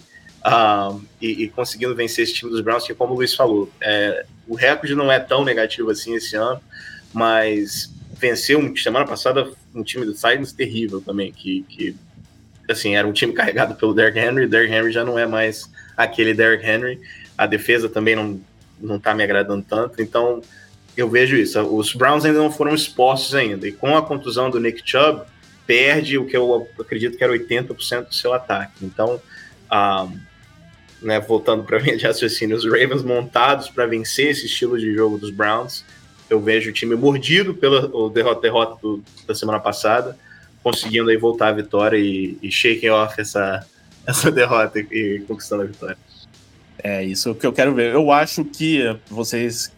e, 1.21 1.43
e, 1.43 1.49
conseguindo 1.49 1.95
vencer 1.95 2.23
esse 2.23 2.33
time 2.33 2.51
dos 2.51 2.61
Browns, 2.61 2.85
que 2.85 2.93
como 2.93 3.13
o 3.13 3.15
Luiz 3.15 3.33
falou, 3.33 3.71
é, 3.81 4.25
o 4.47 4.55
recorde 4.55 4.93
não 4.93 5.11
é 5.11 5.19
tão 5.19 5.45
negativo 5.45 5.89
assim 5.89 6.15
esse 6.15 6.35
ano, 6.35 6.61
mas 7.13 7.93
venceu 8.19 8.75
semana 8.77 9.05
passada 9.05 9.49
um 9.73 9.83
time 9.83 10.05
do 10.05 10.13
Titans 10.13 10.51
terrível 10.51 11.01
também, 11.01 11.31
que, 11.31 11.63
que 11.69 11.95
assim, 12.69 12.95
era 12.95 13.07
um 13.07 13.13
time 13.13 13.33
carregado 13.33 13.75
pelo 13.75 13.93
Derrick 13.93 14.19
Henry, 14.19 14.47
Derrick 14.47 14.73
Henry 14.73 14.91
já 14.91 15.05
não 15.05 15.17
é 15.17 15.25
mais 15.25 15.69
aquele 15.95 16.33
Derrick 16.33 16.65
Henry, 16.65 16.99
a 17.37 17.45
defesa 17.45 17.87
também 17.87 18.15
não, 18.15 18.39
não 18.79 18.99
tá 18.99 19.13
me 19.13 19.23
agradando 19.23 19.65
tanto, 19.67 20.01
então 20.01 20.41
eu 20.95 21.09
vejo 21.09 21.35
isso, 21.35 21.59
os 21.61 21.93
Browns 21.93 22.25
ainda 22.25 22.39
não 22.39 22.51
foram 22.51 22.75
expostos 22.75 23.33
ainda, 23.33 23.67
e 23.67 23.71
com 23.71 23.97
a 23.97 24.01
contusão 24.01 24.49
do 24.49 24.59
Nick 24.59 24.81
Chubb, 24.85 25.23
perde 25.65 26.17
o 26.17 26.25
que 26.25 26.35
eu 26.35 26.67
acredito 26.79 27.17
que 27.17 27.23
era 27.23 27.33
80% 27.33 28.07
do 28.07 28.13
seu 28.13 28.33
ataque. 28.33 28.85
Então, 28.85 29.21
um, 29.71 30.19
né, 31.03 31.19
voltando 31.19 31.63
para 31.63 31.79
mim 31.83 31.95
de 31.95 32.05
raciocínio, 32.05 32.55
os 32.55 32.65
Ravens 32.65 33.03
montados 33.03 33.69
para 33.69 33.85
vencer 33.85 34.29
esse 34.29 34.45
estilo 34.45 34.77
de 34.77 34.93
jogo 34.93 35.17
dos 35.17 35.31
Browns, 35.31 35.85
eu 36.29 36.39
vejo 36.39 36.69
o 36.69 36.73
time 36.73 36.95
mordido 36.95 37.53
pela 37.53 37.81
derrota, 38.09 38.41
derrota 38.41 38.79
do, 38.81 39.03
da 39.27 39.35
semana 39.35 39.59
passada, 39.59 40.17
conseguindo 40.63 41.09
aí 41.09 41.17
voltar 41.17 41.49
à 41.49 41.51
vitória 41.51 41.97
e, 41.97 42.37
e 42.41 42.51
shaking 42.51 42.89
off 42.89 43.19
essa, 43.19 43.65
essa 44.07 44.31
derrota 44.31 44.79
e, 44.79 44.87
e 44.91 45.19
conquistando 45.27 45.63
a 45.63 45.65
vitória. 45.65 45.97
É 46.81 47.03
isso 47.03 47.35
que 47.35 47.45
eu 47.45 47.53
quero 47.53 47.73
ver. 47.73 47.93
Eu 47.93 48.11
acho 48.11 48.43
que 48.43 48.95
vocês 49.09 49.71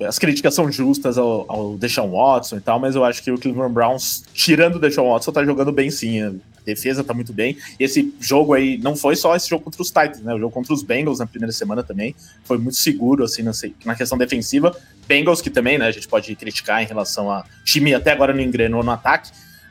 as 0.00 0.18
críticas 0.18 0.54
são 0.54 0.70
justas 0.70 1.18
ao, 1.18 1.44
ao 1.50 1.76
Deshaun 1.76 2.10
Watson 2.10 2.56
e 2.56 2.60
tal, 2.60 2.78
mas 2.78 2.94
eu 2.94 3.04
acho 3.04 3.22
que 3.22 3.32
o 3.32 3.38
Cleveland 3.38 3.74
Browns, 3.74 4.22
tirando 4.32 4.76
o 4.76 4.78
Deshaun 4.78 5.10
Watson, 5.10 5.32
tá 5.32 5.44
jogando 5.44 5.72
bem 5.72 5.90
sim. 5.90 6.40
Defesa 6.68 7.02
tá 7.02 7.14
muito 7.14 7.32
bem. 7.32 7.56
E 7.80 7.84
esse 7.84 8.14
jogo 8.20 8.52
aí 8.52 8.78
não 8.78 8.94
foi 8.94 9.16
só 9.16 9.34
esse 9.34 9.48
jogo 9.48 9.64
contra 9.64 9.80
os 9.80 9.88
Titans, 9.88 10.20
né? 10.20 10.34
O 10.34 10.38
jogo 10.38 10.52
contra 10.52 10.74
os 10.74 10.82
Bengals 10.82 11.18
na 11.18 11.26
primeira 11.26 11.52
semana 11.52 11.82
também 11.82 12.14
foi 12.44 12.58
muito 12.58 12.76
seguro, 12.76 13.24
assim, 13.24 13.42
na 13.84 13.94
questão 13.94 14.18
defensiva. 14.18 14.76
Bengals 15.06 15.40
que 15.40 15.48
também, 15.48 15.78
né, 15.78 15.86
a 15.86 15.90
gente 15.90 16.06
pode 16.06 16.34
criticar 16.34 16.82
em 16.82 16.86
relação 16.86 17.30
a 17.30 17.44
time 17.64 17.94
até 17.94 18.12
agora 18.12 18.34
não 18.34 18.42
engrenou 18.42 18.82
no 18.82 18.90
ataque, 18.90 19.30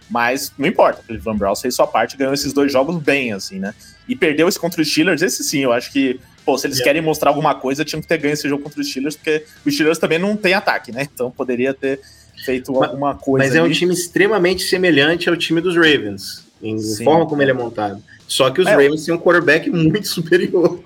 mas 0.09 0.51
não 0.57 0.67
importa. 0.67 1.01
O 1.01 1.03
Cleveland 1.03 1.37
Browns 1.37 1.61
fez 1.61 1.75
sua 1.75 1.85
parte, 1.85 2.17
ganhou 2.17 2.33
esses 2.33 2.51
dois 2.53 2.71
jogos 2.71 3.01
bem, 3.01 3.33
assim, 3.33 3.59
né? 3.59 3.75
E 4.07 4.15
perdeu 4.15 4.47
esse 4.47 4.59
contra 4.59 4.81
os 4.81 4.89
Steelers, 4.89 5.21
esse 5.21 5.43
sim, 5.43 5.59
eu 5.59 5.71
acho 5.71 5.91
que 5.91 6.19
pô, 6.43 6.57
se 6.57 6.65
eles 6.65 6.77
yeah. 6.77 6.89
querem 6.89 7.01
mostrar 7.01 7.29
alguma 7.29 7.53
coisa, 7.53 7.83
tinham 7.83 8.01
que 8.01 8.07
ter 8.07 8.17
ganho 8.17 8.33
esse 8.33 8.47
jogo 8.47 8.63
contra 8.63 8.79
os 8.79 8.89
Steelers, 8.89 9.17
porque 9.17 9.43
os 9.65 9.73
Steelers 9.73 9.99
também 9.99 10.17
não 10.17 10.37
tem 10.37 10.53
ataque, 10.53 10.93
né? 10.93 11.05
Então 11.13 11.29
poderia 11.29 11.73
ter 11.73 11.99
feito 12.45 12.71
mas, 12.71 12.89
alguma 12.89 13.15
coisa. 13.15 13.45
Mas 13.45 13.55
é 13.55 13.61
um 13.61 13.69
time 13.69 13.93
extremamente 13.93 14.63
semelhante 14.63 15.29
ao 15.29 15.35
time 15.35 15.59
dos 15.59 15.75
Ravens, 15.75 16.46
em 16.61 16.77
Sim. 16.77 17.03
forma 17.03 17.25
como 17.27 17.41
ele 17.41 17.51
é 17.51 17.53
montado. 17.53 18.01
Só 18.27 18.49
que 18.49 18.61
os 18.61 18.67
é, 18.67 18.71
Ravens 18.71 19.05
têm 19.05 19.13
um 19.13 19.19
quarterback 19.19 19.69
muito 19.71 20.07
superior. 20.07 20.79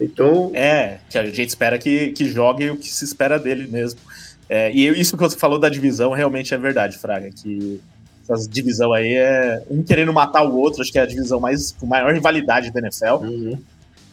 Então. 0.00 0.50
É, 0.54 0.98
que 1.10 1.18
a 1.18 1.24
gente 1.26 1.48
espera 1.48 1.78
que, 1.78 2.12
que 2.12 2.28
jogue 2.28 2.70
o 2.70 2.76
que 2.76 2.88
se 2.88 3.04
espera 3.04 3.38
dele 3.38 3.66
mesmo. 3.66 4.00
É, 4.48 4.72
e 4.72 4.88
isso 4.88 5.16
que 5.16 5.22
você 5.22 5.36
falou 5.36 5.58
da 5.58 5.68
divisão 5.68 6.12
realmente 6.12 6.54
é 6.54 6.58
verdade, 6.58 6.96
Fraga, 6.96 7.30
que 7.30 7.80
essa 8.28 8.48
divisão 8.48 8.92
aí 8.92 9.14
é 9.14 9.62
um 9.70 9.82
querendo 9.82 10.12
matar 10.12 10.42
o 10.42 10.56
outro, 10.56 10.82
acho 10.82 10.92
que 10.92 10.98
é 10.98 11.02
a 11.02 11.06
divisão 11.06 11.40
mais 11.40 11.72
com 11.72 11.86
maior 11.86 12.12
rivalidade 12.14 12.70
da 12.70 12.80
NFL. 12.80 13.24
Uhum 13.24 13.58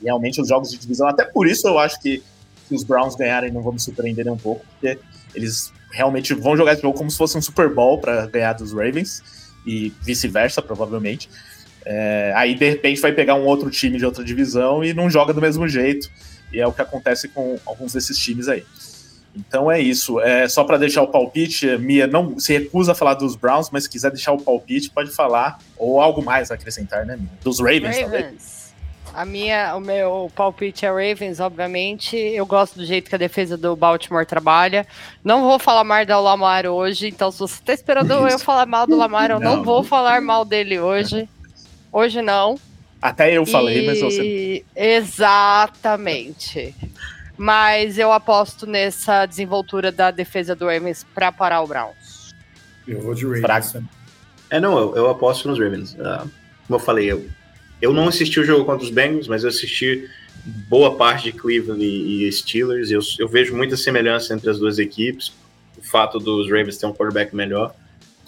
realmente 0.06 0.40
os 0.42 0.48
jogos 0.48 0.72
de 0.72 0.78
divisão. 0.78 1.08
Até 1.08 1.26
por 1.26 1.48
isso 1.48 1.68
eu 1.68 1.80
acho 1.80 2.00
que 2.00 2.24
se 2.68 2.76
os 2.76 2.84
Browns 2.84 3.16
ganharem 3.16 3.52
não 3.52 3.62
vão 3.62 3.74
me 3.74 3.80
surpreender 3.80 4.32
um 4.32 4.38
pouco, 4.38 4.66
porque 4.72 4.98
eles 5.34 5.72
realmente 5.92 6.34
vão 6.34 6.56
jogar 6.56 6.74
esse 6.74 6.82
jogo 6.82 6.98
como 6.98 7.10
se 7.10 7.18
fosse 7.18 7.38
um 7.38 7.42
Super 7.42 7.74
Bowl 7.74 8.00
para 8.00 8.26
ganhar 8.28 8.54
dos 8.54 8.72
Ravens 8.72 9.24
e 9.66 9.94
vice-versa, 10.02 10.62
provavelmente. 10.62 11.30
É, 11.86 12.34
aí 12.36 12.56
de 12.56 12.68
repente 12.68 13.00
vai 13.00 13.12
pegar 13.12 13.36
um 13.36 13.46
outro 13.46 13.70
time 13.70 13.98
de 13.98 14.06
outra 14.06 14.24
divisão 14.24 14.84
e 14.84 14.94
não 14.94 15.10
joga 15.10 15.34
do 15.34 15.42
mesmo 15.42 15.68
jeito. 15.68 16.10
E 16.52 16.60
é 16.60 16.68
o 16.68 16.72
que 16.72 16.82
acontece 16.82 17.28
com 17.28 17.60
alguns 17.66 17.94
desses 17.94 18.18
times 18.18 18.48
aí. 18.48 18.64
Então 19.36 19.70
é 19.70 19.80
isso. 19.80 20.20
É, 20.22 20.48
só 20.48 20.64
para 20.64 20.78
deixar 20.78 21.02
o 21.02 21.08
palpite, 21.08 21.78
Mia 21.78 22.08
não 22.08 22.40
se 22.40 22.54
recusa 22.54 22.94
a 22.94 22.96
falar 22.96 23.16
dos 23.16 23.36
Browns, 23.36 23.70
mas 23.70 23.84
se 23.84 23.90
quiser 23.90 24.10
deixar 24.10 24.32
o 24.32 24.42
palpite, 24.42 24.90
pode 24.90 25.12
falar. 25.12 25.60
Ou 25.78 26.00
algo 26.00 26.24
mais 26.24 26.52
a 26.52 26.56
acrescentar, 26.56 27.06
né, 27.06 27.18
Mia? 27.18 27.30
Dos 27.44 27.60
Ravens, 27.60 27.98
Ravens. 27.98 28.02
talvez. 28.02 28.55
A 29.16 29.24
minha, 29.24 29.74
o 29.78 29.80
meu 29.80 30.30
palpite 30.36 30.86
é 30.86 30.90
Ravens, 30.90 31.40
obviamente. 31.40 32.18
Eu 32.18 32.46
gosto 32.46 32.78
do 32.78 32.86
jeito 32.86 33.10
que 33.10 33.16
a 33.16 33.18
defesa 33.18 33.56
do 33.56 33.74
Baltimore 33.74 34.26
trabalha. 34.26 34.86
Não 35.24 35.44
vou 35.44 35.58
falar 35.58 35.86
mal 35.86 36.06
do 36.06 36.22
Lamar 36.22 36.66
hoje, 36.66 37.08
então 37.08 37.32
se 37.32 37.40
você 37.40 37.54
está 37.54 37.74
esperando 37.74 38.14
Isso. 38.28 38.36
eu 38.36 38.40
falar 38.40 38.66
mal 38.66 38.86
do 38.86 38.98
Lamar, 38.98 39.32
eu 39.32 39.40
não, 39.40 39.56
não 39.56 39.64
vou 39.64 39.86
falar 39.86 40.20
mal 40.20 40.44
dele 40.44 40.82
hoje. 40.82 41.30
Hoje 41.94 42.22
não. 42.22 42.60
Até 43.02 43.38
eu 43.38 43.46
falei, 43.46 43.84
e... 43.84 43.88
mas 43.88 44.02
você. 44.02 44.66
Exatamente. 44.76 46.76
mas 47.38 47.98
eu 47.98 48.12
aposto 48.12 48.68
nessa 48.68 49.26
desenvoltura 49.26 49.94
da 49.94 50.12
defesa 50.12 50.54
do 50.54 50.66
Ravens 50.66 51.06
para 51.16 51.32
parar 51.32 51.62
o 51.62 51.68
Browns. 51.68 52.36
Eu 52.86 53.02
vou 53.02 53.16
de 53.16 53.26
Ravens. 53.26 53.78
É, 54.50 54.60
não, 54.60 54.78
eu, 54.78 54.94
eu 54.98 55.10
aposto 55.10 55.48
nos 55.48 55.58
Ravens. 55.58 55.94
Uh, 55.94 56.30
como 56.68 56.76
eu 56.76 56.80
falei, 56.80 57.10
eu 57.10 57.26
eu 57.86 57.94
não 57.94 58.08
assisti 58.08 58.40
o 58.40 58.44
jogo 58.44 58.66
contra 58.66 58.84
os 58.84 58.90
Bengals, 58.90 59.28
mas 59.28 59.44
eu 59.44 59.50
assisti 59.50 60.10
boa 60.68 60.96
parte 60.96 61.26
de 61.26 61.32
Cleveland 61.32 61.84
e, 61.84 62.32
Steelers. 62.32 62.90
Eu, 62.90 63.00
eu 63.20 63.28
vejo 63.28 63.56
muita 63.56 63.78
semelhança 63.78 64.34
entre 64.34 64.50
as 64.50 64.58
duas 64.58 64.80
equipes. 64.80 65.32
O 65.78 65.84
fato 65.84 66.18
dos 66.18 66.50
Ravens 66.50 66.78
ter 66.78 66.88
um 66.88 66.94
quarterback 66.94 67.36
melhor, 67.36 67.76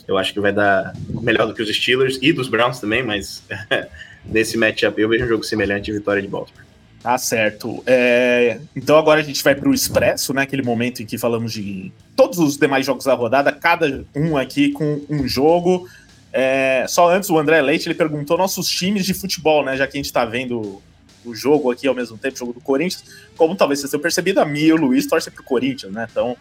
eu 0.07 0.15
acho 0.15 0.31
que 0.31 0.39
vai 0.39 0.53
dar 0.53 0.93
melhor 1.09 1.47
do 1.47 1.55
que 1.55 1.61
os 1.61 1.75
Steelers 1.75 2.19
e 2.21 2.31
dos 2.31 2.47
Browns 2.47 2.79
também, 2.79 3.01
mas 3.01 3.41
nesse 4.23 4.57
matchup 4.57 5.01
eu 5.01 5.09
vejo 5.09 5.25
um 5.25 5.27
jogo 5.27 5.43
semelhante 5.43 5.91
vitória 5.91 6.21
de 6.21 6.27
Baltimore. 6.27 6.63
Tá 7.01 7.17
certo. 7.17 7.81
É, 7.87 8.59
então 8.75 8.95
agora 8.95 9.21
a 9.21 9.23
gente 9.23 9.43
vai 9.43 9.55
para 9.55 9.69
o 9.69 9.73
Expresso, 9.73 10.33
né? 10.33 10.43
Aquele 10.43 10.61
momento 10.61 11.01
em 11.01 11.05
que 11.05 11.17
falamos 11.17 11.51
de 11.53 11.91
todos 12.15 12.37
os 12.37 12.57
demais 12.57 12.85
jogos 12.85 13.05
da 13.05 13.13
rodada, 13.15 13.51
cada 13.51 14.05
um 14.15 14.37
aqui 14.37 14.71
com 14.71 15.01
um 15.09 15.27
jogo. 15.27 15.87
É, 16.31 16.85
só 16.87 17.09
antes, 17.09 17.29
o 17.29 17.37
André 17.37 17.61
Leite 17.61 17.87
ele 17.87 17.95
perguntou 17.95 18.37
nossos 18.37 18.67
times 18.69 19.05
de 19.05 19.13
futebol, 19.13 19.63
né? 19.63 19.77
Já 19.77 19.87
que 19.87 19.97
a 19.97 19.99
gente 19.99 20.05
está 20.05 20.25
vendo 20.25 20.81
o 21.25 21.35
jogo 21.35 21.71
aqui 21.71 21.87
ao 21.87 21.95
mesmo 21.95 22.17
tempo, 22.17 22.35
o 22.35 22.39
jogo 22.39 22.53
do 22.53 22.61
Corinthians. 22.61 23.03
Como 23.35 23.55
talvez 23.55 23.79
vocês 23.79 23.91
tenham 23.91 24.01
percebido, 24.01 24.39
a 24.39 24.45
Mia 24.45 24.67
e 24.67 24.73
o 24.73 24.77
Luiz 24.77 25.05
torcem 25.07 25.31
pro 25.31 25.43
Corinthians, 25.43 25.91
né? 25.91 26.07
Então, 26.09 26.37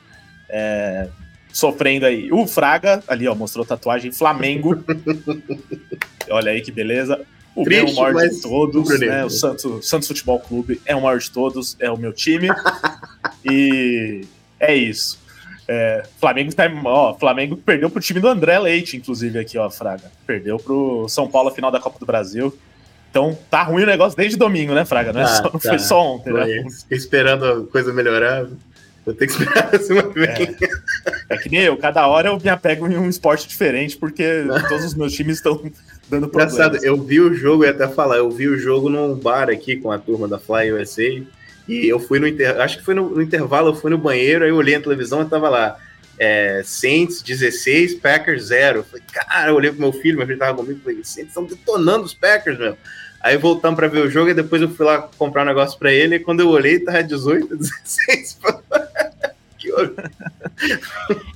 é, 0.49 1.09
sofrendo 1.53 2.07
aí. 2.07 2.31
O 2.31 2.47
Fraga, 2.47 3.03
ali, 3.09 3.27
ó, 3.27 3.35
mostrou 3.35 3.65
tatuagem 3.65 4.13
Flamengo. 4.13 4.85
Olha 6.31 6.53
aí 6.53 6.61
que 6.61 6.71
beleza. 6.71 7.21
O 7.55 7.65
Triste, 7.65 7.85
meu, 7.85 7.93
o 7.95 7.97
maior 7.97 8.29
de 8.29 8.41
todos, 8.43 9.01
né? 9.01 9.25
O 9.25 9.31
Santos, 9.31 9.89
Santos 9.89 10.09
Futebol 10.09 10.39
Clube 10.39 10.81
é 10.85 10.95
o 10.95 11.01
maior 11.01 11.19
de 11.19 11.31
todos, 11.31 11.77
é 11.81 11.91
o 11.91 11.97
meu 11.97 12.13
time. 12.13 12.49
e 13.45 14.23
é 14.61 14.75
isso. 14.75 15.19
É, 15.69 16.05
Flamengo 16.21 16.55
tá, 16.55 16.71
ó, 16.85 17.15
Flamengo 17.15 17.57
perdeu 17.57 17.91
pro 17.91 18.01
time 18.01 18.21
do 18.21 18.29
André 18.29 18.59
Leite, 18.59 18.97
inclusive, 18.97 19.39
aqui, 19.39 19.59
ó, 19.59 19.69
Fraga. 19.69 20.11
Perdeu 20.27 20.59
pro 20.59 21.09
São 21.09 21.29
Paulo 21.29 21.49
a 21.49 21.53
final 21.53 21.71
da 21.71 21.81
Copa 21.81 21.99
do 21.99 22.07
Brasil. 22.07 22.57
Então 23.11 23.37
tá 23.51 23.63
ruim 23.63 23.83
o 23.83 23.87
negócio 23.87 24.17
desde 24.17 24.37
domingo, 24.37 24.75
né, 24.75 24.85
Fraga? 24.85 25.13
Não, 25.13 25.23
é 25.23 25.25
ah, 25.25 25.29
só, 25.29 25.43
não 25.45 25.51
tá. 25.53 25.69
foi 25.69 25.79
só 25.79 26.15
ontem, 26.15 26.33
né? 26.33 26.65
Esperando 26.91 27.45
a 27.47 27.67
coisa 27.67 27.93
melhorar. 27.93 28.47
Eu 29.07 29.15
tenho 29.15 29.31
que 29.31 29.43
esperar 29.43 29.71
a 29.75 29.79
semana 29.79 30.09
que 30.09 30.21
vem. 30.21 30.29
É, 30.29 31.35
é 31.35 31.37
que 31.39 31.49
nem 31.49 31.61
eu, 31.63 31.77
cada 31.77 32.07
hora 32.07 32.29
eu 32.29 32.39
me 32.39 32.49
apego 32.49 32.87
em 32.89 32.97
um 32.97 33.09
esporte 33.09 33.49
diferente, 33.49 33.97
porque 33.97 34.45
todos 34.69 34.85
os 34.85 34.95
meus 34.95 35.13
times 35.13 35.37
estão 35.37 35.55
dando 36.11 36.29
problemas. 36.29 36.55
Engraçado, 36.55 36.85
eu 36.85 37.01
vi 37.01 37.21
o 37.21 37.33
jogo, 37.33 37.65
e 37.65 37.69
até 37.69 37.89
falar, 37.89 38.17
eu 38.17 38.31
vi 38.31 38.49
o 38.49 38.59
jogo 38.59 38.91
num 38.91 39.15
bar 39.15 39.49
aqui 39.49 39.77
com 39.77 39.91
a 39.91 39.99
turma 39.99 40.29
da 40.29 40.39
Fly 40.39 40.73
USA. 40.73 41.23
E 41.69 41.89
eu 41.89 41.99
fui 41.99 42.19
no 42.19 42.29
intervalo, 42.29 42.63
acho 42.63 42.79
que 42.79 42.85
foi 42.85 42.95
no, 42.95 43.11
no, 43.11 43.23
intervalo, 43.23 43.71
eu 43.71 43.75
fui 43.75 43.91
no 43.91 43.99
banheiro, 43.99 44.45
aí 44.45 44.51
eu 44.51 44.57
olhei 44.57 44.77
a 44.77 44.81
televisão 44.81 45.23
e 45.23 45.27
tava 45.27 45.49
lá. 45.49 45.77
É, 46.19 46.63
Saints 46.65 47.21
16, 47.21 47.97
Packers 47.97 48.45
0. 48.45 48.79
Eu 48.79 48.85
falei, 48.85 49.05
cara, 49.13 49.51
eu 49.51 49.55
olhei 49.55 49.71
pro 49.71 49.81
meu 49.81 49.93
filho, 49.93 50.17
meu 50.17 50.27
filho 50.27 50.39
tava 50.39 50.57
comigo, 50.57 50.81
falei, 50.83 51.05
Saints 51.05 51.29
estão 51.29 51.45
detonando 51.45 52.05
os 52.05 52.15
Packers, 52.15 52.59
meu. 52.59 52.77
Aí 53.21 53.37
voltamos 53.37 53.77
para 53.77 53.89
ver 53.89 54.01
o 54.01 54.11
jogo 54.11 54.31
e 54.31 54.35
depois 54.35 54.63
eu 54.63 54.69
fui 54.69 54.87
lá 54.87 55.11
comprar 55.19 55.43
um 55.43 55.47
negócio 55.47 55.79
para 55.79 55.93
ele. 55.93 56.15
E 56.15 56.21
quando 56.21 56.41
eu 56.41 56.49
olhei, 56.49 56.79
tava 56.79 57.03
18, 57.03 57.57
16. 57.57 58.39
que 59.59 59.69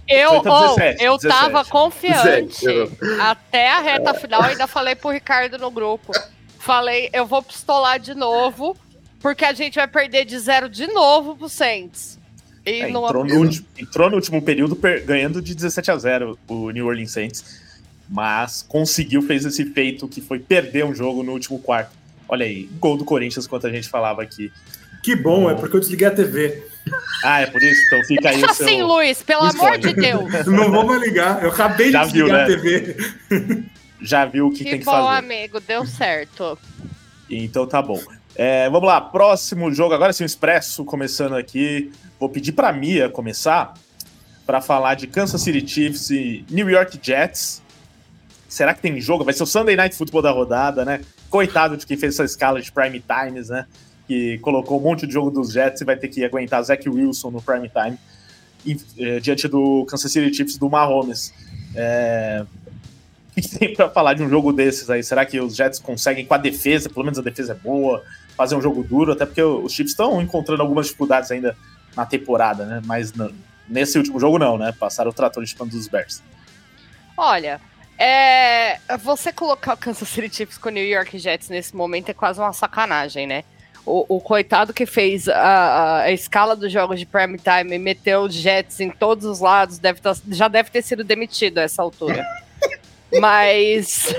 Eu, 0.08 0.36
oh, 0.36 0.74
17, 0.74 1.04
eu 1.04 1.16
17. 1.16 1.28
tava 1.28 1.64
confiante. 1.64 2.64
17, 2.64 3.20
Até 3.20 3.70
a 3.70 3.80
reta 3.80 4.14
final, 4.14 4.42
ainda 4.42 4.66
falei 4.66 4.94
pro 4.94 5.10
Ricardo 5.10 5.58
no 5.58 5.70
grupo. 5.70 6.12
Falei, 6.58 7.08
eu 7.12 7.26
vou 7.26 7.42
pistolar 7.42 7.98
de 7.98 8.14
novo 8.14 8.76
porque 9.20 9.44
a 9.44 9.52
gente 9.52 9.74
vai 9.76 9.86
perder 9.86 10.24
de 10.24 10.38
zero 10.38 10.68
de 10.68 10.86
novo 10.86 11.36
pro 11.36 11.48
Saints. 11.48 12.18
E 12.64 12.70
é, 12.70 12.88
entrou, 12.88 13.24
no, 13.24 13.50
entrou, 13.78 14.10
no, 14.10 14.16
último 14.16 14.42
período 14.42 14.78
ganhando 15.04 15.40
de 15.40 15.54
17 15.54 15.90
a 15.90 15.96
0 15.96 16.38
o 16.48 16.70
New 16.70 16.86
Orleans 16.86 17.12
Saints. 17.12 17.60
Mas 18.08 18.64
conseguiu, 18.66 19.22
fez 19.22 19.44
esse 19.44 19.64
feito 19.66 20.08
que 20.08 20.20
foi 20.20 20.38
perder 20.38 20.84
um 20.84 20.94
jogo 20.94 21.22
no 21.22 21.32
último 21.32 21.58
quarto. 21.58 21.92
Olha 22.28 22.44
aí, 22.44 22.68
gol 22.78 22.96
do 22.96 23.04
Corinthians, 23.04 23.46
quanto 23.46 23.66
a 23.66 23.70
gente 23.70 23.88
falava 23.88 24.22
aqui. 24.22 24.52
Que 25.02 25.14
bom, 25.16 25.50
é 25.50 25.54
porque 25.54 25.76
eu 25.76 25.80
desliguei 25.80 26.08
a 26.08 26.10
TV. 26.10 26.62
Ah, 27.24 27.40
é 27.40 27.46
por 27.46 27.62
isso? 27.62 27.80
Então 27.86 28.04
fica 28.04 28.28
aí. 28.30 28.36
Deixa 28.36 28.50
assim, 28.50 28.76
seu... 28.76 28.86
Luiz, 28.86 29.22
pelo 29.22 29.42
amor 29.42 29.78
de 29.78 29.92
Deus. 29.94 30.30
Não 30.46 30.70
vou 30.70 30.84
mais 30.84 31.02
ligar, 31.02 31.42
eu 31.42 31.50
acabei 31.50 31.90
Já 31.90 32.04
de 32.04 32.12
desligar 32.12 32.46
viu, 32.46 32.56
né? 32.56 32.58
a 32.58 32.62
TV. 32.62 33.64
Já 34.00 34.24
viu 34.24 34.46
o 34.48 34.50
que, 34.50 34.58
que 34.58 34.64
tem 34.64 34.78
que 34.80 34.84
fazer. 34.84 34.98
Que 34.98 35.02
bom, 35.02 35.08
amigo, 35.08 35.60
deu 35.60 35.86
certo. 35.86 36.58
Então 37.28 37.66
tá 37.66 37.80
bom. 37.80 38.00
É, 38.43 38.70
vamos 38.70 38.88
lá, 38.88 39.03
próximo 39.03 39.70
jogo, 39.70 39.93
agora 39.93 40.14
sim, 40.14 40.22
o 40.22 40.26
Expresso 40.26 40.82
começando 40.82 41.36
aqui. 41.36 41.93
Vou 42.18 42.26
pedir 42.26 42.53
para 42.53 42.72
Mia 42.72 43.11
começar 43.11 43.74
para 44.47 44.62
falar 44.62 44.95
de 44.95 45.07
Kansas 45.07 45.43
City 45.43 45.68
Chiefs 45.68 46.09
e 46.09 46.43
New 46.49 46.70
York 46.70 46.99
Jets. 47.03 47.62
Será 48.49 48.72
que 48.72 48.80
tem 48.80 48.99
jogo? 48.99 49.24
Vai 49.24 49.34
ser 49.34 49.43
o 49.43 49.47
Sunday 49.47 49.76
Night 49.76 49.95
Football 49.95 50.22
da 50.22 50.30
rodada, 50.30 50.86
né? 50.86 51.03
Coitado 51.28 51.76
de 51.76 51.84
quem 51.84 51.99
fez 51.99 52.14
essa 52.14 52.24
escala 52.24 52.62
de 52.62 52.72
prime 52.72 53.03
times, 53.03 53.51
né? 53.51 53.66
Que 54.09 54.38
colocou 54.38 54.80
um 54.80 54.82
monte 54.82 55.07
de 55.07 55.12
jogo 55.12 55.30
dos 55.30 55.53
Jets 55.53 55.82
e 55.82 55.84
vai 55.84 55.97
ter 55.97 56.09
que 56.09 56.24
aguentar 56.24 56.62
Zach 56.62 56.88
Wilson 56.88 57.30
no 57.30 57.43
prime 57.43 57.68
time 57.68 57.99
e, 58.64 58.74
é, 58.99 59.20
diante 59.20 59.49
do 59.49 59.84
Kansas 59.84 60.11
City 60.11 60.34
Chiefs 60.34 60.57
do 60.57 60.70
Mahomes. 60.70 61.34
É... 61.74 62.47
Que 63.41 63.59
tem 63.59 63.74
para 63.74 63.88
falar 63.88 64.14
de 64.14 64.22
um 64.22 64.28
jogo 64.28 64.53
desses 64.53 64.91
aí? 64.91 65.03
Será 65.03 65.24
que 65.24 65.41
os 65.41 65.55
Jets 65.55 65.78
conseguem, 65.78 66.24
com 66.24 66.34
a 66.34 66.38
defesa, 66.38 66.88
pelo 66.88 67.05
menos 67.05 67.18
a 67.18 67.22
defesa 67.22 67.53
é 67.53 67.55
boa, 67.55 68.03
fazer 68.36 68.55
um 68.55 68.62
jogo 68.62 68.82
duro? 68.82 69.12
Até 69.12 69.26
porque 69.26 69.43
os 69.43 69.72
Chiefs 69.72 69.93
estão 69.93 70.20
encontrando 70.20 70.62
algumas 70.62 70.86
dificuldades 70.86 71.30
ainda 71.30 71.57
na 71.97 72.07
temporada, 72.07 72.64
né? 72.64 72.82
Mas 72.84 73.12
nesse 73.68 73.99
último 73.99 74.18
jogo 74.18 74.38
não, 74.38 74.59
né? 74.59 74.72
Passaram 74.78 75.11
o 75.11 75.14
trator 75.14 75.45
de 75.45 75.55
dos 75.55 75.88
Bears. 75.88 76.22
Olha, 77.16 77.61
é, 77.99 78.78
você 78.99 79.30
colocar 79.30 79.74
o 79.74 79.76
Kansas 79.76 80.09
City 80.09 80.34
Chiefs 80.34 80.57
com 80.57 80.70
o 80.70 80.72
New 80.72 80.86
York 80.86 81.18
Jets 81.18 81.51
nesse 81.51 81.76
momento 81.76 82.09
é 82.09 82.14
quase 82.14 82.41
uma 82.41 82.53
sacanagem, 82.53 83.26
né? 83.26 83.45
O, 83.84 84.16
o 84.16 84.20
coitado 84.20 84.72
que 84.72 84.86
fez 84.86 85.28
a, 85.28 85.34
a, 85.34 86.01
a, 86.03 86.12
escala 86.12 86.57
dos 86.57 86.72
jogos 86.72 86.99
de 86.99 87.07
prime 87.07 87.38
time 87.38 87.74
e 87.74 87.78
meteu 87.78 88.22
os 88.22 88.34
Jets 88.34 88.80
em 88.80 88.91
todos 88.91 89.24
os 89.24 89.41
lados 89.41 89.78
deve 89.78 90.01
tá, 90.01 90.14
já 90.30 90.49
deve 90.49 90.70
ter 90.70 90.82
sido 90.82 91.05
demitido 91.05 91.59
a 91.59 91.62
essa 91.62 91.82
altura. 91.82 92.24
Mas, 93.18 94.14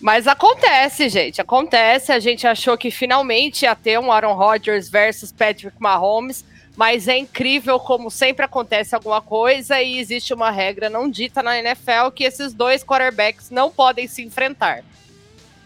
mas 0.00 0.26
acontece, 0.28 1.08
gente. 1.08 1.40
Acontece. 1.40 2.12
A 2.12 2.18
gente 2.18 2.46
achou 2.46 2.76
que 2.76 2.90
finalmente 2.90 3.62
ia 3.62 3.74
ter 3.74 3.98
um 3.98 4.12
Aaron 4.12 4.34
Rodgers 4.34 4.88
versus 4.88 5.32
Patrick 5.32 5.76
Mahomes, 5.80 6.44
mas 6.76 7.08
é 7.08 7.18
incrível 7.18 7.80
como 7.80 8.10
sempre 8.10 8.44
acontece 8.44 8.94
alguma 8.94 9.20
coisa 9.20 9.82
e 9.82 9.98
existe 9.98 10.32
uma 10.32 10.50
regra 10.50 10.88
não 10.88 11.10
dita 11.10 11.42
na 11.42 11.58
NFL 11.58 12.10
que 12.14 12.22
esses 12.22 12.52
dois 12.52 12.84
quarterbacks 12.84 13.50
não 13.50 13.70
podem 13.70 14.06
se 14.06 14.22
enfrentar. 14.22 14.84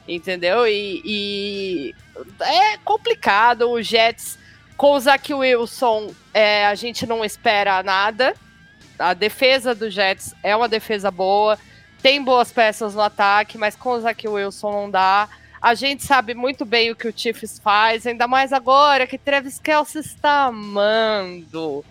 Entendeu? 0.09 0.67
E, 0.67 1.03
e 1.05 1.95
é 2.41 2.79
complicado. 2.79 3.71
O 3.71 3.83
Jets 3.83 4.39
com 4.77 4.95
o 4.95 5.01
Zach 5.01 5.33
Wilson, 5.33 6.13
é, 6.35 6.67
a 6.67 6.75
gente 6.75 7.07
não 7.07 7.25
espera 7.25 7.83
nada. 7.83 8.35
A 8.99 9.15
defesa 9.15 9.75
do 9.75 9.89
Jets 9.91 10.35
é 10.43 10.57
uma 10.57 10.69
defesa 10.69 11.11
boa 11.11 11.59
tem 12.03 12.23
boas 12.23 12.51
peças 12.51 12.95
no 12.95 13.01
ataque, 13.01 13.57
mas 13.57 13.77
com 13.77 13.91
o 13.91 14.01
Zach 14.01 14.29
Wilson 14.29 14.73
não 14.73 14.91
dá. 14.91 15.29
A 15.61 15.75
gente 15.75 16.05
sabe 16.05 16.35
muito 16.35 16.65
bem 16.65 16.91
o 16.91 16.97
que 16.97 17.07
o 17.07 17.15
Chiefs 17.17 17.61
faz, 17.61 18.05
ainda 18.05 18.27
mais 18.27 18.53
agora 18.53 19.07
que 19.07 19.17
Travis 19.17 19.61
Kelce 19.61 20.01
está 20.01 20.47
amando. 20.47 21.85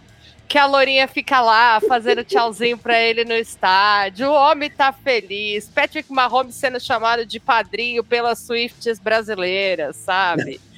Que 0.49 0.57
a 0.57 0.65
Lourinha 0.65 1.07
fica 1.07 1.39
lá 1.39 1.79
fazendo 1.79 2.25
tchauzinho 2.25 2.77
para 2.77 2.99
ele 2.99 3.23
no 3.23 3.33
estádio. 3.33 4.27
O 4.27 4.33
homem 4.33 4.69
tá 4.69 4.91
feliz. 4.91 5.69
Patrick 5.69 6.11
Mahomes 6.11 6.55
sendo 6.55 6.81
chamado 6.81 7.25
de 7.25 7.39
padrinho 7.39 8.03
pelas 8.03 8.39
Swifts 8.39 8.99
brasileiras, 8.99 9.95
sabe? 9.95 10.59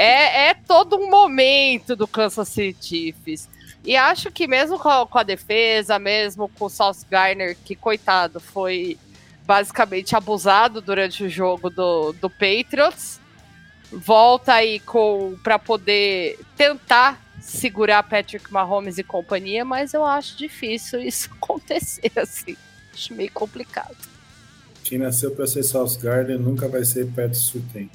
É, 0.00 0.50
é 0.50 0.54
todo 0.54 0.96
um 0.96 1.10
momento 1.10 1.96
do 1.96 2.06
Kansas 2.06 2.46
City 2.50 3.14
Chiefs. 3.26 3.48
E 3.88 3.96
acho 3.96 4.30
que 4.30 4.46
mesmo 4.46 4.78
com 4.78 4.90
a, 4.90 5.06
com 5.06 5.18
a 5.18 5.22
defesa, 5.22 5.98
mesmo 5.98 6.46
com 6.46 6.66
o 6.66 6.68
Sauce 6.68 7.06
Garner, 7.10 7.56
que 7.64 7.74
coitado, 7.74 8.38
foi 8.38 8.98
basicamente 9.46 10.14
abusado 10.14 10.82
durante 10.82 11.24
o 11.24 11.30
jogo 11.30 11.70
do, 11.70 12.12
do 12.12 12.28
Patriots, 12.28 13.18
volta 13.90 14.52
aí 14.52 14.78
com 14.80 15.38
para 15.42 15.58
poder 15.58 16.38
tentar 16.54 17.18
segurar 17.40 18.02
Patrick 18.02 18.52
Mahomes 18.52 18.98
e 18.98 19.02
companhia, 19.02 19.64
mas 19.64 19.94
eu 19.94 20.04
acho 20.04 20.36
difícil 20.36 21.00
isso 21.00 21.30
acontecer 21.40 22.12
assim. 22.14 22.58
Acho 22.92 23.14
meio 23.14 23.32
complicado. 23.32 23.96
Quem 24.84 24.98
nasceu 24.98 25.30
para 25.30 25.46
ser 25.46 25.62
Sauce 25.62 25.98
Gardner 25.98 26.38
nunca 26.38 26.68
vai 26.68 26.84
ser 26.84 27.06
Pat 27.12 27.32
Surtain. 27.32 27.88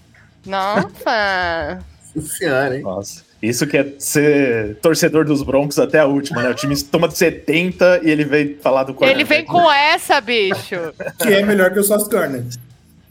Nossa! 0.43 1.85
Senhora, 2.19 2.77
hein? 2.77 2.81
Nossa. 2.81 3.32
Isso 3.43 3.67
que 3.67 3.77
é 3.77 3.93
ser 3.99 4.77
torcedor 4.81 5.25
dos 5.25 5.43
Broncos 5.43 5.77
até 5.77 5.99
a 5.99 6.05
última, 6.05 6.41
né? 6.41 6.49
O 6.49 6.53
time 6.53 6.81
toma 6.83 7.09
de 7.09 7.17
70 7.17 7.99
e 8.01 8.09
ele 8.09 8.23
vem 8.23 8.55
falar 8.55 8.85
do 8.85 8.95
Ele 9.01 9.25
vem 9.25 9.43
com 9.43 9.69
essa, 9.69 10.21
bicho. 10.21 10.93
que 11.21 11.27
é 11.27 11.43
melhor 11.43 11.73
que 11.73 11.79
o 11.79 11.83
Sauce 11.83 12.09
Gardner. 12.09 12.45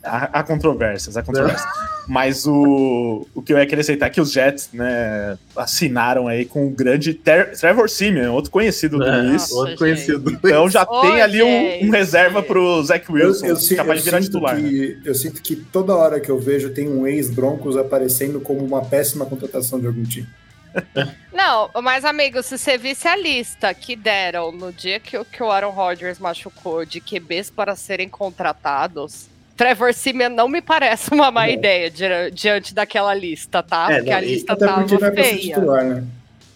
Há, 0.05 0.41
há 0.41 0.43
controvérsias, 0.43 1.17
há 1.17 1.23
controvérsias. 1.23 1.71
Mas 2.09 2.47
o, 2.47 3.27
o 3.35 3.41
que 3.41 3.53
eu 3.53 3.59
ia 3.59 3.63
acrescentar 3.63 4.09
é 4.09 4.11
que 4.11 4.21
os 4.21 4.33
Jets, 4.33 4.71
né, 4.73 5.39
assinaram 5.57 6.27
aí 6.27 6.45
com 6.45 6.67
o 6.67 6.71
grande 6.71 7.15
Ter 7.15 7.57
Trevor 7.57 7.89
Simeon, 7.89 8.33
outro 8.33 8.51
conhecido 8.51 8.99
do 8.99 9.05
é, 9.05 9.23
Luiz. 9.23 9.51
Outro 9.53 9.77
conhecido. 9.77 10.31
Então 10.33 10.69
já 10.69 10.85
tem 10.85 11.23
ali 11.23 11.43
um, 11.43 11.87
um, 11.87 11.91
reserva 11.91 12.43
pro 12.43 12.83
Zach 12.83 13.11
Wilson, 13.11 13.47
eu, 13.47 13.57
eu, 13.57 13.77
capaz 13.77 14.01
de 14.01 14.05
virar 14.05 14.21
titular. 14.21 14.57
Que, 14.57 14.97
né? 14.97 15.03
Eu 15.05 15.15
sinto 15.15 15.41
que 15.41 15.55
toda 15.55 15.95
hora 15.95 16.19
que 16.19 16.31
eu 16.31 16.39
vejo 16.39 16.71
tem 16.71 16.89
um 16.89 17.07
ex-Broncos 17.07 17.77
aparecendo 17.77 18.41
como 18.41 18.65
uma 18.65 18.85
péssima 18.85 19.25
contratação 19.25 19.79
de 19.79 19.87
algum 19.87 20.03
time. 20.03 20.29
Não, 21.33 21.71
mas 21.83 22.05
amigo, 22.05 22.43
se 22.43 22.59
você 22.59 22.79
visse 22.79 23.07
a 23.07 23.17
lista 23.17 23.73
que 23.75 23.95
deram 23.95 24.53
no 24.53 24.73
dia 24.73 24.99
que, 24.99 25.23
que 25.25 25.43
o 25.43 25.51
Aaron 25.51 25.71
Rodgers 25.71 26.19
machucou 26.19 26.85
de 26.85 27.01
QBs 27.01 27.51
para 27.51 27.77
serem 27.77 28.09
contratados, 28.09 29.29
Trevor 29.57 29.93
Simeon 29.93 30.31
não 30.31 30.49
me 30.49 30.61
parece 30.61 31.13
uma 31.13 31.31
má 31.31 31.47
não. 31.47 31.53
ideia 31.53 31.91
di 31.91 32.05
diante 32.33 32.75
daquela 32.75 33.15
lista, 33.15 33.63
tá? 33.63 33.89
É, 33.91 33.97
porque 33.97 34.11
não, 34.11 34.17
a 34.17 34.21
lista 34.21 34.53
até 34.53 34.67
tava 34.67 34.81
porque 34.85 34.99
não 34.99 35.09
é 35.09 35.15
feia. 35.15 35.39
Titular, 35.39 35.85
né? 35.85 36.05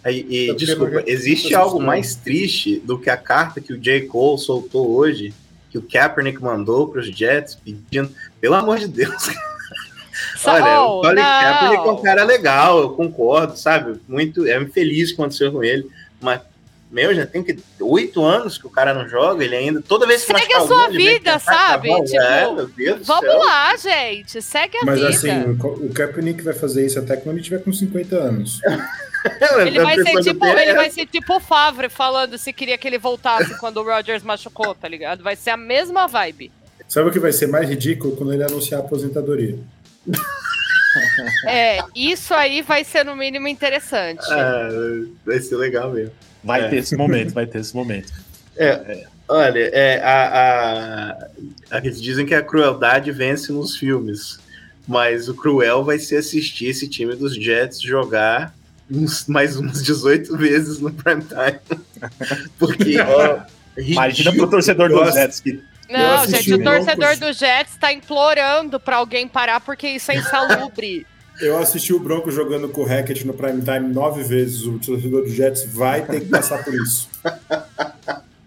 E, 0.05 0.49
e 0.49 0.55
desculpa, 0.55 1.03
existe 1.05 1.53
algo 1.53 1.81
mais 1.81 2.15
triste 2.15 2.79
do 2.79 2.97
que 2.97 3.09
a 3.09 3.17
carta 3.17 3.59
que 3.59 3.73
o 3.73 3.77
J. 3.77 4.07
Cole 4.07 4.39
soltou 4.39 4.89
hoje, 4.89 5.33
que 5.69 5.77
o 5.77 5.81
Kaepernick 5.81 6.41
mandou 6.41 6.87
para 6.87 7.01
os 7.01 7.07
Jets, 7.07 7.55
pedindo, 7.55 8.09
pelo 8.39 8.55
amor 8.55 8.79
de 8.79 8.87
Deus. 8.87 9.27
Olha, 10.45 10.81
oh, 10.81 10.99
o 10.99 11.01
Colin 11.01 11.15
Kaepernick 11.15 11.87
é 11.87 11.91
um 11.91 12.01
cara 12.01 12.23
legal, 12.23 12.79
eu 12.79 12.89
concordo, 12.91 13.57
sabe? 13.57 13.99
Muito, 14.07 14.47
é 14.47 14.65
feliz 14.67 15.09
que 15.09 15.15
aconteceu 15.15 15.51
com 15.51 15.63
ele, 15.63 15.87
mas 16.21 16.41
meu, 16.89 17.13
já 17.13 17.25
tem 17.25 17.43
que 17.43 17.57
oito 17.81 18.23
anos 18.23 18.57
que 18.57 18.65
o 18.65 18.69
cara 18.69 18.93
não 18.93 19.09
joga, 19.09 19.43
ele 19.43 19.55
ainda 19.55 19.81
toda 19.81 20.07
vez 20.07 20.23
que 20.23 20.33
segue 20.33 20.53
a 20.53 20.61
sua 20.61 20.87
vida, 20.87 21.37
sabe? 21.39 21.89
Tipo, 22.05 22.21
é, 22.21 22.45
vamos 23.03 23.45
lá, 23.45 23.75
gente, 23.75 24.41
segue 24.41 24.77
a 24.77 24.85
Mas, 24.85 24.95
vida. 24.95 25.09
Mas 25.09 25.17
assim, 25.17 25.57
o 25.61 25.93
Kaepernick 25.93 26.41
vai 26.43 26.53
fazer 26.53 26.85
isso 26.85 26.97
até 26.97 27.17
quando 27.17 27.35
ele 27.35 27.43
tiver 27.43 27.59
com 27.59 27.73
50 27.73 28.15
anos. 28.15 28.61
ele 29.65 29.79
vai 29.81 29.95
ser 30.01 30.21
tipo, 30.21 30.45
ele 30.45 30.73
vai 30.73 30.89
ser 30.89 31.05
tipo 31.07 31.35
o 31.35 31.39
Favre 31.39 31.89
falando 31.89 32.37
se 32.37 32.53
queria 32.53 32.77
que 32.77 32.87
ele 32.87 32.97
voltasse 32.97 33.57
quando 33.59 33.77
o 33.77 33.83
Rodgers 33.83 34.23
machucou, 34.23 34.73
tá 34.73 34.87
ligado? 34.87 35.23
Vai 35.23 35.35
ser 35.35 35.49
a 35.49 35.57
mesma 35.57 36.07
vibe. 36.07 36.51
Sabe 36.87 37.09
o 37.09 37.11
que 37.11 37.19
vai 37.19 37.33
ser 37.33 37.47
mais 37.47 37.67
ridículo 37.67 38.15
quando 38.15 38.33
ele 38.33 38.43
anunciar 38.43 38.79
a 38.79 38.83
aposentadoria? 38.83 39.59
É, 41.45 41.79
isso 41.93 42.33
aí 42.33 42.61
vai 42.61 42.83
ser 42.83 43.03
no 43.03 43.15
mínimo 43.15 43.47
interessante. 43.47 44.25
Ah, 44.31 44.69
vai 45.25 45.39
ser 45.39 45.57
legal 45.57 45.91
mesmo. 45.91 46.13
Vai 46.43 46.65
é. 46.65 46.69
ter 46.69 46.77
esse 46.77 46.95
momento, 46.95 47.33
vai 47.33 47.45
ter 47.45 47.59
esse 47.59 47.75
momento. 47.75 48.11
É, 48.55 48.67
é. 48.67 49.05
olha, 49.27 49.69
é, 49.73 50.01
a, 50.01 50.27
a, 50.27 51.11
a, 51.71 51.77
eles 51.77 52.01
dizem 52.01 52.25
que 52.25 52.33
a 52.33 52.41
crueldade 52.41 53.11
vence 53.11 53.51
nos 53.51 53.75
filmes, 53.77 54.39
mas 54.87 55.27
o 55.29 55.35
cruel 55.35 55.83
vai 55.83 55.99
ser 55.99 56.17
assistir 56.17 56.67
esse 56.67 56.87
time 56.87 57.15
dos 57.15 57.35
Jets 57.35 57.81
jogar 57.81 58.55
uns, 58.89 59.27
mais 59.27 59.57
umas 59.57 59.83
18 59.83 60.35
vezes 60.37 60.79
no 60.79 60.91
prime 60.91 61.23
time. 61.23 61.79
Porque, 62.57 62.99
ó, 62.99 63.41
Imagina 63.77 64.33
pro 64.33 64.49
torcedor 64.49 64.89
dos 64.89 65.13
Jets 65.13 65.39
que 65.39 65.61
não, 65.89 66.27
gente, 66.27 66.53
o 66.53 66.61
torcedor 66.61 67.17
do 67.17 67.31
Jets 67.31 67.73
está 67.73 67.93
implorando 67.93 68.79
para 68.79 68.97
alguém 68.97 69.25
parar 69.27 69.61
porque 69.61 69.87
isso 69.87 70.11
é 70.11 70.17
insalubre. 70.17 71.07
Eu 71.39 71.57
assisti 71.57 71.93
o 71.93 71.99
Bronco 71.99 72.31
jogando 72.31 72.69
com 72.69 72.81
o 72.81 72.85
Hackett 72.85 73.25
no 73.25 73.33
prime 73.33 73.61
time 73.61 73.93
nove 73.93 74.23
vezes. 74.23 74.63
O 74.63 74.79
torcedor 74.79 75.23
do 75.23 75.29
Jets 75.29 75.65
vai 75.65 76.05
ter 76.05 76.21
que 76.21 76.27
passar 76.27 76.63
por 76.63 76.73
isso. 76.73 77.09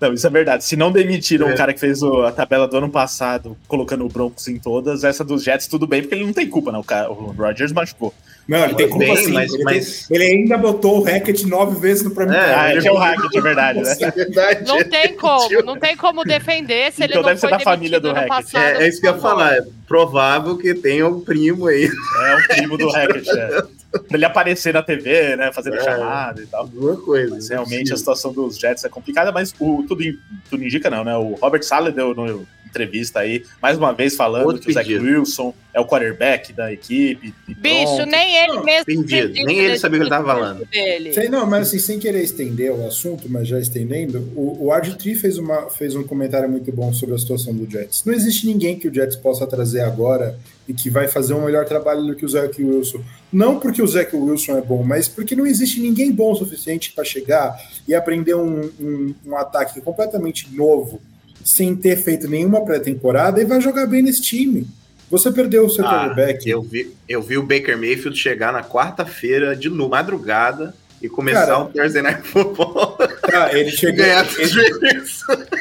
Não, 0.01 0.14
isso 0.14 0.27
é 0.27 0.31
verdade. 0.31 0.64
Se 0.64 0.77
não 0.77 0.90
demitiram 0.90 1.51
é. 1.51 1.52
o 1.52 1.56
cara 1.56 1.74
que 1.74 1.78
fez 1.78 2.02
o, 2.02 2.23
a 2.23 2.32
tabela 2.32 2.66
do 2.66 2.77
ano 2.77 2.89
passado, 2.89 3.56
colocando 3.69 4.05
o 4.05 4.09
Broncos 4.09 4.48
em 4.48 4.59
todas, 4.59 5.05
essa 5.05 5.23
dos 5.23 5.43
Jets 5.44 5.66
tudo 5.66 5.86
bem, 5.86 6.01
porque 6.01 6.14
ele 6.14 6.24
não 6.24 6.32
tem 6.32 6.48
culpa, 6.48 6.73
não. 6.73 6.81
O, 6.81 7.12
o 7.12 7.32
Rodgers 7.32 7.70
machucou. 7.70 8.14
Não, 8.51 8.64
ele 8.64 8.74
tem 8.74 8.89
culpa 8.89 9.05
bem, 9.05 9.16
sim. 9.16 9.32
Mas, 9.32 9.55
ele, 9.55 9.62
mas... 9.62 10.06
Tem, 10.09 10.16
ele, 10.16 10.27
ainda 10.27 10.59
botou 10.59 10.98
o 10.98 11.05
Hackett 11.05 11.47
nove 11.47 11.78
vezes 11.78 12.02
no 12.02 12.10
prime 12.10 12.35
é, 12.35 12.40
time. 12.40 12.55
Ah, 12.56 12.74
ele 12.74 12.89
é 12.89 12.93
o 12.93 12.97
Hackett, 12.97 13.39
é 13.39 13.40
verdade, 13.40 13.81
né? 13.81 13.97
É 14.01 14.10
verdade. 14.10 14.66
Não 14.66 14.82
tem 14.82 15.14
como, 15.14 15.62
não 15.62 15.77
tem 15.78 15.97
como 15.97 16.24
defender 16.24 16.90
se 16.90 17.05
então 17.05 17.06
ele 17.06 17.14
não 17.14 17.22
deve 17.22 17.40
foi 17.40 17.48
ser 17.48 17.59
da 17.59 17.60
família 17.60 18.01
do 18.01 18.12
Hackett. 18.12 18.56
É, 18.56 18.82
é, 18.82 18.89
isso 18.89 19.01
que 19.01 19.06
eu 19.06 19.14
ia 19.14 19.20
falar. 19.20 19.55
É 19.55 19.62
provável 19.86 20.59
que 20.59 20.74
tenha 20.74 21.06
um 21.06 21.20
primo 21.20 21.68
aí. 21.68 21.89
É 22.24 22.36
um 22.36 22.43
primo 22.56 22.77
do 22.77 22.89
Hackett, 22.90 23.31
é. 23.31 23.62
pra 23.93 24.16
ele 24.16 24.24
aparecer 24.24 24.74
na 24.74 24.82
TV, 24.82 25.36
né? 25.36 25.52
Fazendo 25.52 25.77
é, 25.77 25.85
chamada 25.85 26.43
e 26.43 26.47
tal. 26.47 26.62
Alguma 26.62 26.97
coisa. 26.97 27.36
Mas 27.36 27.48
realmente 27.48 27.93
a 27.93 27.97
situação 27.97 28.32
dos 28.32 28.59
Jets 28.59 28.85
é 28.85 28.89
complicada, 28.89 29.31
mas 29.31 29.55
o, 29.60 29.85
tudo, 29.86 30.02
tudo 30.51 30.64
indica 30.64 30.90
não, 30.90 31.05
né? 31.05 31.16
O 31.16 31.35
Robert 31.35 31.62
Sala 31.62 31.93
deu 31.93 32.12
no 32.16 32.44
entrevista 32.70 33.20
aí, 33.20 33.44
mais 33.60 33.76
uma 33.76 33.92
vez 33.92 34.16
falando 34.16 34.47
Outro 34.47 34.62
que 34.62 34.70
o 34.70 34.72
Zach 34.72 34.92
Wilson 34.94 35.52
é 35.72 35.80
o 35.80 35.86
quarterback 35.86 36.52
da 36.52 36.72
equipe. 36.72 37.34
Bicho, 37.47 38.05
nem 38.06 38.36
ele 38.36 38.55
não, 38.55 38.64
mesmo. 38.64 38.84
Pedido. 38.84 39.32
Nem 39.44 39.59
ele 39.59 39.78
sabia 39.78 39.98
o 39.98 40.01
que 40.01 40.09
ele 40.09 40.14
estava 40.14 40.26
falando. 40.26 40.68
Sei, 41.14 41.28
não, 41.28 41.47
mas 41.47 41.68
assim, 41.68 41.78
sem 41.78 41.98
querer 41.98 42.22
estender 42.22 42.72
o 42.72 42.86
assunto, 42.86 43.28
mas 43.28 43.47
já 43.47 43.59
estendendo, 43.59 44.18
o, 44.34 44.66
o 44.66 44.70
RG3 44.70 45.16
fez, 45.16 45.38
uma, 45.38 45.70
fez 45.70 45.94
um 45.94 46.02
comentário 46.02 46.48
muito 46.48 46.72
bom 46.72 46.92
sobre 46.92 47.14
a 47.14 47.18
situação 47.18 47.55
do 47.55 47.70
Jets. 47.70 48.05
Não 48.05 48.12
existe 48.12 48.47
ninguém 48.47 48.78
que 48.78 48.88
o 48.88 48.94
Jets 48.94 49.16
possa 49.16 49.47
trazer 49.47 49.80
agora 49.80 50.38
e 50.68 50.74
que 50.74 50.88
vai 50.88 51.09
fazer 51.09 51.34
um 51.34 51.44
melhor 51.44 51.64
trabalho 51.64 52.02
do 52.02 52.14
que 52.14 52.24
o 52.24 52.28
Zach 52.28 52.62
Wilson. 52.62 53.01
Não 53.32 53.59
porque 53.59 53.82
o 53.82 53.86
Zach 53.86 54.14
Wilson 54.14 54.59
é 54.59 54.60
bom, 54.60 54.82
mas 54.82 55.09
porque 55.09 55.34
não 55.34 55.47
existe 55.47 55.80
ninguém 55.80 56.12
bom 56.12 56.32
o 56.32 56.36
suficiente 56.36 56.92
para 56.92 57.05
chegar 57.05 57.60
e 57.86 57.94
aprender 57.94 58.34
um, 58.34 58.70
um, 58.80 59.14
um 59.26 59.36
ataque 59.36 59.80
completamente 59.80 60.48
novo 60.55 61.01
sem 61.44 61.74
ter 61.76 61.96
feito 61.96 62.28
nenhuma 62.28 62.64
pré-temporada 62.64 63.40
e 63.40 63.44
vai 63.44 63.60
jogar 63.60 63.86
bem 63.86 64.02
nesse 64.02 64.22
time. 64.22 64.66
Você 65.10 65.30
perdeu 65.32 65.66
o 65.66 65.70
seu 65.70 65.84
Ah, 65.84 65.90
quarterback. 66.08 66.48
eu, 66.48 66.62
vi, 66.62 66.94
eu 67.08 67.20
vi 67.20 67.36
o 67.36 67.42
Baker 67.42 67.76
Mayfield 67.76 68.16
chegar 68.16 68.52
na 68.52 68.62
quarta-feira 68.62 69.56
de 69.56 69.68
no- 69.68 69.88
madrugada 69.88 70.72
e 71.02 71.08
começar 71.08 71.46
Cara, 71.46 71.58
o 71.60 71.64
Thursday 71.66 72.02
Night 72.02 72.22
Football 72.28 72.96
Tá, 73.22 73.52
ele 73.56 73.70
chegou, 73.72 74.04
ele, 74.04 75.02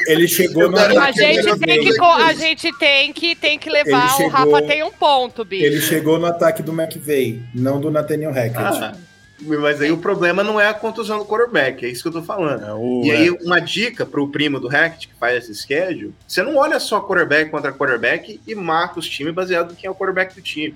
ele 0.06 0.28
chegou 0.28 0.70
no 0.70 0.76
Eu- 0.78 1.00
A 1.00 1.08
ataque 1.08 1.22
gente 1.22 1.58
tem 1.58 1.80
que, 1.82 2.00
a 2.00 2.32
gente 2.34 2.78
tem 2.78 3.12
que, 3.12 3.34
tem 3.34 3.58
que 3.58 3.70
levar. 3.70 4.08
Chegou- 4.16 4.26
O 4.26 4.30
Rafa 4.30 4.62
tem 4.66 4.82
um 4.84 4.90
ponto, 4.92 5.44
bicho. 5.44 5.64
Ele 5.64 5.80
chegou 5.80 6.18
no 6.18 6.26
ataque 6.26 6.62
do 6.62 6.72
McVay, 6.72 7.40
não 7.54 7.80
do 7.80 7.90
Nathaniel 7.90 8.32
Hackett. 8.32 8.56
Ah, 8.58 8.94
mas 9.42 9.80
aí 9.80 9.90
o 9.90 9.98
problema 9.98 10.42
não 10.44 10.60
é 10.60 10.68
a 10.68 10.74
contusão 10.74 11.18
do 11.18 11.24
quarterback, 11.24 11.84
é 11.84 11.88
isso 11.88 12.02
que 12.02 12.08
eu 12.08 12.12
tô 12.12 12.22
falando. 12.22 12.64
É 12.64 12.72
o- 12.74 13.02
E 13.04 13.10
é. 13.10 13.16
aí, 13.16 13.30
uma 13.30 13.60
dica 13.60 14.04
pro 14.04 14.28
primo 14.28 14.60
do 14.60 14.68
Hackett 14.68 15.08
que 15.08 15.14
faz 15.14 15.44
esse 15.44 15.54
schedule: 15.62 16.12
você 16.26 16.42
não 16.42 16.56
olha 16.56 16.78
só 16.80 17.00
quarterback 17.00 17.50
contra 17.50 17.72
quarterback 17.72 18.40
e 18.46 18.54
marca 18.54 18.98
os 18.98 19.08
times 19.08 19.34
baseado 19.34 19.72
em 19.72 19.74
quem 19.74 19.88
é 19.88 19.90
o 19.90 19.94
quarterback 19.94 20.34
do 20.34 20.42
time. 20.42 20.74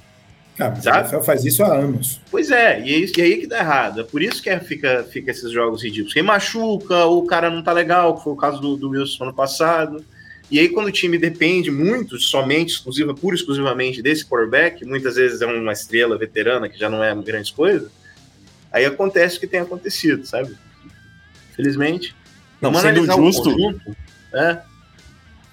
Ah, 0.58 0.70
mas 0.70 0.84
Sabe? 0.84 0.98
o 0.98 1.00
NFL 1.10 1.20
faz 1.22 1.44
isso 1.44 1.64
há 1.64 1.74
anos. 1.74 2.20
Pois 2.30 2.50
é, 2.52 2.80
e 2.80 2.94
é, 2.94 2.98
isso- 2.98 3.18
e 3.18 3.22
aí 3.22 3.36
que 3.38 3.46
dá 3.46 3.58
errado. 3.58 4.00
É 4.00 4.04
por 4.04 4.22
isso 4.22 4.40
que 4.42 4.48
é- 4.48 4.60
fica, 4.60 5.04
fica 5.10 5.30
esses 5.32 5.50
jogos 5.50 5.82
ridículos. 5.82 6.14
Quem 6.14 6.22
machuca, 6.22 7.06
o 7.06 7.26
cara 7.26 7.50
não 7.50 7.62
tá 7.62 7.72
legal, 7.72 8.16
que 8.16 8.22
foi 8.22 8.32
o 8.32 8.36
caso 8.36 8.60
do, 8.60 8.76
do 8.76 8.90
Wilson 8.90 9.24
ano 9.24 9.34
passado. 9.34 10.04
E 10.50 10.60
aí, 10.60 10.68
quando 10.68 10.86
o 10.86 10.92
time 10.92 11.18
depende 11.18 11.70
muito, 11.72 12.18
somente, 12.20 12.74
exclusiva, 12.74 13.12
pura 13.14 13.34
exclusivamente 13.34 14.00
desse 14.00 14.24
quarterback, 14.24 14.84
muitas 14.84 15.16
vezes 15.16 15.40
é 15.40 15.46
uma 15.46 15.72
estrela 15.72 16.16
veterana 16.16 16.68
que 16.68 16.78
já 16.78 16.88
não 16.88 17.02
é 17.02 17.12
grande 17.16 17.52
coisa, 17.52 17.90
aí 18.74 18.84
acontece 18.84 19.36
o 19.36 19.40
que 19.40 19.46
tem 19.46 19.60
acontecido, 19.60 20.26
sabe? 20.26 20.54
Felizmente. 21.54 22.14
Não, 22.60 22.70
Vamos 22.72 22.82
sendo 22.82 23.06
justo, 23.06 23.50
conjunto, 23.52 23.96
É, 24.32 24.58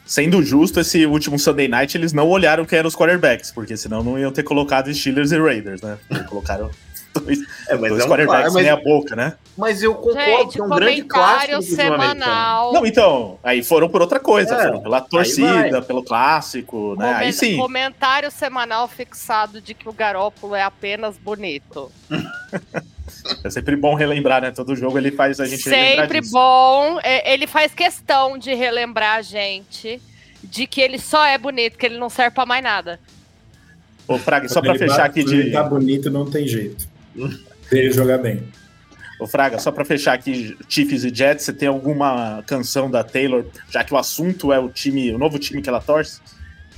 sendo 0.06 0.41
justo, 0.43 0.80
esse 0.80 1.06
último 1.06 1.38
Sunday 1.38 1.68
Night 1.68 1.95
eles 1.98 2.14
não 2.14 2.27
olharam 2.27 2.65
quem 2.65 2.80
eram 2.80 2.88
os 2.88 2.95
quarterbacks, 2.95 3.52
porque 3.52 3.77
senão 3.77 4.03
não 4.03 4.18
iam 4.18 4.31
ter 4.31 4.43
colocado 4.43 4.93
Steelers 4.93 5.31
e 5.31 5.39
Raiders, 5.39 5.81
né? 5.81 5.98
Porque 6.07 6.23
Colocaram 6.26 6.72
dois, 7.14 7.39
é 7.68 7.76
mas 7.76 7.89
dois 7.91 8.02
é 8.02 8.06
um 8.06 8.10
quarterbacks 8.10 8.53
mas, 8.53 8.64
meia 8.64 8.76
boca, 8.77 9.15
né? 9.15 9.34
mas 9.57 9.84
eu 9.84 9.93
concordo 9.93 10.22
Gente, 10.22 10.53
que 10.53 10.61
é 10.61 10.64
um 10.64 10.69
grande 10.69 11.03
clássico 11.03 11.61
semanal. 11.61 12.73
Não, 12.73 12.85
então, 12.85 13.38
aí 13.43 13.61
foram 13.61 13.89
por 13.89 14.02
outra 14.02 14.19
coisa, 14.19 14.56
É, 14.56 14.64
foram 14.68 14.81
pela 14.81 15.02
torcida, 15.02 15.81
pelo 15.81 16.03
clássico, 16.03 16.95
né? 16.98 17.07
Aí 17.10 17.14
Comen- 17.18 17.31
sim. 17.34 17.57
Comentário 17.57 18.31
semanal 18.31 18.88
fixado 18.88 19.61
de 19.61 19.73
que 19.73 19.88
o 19.89 19.93
Garópolo 19.93 20.56
é 20.56 20.64
apenas 20.64 21.18
bonito. 21.18 21.91
É 23.43 23.49
sempre 23.49 23.76
bom 23.76 23.95
relembrar, 23.95 24.41
né? 24.41 24.52
Todo 24.52 24.76
jogo 24.76 24.98
ele 24.98 25.11
faz 25.11 25.39
a 25.39 25.45
gente 25.45 25.68
relembrar 25.69 26.07
Sempre 26.07 26.30
bom. 26.30 26.99
É, 27.03 27.34
Ele 27.34 27.48
faz 27.48 27.73
questão 27.73 28.38
de 28.38 28.53
relembrar 28.53 29.18
a 29.18 29.22
gente 29.22 30.02
de 30.43 30.65
que 30.65 30.81
ele 30.81 30.98
só 30.99 31.26
é 31.26 31.38
bonito, 31.38 31.77
que 31.77 31.85
ele 31.85 31.98
não 31.98 32.10
serve 32.10 32.34
pra 32.34 32.45
mais 32.45 32.64
nada. 32.64 32.99
Ô, 34.07 34.18
Fraga, 34.18 34.49
só 34.49 34.60
pra 34.60 34.72
ele 34.72 34.80
fechar 34.80 35.06
aqui 35.06 35.23
quando 35.23 35.34
Ele 35.34 35.43
de. 35.43 35.52
tá 35.52 35.64
bonito, 35.64 36.10
não 36.10 36.30
tem 36.30 36.48
jeito. 36.48 36.88
Ele 37.72 37.91
jogar 37.91 38.18
bem. 38.18 38.43
Ô, 39.19 39.27
Fraga, 39.27 39.60
só 39.60 39.72
pra 39.72 39.85
fechar 39.85 40.14
aqui, 40.14 40.57
Chiefs 40.68 41.03
e 41.03 41.14
Jets, 41.14 41.45
você 41.45 41.53
tem 41.53 41.68
alguma 41.68 42.43
canção 42.48 42.89
da 42.89 43.03
Taylor, 43.03 43.45
já 43.69 43.84
que 43.84 43.93
o 43.93 43.98
assunto 43.98 44.52
é 44.52 44.60
o 44.60 44.68
time, 44.68 45.14
o 45.14 45.18
novo 45.18 45.38
time 45.38 45.61
que 45.61 45.69
ela 45.69 45.80
torce? 45.80 46.19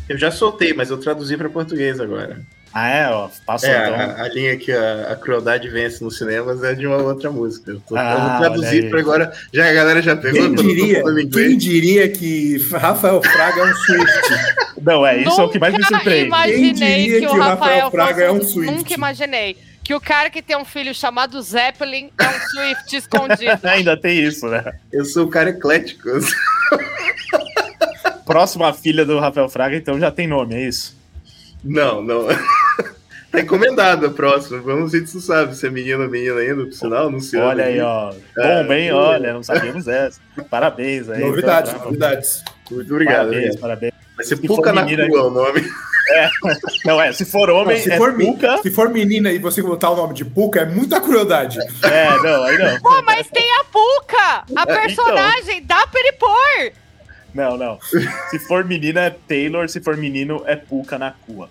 Eu 0.09 0.17
já 0.17 0.29
soltei, 0.29 0.73
mas 0.73 0.89
eu 0.89 0.97
traduzi 0.97 1.37
para 1.37 1.49
português 1.49 1.99
agora. 2.01 2.41
Ah, 2.75 2.89
é, 2.89 3.07
ó, 3.09 3.29
passou 3.45 3.69
É, 3.69 3.87
então. 3.87 3.99
a, 3.99 4.21
a 4.23 4.29
linha 4.29 4.57
que 4.57 4.71
a, 4.71 5.11
a 5.11 5.15
crueldade 5.15 5.69
vence 5.69 6.03
nos 6.03 6.17
cinemas 6.17 6.63
é 6.63 6.73
de 6.73 6.87
uma 6.87 6.97
outra 6.97 7.29
música. 7.31 7.69
Eu, 7.71 7.79
tô, 7.81 7.95
eu 7.95 7.99
Ah, 8.01 8.15
vou 8.15 8.25
olha 8.29 8.39
traduzir 8.39 8.83
aí. 8.85 8.89
para 8.89 8.99
agora. 8.99 9.33
Já 9.53 9.69
a 9.69 9.73
galera 9.73 10.01
já 10.01 10.15
pegou. 10.15 10.41
Quem 10.41 10.55
diria, 10.55 11.03
quem 11.31 11.57
diria 11.57 12.09
que 12.09 12.57
Rafael 12.71 13.21
Fraga 13.21 13.61
é 13.61 13.63
um 13.65 13.75
Swift? 13.75 14.29
Não, 14.81 15.05
é, 15.05 15.17
isso 15.21 15.39
é 15.39 15.43
o 15.43 15.49
que 15.49 15.59
mais 15.59 15.71
me 15.73 15.79
Nunca 15.79 15.95
surpreende. 15.95 16.25
Imaginei 16.27 16.59
Quem 16.63 16.73
diria 16.73 17.19
que, 17.21 17.25
que 17.27 17.31
o 17.31 17.37
Rafael 17.39 17.55
Rafael 17.85 17.91
Fraga 17.91 18.13
fosse 18.13 18.23
é 18.23 18.31
um 18.31 18.35
um- 18.35 18.41
Swift? 18.43 18.75
Nunca 18.75 18.93
imaginei 18.95 19.57
que 19.83 19.93
o 19.93 20.01
cara 20.01 20.29
que 20.29 20.41
tem 20.41 20.57
um 20.57 20.65
filho 20.65 20.95
chamado 20.95 21.41
Zeppelin 21.41 22.09
é 22.19 22.27
um 22.27 22.39
Swift 22.49 22.95
escondido. 22.97 23.59
Ainda 23.67 23.95
tem 23.95 24.19
isso, 24.19 24.47
né? 24.47 24.73
Eu 24.91 25.05
sou 25.05 25.25
o 25.25 25.29
cara 25.29 25.51
eclético. 25.51 26.09
Próxima 28.25 28.73
filha 28.73 29.05
do 29.05 29.19
Rafael 29.19 29.49
Fraga, 29.49 29.75
então 29.75 29.99
já 29.99 30.09
tem 30.09 30.27
nome, 30.27 30.55
é 30.55 30.67
isso? 30.67 30.95
Não, 31.63 32.01
não. 32.01 32.27
Tá 33.33 33.41
encomendado 33.41 34.05
a 34.05 34.09
próxima. 34.11 34.59
Vamos 34.61 34.91
ver 34.91 35.07
se 35.07 35.13
tu 35.13 35.19
sabe 35.19 35.55
se 35.55 35.65
é 35.65 35.69
menino 35.71 36.03
ou 36.03 36.09
menina 36.09 36.39
ainda, 36.39 36.65
por 36.65 36.73
sinal, 36.73 37.07
anunciando. 37.07 37.47
Olha 37.47 37.65
aí, 37.65 37.81
ó. 37.81 38.13
É, 38.37 38.61
Bom, 38.61 38.69
bem, 38.69 38.87
é. 38.89 38.93
olha, 38.93 39.33
não 39.33 39.41
sabíamos 39.41 39.87
essa. 39.87 40.21
Parabéns 40.51 41.09
aí. 41.09 41.19
novidades, 41.19 41.71
então, 41.73 41.85
novidades. 41.85 42.43
Muito 42.69 42.91
obrigado. 42.93 43.29
Parabéns, 43.29 43.55
parabéns. 43.55 43.93
Vai 44.15 44.23
ser 44.25 44.35
Se 44.37 44.47
Puca 44.47 44.71
na 44.71 44.83
menina- 44.83 45.07
Cua 45.09 45.23
o 45.23 45.31
nome. 45.31 45.63
Não, 46.85 47.01
é, 47.01 47.11
se 47.13 47.23
for 47.25 47.49
homem, 47.49 47.79
se, 47.79 47.89
é 47.91 47.97
for 47.97 48.13
Puka. 48.13 48.57
se 48.61 48.69
for 48.69 48.89
menina 48.89 49.31
e 49.31 49.39
você 49.39 49.61
botar 49.63 49.89
o 49.89 49.95
nome 49.95 50.13
de 50.13 50.25
Puka, 50.25 50.59
é 50.59 50.65
muita 50.65 50.99
crueldade. 51.01 51.57
É, 51.81 52.09
não, 52.21 52.43
aí 52.43 52.57
não. 52.57 52.79
Pô, 52.81 53.01
mas 53.03 53.25
tem 53.29 53.45
a 53.59 53.63
Puka, 53.63 54.17
a 54.19 54.43
então. 54.49 54.65
personagem, 54.65 55.63
dá 55.63 55.87
pra 55.87 55.99
ele 56.01 56.11
pôr. 56.11 56.73
Não, 57.33 57.57
não. 57.57 57.79
Se 58.29 58.37
for 58.39 58.65
menina 58.65 58.99
é 59.05 59.09
Taylor, 59.11 59.67
se 59.69 59.79
for 59.79 59.95
menino 59.97 60.43
é 60.45 60.57
Puka 60.57 60.99
na 60.99 61.11
Cua. 61.25 61.49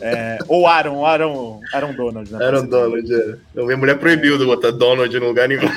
É, 0.00 0.38
ou 0.48 0.66
Aaron, 0.66 1.04
Aaron, 1.04 1.60
Aaron 1.72 1.94
Donald. 1.94 2.32
Né, 2.32 2.44
Aaron 2.44 2.66
Donald. 2.66 3.14
É. 3.14 3.36
Não, 3.54 3.66
minha 3.66 3.76
mulher 3.76 3.98
proibiu 3.98 4.38
de 4.38 4.44
botar 4.44 4.70
Donald 4.70 5.18
no 5.18 5.26
lugar 5.26 5.48
nenhum. 5.48 5.62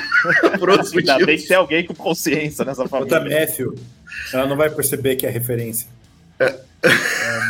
Ainda 0.96 1.26
bem 1.26 1.38
que 1.38 1.46
tem 1.46 1.56
alguém 1.56 1.84
com 1.84 1.94
consciência 1.94 2.64
nessa 2.64 2.84
Bota 2.84 3.16
família. 3.16 3.40
Matthew. 3.40 3.74
Ela 4.32 4.46
não 4.46 4.56
vai 4.56 4.70
perceber 4.70 5.16
que 5.16 5.26
é 5.26 5.30
referência. 5.30 5.88
É, 6.38 6.54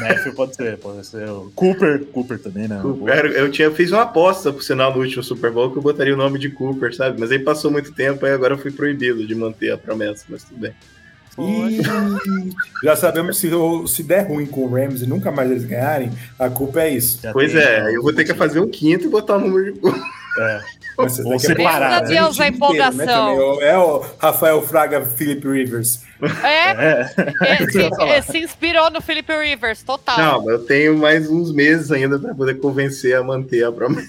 Matthew 0.01 0.35
pode 0.35 0.55
ser, 0.55 0.79
pode 0.79 1.07
ser. 1.07 1.29
o 1.29 1.51
Cooper, 1.55 2.05
Cooper 2.07 2.39
também, 2.39 2.69
né? 2.69 2.79
Cooper. 2.81 3.27
Eu 3.27 3.51
tinha, 3.51 3.71
fiz 3.71 3.91
uma 3.91 4.03
aposta, 4.03 4.53
por 4.53 4.63
sinal, 4.63 4.93
no 4.95 5.01
último 5.01 5.23
Super 5.23 5.51
Bowl 5.51 5.71
que 5.71 5.79
eu 5.79 5.83
botaria 5.83 6.15
o 6.15 6.17
nome 6.17 6.39
de 6.39 6.51
Cooper, 6.51 6.95
sabe? 6.95 7.19
Mas 7.19 7.31
aí 7.31 7.39
passou 7.39 7.71
muito 7.71 7.93
tempo 7.93 8.27
e 8.27 8.31
agora 8.31 8.55
eu 8.55 8.59
fui 8.59 8.71
proibido 8.71 9.27
de 9.27 9.35
manter 9.35 9.73
a 9.73 9.79
promessa, 9.79 10.25
mas 10.29 10.45
tudo 10.45 10.61
bem. 10.61 10.73
E 11.39 11.81
já 12.83 12.97
sabemos 12.97 13.39
se, 13.39 13.51
se 13.89 14.03
der 14.03 14.27
ruim 14.27 14.47
com 14.47 14.63
o 14.63 14.71
Rams 14.73 15.03
e 15.03 15.07
nunca 15.07 15.31
mais 15.31 15.51
eles 15.51 15.65
ganharem, 15.65 16.11
a 16.39 16.49
culpa 16.49 16.81
é 16.83 16.91
isso. 16.91 17.21
Já 17.23 17.33
Pois 17.33 17.53
tem, 17.53 17.61
é, 17.61 17.95
eu 17.95 18.03
vou 18.03 18.13
ter 18.13 18.25
que 18.25 18.35
fazer 18.35 18.61
um 18.61 18.69
quinto 18.69 19.05
e 19.05 19.09
botar 19.09 19.37
o 19.37 19.41
número 19.41 19.73
de 19.73 19.81
É. 20.39 20.61
Mas 20.99 21.21
pouco 21.21 21.39
separar, 21.39 21.91
né? 21.91 21.97
Meu 22.01 22.05
o 22.05 22.09
Deus, 22.09 22.41
a 22.41 22.45
time 22.45 22.57
inteiro, 22.57 22.97
né, 22.97 23.05
empolgação. 23.05 23.37
também. 23.37 23.69
É 23.69 23.79
o 23.79 24.05
Rafael 24.19 24.63
Fraga, 24.63 25.03
Philip 25.03 25.47
Rivers. 25.47 26.01
É, 26.43 26.71
É. 26.71 27.11
é, 27.45 27.67
se, 27.67 27.91
é, 28.03 28.23
se 28.23 28.39
inspirou 28.39 28.91
no 28.91 29.01
Felipe 29.01 29.33
Rivers, 29.37 29.83
total. 29.83 30.19
Não, 30.19 30.45
mas 30.45 30.55
eu 30.55 30.65
tenho 30.65 30.97
mais 30.97 31.29
uns 31.29 31.53
meses 31.53 31.93
ainda 31.93 32.19
para 32.19 32.35
poder 32.35 32.55
convencer 32.55 33.15
a 33.15 33.23
manter 33.23 33.65
a 33.65 33.73
promessa. 33.73 34.09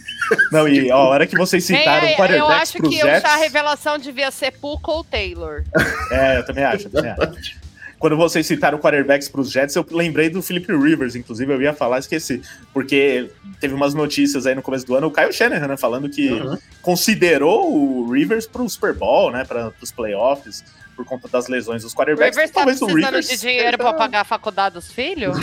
Não, 0.52 0.68
e 0.68 0.90
ó, 0.92 0.96
a 0.96 1.10
hora 1.10 1.28
que 1.28 1.38
vocês 1.38 1.64
citaram 1.64 2.08
é, 2.08 2.14
eu 2.14 2.18
quarterbacks 2.18 2.76
acho 2.76 2.82
que 2.82 2.96
Jets... 2.96 3.26
a 3.26 3.36
revelação 3.36 3.98
devia 3.98 4.32
ser 4.32 4.52
Puka 4.52 4.92
ou 4.92 5.04
Taylor. 5.04 5.64
É, 6.12 6.38
eu 6.40 6.46
também 6.46 6.64
acho, 6.64 6.88
eu 6.88 6.92
também 6.92 7.12
acho. 7.12 7.58
Quando 8.00 8.16
vocês 8.16 8.46
citaram 8.46 8.78
quarterbacks 8.78 9.28
para 9.28 9.42
os 9.42 9.50
Jets, 9.52 9.76
eu 9.76 9.86
lembrei 9.92 10.30
do 10.30 10.42
Philip 10.42 10.72
Rivers, 10.72 11.16
inclusive 11.16 11.52
eu 11.52 11.62
ia 11.62 11.74
falar, 11.74 11.98
esqueci. 12.00 12.42
Porque 12.74 13.30
teve 13.60 13.74
umas 13.74 13.94
notícias 13.96 14.46
aí 14.46 14.54
no 14.54 14.62
começo 14.62 14.86
do 14.86 14.96
ano, 14.96 15.08
o 15.08 15.12
Kyle 15.12 15.34
Shanahan, 15.34 15.68
né, 15.68 15.78
falando 15.78 16.08
que 16.08 16.30
Uhum. 16.32 16.58
considerou 16.82 17.74
o 17.74 18.12
Rivers 18.12 18.46
para 18.46 18.62
o 18.62 18.70
Super 18.70 18.94
Bowl, 18.94 19.32
né, 19.32 19.44
para 19.46 19.72
os 19.82 19.92
playoffs, 19.92 20.64
por 20.96 21.06
conta 21.06 21.28
das 21.28 21.48
lesões 21.48 21.82
dos 21.84 21.94
O 21.94 21.96
quarterbacks. 21.96 22.36
Rivers 22.36 22.52
tá 22.52 22.60
Talvez 22.62 22.82
o 22.82 22.86
precisando 22.86 23.06
Rivers. 23.16 23.30
de 23.30 23.38
dinheiro 23.38 23.78
pra 23.78 23.94
pagar 23.94 24.22
a 24.22 24.26
faculdade 24.26 24.76
dos 24.76 24.92
filhos? 24.92 25.36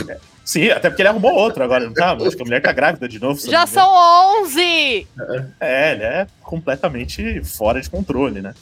Sim, 0.44 0.68
até 0.70 0.90
porque 0.90 1.02
ele 1.02 1.09
arrumou 1.09 1.32
outro 1.35 1.62
agora, 1.64 1.86
não 1.86 1.94
tá? 1.94 2.12
Acho 2.12 2.36
que 2.36 2.43
a 2.43 2.44
mulher 2.44 2.60
tá 2.60 2.70
grávida 2.72 3.09
de 3.09 3.18
novo. 3.18 3.40
Já 3.51 3.66
são 3.66 3.89
11! 4.43 5.06
É, 5.60 5.93
ele 5.93 6.02
é 6.02 6.26
completamente 6.43 7.43
fora 7.44 7.81
de 7.81 7.89
controle, 7.89 8.40
né? 8.43 8.55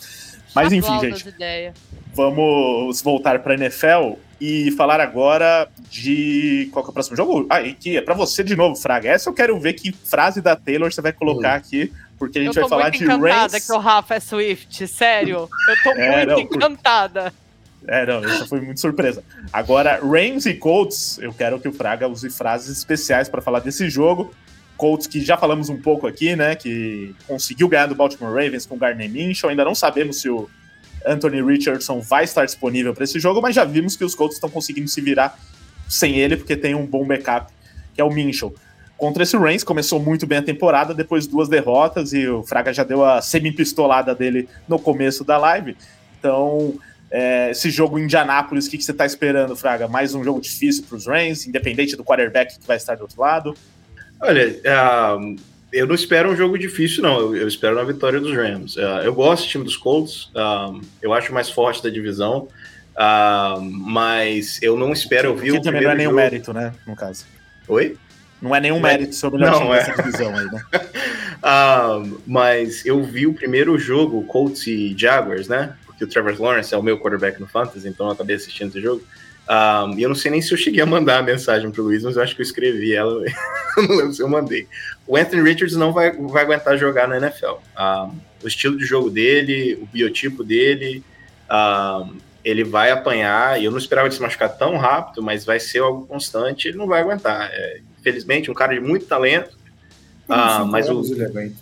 Mas 0.55 0.73
enfim, 0.73 1.01
gente. 1.01 1.25
Vamos 2.15 3.01
voltar 3.01 3.39
para 3.41 3.55
NFL 3.55 4.15
e 4.41 4.71
falar 4.73 5.01
agora 5.01 5.69
de 5.91 6.69
qual 6.73 6.85
que 6.85 6.89
é 6.89 6.91
o 6.91 6.95
próximo 6.95 7.17
jogo? 7.17 7.47
Ah, 7.49 7.63
que 7.63 7.97
é 7.97 8.03
para 8.03 8.15
você 8.15 8.43
de 8.45 8.55
novo, 8.55 8.77
Fraga. 8.77 9.09
Essa 9.09 9.31
eu 9.31 9.35
quero 9.35 9.59
ver 9.59 9.73
que 9.75 9.93
frase 9.93 10.41
da 10.43 10.55
Taylor 10.55 10.93
você 10.93 11.01
vai 11.01 11.13
colocar 11.13 11.55
aqui, 11.55 11.91
porque 12.19 12.39
a 12.39 12.43
Eu 12.43 12.47
gente 12.47 12.55
tô 12.55 12.61
vai 12.63 12.69
falar 12.69 12.83
muito 12.85 12.99
de 12.99 13.05
encantada 13.05 13.53
Reigns. 13.53 13.67
que 13.67 13.73
o 13.73 13.79
Rafa 13.79 14.15
é 14.15 14.21
Swift, 14.21 14.87
sério. 14.89 15.49
Eu 15.69 15.83
tô 15.83 15.91
É, 15.99 16.17
muito 16.27 16.29
não, 16.29 16.47
por- 16.47 16.57
encantada. 16.57 17.33
É, 17.89 18.07
não, 18.07 18.25
isso 18.25 18.47
foi 18.47 18.61
muito 18.61 18.79
surpresa. 18.81 19.25
Agora, 19.53 19.99
Rams 20.01 20.47
e 20.47 20.55
Colts, 20.55 21.19
eu 21.19 21.33
quero 21.33 21.59
que 21.59 21.67
o 21.67 21.73
Fraga 21.73 22.07
use 22.07 22.29
frases 22.31 22.77
especiais 22.79 23.29
para 23.29 23.41
falar 23.43 23.59
desse 23.61 23.89
jogo. 23.91 24.33
Colts, 24.83 25.07
que 25.07 25.21
já 25.21 25.37
falamos 25.37 25.69
um 25.69 25.81
pouco 25.81 26.09
aqui, 26.09 26.35
né? 26.35 26.57
Que 26.57 27.15
conseguiu 27.29 27.69
ganhar 27.69 27.87
do 27.87 27.95
Baltimore 27.95 28.35
Ravens 28.35 28.67
com 28.67 28.77
Gardner 28.77 29.09
Minshew. 29.09 29.49
Ainda 29.49 29.65
não 29.65 29.77
sabemos 29.77 30.21
se 30.21 30.29
o 30.29 30.51
Anthony 31.07 31.41
Richardson 31.41 32.01
vai 32.01 32.25
estar 32.25 32.45
disponível 32.45 32.93
para 32.93 33.05
esse 33.05 33.21
jogo, 33.21 33.41
mas 33.41 33.55
já 33.55 33.65
vimos 33.65 33.97
que 33.97 34.05
os 34.05 34.13
Colts 34.13 34.39
estão 34.39 34.51
conseguindo 34.51 34.89
se 34.89 35.01
virar 35.01 35.39
sem 35.89 36.19
ele, 36.19 36.37
porque 36.37 36.57
tem 36.57 36.75
um 36.75 36.85
bom 36.85 37.07
backup, 37.07 37.53
que 37.95 38.01
é 38.01 38.05
o 38.05 38.11
Minshew. 38.11 38.53
Contra 38.99 39.23
esse 39.23 39.37
Reigns, 39.37 39.63
começou 39.63 40.01
muito 40.01 40.27
bem 40.27 40.39
a 40.39 40.43
temporada, 40.43 40.93
depois 40.93 41.29
duas 41.29 41.49
derrotas, 41.49 42.13
e 42.13 42.27
o 42.27 42.43
Fraga 42.43 42.73
já 42.73 42.83
deu 42.83 43.05
a 43.05 43.23
semi-pistolada 43.23 44.17
dele 44.17 44.49
no 44.67 44.81
começo 44.81 45.23
da 45.23 45.39
live. 45.39 45.77
Então, 46.19 46.75
é, 47.09 47.53
esse 47.53 47.71
jogo 47.71 48.01
em 48.01 48.03
Indianápolis, 48.03 48.67
o 48.67 48.71
que, 48.71 48.79
que 48.79 48.85
você 48.85 48.91
está 48.91 49.07
esperando, 49.07 49.55
Fraga? 49.55 49.87
Mais 49.87 50.13
um 50.13 50.25
jogo 50.25 50.41
difícil 50.41 50.83
para 50.89 50.97
os 50.97 51.07
Rams, 51.07 51.47
independente 51.47 51.95
do 51.95 52.03
quarterback 52.03 52.59
que 52.59 52.67
vai 52.67 52.77
estar 52.77 52.97
do 52.97 53.03
outro 53.03 53.21
lado? 53.21 53.55
Olha, 54.23 54.49
uh, 54.51 55.37
eu 55.73 55.85
não 55.85 55.97
espero 55.97 56.31
um 56.31 56.37
jogo 56.37 56.57
difícil, 56.57 57.03
não. 57.03 57.19
Eu, 57.19 57.37
eu 57.37 57.49
espero 57.49 57.77
uma 57.77 57.85
vitória 57.85 58.21
dos 58.21 58.33
Rams. 58.33 58.77
Uh, 58.77 59.03
eu 59.03 59.13
gosto 59.13 59.45
do 59.45 59.49
time 59.49 59.65
dos 59.65 59.77
Colts, 59.77 60.27
uh, 60.27 60.81
eu 61.03 61.13
acho 61.13 61.35
mais 61.35 61.51
forte 61.51 61.83
da 61.83 61.91
divisão, 61.91 62.47
mas 63.61 64.63
eu 64.63 64.77
não 64.77 64.93
espero 64.93 65.31
ouvir 65.31 65.53
o 65.53 65.61
também 65.61 65.83
não 65.83 65.91
é 65.91 65.95
nenhum 65.97 66.11
jogo. 66.11 66.23
mérito, 66.23 66.53
né, 66.53 66.73
no 66.87 66.95
caso. 66.95 67.27
Oi? 67.67 67.97
Não 68.41 68.55
é 68.55 68.61
nenhum 68.61 68.81
mérito 68.81 69.15
sobre 69.15 69.43
o 69.43 69.45
não, 69.45 69.75
é. 69.75 69.79
dessa 69.79 70.03
divisão 70.03 70.37
aí, 70.37 70.47
né? 70.47 70.63
mas 72.27 72.87
eu 72.87 73.03
vi 73.03 73.27
o 73.27 73.35
primeiro 73.35 73.77
jogo, 73.79 74.23
Colts 74.25 74.67
e 74.69 74.95
Jaguars, 74.97 75.49
né? 75.49 75.75
Porque 75.85 76.05
o 76.05 76.09
Trevor 76.09 76.41
Lawrence 76.41 76.73
é 76.73 76.79
o 76.79 76.83
meu 76.83 76.99
quarterback 76.99 77.41
no 77.41 77.47
Fantasy, 77.49 77.89
então 77.89 78.07
eu 78.07 78.13
acabei 78.13 78.37
assistindo 78.37 78.69
esse 78.69 78.81
jogo. 78.81 79.03
Um, 79.53 79.99
e 79.99 80.03
eu 80.03 80.09
não 80.09 80.17
sei 80.17 80.31
nem 80.31 80.41
se 80.41 80.51
eu 80.51 80.57
cheguei 80.57 80.81
a 80.81 80.87
mandar 80.87 81.19
a 81.19 81.23
mensagem 81.23 81.71
pro 81.71 81.83
Luiz, 81.83 82.03
mas 82.03 82.17
eu 82.17 82.23
acho 82.23 82.35
que 82.35 82.41
eu 82.41 82.45
escrevi 82.45 82.95
ela. 82.95 83.23
não 83.77 83.97
lembro 83.97 84.15
se 84.15 84.23
eu 84.23 84.29
mandei. 84.29 84.67
O 85.07 85.15
Anthony 85.15 85.43
Richards 85.43 85.77
não 85.77 85.93
vai, 85.93 86.11
vai 86.13 86.43
aguentar 86.43 86.79
jogar 86.79 87.07
na 87.07 87.19
NFL. 87.19 87.57
Um, 87.79 88.17
o 88.43 88.49
estilo 88.49 88.79
de 88.79 88.87
jogo 88.87 89.11
dele, 89.11 89.79
o 89.83 89.87
biotipo 89.87 90.43
dele, 90.43 91.05
um, 91.51 92.17
ele 92.43 92.65
vai 92.65 92.91
apanhar. 92.93 93.61
E 93.61 93.67
eu 93.67 93.71
não 93.71 93.77
esperava 93.77 94.09
ele 94.09 94.15
se 94.15 94.23
machucar 94.23 94.57
tão 94.57 94.79
rápido, 94.79 95.23
mas 95.23 95.45
vai 95.45 95.61
ser 95.61 95.81
algo 95.81 96.07
constante. 96.07 96.69
Ele 96.69 96.79
não 96.79 96.87
vai 96.87 97.03
aguentar. 97.03 97.51
É, 97.53 97.81
infelizmente, 98.01 98.51
um 98.51 98.55
cara 98.55 98.73
de 98.73 98.81
muito 98.81 99.05
talento. 99.05 99.55
Uns 100.31 100.71
mas 100.71 100.89
o... 100.89 101.03
ele 101.13 101.27
aguenta. 101.27 101.57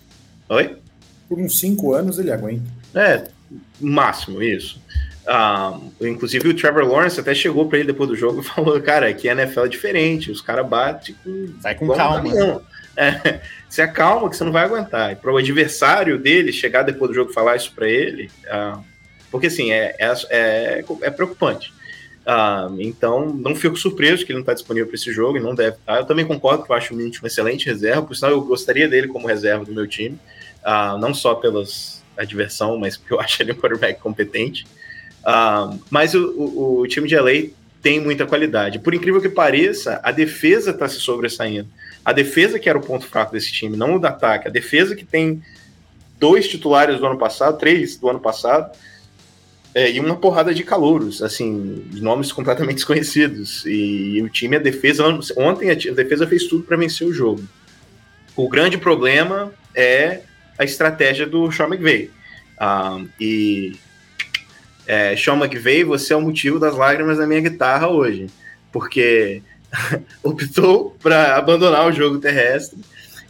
Oi? 0.48 0.76
Por 1.28 1.40
uns 1.40 1.58
cinco 1.58 1.92
anos 1.92 2.20
ele 2.20 2.30
aguenta. 2.30 2.62
É, 2.94 3.26
máximo, 3.80 4.40
isso. 4.40 4.80
Um, 5.26 5.92
inclusive 6.06 6.48
o 6.48 6.56
Trevor 6.56 6.84
Lawrence 6.84 7.20
até 7.20 7.34
chegou 7.34 7.68
para 7.68 7.78
ele 7.78 7.88
depois 7.88 8.08
do 8.08 8.16
jogo 8.16 8.40
e 8.40 8.44
falou, 8.44 8.80
cara, 8.80 9.08
aqui 9.08 9.28
a 9.28 9.32
NFL 9.32 9.64
é 9.64 9.68
diferente, 9.68 10.30
os 10.30 10.40
caras 10.40 10.66
batem 10.66 11.14
com... 11.22 11.46
Vai 11.60 11.74
com 11.74 11.88
calma. 11.88 12.62
é, 12.96 13.40
se 13.68 13.82
acalma 13.82 14.28
que 14.28 14.36
você 14.36 14.44
não 14.44 14.52
vai 14.52 14.64
aguentar. 14.64 15.12
E 15.12 15.16
para 15.16 15.32
o 15.32 15.36
adversário 15.36 16.18
dele 16.18 16.52
chegar 16.52 16.82
depois 16.82 17.10
do 17.10 17.14
jogo 17.14 17.30
e 17.30 17.34
falar 17.34 17.56
isso 17.56 17.72
para 17.74 17.88
ele, 17.88 18.30
uh, 18.46 18.82
porque 19.30 19.46
assim, 19.46 19.70
é, 19.70 19.94
é, 19.98 20.12
é, 20.30 20.84
é 21.02 21.10
preocupante. 21.10 21.72
Uh, 22.20 22.80
então, 22.80 23.26
não 23.26 23.54
fico 23.54 23.76
surpreso 23.76 24.24
que 24.24 24.32
ele 24.32 24.38
não 24.38 24.42
está 24.42 24.52
disponível 24.52 24.86
para 24.86 24.94
esse 24.94 25.12
jogo 25.12 25.38
e 25.38 25.40
não 25.40 25.54
deve 25.54 25.76
estar. 25.76 25.94
Tá. 25.94 26.00
Eu 26.00 26.04
também 26.04 26.26
concordo 26.26 26.64
que 26.64 26.70
eu 26.70 26.76
acho 26.76 26.92
o 26.92 26.96
Mint 26.96 27.18
uma 27.18 27.28
excelente 27.28 27.66
reserva, 27.66 28.02
por 28.02 28.14
sinal 28.14 28.32
eu 28.32 28.42
gostaria 28.42 28.88
dele 28.88 29.08
como 29.08 29.26
reserva 29.26 29.64
do 29.64 29.72
meu 29.72 29.86
time, 29.86 30.18
uh, 30.64 30.98
não 30.98 31.14
só 31.14 31.34
pelas 31.34 32.00
a 32.16 32.24
diversão, 32.24 32.78
mas 32.78 32.96
porque 32.96 33.14
eu 33.14 33.20
acho 33.20 33.42
ele 33.42 33.52
um 33.52 33.56
quarterback 33.56 34.00
competente. 34.00 34.66
Uh, 35.20 35.78
mas 35.90 36.14
o, 36.14 36.30
o, 36.30 36.80
o, 36.80 36.86
time 36.86 37.06
de 37.06 37.16
LA 37.16 37.50
tem 37.82 38.00
muita 38.00 38.26
qualidade. 38.26 38.78
Por 38.78 38.94
incrível 38.94 39.20
que 39.20 39.28
pareça, 39.28 40.00
a 40.02 40.10
defesa 40.10 40.70
está 40.70 40.88
se 40.88 41.00
sobressaindo. 41.00 41.68
A 42.04 42.12
defesa 42.12 42.58
que 42.58 42.68
era 42.68 42.78
o 42.78 42.82
ponto 42.82 43.06
fraco 43.06 43.32
desse 43.32 43.52
time, 43.52 43.76
não 43.76 43.96
o 43.96 43.98
do 43.98 44.06
ataque. 44.06 44.48
A 44.48 44.50
defesa 44.50 44.96
que 44.96 45.04
tem 45.04 45.42
dois 46.18 46.48
titulares 46.48 46.98
do 46.98 47.06
ano 47.06 47.18
passado, 47.18 47.58
três 47.58 47.96
do 47.96 48.08
ano 48.08 48.20
passado, 48.20 48.74
é, 49.74 49.90
e 49.90 50.00
uma 50.00 50.16
porrada 50.16 50.52
de 50.52 50.64
calouros, 50.64 51.22
assim, 51.22 51.84
nomes 51.92 52.32
completamente 52.32 52.76
desconhecidos. 52.80 53.64
E, 53.66 54.16
e 54.16 54.22
o 54.22 54.28
time, 54.28 54.56
a 54.56 54.58
defesa, 54.60 55.04
ontem 55.36 55.70
a, 55.70 55.72
a 55.72 55.94
defesa 55.94 56.26
fez 56.26 56.44
tudo 56.46 56.64
para 56.64 56.76
vencer 56.76 57.06
o 57.06 57.12
jogo. 57.12 57.42
O 58.34 58.48
grande 58.48 58.78
problema 58.78 59.52
é 59.74 60.22
a 60.58 60.64
estratégia 60.64 61.26
do 61.26 61.50
Sean 61.52 61.68
McVay. 61.68 62.10
Ah, 62.58 63.02
e 63.18 63.76
é, 64.90 65.16
Sean 65.16 65.36
McVay, 65.36 65.84
você 65.84 66.12
é 66.12 66.16
o 66.16 66.20
motivo 66.20 66.58
das 66.58 66.74
lágrimas 66.74 67.16
da 67.16 67.24
minha 67.24 67.40
guitarra 67.40 67.86
hoje, 67.86 68.26
porque 68.72 69.40
optou 70.20 70.96
para 71.00 71.36
abandonar 71.36 71.86
o 71.86 71.92
jogo 71.92 72.18
terrestre 72.18 72.80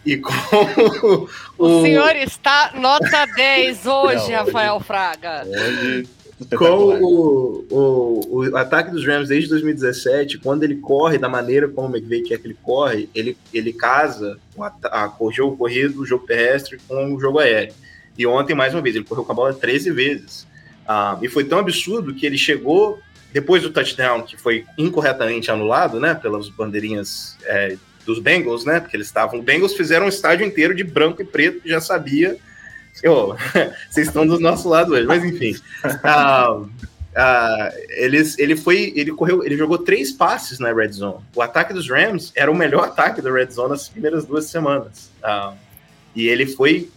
e 0.06 0.16
como 0.16 1.28
o, 1.58 1.66
o 1.66 1.82
senhor 1.82 2.16
está 2.16 2.72
nota 2.76 3.26
10 3.36 3.84
hoje, 3.84 4.32
Não, 4.32 4.38
Rafael 4.38 4.80
Fraga. 4.80 5.44
Hoje 5.46 6.08
com 6.56 6.64
o, 6.64 7.66
o, 7.70 8.38
o, 8.38 8.56
ataque 8.56 8.90
dos 8.90 9.06
Rams 9.06 9.28
desde 9.28 9.50
2017, 9.50 10.38
quando 10.38 10.62
ele 10.62 10.76
corre 10.76 11.18
da 11.18 11.28
maneira 11.28 11.68
como 11.68 11.88
o 11.88 11.94
McVay 11.94 12.22
quer 12.22 12.38
que 12.38 12.46
ele 12.46 12.56
corre, 12.62 13.10
ele, 13.14 13.36
ele 13.52 13.74
casa 13.74 14.38
a, 14.58 14.72
a, 14.84 15.14
o 15.20 15.30
jogo 15.30 15.58
corrido, 15.58 16.00
o 16.00 16.06
jogo 16.06 16.26
terrestre 16.26 16.78
com 16.88 17.14
o 17.14 17.20
jogo 17.20 17.40
aéreo. 17.40 17.74
E 18.16 18.26
ontem, 18.26 18.54
mais 18.54 18.72
uma 18.72 18.80
vez, 18.80 18.96
ele 18.96 19.04
correu 19.04 19.22
com 19.22 19.32
a 19.32 19.34
bola 19.34 19.52
13 19.52 19.90
vezes. 19.90 20.48
Ah, 20.86 21.18
e 21.22 21.28
foi 21.28 21.44
tão 21.44 21.58
absurdo 21.58 22.14
que 22.14 22.26
ele 22.26 22.38
chegou 22.38 23.00
depois 23.32 23.62
do 23.62 23.70
touchdown, 23.70 24.22
que 24.22 24.36
foi 24.36 24.64
incorretamente 24.76 25.50
anulado, 25.50 26.00
né, 26.00 26.14
pelas 26.14 26.48
bandeirinhas 26.48 27.36
é, 27.44 27.76
dos 28.04 28.18
Bengals, 28.18 28.64
né, 28.64 28.80
porque 28.80 28.96
eles 28.96 29.06
estavam. 29.06 29.38
Os 29.38 29.44
Bengals 29.44 29.74
fizeram 29.74 30.06
um 30.06 30.08
estádio 30.08 30.44
inteiro 30.44 30.74
de 30.74 30.82
branco 30.82 31.22
e 31.22 31.24
preto, 31.24 31.60
já 31.64 31.80
sabia. 31.80 32.36
Eu, 33.02 33.36
vocês 33.88 34.08
estão 34.08 34.26
do 34.26 34.40
nosso 34.40 34.68
lado 34.68 34.92
hoje, 34.94 35.06
mas 35.06 35.24
enfim. 35.24 35.54
Ah, 36.02 36.60
ah, 37.14 37.72
eles, 37.88 38.38
ele 38.38 38.56
foi, 38.56 38.92
ele 38.94 39.12
correu, 39.12 39.44
ele 39.44 39.56
jogou 39.56 39.78
três 39.78 40.12
passes 40.12 40.58
na 40.58 40.72
red 40.72 40.92
zone. 40.92 41.24
O 41.34 41.42
ataque 41.42 41.72
dos 41.72 41.88
Rams 41.88 42.32
era 42.34 42.50
o 42.50 42.54
melhor 42.54 42.84
ataque 42.84 43.20
da 43.20 43.32
red 43.32 43.50
zone 43.50 43.70
nas 43.70 43.88
primeiras 43.88 44.24
duas 44.24 44.46
semanas. 44.46 45.10
Ah, 45.22 45.54
e 46.14 46.26
ele 46.28 46.46
foi 46.46 46.90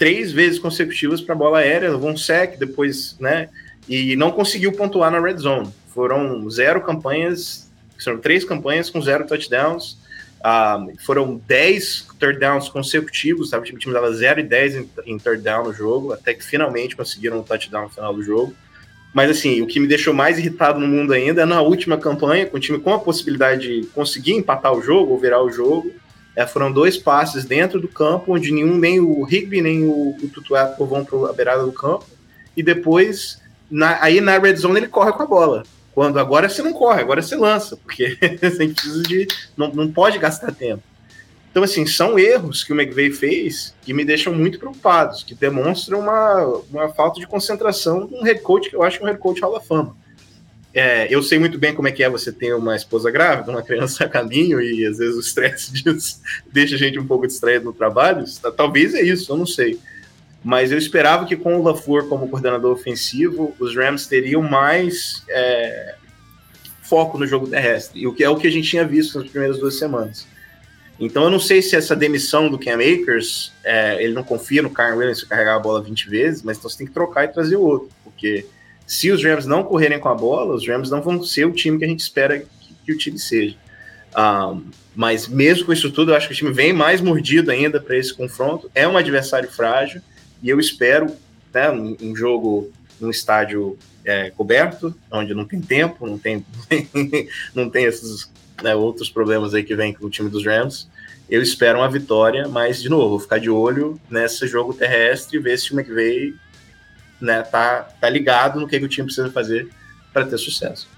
três 0.00 0.32
vezes 0.32 0.58
consecutivas 0.58 1.20
para 1.20 1.34
bola 1.34 1.58
aérea, 1.58 1.90
levou 1.90 2.08
um 2.08 2.16
sec, 2.16 2.58
depois, 2.58 3.18
né? 3.20 3.50
E 3.86 4.16
não 4.16 4.30
conseguiu 4.30 4.72
pontuar 4.72 5.10
na 5.10 5.20
red 5.20 5.36
zone. 5.36 5.70
Foram 5.88 6.48
zero 6.48 6.80
campanhas, 6.80 7.70
são 7.98 8.16
três 8.16 8.42
campanhas 8.42 8.88
com 8.88 9.02
zero 9.02 9.26
touchdowns. 9.26 9.98
Uh, 10.40 10.98
foram 11.04 11.38
10 11.46 12.06
third 12.18 12.40
downs 12.40 12.70
consecutivos, 12.70 13.50
sabe? 13.50 13.70
O 13.70 13.78
time 13.78 13.92
dava 13.92 14.10
0 14.10 14.40
e 14.40 14.42
10 14.42 14.74
em, 14.74 14.90
em 15.04 15.18
third 15.18 15.42
down 15.42 15.64
no 15.64 15.72
jogo, 15.74 16.14
até 16.14 16.32
que 16.32 16.42
finalmente 16.42 16.96
conseguiram 16.96 17.40
um 17.40 17.42
touchdown 17.42 17.82
no 17.82 17.90
final 17.90 18.14
do 18.14 18.22
jogo. 18.22 18.54
Mas 19.12 19.30
assim, 19.30 19.60
o 19.60 19.66
que 19.66 19.78
me 19.78 19.86
deixou 19.86 20.14
mais 20.14 20.38
irritado 20.38 20.80
no 20.80 20.88
mundo 20.88 21.12
ainda 21.12 21.42
é 21.42 21.44
na 21.44 21.60
última 21.60 21.98
campanha, 21.98 22.46
com 22.46 22.56
o 22.56 22.60
time 22.60 22.78
com 22.80 22.94
a 22.94 22.98
possibilidade 22.98 23.82
de 23.82 23.86
conseguir 23.88 24.32
empatar 24.32 24.72
o 24.72 24.80
jogo 24.80 25.12
ou 25.12 25.18
virar 25.18 25.42
o 25.42 25.50
jogo, 25.50 25.92
é, 26.36 26.46
foram 26.46 26.72
dois 26.72 26.96
passes 26.96 27.44
dentro 27.44 27.80
do 27.80 27.88
campo, 27.88 28.34
onde 28.34 28.52
nenhum, 28.52 28.76
nem 28.76 29.00
o 29.00 29.22
Rigby 29.22 29.60
nem 29.60 29.84
o, 29.84 30.16
o 30.16 30.86
vão 30.86 31.04
para 31.04 31.30
a 31.30 31.32
beirada 31.32 31.64
do 31.64 31.72
campo. 31.72 32.06
E 32.56 32.62
depois, 32.62 33.40
na, 33.70 34.02
aí 34.02 34.20
na 34.20 34.38
red 34.38 34.56
zone, 34.56 34.78
ele 34.78 34.88
corre 34.88 35.12
com 35.12 35.22
a 35.22 35.26
bola. 35.26 35.64
Quando 35.92 36.18
agora 36.18 36.48
você 36.48 36.62
não 36.62 36.72
corre, 36.72 37.00
agora 37.00 37.20
você 37.20 37.36
lança, 37.36 37.76
porque 37.76 38.16
você 38.40 38.68
precisa 38.68 39.02
de. 39.02 39.26
Não, 39.56 39.72
não 39.72 39.90
pode 39.90 40.18
gastar 40.18 40.52
tempo. 40.52 40.82
Então, 41.50 41.64
assim, 41.64 41.84
são 41.84 42.16
erros 42.16 42.62
que 42.62 42.72
o 42.72 42.80
McVeigh 42.80 43.12
fez 43.12 43.74
que 43.82 43.92
me 43.92 44.04
deixam 44.04 44.32
muito 44.32 44.58
preocupados, 44.58 45.24
que 45.24 45.34
demonstram 45.34 45.98
uma, 45.98 46.44
uma 46.70 46.88
falta 46.90 47.18
de 47.18 47.26
concentração 47.26 48.06
de 48.06 48.14
um 48.14 48.22
head 48.22 48.40
coach 48.40 48.70
que 48.70 48.76
eu 48.76 48.84
acho 48.84 49.00
é 49.00 49.02
um 49.02 49.06
head 49.06 49.18
coach 49.18 49.40
Hall 49.40 49.52
da 49.52 49.60
Fama. 49.60 49.96
É, 50.72 51.12
eu 51.12 51.22
sei 51.22 51.38
muito 51.38 51.58
bem 51.58 51.74
como 51.74 51.88
é 51.88 51.92
que 51.92 52.02
é 52.02 52.08
você 52.08 52.30
ter 52.30 52.54
uma 52.54 52.76
esposa 52.76 53.10
grávida, 53.10 53.50
uma 53.50 53.62
criança 53.62 54.04
a 54.04 54.08
caminho, 54.08 54.60
e 54.60 54.86
às 54.86 54.98
vezes 54.98 55.16
o 55.16 55.20
estresse 55.20 55.72
disso 55.82 56.20
deixa 56.52 56.76
a 56.76 56.78
gente 56.78 56.98
um 56.98 57.06
pouco 57.06 57.26
distraído 57.26 57.64
no 57.64 57.72
trabalho. 57.72 58.24
Talvez 58.56 58.94
é 58.94 59.02
isso, 59.02 59.32
eu 59.32 59.36
não 59.36 59.46
sei. 59.46 59.78
Mas 60.42 60.72
eu 60.72 60.78
esperava 60.78 61.26
que 61.26 61.36
com 61.36 61.58
o 61.58 61.62
LaFleur 61.62 62.06
como 62.06 62.28
coordenador 62.28 62.72
ofensivo, 62.72 63.54
os 63.58 63.76
Rams 63.76 64.06
teriam 64.06 64.40
mais 64.42 65.22
é, 65.28 65.96
foco 66.82 67.18
no 67.18 67.26
jogo 67.26 67.46
terrestre, 67.46 68.00
e 68.00 68.06
o 68.06 68.14
que 68.14 68.24
é 68.24 68.28
o 68.30 68.36
que 68.36 68.46
a 68.46 68.50
gente 68.50 68.68
tinha 68.68 68.86
visto 68.86 69.18
nas 69.18 69.28
primeiras 69.28 69.58
duas 69.58 69.78
semanas. 69.78 70.26
Então 70.98 71.24
eu 71.24 71.30
não 71.30 71.40
sei 71.40 71.62
se 71.62 71.74
essa 71.74 71.96
demissão 71.96 72.50
do 72.50 72.58
Cam 72.58 72.74
Akers, 72.74 73.52
é, 73.64 74.02
ele 74.02 74.12
não 74.12 74.22
confia 74.22 74.60
no 74.60 74.68
Karen 74.68 74.96
Williams 74.96 75.24
carregar 75.24 75.56
a 75.56 75.58
bola 75.58 75.82
20 75.82 76.10
vezes, 76.10 76.42
mas 76.42 76.58
então 76.58 76.68
você 76.68 76.78
tem 76.78 76.86
que 76.86 76.92
trocar 76.92 77.24
e 77.24 77.28
trazer 77.28 77.56
outro, 77.56 77.88
porque 78.04 78.46
se 78.90 79.08
os 79.12 79.22
Rams 79.22 79.46
não 79.46 79.62
correrem 79.62 80.00
com 80.00 80.08
a 80.08 80.14
bola, 80.16 80.52
os 80.52 80.66
Rams 80.66 80.90
não 80.90 81.00
vão 81.00 81.22
ser 81.22 81.44
o 81.44 81.52
time 81.52 81.78
que 81.78 81.84
a 81.84 81.88
gente 81.88 82.00
espera 82.00 82.40
que, 82.40 82.74
que 82.84 82.92
o 82.92 82.98
time 82.98 83.20
seja. 83.20 83.54
Um, 84.18 84.64
mas 84.96 85.28
mesmo 85.28 85.66
com 85.66 85.72
isso 85.72 85.92
tudo, 85.92 86.10
eu 86.10 86.16
acho 86.16 86.26
que 86.26 86.34
o 86.34 86.36
time 86.36 86.52
vem 86.52 86.72
mais 86.72 87.00
mordido 87.00 87.52
ainda 87.52 87.80
para 87.80 87.96
esse 87.96 88.12
confronto. 88.12 88.68
É 88.74 88.88
um 88.88 88.96
adversário 88.96 89.48
frágil 89.48 90.02
e 90.42 90.50
eu 90.50 90.58
espero 90.58 91.06
né, 91.54 91.70
um, 91.70 91.96
um 92.02 92.16
jogo 92.16 92.72
num 93.00 93.10
estádio 93.10 93.78
é, 94.04 94.30
coberto, 94.30 94.92
onde 95.08 95.34
não 95.34 95.44
tem 95.44 95.60
tempo, 95.60 96.04
não 96.04 96.18
tem, 96.18 96.44
não 97.54 97.70
tem 97.70 97.84
esses 97.84 98.28
né, 98.60 98.74
outros 98.74 99.08
problemas 99.08 99.54
aí 99.54 99.62
que 99.62 99.76
vem 99.76 99.92
com 99.92 100.04
o 100.04 100.10
time 100.10 100.28
dos 100.28 100.44
Rams. 100.44 100.88
Eu 101.30 101.40
espero 101.40 101.78
uma 101.78 101.88
vitória, 101.88 102.48
mas 102.48 102.82
de 102.82 102.88
novo, 102.88 103.10
vou 103.10 103.20
ficar 103.20 103.38
de 103.38 103.50
olho 103.50 104.00
nesse 104.10 104.48
jogo 104.48 104.74
terrestre 104.74 105.38
e 105.38 105.40
ver 105.40 105.60
se 105.60 105.72
o 105.72 105.78
McVay 105.78 106.34
né, 107.20 107.42
tá, 107.42 107.88
tá 108.00 108.08
ligado 108.08 108.60
no 108.60 108.66
que, 108.66 108.78
que 108.78 108.84
o 108.84 108.88
time 108.88 109.06
precisa 109.06 109.30
fazer 109.30 109.68
para 110.12 110.24
ter 110.24 110.38
sucesso. 110.38 110.88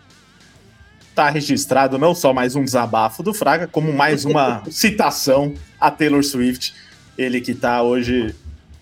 Tá 1.14 1.28
registrado 1.28 1.98
não 1.98 2.14
só 2.14 2.32
mais 2.32 2.56
um 2.56 2.64
desabafo 2.64 3.22
do 3.22 3.34
Fraga, 3.34 3.66
como 3.66 3.92
mais 3.92 4.24
uma 4.24 4.62
citação 4.70 5.54
a 5.78 5.90
Taylor 5.90 6.22
Swift. 6.22 6.74
Ele 7.18 7.40
que 7.40 7.54
tá 7.54 7.82
hoje. 7.82 8.34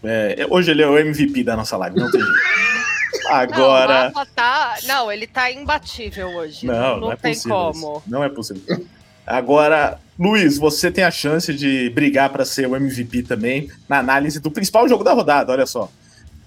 É, 0.04 0.46
hoje 0.48 0.70
ele 0.70 0.82
é 0.82 0.86
o 0.86 0.96
MVP 0.96 1.42
da 1.42 1.56
nossa 1.56 1.76
live, 1.76 1.98
não 1.98 2.10
tem 2.10 2.20
jeito. 2.20 2.38
Agora. 3.28 4.12
Não, 4.14 4.26
tá... 4.26 4.78
não, 4.84 5.10
ele 5.10 5.26
tá 5.26 5.50
imbatível 5.50 6.28
hoje. 6.28 6.64
Não, 6.64 6.74
não, 6.74 7.00
não 7.00 7.12
é 7.12 7.16
tem 7.16 7.32
possível 7.32 7.56
como. 7.56 8.02
Não 8.06 8.24
é 8.24 8.28
possível. 8.28 8.86
Agora, 9.26 9.98
Luiz, 10.18 10.58
você 10.58 10.90
tem 10.90 11.04
a 11.04 11.10
chance 11.10 11.52
de 11.54 11.90
brigar 11.90 12.30
para 12.30 12.44
ser 12.44 12.66
o 12.66 12.76
MVP 12.76 13.22
também 13.24 13.70
na 13.88 13.98
análise 13.98 14.40
do 14.40 14.50
principal 14.50 14.88
jogo 14.88 15.04
da 15.04 15.12
rodada, 15.12 15.52
olha 15.52 15.66
só. 15.66 15.90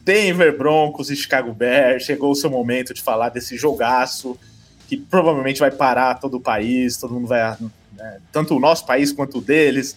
Denver 0.04 0.58
Broncos 0.58 1.10
e 1.10 1.16
Chicago 1.16 1.54
Bears, 1.54 2.04
chegou 2.04 2.32
o 2.32 2.36
seu 2.36 2.50
momento 2.50 2.94
de 2.94 3.02
falar 3.02 3.30
desse 3.30 3.58
jogaço 3.58 4.38
que 4.88 4.98
provavelmente 4.98 5.60
vai 5.60 5.72
parar 5.72 6.16
todo 6.16 6.38
o 6.38 6.42
país, 6.42 6.98
todo 6.98 7.14
mundo 7.14 7.28
vai, 7.28 7.58
né, 7.94 8.20
tanto 8.32 8.56
o 8.56 8.60
nosso 8.60 8.86
país 8.86 9.12
quanto 9.14 9.38
o 9.38 9.42
deles, 9.42 9.96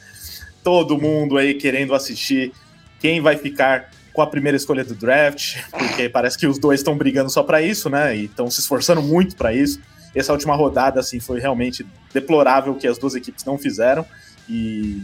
todo 0.63 0.97
mundo 0.97 1.37
aí 1.37 1.55
querendo 1.55 1.95
assistir 1.95 2.53
quem 3.01 3.21
vai 3.21 3.37
ficar 3.37 3.91
com 4.13 4.23
a 4.23 4.27
primeira 4.27 4.57
escolha 4.57 4.85
do 4.85 4.95
draft, 4.95 5.57
porque 5.71 6.09
parece 6.09 6.39
que 6.39 6.47
os 6.47 6.59
dois 6.59 6.81
estão 6.81 6.97
brigando 6.97 7.29
só 7.29 7.43
para 7.43 7.61
isso, 7.61 7.91
né? 7.91 8.17
E 8.17 8.25
estão 8.25 8.51
se 8.51 8.61
esforçando 8.61 9.03
muito 9.03 9.37
para 9.37 9.53
isso. 9.53 9.79
Essa 10.15 10.33
última 10.33 10.55
rodada 10.57 11.01
assim 11.01 11.21
foi 11.21 11.39
realmente 11.39 11.87
deplorável 12.15 12.75
que 12.75 12.87
as 12.87 12.97
duas 12.97 13.15
equipes 13.15 13.45
não 13.45 13.59
fizeram 13.59 14.07
e, 14.49 15.03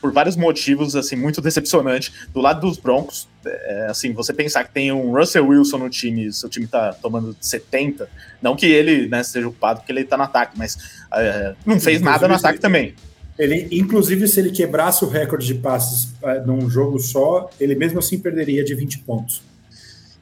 por 0.00 0.12
vários 0.12 0.36
motivos 0.36 0.96
assim 0.96 1.16
muito 1.16 1.40
decepcionante 1.42 2.12
do 2.32 2.40
lado 2.40 2.60
dos 2.60 2.78
Broncos. 2.78 3.28
É, 3.44 3.86
assim, 3.88 4.12
você 4.12 4.32
pensar 4.32 4.64
que 4.64 4.72
tem 4.72 4.90
um 4.90 5.12
Russell 5.12 5.46
Wilson 5.46 5.78
no 5.78 5.90
time, 5.90 6.32
seu 6.32 6.48
time 6.48 6.66
tá 6.66 6.92
tomando 6.94 7.36
70, 7.40 8.08
não 8.42 8.56
que 8.56 8.66
ele 8.66 9.06
né, 9.08 9.22
seja 9.22 9.46
ocupado 9.46 9.80
porque 9.80 9.92
ele 9.92 10.04
tá 10.04 10.16
no 10.16 10.24
ataque, 10.24 10.58
mas 10.58 10.76
é, 11.12 11.54
não 11.64 11.78
fez 11.78 12.00
nada 12.00 12.26
no 12.26 12.34
ataque 12.34 12.58
também. 12.58 12.94
Ele, 13.38 13.68
inclusive, 13.70 14.26
se 14.26 14.40
ele 14.40 14.50
quebrasse 14.50 15.04
o 15.04 15.08
recorde 15.08 15.46
de 15.46 15.54
passes 15.56 16.04
uh, 16.22 16.46
num 16.46 16.70
jogo 16.70 16.98
só, 16.98 17.50
ele 17.60 17.74
mesmo 17.74 17.98
assim 17.98 18.18
perderia 18.18 18.64
de 18.64 18.74
20 18.74 19.00
pontos. 19.00 19.42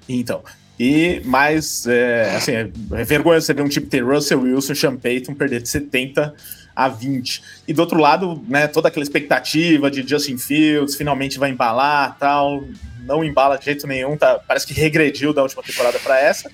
Então, 0.09 0.43
e 0.79 1.21
mais, 1.25 1.87
é, 1.87 2.35
assim, 2.37 2.53
é, 2.53 3.05
vergonha 3.05 3.41
você 3.41 3.55
ver 3.55 3.63
um 3.63 3.69
time 3.69 3.87
ter 3.87 4.05
Russell 4.05 4.41
Wilson, 4.41 4.75
Sean 4.75 4.97
Payton 4.97 5.35
perder 5.35 5.63
de 5.63 5.69
70 5.69 6.35
a 6.75 6.89
20. 6.89 7.43
E 7.69 7.73
do 7.73 7.81
outro 7.81 7.99
lado, 7.99 8.43
né, 8.49 8.67
toda 8.67 8.89
aquela 8.89 9.05
expectativa 9.05 9.91
de 9.91 10.07
Justin 10.07 10.37
Fields 10.37 10.97
finalmente 10.97 11.39
vai 11.39 11.51
embalar, 11.51 12.17
tal, 12.19 12.65
não 13.05 13.25
embala 13.25 13.57
de 13.57 13.67
jeito 13.67 13.87
nenhum, 13.87 14.17
tá, 14.17 14.41
parece 14.47 14.67
que 14.67 14.75
regrediu 14.75 15.33
da 15.33 15.43
última 15.43 15.63
temporada 15.63 15.99
para 16.01 16.19
essa. 16.19 16.51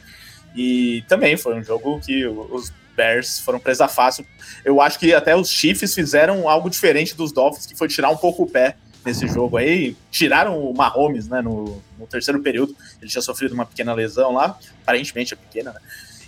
E 0.54 1.02
também 1.08 1.36
foi 1.36 1.54
um 1.54 1.64
jogo 1.64 2.00
que 2.00 2.26
os 2.26 2.72
Bears 2.94 3.40
foram 3.40 3.58
presa 3.58 3.88
fácil. 3.88 4.26
Eu 4.64 4.80
acho 4.80 4.98
que 4.98 5.14
até 5.14 5.34
os 5.34 5.48
Chiefs 5.48 5.94
fizeram 5.94 6.48
algo 6.48 6.68
diferente 6.68 7.14
dos 7.14 7.32
Dolphins, 7.32 7.64
que 7.64 7.74
foi 7.74 7.88
tirar 7.88 8.10
um 8.10 8.16
pouco 8.16 8.42
o 8.42 8.46
pé 8.46 8.76
nesse 9.04 9.26
jogo 9.26 9.56
aí. 9.56 9.96
Tiraram 10.10 10.58
o 10.58 10.74
Mahomes, 10.74 11.28
né, 11.28 11.40
no, 11.40 11.82
no 11.98 12.06
terceiro 12.06 12.40
período. 12.40 12.74
Ele 13.00 13.10
tinha 13.10 13.22
sofrido 13.22 13.52
uma 13.52 13.66
pequena 13.66 13.92
lesão 13.94 14.32
lá, 14.32 14.58
aparentemente 14.82 15.34
é 15.34 15.36
pequena, 15.36 15.72
né? 15.72 15.80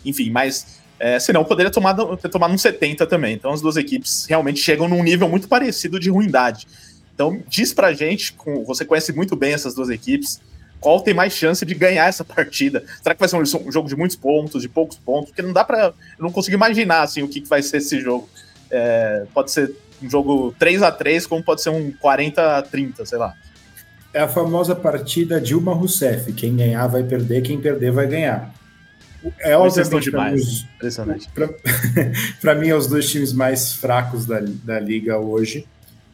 Enfim, 0.05 0.31
mas 0.31 0.81
é, 0.99 1.19
senão 1.19 1.45
poderia 1.45 1.71
tomar, 1.71 1.95
ter 2.17 2.29
tomado 2.29 2.53
um 2.53 2.59
70 2.59 3.07
também. 3.07 3.35
Então 3.35 3.53
as 3.53 3.61
duas 3.61 3.77
equipes 3.77 4.27
realmente 4.27 4.61
chegam 4.61 4.89
num 4.89 5.03
nível 5.03 5.29
muito 5.29 5.49
parecido 5.49 5.99
de 5.99 6.11
ruindade. 6.11 6.67
Então 7.15 7.43
diz 7.49 7.73
pra 7.73 7.93
gente, 7.93 8.33
com, 8.33 8.65
você 8.65 8.85
conhece 8.85 9.13
muito 9.13 9.37
bem 9.37 9.53
essas 9.53 9.75
duas 9.75 9.91
equipes, 9.91 10.41
qual 10.81 11.01
tem 11.01 11.15
mais 11.15 11.33
chance 11.33 11.65
de 11.65 11.75
ganhar 11.75 12.09
essa 12.09 12.25
partida? 12.25 12.85
Será 13.01 13.15
que 13.15 13.21
vai 13.21 13.29
ser 13.29 13.37
um, 13.37 13.73
jogo 13.73 13.89
de 13.89 13.97
muitos 13.97 14.17
pontos, 14.17 14.63
de 14.63 14.69
poucos 14.69 14.99
pontos? 14.99 15.31
Porque 15.31 15.43
não 15.43 15.53
dá 15.53 15.65
para, 15.65 15.93
não 16.19 16.33
consigo 16.33 16.57
imaginar 16.57 17.03
assim 17.03 17.23
o 17.23 17.29
que, 17.29 17.41
que 17.41 17.49
vai 17.49 17.63
ser 17.63 17.77
esse 17.79 18.01
jogo. 18.01 18.29
É, 18.71 19.27
pode 19.33 19.53
ser 19.53 19.73
um 20.03 20.11
jogo 20.11 20.55
3 20.59 20.83
a 20.83 20.91
3 20.91 21.27
como 21.27 21.43
pode 21.43 21.63
ser 21.63 21.71
um 21.71 21.93
40 21.93 22.59
a 22.59 22.63
30, 22.63 23.07
sei 23.07 23.19
lá. 23.19 23.35
É 24.13 24.21
a 24.21 24.29
famosa 24.29 24.75
partida 24.75 25.41
Dilma 25.41 25.73
Rousseff. 25.73 26.33
Quem 26.33 26.57
ganhar 26.57 26.87
vai 26.87 27.03
perder, 27.03 27.43
quem 27.43 27.61
perder 27.61 27.91
vai 27.91 28.07
ganhar. 28.07 28.53
É 29.41 29.57
obviamente 29.57 30.11
demais. 30.11 30.67
Impressionante. 30.77 31.29
Para 32.41 32.55
mim, 32.57 32.69
é 32.69 32.75
os 32.75 32.87
dois 32.87 33.09
times 33.09 33.33
mais 33.33 33.73
fracos 33.75 34.27
da, 34.27 34.41
da 34.41 34.79
liga 34.81 35.19
hoje. 35.19 35.67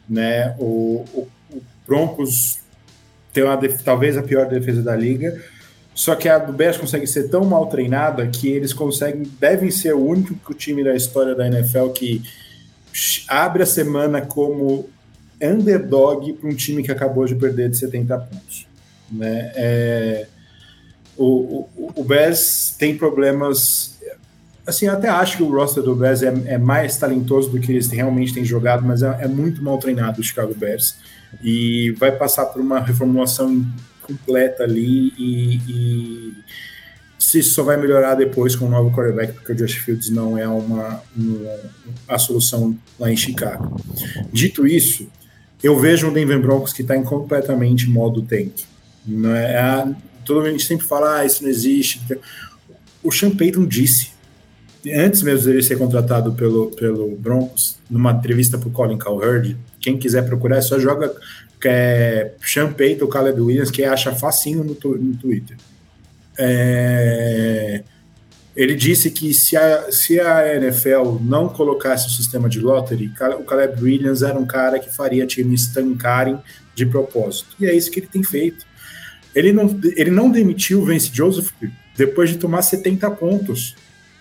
Né? 0.07 0.55
O, 0.59 1.05
o, 1.13 1.27
o 1.51 1.61
Broncos 1.87 2.59
tem 3.33 3.43
uma 3.43 3.57
talvez 3.83 4.17
a 4.17 4.23
pior 4.23 4.47
defesa 4.47 4.81
da 4.81 4.95
liga. 4.95 5.41
Só 5.93 6.15
que 6.15 6.29
a 6.29 6.37
do 6.37 6.53
Bears 6.53 6.77
consegue 6.77 7.05
ser 7.05 7.27
tão 7.27 7.43
mal 7.43 7.67
treinada 7.67 8.25
que 8.27 8.47
eles 8.47 8.71
conseguem, 8.71 9.23
devem 9.39 9.69
ser 9.69 9.93
o 9.93 10.05
único 10.05 10.53
time 10.53 10.81
da 10.83 10.95
história 10.95 11.35
da 11.35 11.45
NFL 11.45 11.89
que 11.89 12.23
abre 13.27 13.63
a 13.63 13.65
semana 13.65 14.21
como 14.21 14.89
underdog 15.41 16.33
para 16.33 16.49
um 16.49 16.55
time 16.55 16.83
que 16.83 16.91
acabou 16.91 17.25
de 17.25 17.35
perder 17.35 17.69
de 17.69 17.77
70 17.77 18.17
pontos. 18.17 18.67
Né? 19.11 19.51
É, 19.55 20.27
o, 21.17 21.67
o, 21.75 21.91
o 21.95 22.03
Bears 22.03 22.75
tem 22.77 22.97
problemas. 22.97 23.97
Assim, 24.65 24.85
eu 24.85 24.93
até 24.93 25.09
acho 25.09 25.37
que 25.37 25.43
o 25.43 25.51
roster 25.51 25.81
do 25.81 25.95
Bears 25.95 26.21
é, 26.21 26.33
é 26.45 26.57
mais 26.57 26.97
talentoso 26.97 27.49
do 27.49 27.59
que 27.59 27.71
eles 27.71 27.87
realmente 27.87 28.33
têm 28.33 28.45
jogado, 28.45 28.85
mas 28.85 29.01
é, 29.01 29.17
é 29.21 29.27
muito 29.27 29.63
mal 29.63 29.77
treinado 29.79 30.21
o 30.21 30.23
Chicago 30.23 30.53
Bears 30.53 30.95
e 31.43 31.91
vai 31.91 32.11
passar 32.11 32.45
por 32.45 32.61
uma 32.61 32.79
reformulação 32.79 33.65
completa 34.01 34.63
ali 34.63 35.13
e, 35.17 35.61
e 35.67 36.33
se 37.29 37.43
só 37.43 37.63
vai 37.63 37.77
melhorar 37.77 38.15
depois 38.15 38.55
com 38.55 38.65
o 38.65 38.69
novo 38.69 38.95
quarterback, 38.95 39.33
porque 39.33 39.51
o 39.51 39.55
Josh 39.55 39.75
Fields 39.75 40.09
não 40.09 40.35
é 40.35 40.47
uma, 40.47 41.01
uma, 41.15 41.59
a 42.07 42.17
solução 42.17 42.75
lá 42.99 43.11
em 43.11 43.15
Chicago. 43.15 43.79
Dito 44.33 44.65
isso, 44.65 45.07
eu 45.61 45.79
vejo 45.79 46.07
um 46.07 46.13
Denver 46.13 46.41
Broncos 46.41 46.73
que 46.73 46.81
está 46.81 46.97
em 46.97 47.03
completamente 47.03 47.87
modo 47.87 48.23
tank. 48.23 48.63
Não 49.05 49.35
é, 49.35 49.53
é, 49.53 49.95
todo 50.25 50.41
mundo 50.41 50.59
sempre 50.59 50.87
fala, 50.87 51.19
ah, 51.19 51.25
isso 51.25 51.43
não 51.43 51.49
existe. 51.49 52.01
O 53.03 53.11
Sean 53.11 53.29
Payton 53.29 53.65
disse, 53.65 54.09
antes 54.87 55.21
mesmo 55.21 55.45
dele 55.45 55.61
ser 55.61 55.77
contratado 55.77 56.33
pelo, 56.33 56.71
pelo 56.71 57.15
Broncos, 57.15 57.77
numa 57.87 58.11
entrevista 58.11 58.57
para 58.57 58.69
o 58.69 58.71
Colin 58.71 58.97
Cowherd, 58.97 59.55
quem 59.79 59.99
quiser 59.99 60.25
procurar, 60.25 60.63
só 60.63 60.79
joga 60.79 61.13
é, 61.63 62.31
Sean 62.41 62.73
Payton, 62.73 63.05
Caleb 63.07 63.39
Williams, 63.39 63.69
que 63.69 63.83
acha 63.83 64.15
facinho 64.15 64.63
no, 64.63 64.97
no 64.97 65.15
Twitter. 65.15 65.57
É, 66.41 67.83
ele 68.55 68.75
disse 68.75 69.11
que 69.11 69.33
se 69.33 69.57
a, 69.57 69.91
se 69.91 70.19
a 70.19 70.55
NFL 70.55 71.17
não 71.21 71.49
colocasse 71.49 72.07
o 72.07 72.09
sistema 72.09 72.47
de 72.47 72.59
lottery, 72.59 73.11
o 73.39 73.43
Caleb 73.43 73.83
Williams 73.83 74.21
era 74.21 74.39
um 74.39 74.45
cara 74.45 74.79
que 74.79 74.93
faria 74.93 75.27
times 75.27 75.63
estancarem 75.63 76.39
de 76.73 76.85
propósito. 76.85 77.55
E 77.59 77.65
é 77.65 77.75
isso 77.75 77.91
que 77.91 77.99
ele 77.99 78.07
tem 78.07 78.23
feito. 78.23 78.65
Ele 79.35 79.51
não, 79.51 79.79
ele 79.95 80.09
não 80.09 80.31
demitiu 80.31 80.81
o 80.81 80.85
Vance 80.85 81.11
Joseph 81.13 81.51
depois 81.95 82.29
de 82.29 82.37
tomar 82.37 82.61
70 82.61 83.11
pontos. 83.11 83.75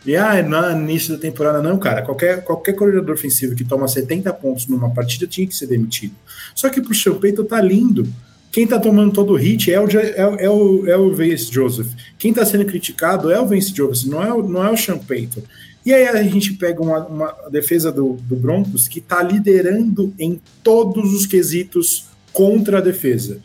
E 0.04 0.16
ah, 0.16 0.42
no 0.42 0.82
início 0.82 1.14
da 1.14 1.20
temporada, 1.20 1.62
não, 1.62 1.78
cara. 1.78 2.02
Qualquer, 2.02 2.42
qualquer 2.44 2.74
corredor 2.74 3.10
ofensivo 3.10 3.54
que 3.54 3.64
toma 3.64 3.88
70 3.88 4.32
pontos 4.34 4.66
numa 4.66 4.90
partida 4.90 5.26
tinha 5.26 5.46
que 5.46 5.54
ser 5.54 5.66
demitido. 5.66 6.14
Só 6.54 6.68
que 6.68 6.80
pro 6.80 7.20
Payton 7.20 7.44
tá 7.44 7.60
lindo. 7.60 8.06
Quem 8.50 8.66
tá 8.66 8.78
tomando 8.78 9.12
todo 9.12 9.32
o 9.32 9.36
hit 9.36 9.72
é 9.72 9.80
o, 9.80 9.86
é, 9.88 10.44
é 10.44 10.50
o, 10.50 10.86
é 10.86 10.96
o 10.96 11.14
Vance 11.14 11.52
Joseph. 11.52 11.88
Quem 12.18 12.32
tá 12.32 12.44
sendo 12.44 12.64
criticado 12.64 13.30
é 13.30 13.40
o 13.40 13.46
Vance 13.46 13.74
Joseph, 13.74 14.10
não 14.10 14.22
é 14.22 14.32
o, 14.32 14.42
não 14.42 14.64
é 14.64 14.70
o 14.70 14.76
Sean 14.76 14.98
Payton. 14.98 15.42
E 15.84 15.92
aí 15.92 16.06
a 16.08 16.22
gente 16.22 16.54
pega 16.54 16.82
uma, 16.82 17.06
uma 17.06 17.34
defesa 17.50 17.92
do, 17.92 18.14
do 18.22 18.36
Broncos 18.36 18.88
que 18.88 19.00
tá 19.00 19.22
liderando 19.22 20.12
em 20.18 20.40
todos 20.62 21.14
os 21.14 21.26
quesitos 21.26 22.06
contra 22.32 22.78
a 22.78 22.80
defesa. 22.80 23.38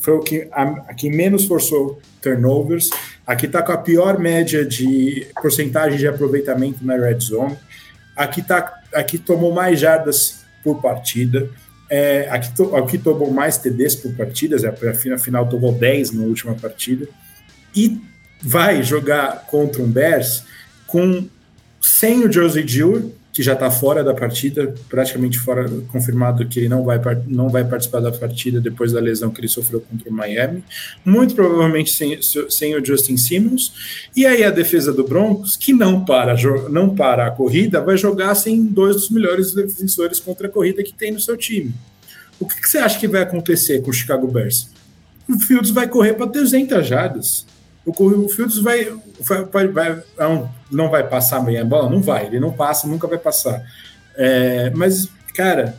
Foi 0.00 0.14
o 0.14 0.20
que, 0.20 0.48
a, 0.52 0.62
a 0.62 0.94
que 0.94 1.10
menos 1.10 1.44
forçou 1.44 2.00
turnovers, 2.22 2.90
Aqui 3.30 3.46
está 3.46 3.62
com 3.62 3.70
a 3.70 3.78
pior 3.78 4.18
média 4.18 4.64
de 4.64 5.24
porcentagem 5.40 5.96
de 5.96 6.08
aproveitamento 6.08 6.84
na 6.84 6.96
red 6.96 7.20
zone. 7.20 7.56
Aqui, 8.16 8.42
tá, 8.42 8.82
aqui 8.92 9.18
tomou 9.18 9.54
mais 9.54 9.78
jardas 9.78 10.40
por 10.64 10.82
partida. 10.82 11.48
É, 11.90 12.28
aqui, 12.30 12.50
aqui 12.76 12.98
tomou 12.98 13.32
mais 13.32 13.58
TDs 13.58 13.96
por 13.96 14.14
partidas. 14.14 14.62
É, 14.62 14.72
afinal, 15.12 15.48
tomou 15.48 15.72
10 15.72 16.12
na 16.12 16.22
última 16.22 16.54
partida. 16.54 17.08
E 17.74 18.00
vai 18.40 18.82
jogar 18.82 19.46
contra 19.46 19.82
um 19.82 19.90
Bears 19.90 20.44
com 20.86 21.28
sem 21.80 22.24
o 22.24 22.32
Josie 22.32 22.62
Dewey, 22.62 23.12
que 23.32 23.42
já 23.42 23.52
está 23.52 23.70
fora 23.70 24.02
da 24.02 24.12
partida, 24.12 24.74
praticamente 24.88 25.38
fora, 25.38 25.68
confirmado 25.88 26.46
que 26.46 26.58
ele 26.58 26.68
não 26.68 26.84
vai, 26.84 27.00
não 27.26 27.48
vai 27.48 27.64
participar 27.64 28.00
da 28.00 28.10
partida 28.10 28.60
depois 28.60 28.92
da 28.92 29.00
lesão 29.00 29.30
que 29.30 29.40
ele 29.40 29.48
sofreu 29.48 29.80
contra 29.80 30.10
o 30.10 30.12
Miami, 30.12 30.64
muito 31.04 31.34
provavelmente 31.34 31.92
sem, 31.92 32.18
sem 32.48 32.74
o 32.74 32.84
Justin 32.84 33.16
Simmons, 33.16 34.08
e 34.16 34.26
aí 34.26 34.42
a 34.42 34.50
defesa 34.50 34.92
do 34.92 35.04
Broncos, 35.04 35.56
que 35.56 35.72
não 35.72 36.04
para, 36.04 36.34
não 36.68 36.94
para 36.94 37.26
a 37.26 37.30
corrida, 37.30 37.80
vai 37.80 37.96
jogar 37.96 38.34
sem 38.34 38.64
dois 38.64 38.96
dos 38.96 39.10
melhores 39.10 39.54
defensores 39.54 40.18
contra 40.18 40.48
a 40.48 40.50
corrida 40.50 40.82
que 40.82 40.92
tem 40.92 41.12
no 41.12 41.20
seu 41.20 41.36
time. 41.36 41.72
O 42.40 42.46
que, 42.46 42.60
que 42.60 42.68
você 42.68 42.78
acha 42.78 42.98
que 42.98 43.06
vai 43.06 43.22
acontecer 43.22 43.82
com 43.82 43.90
o 43.90 43.94
Chicago 43.94 44.26
Bears? 44.26 44.70
O 45.28 45.38
Fields 45.38 45.70
vai 45.70 45.86
correr 45.86 46.14
para 46.14 46.26
300 46.26 46.86
jardas. 46.86 47.46
O, 47.84 48.28
Fields 48.28 48.58
vai, 48.58 48.92
vai, 49.50 49.66
vai, 49.68 50.02
não, 50.70 50.90
vai 50.90 51.08
passar 51.08 51.38
a 51.38 51.64
bola? 51.64 51.88
Não 51.88 52.02
vai, 52.02 52.26
ele 52.26 52.38
não 52.38 52.52
passa, 52.52 52.86
nunca 52.86 53.06
vai 53.06 53.18
passar. 53.18 53.64
É, 54.14 54.70
mas, 54.70 55.08
cara, 55.34 55.76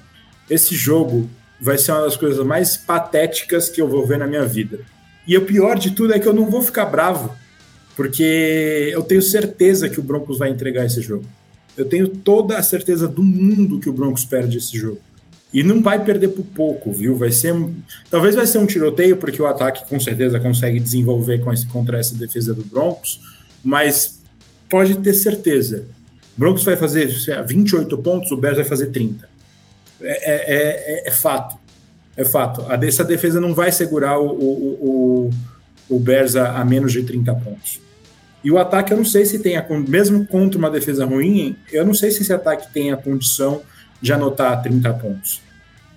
esse 0.49 0.75
jogo 0.75 1.29
vai 1.59 1.77
ser 1.77 1.91
uma 1.91 2.01
das 2.01 2.17
coisas 2.17 2.45
mais 2.45 2.75
patéticas 2.75 3.69
que 3.69 3.79
eu 3.79 3.87
vou 3.87 4.05
ver 4.05 4.17
na 4.17 4.25
minha 4.25 4.45
vida. 4.45 4.79
E 5.27 5.37
o 5.37 5.45
pior 5.45 5.77
de 5.77 5.91
tudo 5.91 6.13
é 6.13 6.19
que 6.19 6.27
eu 6.27 6.33
não 6.33 6.49
vou 6.49 6.63
ficar 6.63 6.85
bravo, 6.85 7.35
porque 7.95 8.89
eu 8.91 9.03
tenho 9.03 9.21
certeza 9.21 9.87
que 9.87 9.99
o 9.99 10.03
Broncos 10.03 10.39
vai 10.39 10.49
entregar 10.49 10.85
esse 10.85 11.01
jogo. 11.01 11.25
Eu 11.77 11.85
tenho 11.85 12.07
toda 12.07 12.57
a 12.57 12.63
certeza 12.63 13.07
do 13.07 13.23
mundo 13.23 13.79
que 13.79 13.89
o 13.89 13.93
Broncos 13.93 14.25
perde 14.25 14.57
esse 14.57 14.75
jogo. 14.75 14.99
E 15.53 15.63
não 15.63 15.81
vai 15.81 16.03
perder 16.03 16.29
por 16.29 16.45
pouco, 16.45 16.93
viu? 16.93 17.15
Vai 17.17 17.31
ser. 17.31 17.53
Talvez 18.09 18.35
vai 18.35 18.47
ser 18.47 18.57
um 18.57 18.65
tiroteio, 18.65 19.17
porque 19.17 19.41
o 19.41 19.45
ataque 19.45 19.87
com 19.89 19.99
certeza 19.99 20.39
consegue 20.39 20.79
desenvolver 20.79 21.39
com 21.39 21.51
esse, 21.51 21.65
contra 21.67 21.99
essa 21.99 22.15
defesa 22.15 22.53
do 22.53 22.63
Broncos, 22.63 23.19
mas 23.63 24.19
pode 24.69 24.95
ter 24.99 25.13
certeza. 25.13 25.85
Broncos 26.37 26.63
vai 26.63 26.77
fazer 26.77 27.09
28 27.45 27.97
pontos, 27.97 28.31
o 28.31 28.37
Bears 28.37 28.55
vai 28.57 28.65
fazer 28.65 28.87
30. 28.87 29.29
É, 30.01 30.31
é, 30.31 31.03
é, 31.05 31.07
é 31.09 31.11
fato. 31.11 31.57
É 32.15 32.23
fato. 32.23 32.65
Essa 32.83 33.03
defesa 33.03 33.39
não 33.39 33.53
vai 33.53 33.71
segurar 33.71 34.19
o, 34.19 34.27
o, 34.27 35.29
o, 35.89 35.95
o 35.95 35.99
Bears 35.99 36.35
a, 36.35 36.59
a, 36.59 36.65
menos 36.65 36.93
de 36.93 37.03
30 37.03 37.33
pontos. 37.35 37.79
E 38.43 38.49
o 38.49 38.57
ataque, 38.57 38.91
eu 38.93 38.97
não 38.97 39.05
sei 39.05 39.25
se 39.25 39.39
tem, 39.39 39.57
a, 39.57 39.65
mesmo 39.87 40.25
contra 40.25 40.57
uma 40.57 40.69
defesa 40.69 41.05
ruim, 41.05 41.55
eu 41.71 41.85
não 41.85 41.93
sei 41.93 42.09
se 42.09 42.21
esse 42.21 42.33
ataque 42.33 42.71
tem 42.73 42.91
a 42.91 42.97
condição 42.97 43.61
de 44.01 44.11
anotar 44.11 44.61
30 44.61 44.93
pontos. 44.93 45.41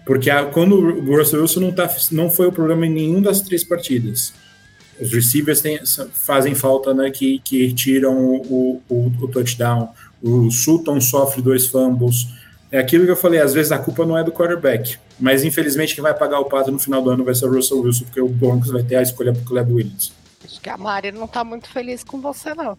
Porque 0.04 0.30
a, 0.30 0.44
quando 0.44 0.76
o 0.76 1.16
Russell 1.16 1.40
Wilson 1.40 1.60
não, 1.60 1.72
tá, 1.72 1.88
não 2.12 2.30
foi 2.30 2.46
o 2.46 2.52
problema 2.52 2.86
em 2.86 2.90
nenhuma 2.90 3.22
das 3.22 3.40
três 3.40 3.64
partidas. 3.64 4.34
Os 5.00 5.12
receivers 5.12 5.60
têm, 5.60 5.80
fazem 6.12 6.54
falta, 6.54 6.94
né, 6.94 7.10
que, 7.10 7.40
que 7.40 7.72
tiram 7.72 8.16
o, 8.16 8.82
o, 8.88 9.12
o 9.20 9.28
touchdown. 9.28 9.88
O 10.22 10.50
Sutton 10.50 11.00
sofre 11.00 11.42
dois 11.42 11.66
fumbles. 11.66 12.26
É 12.70 12.78
aquilo 12.78 13.04
que 13.04 13.10
eu 13.10 13.16
falei, 13.16 13.40
às 13.40 13.54
vezes 13.54 13.72
a 13.72 13.78
culpa 13.78 14.04
não 14.04 14.16
é 14.16 14.22
do 14.22 14.32
quarterback. 14.32 14.98
Mas 15.18 15.44
infelizmente 15.44 15.94
quem 15.94 16.02
vai 16.02 16.14
pagar 16.14 16.40
o 16.40 16.44
pato 16.44 16.70
no 16.70 16.78
final 16.78 17.02
do 17.02 17.10
ano 17.10 17.24
vai 17.24 17.34
ser 17.34 17.46
o 17.46 17.52
Russell 17.52 17.80
Wilson, 17.80 18.04
porque 18.04 18.20
o 18.20 18.28
Broncos 18.28 18.70
vai 18.70 18.82
ter 18.82 18.96
a 18.96 19.02
escolha 19.02 19.32
para 19.32 19.42
o 19.42 19.44
Caleb 19.44 19.72
Williams. 19.72 20.12
Acho 20.44 20.60
que 20.60 20.68
a 20.68 20.76
Mari 20.76 21.10
não 21.12 21.24
está 21.24 21.42
muito 21.42 21.68
feliz 21.68 22.04
com 22.04 22.20
você, 22.20 22.54
não. 22.54 22.76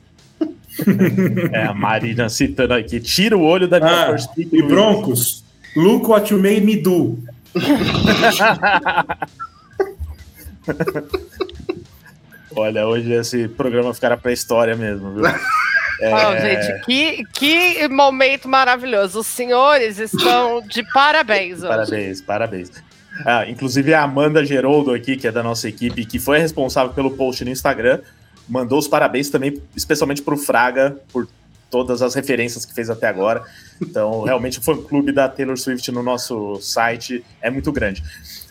É, 1.51 1.63
a 1.63 1.73
Marina 1.73 2.29
citando 2.29 2.73
aqui, 2.73 2.99
tira 2.99 3.37
o 3.37 3.41
olho 3.41 3.67
da 3.67 3.79
minha 3.79 4.11
ah, 4.11 4.15
E 4.37 4.61
Broncos, 4.61 5.43
look 5.75 6.07
what 6.07 6.33
you 6.33 6.39
made 6.39 6.61
me 6.61 6.75
do. 6.77 7.17
Olha, 12.55 12.87
hoje 12.87 13.11
esse 13.11 13.47
programa 13.49 13.93
ficará 13.93 14.15
pra 14.15 14.31
história 14.31 14.75
mesmo, 14.75 15.13
viu? 15.13 15.25
É... 16.01 16.13
Oh, 16.13 16.37
gente, 16.39 16.85
que, 16.85 17.23
que 17.33 17.87
momento 17.87 18.47
maravilhoso. 18.49 19.19
Os 19.19 19.27
senhores 19.27 19.99
estão 19.99 20.61
de 20.61 20.83
parabéns 20.91 21.59
hoje. 21.59 21.67
Parabéns, 21.67 22.21
parabéns. 22.21 22.71
Ah, 23.25 23.45
inclusive 23.47 23.93
a 23.93 24.01
Amanda 24.03 24.43
Geroldo 24.43 24.93
aqui, 24.93 25.15
que 25.15 25.27
é 25.27 25.31
da 25.31 25.41
nossa 25.41 25.69
equipe, 25.69 26.05
que 26.05 26.19
foi 26.19 26.39
responsável 26.39 26.93
pelo 26.93 27.11
post 27.11 27.45
no 27.45 27.51
Instagram, 27.51 27.99
mandou 28.47 28.79
os 28.79 28.87
parabéns 28.87 29.29
também, 29.29 29.61
especialmente 29.75 30.21
para 30.21 30.33
o 30.33 30.37
Fraga, 30.37 30.97
por 31.11 31.27
todas 31.69 32.01
as 32.01 32.15
referências 32.15 32.65
que 32.65 32.73
fez 32.73 32.89
até 32.89 33.07
agora. 33.07 33.43
Então, 33.81 34.23
realmente, 34.25 34.59
o 34.59 34.61
fã-clube 34.61 35.11
da 35.11 35.27
Taylor 35.27 35.57
Swift 35.57 35.91
no 35.91 36.03
nosso 36.03 36.59
site 36.61 37.23
é 37.41 37.49
muito 37.49 37.71
grande. 37.71 38.03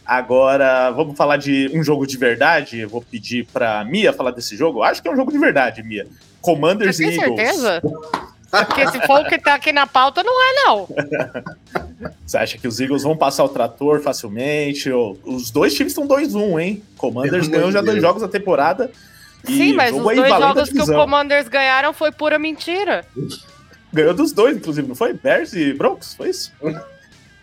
Agora, 0.04 0.90
vamos 0.90 1.16
falar 1.16 1.38
de 1.38 1.70
um 1.72 1.82
jogo 1.82 2.06
de 2.06 2.18
verdade. 2.18 2.80
Eu 2.80 2.88
vou 2.88 3.00
pedir 3.00 3.46
para 3.46 3.84
Mia 3.84 4.12
falar 4.12 4.32
desse 4.32 4.56
jogo. 4.56 4.82
Acho 4.82 5.00
que 5.00 5.08
é 5.08 5.10
um 5.10 5.16
jogo 5.16 5.32
de 5.32 5.38
verdade, 5.38 5.82
Mia. 5.82 6.06
Commanders 6.42 7.00
e 7.00 7.04
Eagles. 7.04 7.24
certeza? 7.24 7.82
Porque 8.50 8.86
se 8.88 9.06
for 9.06 9.22
o 9.22 9.24
que 9.24 9.38
tá 9.38 9.54
aqui 9.54 9.72
na 9.72 9.86
pauta, 9.86 10.22
não 10.22 10.32
é, 10.32 10.64
não. 10.64 10.88
Você 12.26 12.36
acha 12.36 12.58
que 12.58 12.68
os 12.68 12.78
Eagles 12.78 13.02
vão 13.02 13.16
passar 13.16 13.44
o 13.44 13.48
trator 13.48 14.00
facilmente? 14.00 14.90
Os 14.92 15.50
dois 15.50 15.74
times 15.74 15.92
estão 15.92 16.06
2-1, 16.06 16.60
hein? 16.60 16.82
Commanders 16.96 17.48
ganhou 17.48 17.72
já 17.72 17.80
dois 17.80 18.00
jogos 18.00 18.22
na 18.22 18.28
temporada. 18.28 18.90
Sim, 19.46 19.74
mas 19.74 19.94
os 19.94 20.02
dois 20.02 20.28
jogos 20.28 20.70
que 20.70 20.80
os 20.80 20.90
Commanders 20.90 21.48
ganharam 21.48 21.92
foi 21.92 22.10
pura 22.12 22.38
mentira. 22.38 23.04
Ganhou 23.92 24.12
dos 24.12 24.32
dois, 24.32 24.56
inclusive, 24.56 24.88
não 24.88 24.96
foi? 24.96 25.12
Bears 25.12 25.52
e 25.52 25.72
Broncos, 25.72 26.14
foi 26.14 26.30
isso? 26.30 26.52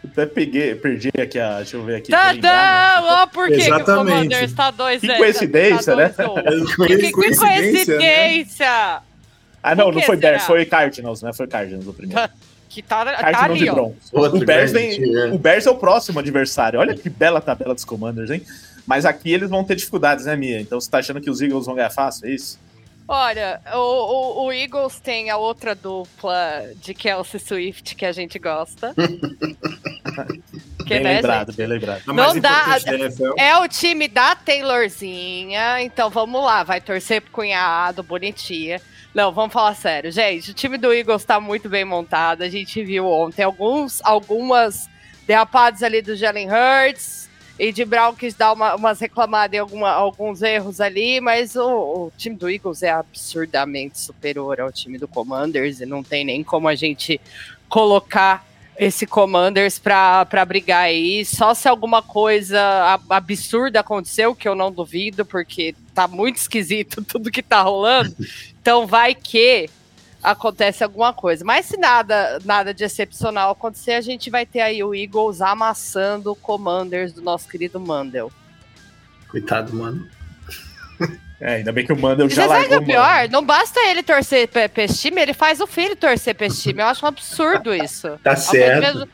Até 0.03 0.25
peguei, 0.25 0.75
perdi 0.75 1.09
aqui 1.21 1.39
a. 1.39 1.57
Deixa 1.57 1.77
eu 1.77 1.85
ver 1.85 1.97
aqui. 1.97 2.11
Tá, 2.11 2.35
tá, 2.35 2.99
ó, 3.01 3.27
por 3.27 3.47
que, 3.47 3.57
que 3.57 3.71
o 3.71 3.85
Commanders 3.85 4.51
tá 4.51 4.71
2 4.71 4.99
Que 4.99 5.15
coincidência, 5.15 5.95
né? 5.95 6.09
que, 6.09 7.11
coincidência! 7.11 8.65
Né? 8.65 9.01
Ah, 9.61 9.75
não, 9.75 9.91
não 9.91 10.01
foi? 10.01 10.17
Bears, 10.17 10.43
foi 10.43 10.65
Cardinals, 10.65 11.21
né? 11.21 11.31
Foi 11.33 11.45
Cardinals 11.45 11.87
o 11.87 11.93
primeiro. 11.93 12.29
que 12.67 12.81
tá, 12.81 13.05
tá 13.05 13.43
ali, 13.43 13.69
ó. 13.69 13.91
O 14.11 14.39
Bears, 14.43 14.71
vem, 14.71 15.31
o 15.31 15.37
Bears 15.37 15.67
é 15.67 15.69
o 15.69 15.75
próximo 15.75 16.19
adversário. 16.19 16.79
Olha 16.79 16.95
que 16.95 17.07
bela 17.07 17.39
tabela 17.39 17.75
dos 17.75 17.85
Commanders, 17.85 18.31
hein? 18.31 18.43
Mas 18.85 19.05
aqui 19.05 19.31
eles 19.31 19.49
vão 19.49 19.63
ter 19.63 19.75
dificuldades, 19.75 20.25
né, 20.25 20.35
Mia? 20.35 20.59
Então 20.59 20.79
você 20.79 20.89
tá 20.89 20.99
achando 20.99 21.21
que 21.21 21.29
os 21.29 21.41
Eagles 21.41 21.65
vão 21.65 21.75
ganhar 21.75 21.89
fácil, 21.89 22.27
é 22.27 22.31
isso? 22.31 22.59
Olha, 23.07 23.59
o, 23.73 23.77
o, 23.77 24.45
o, 24.45 24.53
Eagles 24.53 24.99
tem 25.01 25.29
a 25.29 25.35
outra 25.35 25.75
dupla 25.75 26.63
de 26.75 26.93
Kelsey 26.93 27.39
Swift 27.41 27.95
que 27.95 28.05
a 28.05 28.11
gente 28.13 28.39
gosta. 28.39 28.93
que, 30.79 30.93
bem 30.93 31.03
né, 31.03 31.15
lembrado, 31.15 31.47
gente? 31.47 31.57
bem 31.57 31.67
lembrado. 31.67 32.03
Não 32.07 32.39
dá, 32.39 32.77
é 33.37 33.57
o 33.57 33.67
time 33.67 34.07
da 34.07 34.33
Taylorzinha, 34.33 35.81
então 35.81 36.09
vamos 36.09 36.41
lá, 36.41 36.63
vai 36.63 36.79
torcer 36.79 37.21
pro 37.21 37.31
cunhado, 37.31 38.01
bonitinha. 38.01 38.79
Não, 39.13 39.33
vamos 39.33 39.51
falar 39.51 39.75
sério, 39.75 40.09
gente. 40.09 40.51
O 40.51 40.53
time 40.53 40.77
do 40.77 40.93
Eagles 40.93 41.25
tá 41.25 41.37
muito 41.37 41.67
bem 41.67 41.83
montado. 41.83 42.43
A 42.43 42.49
gente 42.49 42.81
viu 42.81 43.05
ontem 43.05 43.43
alguns, 43.43 43.99
algumas 44.05 44.89
derrapadas 45.27 45.83
ali 45.83 46.01
do 46.01 46.15
Jalen 46.15 46.47
Hurts, 46.49 47.29
e 47.59 47.71
de 47.71 47.85
Brown 47.85 48.15
quis 48.15 48.33
dar 48.33 48.53
uma, 48.53 48.75
umas 48.75 48.99
reclamadas 48.99 49.53
em 49.55 49.59
alguma, 49.59 49.89
alguns 49.91 50.41
erros 50.41 50.81
ali, 50.81 51.21
mas 51.21 51.55
o, 51.55 51.67
o, 51.67 52.11
time 52.17 52.35
do 52.35 52.49
Eagles 52.49 52.81
é 52.81 52.89
absurdamente 52.89 53.99
superior 53.99 54.59
ao 54.59 54.71
time 54.71 54.97
do 54.97 55.07
Commanders 55.07 55.79
e 55.79 55.85
não 55.85 56.03
tem 56.03 56.25
nem 56.25 56.43
como 56.43 56.67
a 56.67 56.75
gente 56.75 57.19
colocar 57.69 58.45
esse 58.77 59.05
Commanders 59.05 59.77
para 59.77 60.45
brigar 60.45 60.85
aí. 60.85 61.23
Só 61.23 61.53
se 61.53 61.67
alguma 61.67 62.01
coisa 62.01 62.99
absurda 63.09 63.81
aconteceu, 63.81 64.33
que 64.33 64.47
eu 64.47 64.55
não 64.55 64.71
duvido, 64.71 65.23
porque 65.23 65.75
tá 65.93 66.07
muito 66.07 66.37
esquisito 66.37 67.03
tudo 67.05 67.29
que 67.29 67.43
tá 67.43 67.61
rolando. 67.61 68.15
Então 68.59 68.87
vai 68.87 69.13
que 69.13 69.69
acontece 70.23 70.83
alguma 70.83 71.13
coisa. 71.13 71.43
Mas 71.43 71.65
se 71.65 71.77
nada, 71.77 72.39
nada 72.45 72.73
de 72.73 72.83
excepcional 72.83 73.51
acontecer, 73.51 73.93
a 73.93 74.01
gente 74.01 74.29
vai 74.29 74.45
ter 74.45 74.61
aí 74.61 74.83
o 74.83 74.93
Eagles 74.93 75.41
amassando 75.41 76.31
o 76.31 76.35
Commanders 76.35 77.13
do 77.13 77.21
nosso 77.21 77.47
querido 77.47 77.79
Mandel. 77.79 78.31
Coitado, 79.29 79.75
mano. 79.75 80.07
É, 81.43 81.55
ainda 81.55 81.71
bem 81.71 81.83
que 81.83 81.91
o 81.91 81.99
Mandel 81.99 82.29
já 82.29 82.45
largou. 82.45 82.69
Sabe 82.69 82.83
o 82.83 82.85
pior? 82.85 83.27
Não 83.29 83.43
basta 83.43 83.79
ele 83.87 84.03
torcer 84.03 84.47
pra, 84.47 84.69
pra 84.69 84.83
esse 84.83 84.99
time, 84.99 85.19
ele 85.19 85.33
faz 85.33 85.59
o 85.59 85.65
filho 85.65 85.95
torcer 85.95 86.35
pra 86.35 86.45
esse 86.45 86.61
time. 86.61 86.83
Eu 86.83 86.85
acho 86.85 87.03
um 87.03 87.07
absurdo 87.07 87.73
isso. 87.73 88.11
tá 88.23 88.35
certo. 88.35 89.09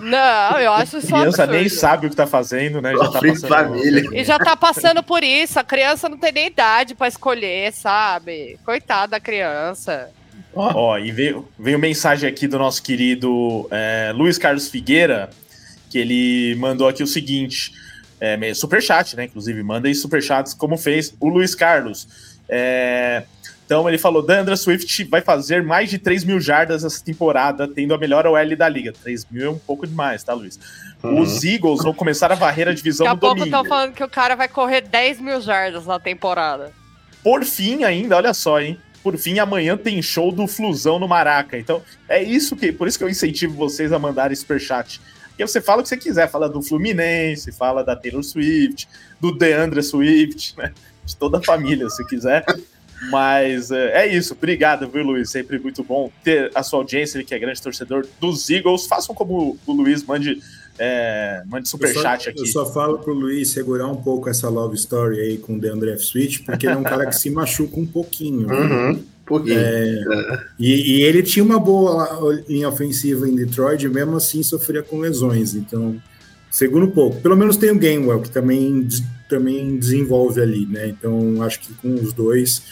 Não, 0.00 0.58
eu 0.58 0.72
acho 0.72 0.96
isso 0.96 1.14
A 1.14 1.20
criança 1.20 1.42
absurdo. 1.42 1.60
nem 1.60 1.68
sabe 1.68 2.06
o 2.06 2.10
que 2.10 2.16
tá 2.16 2.26
fazendo, 2.26 2.80
né? 2.80 2.92
Já 2.92 3.10
tá 3.10 3.20
passando... 3.20 3.48
família. 3.48 4.08
E 4.10 4.24
já 4.24 4.38
tá 4.38 4.56
passando 4.56 5.02
por 5.02 5.22
isso. 5.22 5.60
A 5.60 5.62
criança 5.62 6.08
não 6.08 6.16
tem 6.16 6.32
nem 6.32 6.46
idade 6.46 6.94
para 6.94 7.08
escolher, 7.08 7.70
sabe? 7.74 8.58
Coitada 8.64 9.08
da 9.08 9.20
criança. 9.20 10.10
Ó, 10.54 10.98
e 10.98 11.12
veio, 11.12 11.48
veio 11.58 11.78
mensagem 11.78 12.28
aqui 12.28 12.46
do 12.48 12.58
nosso 12.58 12.82
querido 12.82 13.68
é, 13.70 14.12
Luiz 14.14 14.36
Carlos 14.36 14.68
Figueira, 14.68 15.30
que 15.88 15.98
ele 15.98 16.54
mandou 16.56 16.88
aqui 16.88 17.02
o 17.02 17.06
seguinte: 17.06 17.72
é, 18.20 18.52
superchat, 18.54 19.16
né? 19.16 19.24
Inclusive, 19.24 19.62
manda 19.62 19.88
aí 19.88 19.94
superchats, 19.94 20.52
como 20.54 20.76
fez 20.76 21.14
o 21.20 21.28
Luiz 21.28 21.54
Carlos. 21.54 22.08
É, 22.48 23.22
então 23.64 23.88
ele 23.88 23.98
falou: 23.98 24.20
Dandra 24.20 24.56
Swift 24.56 25.04
vai 25.04 25.20
fazer 25.20 25.62
mais 25.62 25.88
de 25.88 25.98
3 25.98 26.24
mil 26.24 26.40
jardas 26.40 26.82
essa 26.82 27.02
temporada, 27.04 27.68
tendo 27.68 27.94
a 27.94 27.98
melhor 27.98 28.26
OL 28.26 28.56
da 28.56 28.68
liga. 28.68 28.92
3 28.92 29.26
mil 29.30 29.46
é 29.46 29.50
um 29.50 29.58
pouco 29.58 29.86
demais, 29.86 30.24
tá, 30.24 30.34
Luiz? 30.34 30.58
Uhum. 31.02 31.20
Os 31.20 31.44
Eagles 31.44 31.84
vão 31.84 31.94
começar 31.94 32.32
a 32.32 32.34
varrer 32.34 32.66
a 32.66 32.74
divisão 32.74 33.06
Daqui 33.06 33.16
a 33.16 33.20
pouco 33.20 33.36
domingo. 33.36 33.56
estão 33.56 33.64
falando 33.64 33.94
que 33.94 34.02
o 34.02 34.08
cara 34.08 34.34
vai 34.34 34.48
correr 34.48 34.80
10 34.80 35.20
mil 35.20 35.40
jardas 35.40 35.86
na 35.86 36.00
temporada. 36.00 36.72
Por 37.22 37.44
fim, 37.44 37.84
ainda, 37.84 38.16
olha 38.16 38.34
só, 38.34 38.60
hein? 38.60 38.76
Por 39.02 39.16
fim, 39.16 39.38
amanhã 39.38 39.76
tem 39.76 40.00
show 40.02 40.30
do 40.30 40.46
Flusão 40.46 40.98
no 40.98 41.08
Maraca. 41.08 41.58
Então, 41.58 41.82
é 42.08 42.22
isso 42.22 42.56
que, 42.56 42.72
por 42.72 42.86
isso 42.86 42.98
que 42.98 43.04
eu 43.04 43.08
incentivo 43.08 43.54
vocês 43.54 43.92
a 43.92 43.98
mandarem 43.98 44.36
superchat. 44.36 45.00
Porque 45.28 45.46
você 45.46 45.60
fala 45.60 45.80
o 45.80 45.82
que 45.82 45.88
você 45.88 45.96
quiser, 45.96 46.30
fala 46.30 46.48
do 46.48 46.60
Fluminense, 46.60 47.50
fala 47.50 47.82
da 47.82 47.96
Taylor 47.96 48.22
Swift, 48.22 48.88
do 49.18 49.32
DeAndre 49.32 49.82
Swift, 49.82 50.54
né? 50.58 50.72
De 51.04 51.16
toda 51.16 51.38
a 51.38 51.42
família, 51.42 51.88
se 51.88 52.06
quiser. 52.06 52.44
Mas 53.08 53.70
é, 53.70 54.02
é 54.02 54.06
isso. 54.06 54.34
Obrigado, 54.34 54.86
viu, 54.88 55.02
Luiz? 55.02 55.30
Sempre 55.30 55.58
muito 55.58 55.82
bom 55.82 56.12
ter 56.22 56.50
a 56.54 56.62
sua 56.62 56.80
audiência, 56.80 57.16
ele 57.16 57.24
que 57.24 57.34
é 57.34 57.38
grande 57.38 57.62
torcedor 57.62 58.06
dos 58.20 58.50
Eagles. 58.50 58.86
Façam 58.86 59.14
como 59.14 59.58
o 59.66 59.72
Luiz, 59.72 60.04
mande 60.04 60.42
é, 60.82 61.42
mande 61.46 61.68
superchat 61.68 62.30
aqui. 62.30 62.40
Eu 62.40 62.46
só 62.46 62.64
falo 62.64 62.98
pro 63.00 63.12
Luiz 63.12 63.50
segurar 63.50 63.86
um 63.86 63.96
pouco 63.96 64.30
essa 64.30 64.48
love 64.48 64.74
story 64.76 65.20
aí 65.20 65.36
com 65.36 65.56
o 65.56 65.60
DeAndre 65.60 65.98
Switch, 65.98 66.42
porque 66.42 66.66
ele 66.66 66.72
é 66.72 66.78
um 66.78 66.82
cara 66.82 67.04
que 67.04 67.14
se 67.14 67.28
machuca 67.30 67.78
um 67.78 67.84
pouquinho. 67.84 68.48
Uhum, 68.48 69.04
pouquinho. 69.26 69.58
É, 69.58 70.46
e, 70.58 71.00
e, 71.00 71.02
ele 71.02 71.22
tinha 71.22 71.44
uma 71.44 71.60
boa 71.60 72.42
linha 72.48 72.66
ofensiva 72.66 73.28
em 73.28 73.36
Detroit, 73.36 73.84
e 73.84 73.90
mesmo 73.90 74.16
assim 74.16 74.42
sofria 74.42 74.82
com 74.82 74.98
lesões. 75.00 75.54
Então, 75.54 76.00
segura 76.50 76.86
um 76.86 76.90
pouco. 76.90 77.20
Pelo 77.20 77.36
menos 77.36 77.58
tem 77.58 77.70
o 77.70 77.78
Gainwell, 77.78 78.22
que 78.22 78.30
também 78.30 78.88
também 79.28 79.76
desenvolve 79.76 80.40
ali, 80.40 80.64
né? 80.64 80.88
Então 80.88 81.42
acho 81.42 81.60
que 81.60 81.74
com 81.74 81.92
os 81.94 82.12
dois 82.14 82.62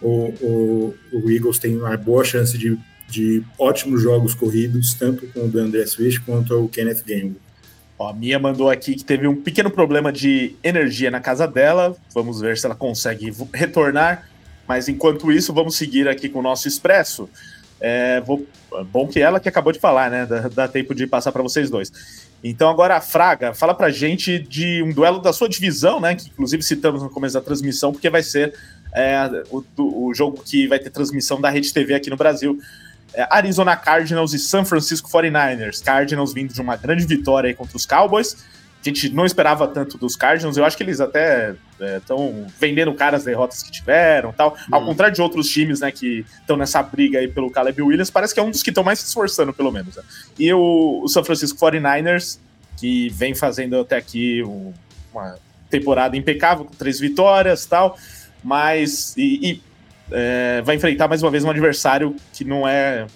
o, 0.00 0.32
o, 0.40 0.94
o 1.12 1.30
Eagles 1.30 1.58
tem 1.58 1.76
uma 1.76 1.96
boa 1.98 2.24
chance 2.24 2.56
de, 2.56 2.78
de 3.08 3.42
ótimos 3.58 4.00
jogos 4.00 4.34
corridos, 4.34 4.94
tanto 4.94 5.26
com 5.28 5.40
o 5.40 5.58
André 5.58 5.84
Swift 5.84 6.20
quanto 6.22 6.54
o 6.54 6.68
Kenneth 6.68 7.02
Gainwell. 7.06 7.47
Ó, 7.98 8.08
a 8.08 8.12
Mia 8.12 8.38
mandou 8.38 8.70
aqui 8.70 8.94
que 8.94 9.04
teve 9.04 9.26
um 9.26 9.34
pequeno 9.34 9.70
problema 9.70 10.12
de 10.12 10.54
energia 10.62 11.10
na 11.10 11.20
casa 11.20 11.46
dela. 11.46 11.96
Vamos 12.14 12.40
ver 12.40 12.56
se 12.56 12.66
ela 12.66 12.74
consegue 12.74 13.32
retornar. 13.52 14.28
Mas 14.66 14.88
enquanto 14.88 15.32
isso, 15.32 15.52
vamos 15.52 15.76
seguir 15.76 16.06
aqui 16.08 16.28
com 16.28 16.38
o 16.38 16.42
nosso 16.42 16.68
expresso. 16.68 17.28
É, 17.80 18.20
vou, 18.20 18.46
bom 18.90 19.06
que 19.06 19.20
ela 19.20 19.40
que 19.40 19.48
acabou 19.48 19.72
de 19.72 19.78
falar, 19.78 20.10
né? 20.10 20.26
Dá, 20.26 20.48
dá 20.48 20.68
tempo 20.68 20.94
de 20.94 21.06
passar 21.06 21.32
para 21.32 21.42
vocês 21.42 21.70
dois. 21.70 21.90
Então 22.42 22.68
agora 22.68 22.96
a 22.96 23.00
Fraga, 23.00 23.52
fala 23.52 23.74
pra 23.74 23.90
gente 23.90 24.38
de 24.38 24.82
um 24.82 24.92
duelo 24.92 25.20
da 25.20 25.32
sua 25.32 25.48
divisão, 25.48 26.00
né? 26.00 26.14
Que 26.14 26.28
inclusive 26.28 26.62
citamos 26.62 27.02
no 27.02 27.10
começo 27.10 27.34
da 27.34 27.40
transmissão, 27.40 27.92
porque 27.92 28.08
vai 28.08 28.22
ser 28.22 28.54
é, 28.94 29.42
o, 29.50 29.64
o, 29.78 30.14
jogo 30.14 30.42
que 30.44 30.66
vai 30.66 30.78
ter 30.78 30.90
transmissão 30.90 31.40
da 31.40 31.50
Rede 31.50 31.72
TV 31.72 31.94
aqui 31.94 32.10
no 32.10 32.16
Brasil. 32.16 32.58
É, 33.14 33.26
Arizona 33.30 33.76
Cardinals 33.76 34.32
e 34.32 34.38
San 34.38 34.64
Francisco 34.64 35.10
49ers. 35.10 35.82
Cardinals 35.82 36.32
vindo 36.32 36.52
de 36.52 36.60
uma 36.60 36.76
grande 36.76 37.06
vitória 37.06 37.54
contra 37.54 37.76
os 37.76 37.86
Cowboys. 37.86 38.36
A 38.80 38.88
gente 38.88 39.08
não 39.08 39.26
esperava 39.26 39.66
tanto 39.66 39.98
dos 39.98 40.14
Cardinals. 40.14 40.56
Eu 40.56 40.64
acho 40.64 40.76
que 40.76 40.82
eles 40.82 41.00
até 41.00 41.54
estão 41.96 42.46
é, 42.46 42.52
vendendo 42.60 42.94
caras 42.94 43.24
derrotas 43.24 43.62
que 43.62 43.70
tiveram 43.70 44.32
tal. 44.32 44.54
Hum. 44.54 44.74
Ao 44.74 44.84
contrário 44.84 45.14
de 45.14 45.20
outros 45.20 45.48
times, 45.48 45.80
né, 45.80 45.90
que 45.90 46.24
estão 46.40 46.56
nessa 46.56 46.82
briga 46.82 47.18
aí 47.18 47.28
pelo 47.28 47.50
Caleb 47.50 47.82
Williams, 47.82 48.10
parece 48.10 48.32
que 48.32 48.40
é 48.40 48.42
um 48.42 48.50
dos 48.50 48.62
que 48.62 48.70
estão 48.70 48.84
mais 48.84 49.00
se 49.00 49.06
esforçando, 49.06 49.52
pelo 49.52 49.72
menos. 49.72 49.96
Né? 49.96 50.02
E 50.38 50.52
o, 50.52 51.02
o 51.02 51.08
San 51.08 51.24
Francisco 51.24 51.58
49ers, 51.58 52.38
que 52.76 53.08
vem 53.10 53.34
fazendo 53.34 53.80
até 53.80 53.96
aqui 53.96 54.44
um, 54.44 54.72
uma 55.12 55.36
temporada 55.68 56.16
impecável, 56.16 56.64
com 56.64 56.74
três 56.74 57.00
vitórias 57.00 57.66
tal, 57.66 57.98
mas. 58.42 59.14
E, 59.16 59.50
e 59.50 59.67
é, 60.10 60.62
vai 60.62 60.76
enfrentar 60.76 61.08
mais 61.08 61.22
uma 61.22 61.30
vez 61.30 61.44
um 61.44 61.50
adversário 61.50 62.14
que 62.32 62.44
não 62.44 62.66
é 62.66 63.06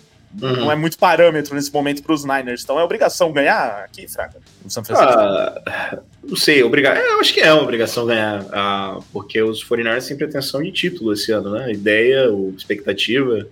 Uhum. 0.41 0.57
Não 0.57 0.73
é 0.73 0.77
muito 0.77 0.97
parâmetro 0.97 1.55
nesse 1.55 1.73
momento 1.73 2.03
para 2.03 2.15
os 2.15 2.25
Niners. 2.25 2.63
Então 2.63 2.79
é 2.79 2.83
obrigação 2.83 3.33
ganhar 3.33 3.85
aqui, 3.85 4.09
Fraga, 4.09 4.39
no 4.65 4.71
São 4.71 4.83
Francisco? 4.83 5.13
Ah, 5.13 5.99
não 6.23 6.37
sei, 6.37 6.63
obrigar. 6.63 6.97
É, 6.97 7.13
eu 7.13 7.21
acho 7.21 7.35
que 7.35 7.41
é 7.41 7.53
uma 7.53 7.63
obrigação 7.63 8.07
ganhar, 8.07 8.47
ah, 8.51 8.99
porque 9.13 9.43
os 9.43 9.63
49ers 9.63 10.07
têm 10.07 10.17
pretensão 10.17 10.63
de 10.63 10.73
título 10.73 11.13
esse 11.13 11.33
ano, 11.33 11.51
né? 11.51 11.71
Ideia, 11.71 12.29
expectativa. 12.57 13.47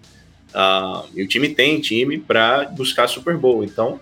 Ah, 0.54 1.04
e 1.14 1.22
o 1.22 1.28
time 1.28 1.50
tem 1.50 1.80
time 1.80 2.18
para 2.18 2.64
buscar 2.64 3.08
Super 3.08 3.36
Bowl. 3.36 3.62
Então 3.62 4.00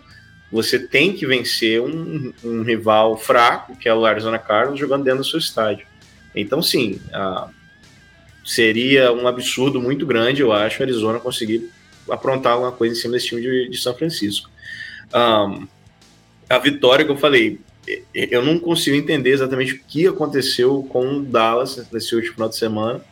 você 0.51 0.78
tem 0.78 1.12
que 1.12 1.27
vencer 1.27 1.82
um, 1.82 2.32
um, 2.44 2.62
rival 2.62 3.16
fraco, 3.19 3.77
que 3.77 3.89
é 3.89 3.94
o 3.94 4.06
Arizona 4.06 4.39
Cardinals, 4.39 4.81
jogando 4.81 5.05
dentro 5.05 5.19
do 5.19 5.27
seu 5.27 5.39
estádio. 5.39 5.86
Então, 6.35 6.62
sim, 6.62 7.01
ah, 7.12 7.48
seria 8.48 9.12
um 9.12 9.28
absurdo 9.28 9.78
muito 9.78 10.06
grande, 10.06 10.40
eu 10.40 10.52
acho, 10.52 10.82
Arizona 10.82 11.20
conseguir 11.20 11.70
aprontar 12.08 12.54
alguma 12.54 12.72
coisa 12.72 12.94
em 12.94 12.98
cima 12.98 13.12
desse 13.12 13.26
time 13.26 13.42
de, 13.42 13.68
de 13.68 13.76
São 13.76 13.94
Francisco. 13.94 14.48
Um, 15.14 15.68
a 16.48 16.58
vitória 16.58 17.04
que 17.04 17.10
eu 17.10 17.16
falei, 17.18 17.60
eu 18.14 18.42
não 18.42 18.58
consigo 18.58 18.96
entender 18.96 19.32
exatamente 19.32 19.74
o 19.74 19.80
que 19.86 20.06
aconteceu 20.06 20.82
com 20.88 21.18
o 21.18 21.22
Dallas 21.22 21.86
nesse 21.92 22.14
último 22.14 22.32
final 22.32 22.48
de 22.48 22.56
semana. 22.56 23.02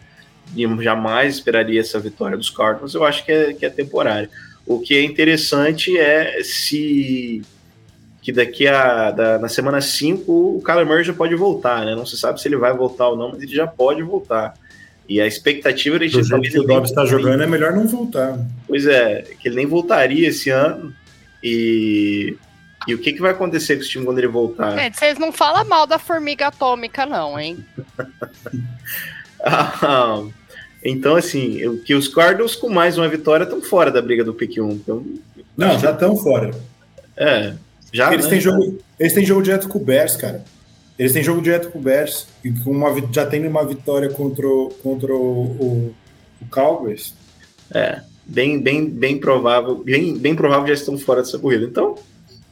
E 0.56 0.64
jamais 0.82 1.34
esperaria 1.34 1.80
essa 1.80 2.00
vitória 2.00 2.36
dos 2.36 2.48
Cardinals. 2.48 2.94
Eu 2.94 3.04
acho 3.04 3.22
que 3.22 3.32
é, 3.32 3.52
que 3.52 3.66
é 3.66 3.68
temporário. 3.68 4.30
O 4.64 4.80
que 4.80 4.94
é 4.94 5.02
interessante 5.02 5.98
é 5.98 6.42
se 6.42 7.42
que 8.22 8.32
daqui 8.32 8.66
a 8.66 9.10
da, 9.10 9.38
na 9.38 9.48
semana 9.48 9.80
5 9.80 10.32
o 10.32 10.62
Kyler 10.62 10.86
Murray 10.86 11.04
já 11.04 11.12
pode 11.12 11.34
voltar, 11.34 11.84
né? 11.84 11.94
Não 11.94 12.06
se 12.06 12.16
sabe 12.16 12.40
se 12.40 12.48
ele 12.48 12.56
vai 12.56 12.72
voltar 12.74 13.08
ou 13.08 13.16
não, 13.16 13.32
mas 13.32 13.42
ele 13.42 13.54
já 13.54 13.66
pode 13.66 14.02
voltar. 14.02 14.54
E 15.08 15.20
a 15.20 15.26
expectativa 15.26 15.96
era 15.96 16.08
de 16.08 16.28
talvez 16.28 16.52
que 16.52 16.60
o 16.60 16.64
Dobbs 16.64 16.90
está 16.90 17.04
jogando 17.04 17.42
é 17.42 17.46
melhor 17.46 17.72
não 17.72 17.86
voltar. 17.86 18.38
Pois 18.66 18.86
é, 18.86 19.22
que 19.40 19.48
ele 19.48 19.56
nem 19.56 19.66
voltaria 19.66 20.28
esse 20.28 20.50
ano. 20.50 20.92
E 21.42 22.36
e 22.86 22.94
o 22.94 22.98
que, 22.98 23.12
que 23.12 23.20
vai 23.20 23.32
acontecer 23.32 23.74
com 23.74 23.82
esse 23.82 23.90
time 23.90 24.04
quando 24.04 24.18
ele 24.18 24.28
voltar? 24.28 24.78
É, 24.78 24.90
vocês 24.90 25.18
não 25.18 25.32
falam 25.32 25.64
mal 25.64 25.86
da 25.86 25.98
formiga 25.98 26.46
atômica, 26.46 27.04
não, 27.04 27.38
hein? 27.38 27.58
ah, 29.40 30.22
então, 30.84 31.16
assim, 31.16 31.66
o 31.66 31.82
que 31.82 31.94
os 31.94 32.06
Cardinals 32.06 32.54
com 32.54 32.68
mais 32.68 32.96
uma 32.96 33.08
vitória 33.08 33.42
estão 33.42 33.60
fora 33.60 33.90
da 33.90 34.00
briga 34.00 34.22
do 34.22 34.32
pick 34.32 34.58
1. 34.58 34.70
Então, 34.70 35.04
não, 35.56 35.76
já 35.80 35.90
estão 35.90 36.16
fora. 36.16 36.52
É, 37.16 37.54
já. 37.92 38.12
Eles, 38.12 38.26
né? 38.26 38.30
têm 38.30 38.40
jogo, 38.40 38.78
eles 39.00 39.12
têm 39.12 39.24
jogo 39.24 39.42
direto 39.42 39.68
com 39.68 39.78
o 39.78 39.84
Bears, 39.84 40.14
cara. 40.14 40.44
Eles 40.98 41.12
têm 41.12 41.22
jogo 41.22 41.42
direto 41.42 41.70
com 41.70 41.78
o 41.78 41.82
Bears 41.82 42.26
e 42.42 42.50
com 42.50 42.70
uma, 42.70 42.94
já 43.12 43.26
tem 43.26 43.46
uma 43.46 43.64
vitória 43.66 44.08
contra, 44.08 44.46
o, 44.46 44.70
contra 44.82 45.12
o, 45.14 45.42
o, 45.42 45.94
o 46.40 46.46
Cowboys. 46.50 47.14
É, 47.70 48.00
bem, 48.24 48.60
bem, 48.60 48.88
bem 48.88 49.18
provável, 49.18 49.76
bem, 49.76 50.16
bem 50.16 50.34
provável 50.34 50.68
já 50.68 50.74
estão 50.74 50.96
fora 50.98 51.22
dessa 51.22 51.38
corrida. 51.38 51.66
Então, 51.66 51.96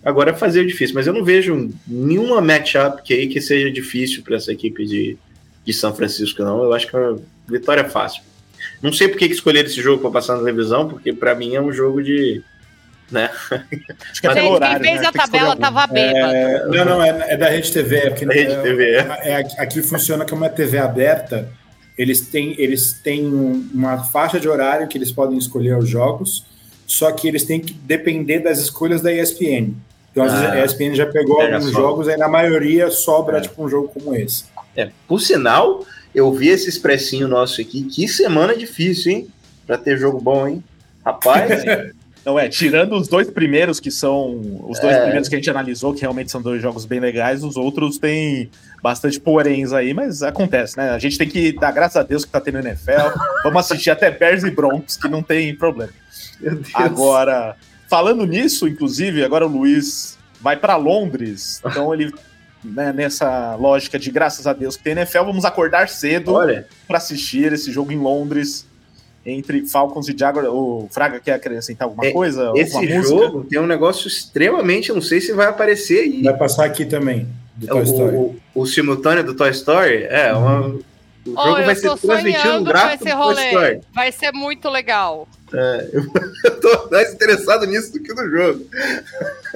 agora 0.05 0.31
é 0.31 0.35
fazer 0.35 0.61
o 0.61 0.66
difícil, 0.66 0.95
mas 0.95 1.07
eu 1.07 1.15
não 1.15 1.25
vejo 1.25 1.71
nenhuma 1.87 2.41
matchup 2.43 3.03
que 3.03 3.27
que 3.29 3.41
seja 3.41 3.71
difícil 3.71 4.23
para 4.23 4.37
essa 4.37 4.53
equipe 4.53 4.85
de, 4.85 5.16
de 5.65 5.73
São 5.73 5.95
Francisco, 5.95 6.43
não. 6.43 6.62
Eu 6.65 6.73
acho 6.75 6.87
que 6.87 6.97
a 6.97 7.16
vitória 7.49 7.81
é 7.81 7.89
fácil. 7.89 8.23
Não 8.83 8.93
sei 8.93 9.09
por 9.09 9.16
que 9.16 9.25
escolher 9.25 9.65
esse 9.65 9.81
jogo 9.81 10.03
para 10.03 10.11
passar 10.11 10.35
na 10.35 10.41
televisão, 10.41 10.89
porque 10.89 11.12
para 11.12 11.35
mim 11.35 11.55
é 11.55 11.61
um 11.61 11.73
jogo 11.73 12.03
de 12.03 12.43
né? 13.10 13.31
Acho 14.10 14.20
que 14.20 14.26
é 14.26 14.35
Gente, 14.35 14.47
horário, 14.47 14.81
quem 14.81 14.90
fez 14.90 15.02
né? 15.02 15.09
a 15.09 15.12
tabela 15.12 15.56
tava 15.56 15.86
bêbado. 15.86 16.35
É, 16.35 16.66
não, 16.66 16.85
não, 16.85 17.02
é, 17.02 17.32
é, 17.32 17.36
da 17.36 17.48
Rede 17.48 17.72
TV. 17.72 17.97
É 17.97 18.10
porque, 18.10 18.26
da 18.26 18.35
Rede 18.35 18.62
TV. 18.62 18.90
É, 18.94 19.31
é, 19.31 19.36
aqui 19.59 19.82
funciona 19.82 20.24
como 20.24 20.43
uma 20.43 20.51
TV 20.51 20.78
aberta. 20.78 21.48
Eles 21.97 22.22
têm, 22.22 22.55
eles 22.59 22.93
têm 22.93 23.24
uma 23.72 24.05
faixa 24.05 24.40
de 24.40 24.48
horário 24.48 24.89
que 24.89 24.98
eles 24.98 25.12
podem 25.12 25.39
escolher 25.39 25.78
os 25.78 25.89
jogos, 25.89 26.44
só 26.86 27.12
que 27.12 27.28
eles 27.28 27.44
têm 27.44 27.60
que 27.60 27.72
depender 27.72 28.40
das 28.40 28.59
escolhas 28.59 29.01
da 29.01 29.12
ESPN. 29.12 29.74
Então, 30.10 30.24
às 30.24 30.32
ah, 30.32 30.40
vezes, 30.40 30.55
a 30.55 30.64
ESPN 30.64 30.94
já 30.94 31.06
pegou 31.06 31.40
alguns 31.40 31.64
só. 31.66 31.72
jogos, 31.72 32.09
aí 32.09 32.16
na 32.16 32.28
maioria 32.28 32.90
sobra, 32.90 33.39
é. 33.39 33.40
tipo, 33.40 33.64
um 33.64 33.68
jogo 33.68 33.89
como 33.89 34.14
esse. 34.14 34.44
É, 34.76 34.90
por 35.06 35.20
sinal, 35.20 35.85
eu 36.14 36.32
vi 36.32 36.48
esse 36.48 36.68
expressinho 36.68 37.28
nosso 37.28 37.60
aqui. 37.60 37.85
Que 37.85 38.09
semana 38.09 38.56
difícil, 38.56 39.12
hein? 39.12 39.28
Pra 39.66 39.78
ter 39.78 39.98
jogo 39.98 40.20
bom, 40.20 40.47
hein? 40.47 40.64
Rapaz, 41.05 41.62
Não 42.25 42.39
é, 42.39 42.49
tirando 42.49 42.97
os 42.97 43.07
dois 43.07 43.31
primeiros, 43.31 43.79
que 43.79 43.91
são 43.91 44.41
os 44.67 44.81
dois 44.81 44.97
é. 44.97 45.03
primeiros 45.03 45.29
que 45.29 45.35
a 45.35 45.39
gente 45.39 45.51
analisou, 45.51 45.93
que 45.93 46.01
realmente 46.01 46.31
são 46.31 46.41
dois 46.41 46.63
jogos 46.63 46.87
bem 46.87 46.99
legais, 46.99 47.45
os 47.45 47.57
outros 47.57 47.99
têm 47.99 48.51
bastante 48.83 49.21
poréns 49.21 49.73
aí, 49.73 49.93
mas 49.93 50.23
acontece, 50.23 50.77
né? 50.77 50.91
A 50.91 50.99
gente 50.99 51.19
tem 51.19 51.29
que 51.29 51.53
dar 51.53 51.71
graças 51.73 51.97
a 51.97 52.03
Deus 52.03 52.25
que 52.25 52.31
tá 52.31 52.41
tendo 52.41 52.59
NFL. 52.59 53.13
Vamos 53.45 53.61
assistir 53.61 53.91
até 53.91 54.11
Bears 54.11 54.43
e 54.43 54.51
Broncos, 54.51 54.97
que 54.97 55.09
não 55.09 55.23
tem 55.23 55.55
problema. 55.55 55.93
Agora, 56.73 57.57
falando 57.89 58.27
nisso, 58.27 58.67
inclusive, 58.67 59.23
agora 59.23 59.47
o 59.47 59.51
Luiz 59.51 60.19
vai 60.41 60.57
para 60.57 60.77
Londres, 60.77 61.61
então 61.65 61.93
ele 61.93 62.13
né, 62.65 62.93
nessa 62.93 63.55
lógica 63.57 63.99
de 63.99 64.11
graças 64.11 64.47
a 64.47 64.55
Deus 64.55 64.77
que 64.77 64.83
tem 64.83 64.95
NFL, 64.95 65.25
vamos 65.25 65.45
acordar 65.45 65.89
cedo 65.89 66.35
para 66.87 66.97
assistir 66.97 67.53
esse 67.53 67.71
jogo 67.71 67.93
em 67.93 67.99
Londres 67.99 68.67
entre 69.25 69.67
Falcons 69.67 70.09
e 70.09 70.17
Jaguars. 70.17 70.49
O 70.49 70.89
Fraga 70.91 71.21
quer 71.21 71.35
acrescentar 71.35 71.87
alguma 71.87 72.07
é, 72.07 72.13
coisa? 72.13 72.53
Esse 72.55 72.77
alguma 72.77 73.03
jogo 73.03 73.39
música? 73.39 73.51
tem 73.51 73.59
um 73.59 73.67
negócio 73.67 74.09
extremamente, 74.09 74.93
não 74.93 75.03
sei 75.03 75.21
se 75.21 75.33
vai 75.33 75.47
aparecer 75.47 76.01
aí. 76.01 76.23
Vai 76.23 76.37
passar 76.37 76.65
aqui 76.65 76.85
também, 76.85 77.27
do 77.57 77.67
Toy 77.67 77.81
o, 77.81 77.85
Story. 77.85 78.17
O, 78.17 78.37
o, 78.55 78.67
simultâneo 78.67 79.25
do 79.25 79.35
Toy 79.35 79.51
Story? 79.51 80.05
É, 80.05 80.33
uhum. 80.35 80.41
uma, 80.41 80.61
o 81.27 81.31
jogo 81.31 81.61
oh, 81.61 81.65
vai 81.65 81.75
ser 81.75 81.97
transmitido 81.97 82.65
gráfico 82.65 83.05
do 83.05 83.11
Toy 83.11 83.45
Story. 83.47 83.81
Vai 83.95 84.13
ser 84.13 84.33
muito 84.33 84.69
legal. 84.69 85.27
É, 85.53 85.89
eu 86.45 86.61
tô 86.61 86.89
mais 86.91 87.15
interessado 87.15 87.65
nisso 87.67 87.93
do 87.93 88.03
que 88.03 88.13
no 88.13 88.29
jogo. 88.29 88.67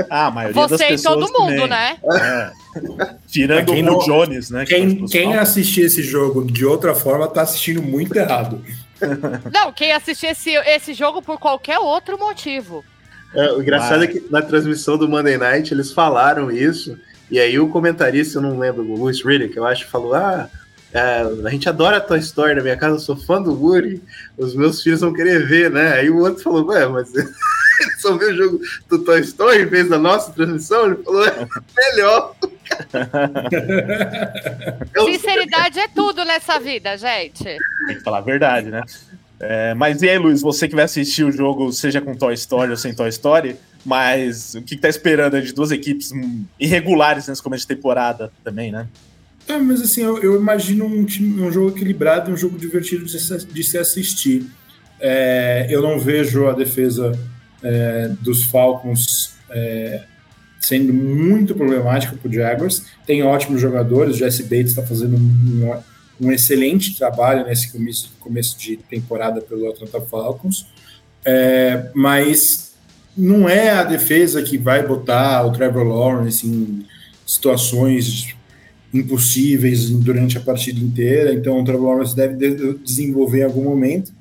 Ah, 0.08 0.26
a 0.26 0.30
maioria 0.30 0.62
Você 0.62 0.78
das 0.78 0.86
pessoas 0.88 1.16
e 1.16 1.32
todo 1.32 1.40
mundo, 1.40 1.62
também. 1.62 1.68
né? 1.68 1.96
É. 2.04 2.50
Tirando 3.26 3.72
o 3.72 3.82
não, 3.82 3.98
Jones, 3.98 4.50
né? 4.50 4.64
Quem, 4.64 5.04
quem 5.06 5.34
assistir 5.34 5.82
esse 5.82 6.02
jogo 6.02 6.44
de 6.44 6.64
outra 6.64 6.94
forma 6.94 7.26
tá 7.26 7.42
assistindo 7.42 7.82
muito 7.82 8.16
errado. 8.16 8.62
Não, 9.52 9.72
quem 9.72 9.92
assistir 9.92 10.26
esse, 10.26 10.50
esse 10.50 10.94
jogo 10.94 11.22
por 11.22 11.38
qualquer 11.38 11.78
outro 11.78 12.18
motivo. 12.18 12.84
É, 13.34 13.52
o 13.52 13.62
engraçado 13.62 14.00
ah. 14.00 14.04
é 14.04 14.06
que 14.06 14.26
na 14.30 14.42
transmissão 14.42 14.96
do 14.96 15.08
Monday 15.08 15.36
Night 15.36 15.72
eles 15.72 15.92
falaram 15.92 16.50
isso, 16.50 16.98
e 17.30 17.38
aí 17.38 17.58
o 17.58 17.68
comentarista, 17.68 18.38
eu 18.38 18.42
não 18.42 18.58
lembro, 18.58 18.82
o 18.82 18.96
Louis 18.96 19.22
Riddick, 19.24 19.56
eu 19.56 19.66
acho, 19.66 19.86
falou: 19.86 20.14
Ah, 20.14 20.48
é, 20.92 21.20
a 21.44 21.50
gente 21.50 21.68
adora 21.68 21.98
a 21.98 22.00
Toy 22.00 22.18
Story 22.18 22.54
na 22.54 22.62
minha 22.62 22.76
casa, 22.76 22.96
eu 22.96 23.00
sou 23.00 23.16
fã 23.16 23.42
do 23.42 23.52
Woody, 23.52 24.00
os 24.38 24.54
meus 24.54 24.82
filhos 24.82 25.00
vão 25.00 25.12
querer 25.12 25.46
ver, 25.46 25.70
né? 25.70 25.92
Aí 25.92 26.08
o 26.08 26.18
outro 26.18 26.42
falou: 26.42 26.66
Ué, 26.66 26.86
mas 26.86 27.12
só 28.00 28.16
viu 28.16 28.30
o 28.30 28.34
jogo 28.34 28.60
do 28.88 28.98
Toy 29.00 29.20
Story 29.20 29.62
em 29.62 29.66
vez 29.66 29.88
da 29.88 29.98
nossa 29.98 30.32
transmissão? 30.32 30.86
Ele 30.86 31.02
falou: 31.02 31.26
É 31.26 31.46
melhor. 31.76 32.34
Sinceridade 35.04 35.78
é 35.78 35.88
tudo 35.88 36.24
nessa 36.24 36.58
vida, 36.58 36.96
gente. 36.96 37.44
Tem 37.44 37.96
que 37.96 38.00
falar 38.00 38.18
a 38.18 38.22
verdade, 38.22 38.70
né? 38.70 38.82
É, 39.40 39.74
mas 39.74 40.02
e 40.02 40.08
aí, 40.08 40.18
Luiz, 40.18 40.40
você 40.40 40.66
que 40.66 40.74
vai 40.74 40.84
assistir 40.84 41.22
o 41.22 41.30
jogo, 41.30 41.70
seja 41.70 42.00
com 42.00 42.14
Toy 42.14 42.34
Story 42.34 42.70
ou 42.70 42.76
sem 42.76 42.94
Toy 42.94 43.08
Story, 43.10 43.56
mas 43.84 44.54
o 44.54 44.62
que, 44.62 44.74
que 44.74 44.82
tá 44.82 44.88
esperando 44.88 45.40
de 45.40 45.52
duas 45.52 45.70
equipes 45.70 46.10
irregulares 46.58 47.28
nesse 47.28 47.42
começo 47.42 47.68
de 47.68 47.74
temporada 47.74 48.32
também, 48.42 48.72
né? 48.72 48.88
Ah, 49.48 49.58
mas 49.58 49.80
assim, 49.80 50.02
eu, 50.02 50.18
eu 50.18 50.36
imagino 50.36 50.84
um, 50.84 51.04
time, 51.04 51.40
um 51.40 51.50
jogo 51.50 51.70
equilibrado, 51.70 52.30
um 52.30 52.36
jogo 52.36 52.58
divertido 52.58 53.06
de 53.06 53.18
se, 53.18 53.46
de 53.46 53.64
se 53.64 53.78
assistir. 53.78 54.46
É, 55.00 55.66
eu 55.70 55.80
não 55.80 55.98
vejo 55.98 56.46
a 56.46 56.52
defesa 56.52 57.18
é, 57.62 58.10
dos 58.20 58.44
Falcons 58.44 59.34
é, 59.50 60.02
sendo 60.60 60.92
muito 60.92 61.54
problemática 61.54 62.14
para 62.14 62.28
o 62.28 62.32
Jaguars. 62.32 62.84
Tem 63.06 63.22
ótimos 63.22 63.60
jogadores, 63.60 64.16
o 64.16 64.18
Jesse 64.18 64.42
Bates 64.42 64.70
está 64.70 64.82
fazendo 64.82 65.16
um, 65.16 65.80
um, 66.20 66.30
excelente 66.30 66.96
trabalho 66.96 67.46
nesse 67.46 67.72
começo, 67.72 68.10
começo 68.20 68.58
de 68.58 68.76
temporada 68.76 69.40
pelo 69.40 69.70
Atlanta 69.70 70.00
Falcons, 70.02 70.66
é, 71.24 71.90
mas 71.94 72.74
não 73.16 73.48
é 73.48 73.70
a 73.70 73.82
defesa 73.82 74.42
que 74.42 74.58
vai 74.58 74.86
botar 74.86 75.44
o 75.46 75.52
Trevor 75.52 75.84
Lawrence 75.84 76.46
em 76.46 76.86
situações 77.26 78.36
impossíveis 78.92 79.90
durante 79.90 80.38
a 80.38 80.40
partida 80.40 80.80
inteira, 80.80 81.34
então 81.34 81.60
o 81.60 81.64
Trevor 81.64 81.90
Lawrence 81.90 82.16
deve 82.16 82.76
desenvolver 82.82 83.40
em 83.40 83.44
algum 83.44 83.64
momento. 83.64 84.12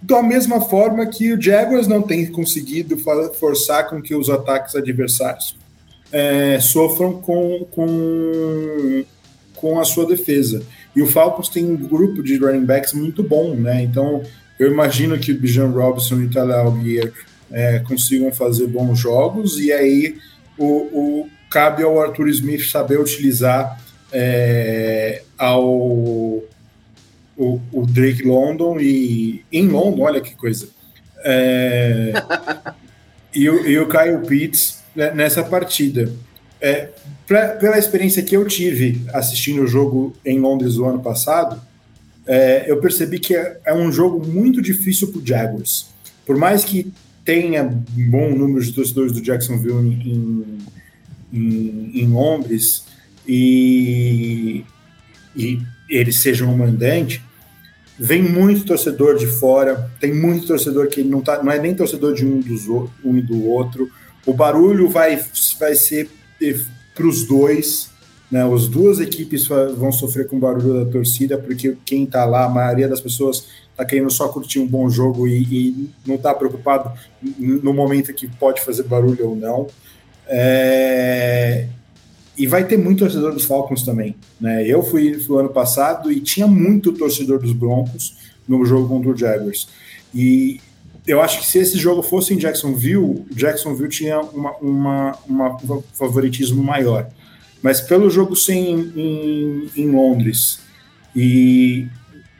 Da 0.00 0.22
mesma 0.22 0.60
forma 0.60 1.06
que 1.06 1.32
o 1.32 1.40
Jaguars 1.40 1.86
não 1.86 2.02
tem 2.02 2.26
conseguido 2.26 2.96
forçar 3.38 3.88
com 3.88 4.00
que 4.00 4.14
os 4.14 4.30
ataques 4.30 4.74
adversários 4.74 5.56
é, 6.12 6.58
sofram 6.60 7.14
com, 7.14 7.66
com, 7.70 9.04
com 9.56 9.80
a 9.80 9.84
sua 9.84 10.06
defesa. 10.06 10.62
E 10.94 11.02
o 11.02 11.06
Falcons 11.06 11.48
tem 11.48 11.64
um 11.64 11.76
grupo 11.76 12.22
de 12.22 12.36
running 12.36 12.64
backs 12.64 12.92
muito 12.92 13.22
bom, 13.22 13.54
né? 13.54 13.82
Então 13.82 14.22
eu 14.58 14.70
imagino 14.70 15.18
que 15.18 15.32
o 15.32 15.38
Bijan 15.38 15.70
Robinson 15.70 16.16
e 16.16 16.24
o 16.24 16.30
Tyler 16.30 16.56
Algier 16.56 17.12
é, 17.50 17.78
consigam 17.80 18.32
fazer 18.32 18.66
bons 18.66 18.98
jogos, 18.98 19.58
e 19.58 19.72
aí 19.72 20.16
o, 20.56 20.66
o, 20.66 21.28
cabe 21.50 21.82
ao 21.82 22.00
Arthur 22.00 22.28
Smith 22.28 22.68
saber 22.68 23.00
utilizar 23.00 23.80
é, 24.12 25.22
ao 25.36 26.42
o, 27.36 27.60
o, 27.72 27.86
Drake 27.86 28.24
London 28.24 28.80
e 28.80 29.44
em 29.52 29.68
London, 29.68 30.02
olha 30.02 30.20
que 30.20 30.34
coisa. 30.34 30.68
É, 31.24 32.12
e, 33.34 33.48
o, 33.48 33.66
e 33.66 33.78
o 33.78 33.88
Kyle 33.88 34.26
Pitts 34.26 34.82
né, 34.94 35.12
nessa 35.12 35.44
partida. 35.44 36.12
É, 36.60 36.88
pra, 37.26 37.50
pela 37.50 37.78
experiência 37.78 38.22
que 38.22 38.36
eu 38.36 38.44
tive 38.46 39.02
assistindo 39.12 39.62
o 39.62 39.66
jogo 39.66 40.16
em 40.24 40.40
Londres 40.40 40.76
o 40.76 40.84
ano 40.84 41.00
passado, 41.00 41.60
é, 42.26 42.64
eu 42.70 42.80
percebi 42.80 43.20
que 43.20 43.36
é, 43.36 43.60
é 43.64 43.74
um 43.74 43.92
jogo 43.92 44.26
muito 44.26 44.60
difícil 44.60 45.12
para 45.12 45.20
o 45.20 45.26
Jaguars. 45.26 45.86
Por 46.26 46.36
mais 46.36 46.64
que 46.64 46.92
tenha 47.24 47.62
bom 47.62 48.30
número 48.34 48.64
de 48.64 48.72
torcedores 48.72 49.12
do 49.12 49.22
Jacksonville 49.22 49.78
em, 49.78 50.58
em, 51.32 51.90
em 51.94 52.06
Londres 52.08 52.84
e, 53.28 54.64
e 55.36 55.60
eles 55.88 56.16
sejam 56.16 56.50
um 56.50 56.56
mandante, 56.56 57.22
vem 57.98 58.22
muito 58.22 58.64
torcedor 58.64 59.16
de 59.16 59.26
fora, 59.26 59.90
tem 60.00 60.14
muito 60.14 60.46
torcedor 60.46 60.88
que 60.88 61.02
não, 61.02 61.20
tá, 61.20 61.42
não 61.42 61.52
é 61.52 61.58
nem 61.58 61.74
torcedor 61.74 62.14
de 62.14 62.24
um, 62.24 62.40
dos, 62.40 62.66
um 63.04 63.16
e 63.16 63.20
do 63.20 63.44
outro. 63.46 63.90
O 64.24 64.32
barulho 64.32 64.88
vai, 64.88 65.22
vai 65.58 65.74
ser 65.74 66.08
para 66.94 67.06
os 67.06 67.24
dois, 67.26 67.90
né? 68.30 68.42
As 68.52 68.68
duas 68.68 69.00
equipes 69.00 69.46
vão 69.46 69.92
sofrer 69.92 70.26
com 70.26 70.36
o 70.36 70.40
barulho 70.40 70.84
da 70.84 70.90
torcida, 70.90 71.36
porque 71.36 71.76
quem 71.84 72.04
está 72.04 72.24
lá, 72.24 72.44
a 72.44 72.48
maioria 72.48 72.88
das 72.88 73.00
pessoas 73.00 73.46
está 73.70 73.84
querendo 73.84 74.10
só 74.10 74.28
curtir 74.28 74.58
um 74.58 74.66
bom 74.66 74.88
jogo 74.90 75.26
e, 75.28 75.42
e 75.42 75.90
não 76.06 76.16
está 76.16 76.34
preocupado 76.34 76.92
no 77.38 77.72
momento 77.72 78.12
que 78.12 78.26
pode 78.26 78.60
fazer 78.60 78.84
barulho 78.84 79.30
ou 79.30 79.36
não. 79.36 79.66
É... 80.26 81.68
E 82.38 82.46
vai 82.46 82.64
ter 82.64 82.78
muito 82.78 83.00
torcedor 83.00 83.32
dos 83.32 83.44
Falcons 83.44 83.82
também. 83.82 84.14
Né? 84.40 84.64
Eu 84.64 84.82
fui 84.82 85.20
no 85.28 85.38
ano 85.38 85.48
passado 85.48 86.12
e 86.12 86.20
tinha 86.20 86.46
muito 86.46 86.92
torcedor 86.92 87.40
dos 87.40 87.52
Broncos 87.52 88.16
no 88.46 88.64
jogo 88.64 88.88
contra 88.88 89.10
o 89.10 89.16
Jaguars. 89.16 89.68
E 90.14 90.60
eu 91.06 91.20
acho 91.20 91.40
que 91.40 91.46
se 91.46 91.58
esse 91.58 91.76
jogo 91.78 92.02
fosse 92.02 92.34
em 92.34 92.36
Jacksonville, 92.36 93.24
Jacksonville 93.32 93.88
tinha 93.88 94.20
uma, 94.20 94.52
uma, 94.58 95.18
uma 95.26 95.56
um 95.56 95.82
favoritismo 95.94 96.62
maior. 96.62 97.08
Mas 97.62 97.80
pelo 97.80 98.08
jogo 98.08 98.36
ser 98.36 98.54
em, 98.54 99.68
em, 99.74 99.90
Londres 99.90 100.60
e 101.16 101.88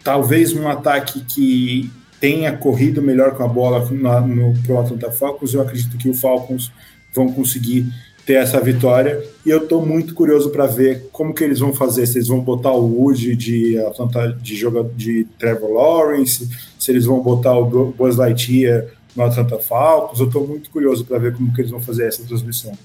talvez 0.04 0.52
um 0.52 0.68
ataque 0.68 1.20
que 1.24 1.90
tenha 2.20 2.56
corrido 2.56 3.02
melhor 3.02 3.34
com 3.36 3.42
a 3.42 3.48
bola 3.48 3.88
na, 3.90 4.20
no 4.20 4.54
pro 4.62 4.78
Atlanta 4.78 5.10
Falcons, 5.10 5.54
eu 5.54 5.60
acredito 5.60 5.96
que 5.96 6.08
o 6.08 6.14
Falcons 6.14 6.70
vão 7.14 7.32
conseguir 7.32 7.86
ter 8.28 8.34
essa 8.34 8.60
vitória. 8.60 9.24
E 9.44 9.48
eu 9.48 9.62
estou 9.62 9.84
muito 9.84 10.12
curioso 10.12 10.50
para 10.50 10.66
ver 10.66 11.08
como 11.10 11.32
que 11.32 11.42
eles 11.42 11.60
vão 11.60 11.72
fazer. 11.72 12.06
Se 12.06 12.18
eles 12.18 12.28
vão 12.28 12.40
botar 12.40 12.72
o 12.72 12.84
Wood 12.84 13.34
de 13.34 13.78
Atlanta, 13.78 14.36
de 14.42 14.54
jogo 14.54 14.84
de 14.94 15.24
Trevor 15.38 15.72
Lawrence, 15.72 16.46
se 16.78 16.90
eles 16.90 17.06
vão 17.06 17.20
botar 17.20 17.56
o 17.56 17.64
Buzz 17.90 18.16
Lightyear 18.16 18.84
no 19.16 19.22
Atlanta 19.22 19.58
Falcons. 19.58 20.20
Eu 20.20 20.26
estou 20.26 20.46
muito 20.46 20.68
curioso 20.68 21.06
para 21.06 21.18
ver 21.18 21.34
como 21.34 21.54
que 21.54 21.62
eles 21.62 21.70
vão 21.70 21.80
fazer 21.80 22.06
essa 22.06 22.22
transmissão. 22.22 22.76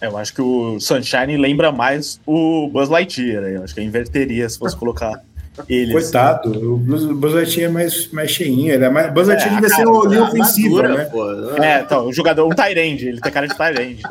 É, 0.00 0.08
eu 0.08 0.16
acho 0.16 0.34
que 0.34 0.42
o 0.42 0.80
Sunshine 0.80 1.36
lembra 1.36 1.70
mais 1.70 2.20
o 2.26 2.68
Buzz 2.68 2.88
Lightyear. 2.88 3.44
Eu 3.44 3.62
acho 3.62 3.72
que 3.72 3.80
eu 3.80 3.84
inverteria 3.84 4.48
se 4.48 4.58
fosse 4.58 4.76
colocar 4.76 5.22
ele. 5.68 5.92
Coitado, 5.92 6.74
o 6.74 6.76
Buzz 6.78 7.34
Lightyear 7.34 7.70
é 7.70 7.72
mais, 7.72 8.08
mais 8.08 8.30
cheinho. 8.30 8.72
Ele 8.72 8.84
é 8.84 8.88
mais, 8.88 9.12
Buzz 9.12 9.28
Lightyear 9.28 9.52
é, 9.52 9.60
devia 9.60 9.76
ser 9.76 9.86
o 9.86 10.06
linha 10.06 10.24
ofensiva, 10.24 10.88
né? 10.88 11.04
Pô. 11.04 11.30
É, 11.62 11.80
então, 11.80 12.06
o 12.06 12.12
jogador, 12.12 12.46
um 12.46 12.54
Tyrande, 12.54 13.08
ele 13.08 13.20
tem 13.20 13.32
cara 13.32 13.46
de 13.46 13.56
Tyrande. 13.56 14.02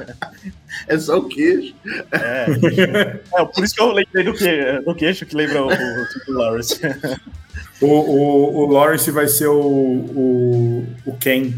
É 0.88 0.98
só 0.98 1.18
o 1.18 1.28
queixo. 1.28 1.76
É, 2.12 2.46
é, 3.36 3.46
por 3.46 3.64
isso 3.64 3.76
que 3.76 3.82
eu 3.82 3.92
lembrei 3.92 4.24
do, 4.24 4.34
que, 4.34 4.82
do 4.82 4.96
queixo 4.96 5.26
que 5.26 5.36
lembra 5.36 5.64
o, 5.64 5.68
o, 5.68 6.32
Lawrence. 6.34 6.80
O, 7.80 7.88
o, 7.88 8.56
o, 8.58 8.72
Lawrence 8.72 9.12
vai 9.12 9.28
ser 9.28 9.48
o, 9.48 9.60
o, 9.62 10.88
o 11.06 11.18
Ken 11.18 11.54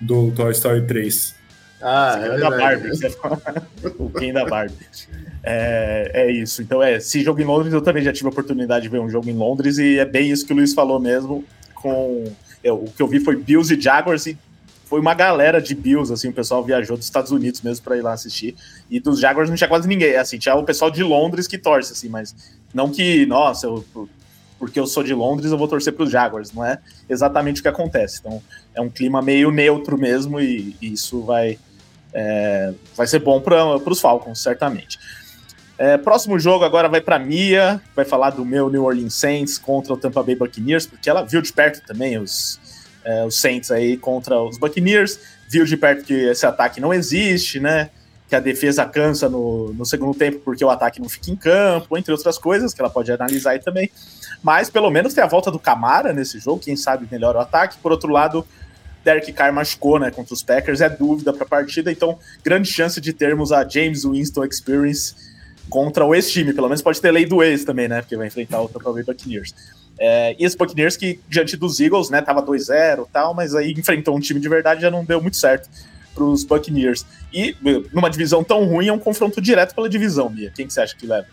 do 0.00 0.32
Toy 0.32 0.52
Story 0.52 0.86
3. 0.86 1.34
Ah, 1.80 2.20
é, 2.20 2.26
é 2.26 2.38
da 2.38 2.50
Barbie. 2.50 2.90
o 3.98 4.10
Ken 4.10 4.32
da 4.32 4.44
Barbie. 4.44 4.74
É, 5.42 6.10
é 6.14 6.30
isso. 6.30 6.62
Então, 6.62 6.82
é, 6.82 7.00
se 7.00 7.22
jogo 7.22 7.40
em 7.40 7.44
Londres, 7.44 7.72
eu 7.72 7.82
também 7.82 8.02
já 8.02 8.12
tive 8.12 8.26
a 8.26 8.30
oportunidade 8.30 8.84
de 8.84 8.88
ver 8.88 9.00
um 9.00 9.08
jogo 9.08 9.28
em 9.28 9.34
Londres, 9.34 9.78
e 9.78 9.98
é 9.98 10.04
bem 10.04 10.30
isso 10.30 10.46
que 10.46 10.52
o 10.52 10.56
Luiz 10.56 10.72
falou 10.72 11.00
mesmo. 11.00 11.44
Com 11.74 12.24
eu, 12.62 12.76
o 12.76 12.90
que 12.90 13.02
eu 13.02 13.08
vi 13.08 13.18
foi 13.18 13.36
Bills 13.36 13.74
e 13.74 13.80
Jaguars, 13.80 14.26
e 14.26 14.38
foi 14.84 15.00
uma 15.00 15.14
galera 15.14 15.60
de 15.60 15.74
Bills, 15.74 16.12
assim, 16.12 16.28
o 16.28 16.32
pessoal 16.32 16.62
viajou 16.62 16.96
dos 16.96 17.06
Estados 17.06 17.32
Unidos 17.32 17.62
mesmo 17.62 17.82
para 17.82 17.96
ir 17.96 18.02
lá 18.02 18.12
assistir. 18.12 18.54
E 18.90 19.00
dos 19.00 19.18
Jaguars 19.18 19.48
não 19.48 19.56
tinha 19.56 19.68
quase 19.68 19.88
ninguém, 19.88 20.16
assim, 20.16 20.38
tinha 20.38 20.54
o 20.54 20.64
pessoal 20.64 20.90
de 20.90 21.02
Londres 21.02 21.46
que 21.46 21.58
torce, 21.58 21.92
assim, 21.92 22.08
mas 22.08 22.34
não 22.72 22.90
que, 22.90 23.26
nossa, 23.26 23.66
eu, 23.66 23.84
porque 24.58 24.78
eu 24.78 24.86
sou 24.86 25.02
de 25.02 25.14
Londres, 25.14 25.50
eu 25.50 25.58
vou 25.58 25.66
torcer 25.66 25.92
para 25.92 26.04
os 26.04 26.10
Jaguars, 26.10 26.52
não 26.52 26.64
é 26.64 26.78
exatamente 27.08 27.60
o 27.60 27.62
que 27.62 27.68
acontece. 27.68 28.20
Então, 28.20 28.42
é 28.74 28.80
um 28.80 28.88
clima 28.90 29.20
meio 29.22 29.50
neutro 29.50 29.98
mesmo, 29.98 30.38
e, 30.38 30.76
e 30.80 30.92
isso 30.92 31.22
vai, 31.22 31.58
é, 32.12 32.72
vai 32.94 33.06
ser 33.06 33.20
bom 33.20 33.40
para 33.40 33.76
os 33.90 34.00
Falcons, 34.00 34.40
certamente. 34.40 34.98
É, 35.78 35.96
próximo 35.96 36.38
jogo 36.38 36.64
agora 36.64 36.88
vai 36.88 37.00
para 37.00 37.18
Mia, 37.18 37.80
vai 37.96 38.04
falar 38.04 38.30
do 38.30 38.44
meu 38.44 38.68
New 38.70 38.84
Orleans 38.84 39.14
Saints 39.14 39.58
contra 39.58 39.92
o 39.92 39.96
Tampa 39.96 40.22
Bay 40.22 40.36
Buccaneers, 40.36 40.86
porque 40.86 41.08
ela 41.08 41.22
viu 41.22 41.40
de 41.40 41.52
perto 41.52 41.84
também 41.86 42.18
os, 42.18 42.60
é, 43.04 43.24
os 43.24 43.40
Saints 43.40 43.70
aí 43.70 43.96
contra 43.96 44.40
os 44.40 44.58
Buccaneers, 44.58 45.18
viu 45.48 45.64
de 45.64 45.76
perto 45.76 46.04
que 46.04 46.14
esse 46.14 46.46
ataque 46.46 46.80
não 46.80 46.92
existe, 46.92 47.58
né? 47.58 47.90
Que 48.28 48.36
a 48.36 48.40
defesa 48.40 48.84
cansa 48.86 49.28
no, 49.28 49.72
no 49.72 49.84
segundo 49.84 50.16
tempo 50.16 50.40
porque 50.44 50.64
o 50.64 50.70
ataque 50.70 51.00
não 51.00 51.08
fica 51.08 51.30
em 51.30 51.36
campo, 51.36 51.96
entre 51.96 52.12
outras 52.12 52.38
coisas 52.38 52.72
que 52.72 52.80
ela 52.80 52.90
pode 52.90 53.10
analisar 53.10 53.52
aí 53.52 53.58
também. 53.58 53.90
Mas 54.42 54.70
pelo 54.70 54.90
menos 54.90 55.14
tem 55.14 55.24
a 55.24 55.26
volta 55.26 55.50
do 55.50 55.58
Camara 55.58 56.12
nesse 56.12 56.38
jogo, 56.38 56.60
quem 56.60 56.76
sabe 56.76 57.06
melhora 57.10 57.38
o 57.38 57.40
ataque. 57.40 57.76
Por 57.78 57.92
outro 57.92 58.10
lado, 58.10 58.46
Derek 59.04 59.32
Carr 59.32 59.52
machucou, 59.52 59.98
né, 59.98 60.10
contra 60.10 60.32
os 60.32 60.42
Packers, 60.42 60.80
é 60.80 60.88
dúvida 60.88 61.32
para 61.32 61.44
a 61.44 61.48
partida, 61.48 61.90
então 61.90 62.18
grande 62.44 62.70
chance 62.70 63.00
de 63.00 63.12
termos 63.12 63.52
a 63.52 63.66
James 63.68 64.04
Winston 64.04 64.44
Experience 64.44 65.14
contra 65.68 66.04
o 66.04 66.14
ex-time. 66.14 66.52
Pelo 66.52 66.68
menos 66.68 66.82
pode 66.82 67.00
ter 67.00 67.10
lei 67.10 67.26
do 67.26 67.42
ex 67.42 67.64
também, 67.64 67.88
né? 67.88 68.00
Porque 68.00 68.16
vai 68.16 68.26
enfrentar 68.26 68.60
o 68.60 68.68
Tampa 68.68 68.92
Bay 68.92 69.02
Buccaneers. 69.02 69.54
É, 69.98 70.34
e 70.38 70.44
esse 70.44 70.56
Buccaneers 70.56 70.96
que, 70.96 71.20
diante 71.28 71.56
dos 71.56 71.78
Eagles, 71.78 72.10
né, 72.10 72.20
tava 72.20 72.42
2-0 72.42 73.06
e 73.06 73.12
tal, 73.12 73.34
mas 73.34 73.54
aí 73.54 73.72
enfrentou 73.72 74.16
um 74.16 74.20
time 74.20 74.40
de 74.40 74.48
verdade 74.48 74.82
já 74.82 74.90
não 74.90 75.04
deu 75.04 75.20
muito 75.20 75.36
certo 75.36 75.68
para 76.14 76.24
os 76.24 76.44
Buccaneers. 76.44 77.06
E 77.32 77.56
numa 77.92 78.10
divisão 78.10 78.42
tão 78.42 78.64
ruim, 78.64 78.88
é 78.88 78.92
um 78.92 78.98
confronto 78.98 79.40
direto 79.40 79.74
pela 79.74 79.88
divisão, 79.88 80.28
Bia. 80.28 80.52
Quem 80.54 80.66
que 80.66 80.72
você 80.72 80.80
acha 80.80 80.96
que 80.96 81.06
leva? 81.06 81.26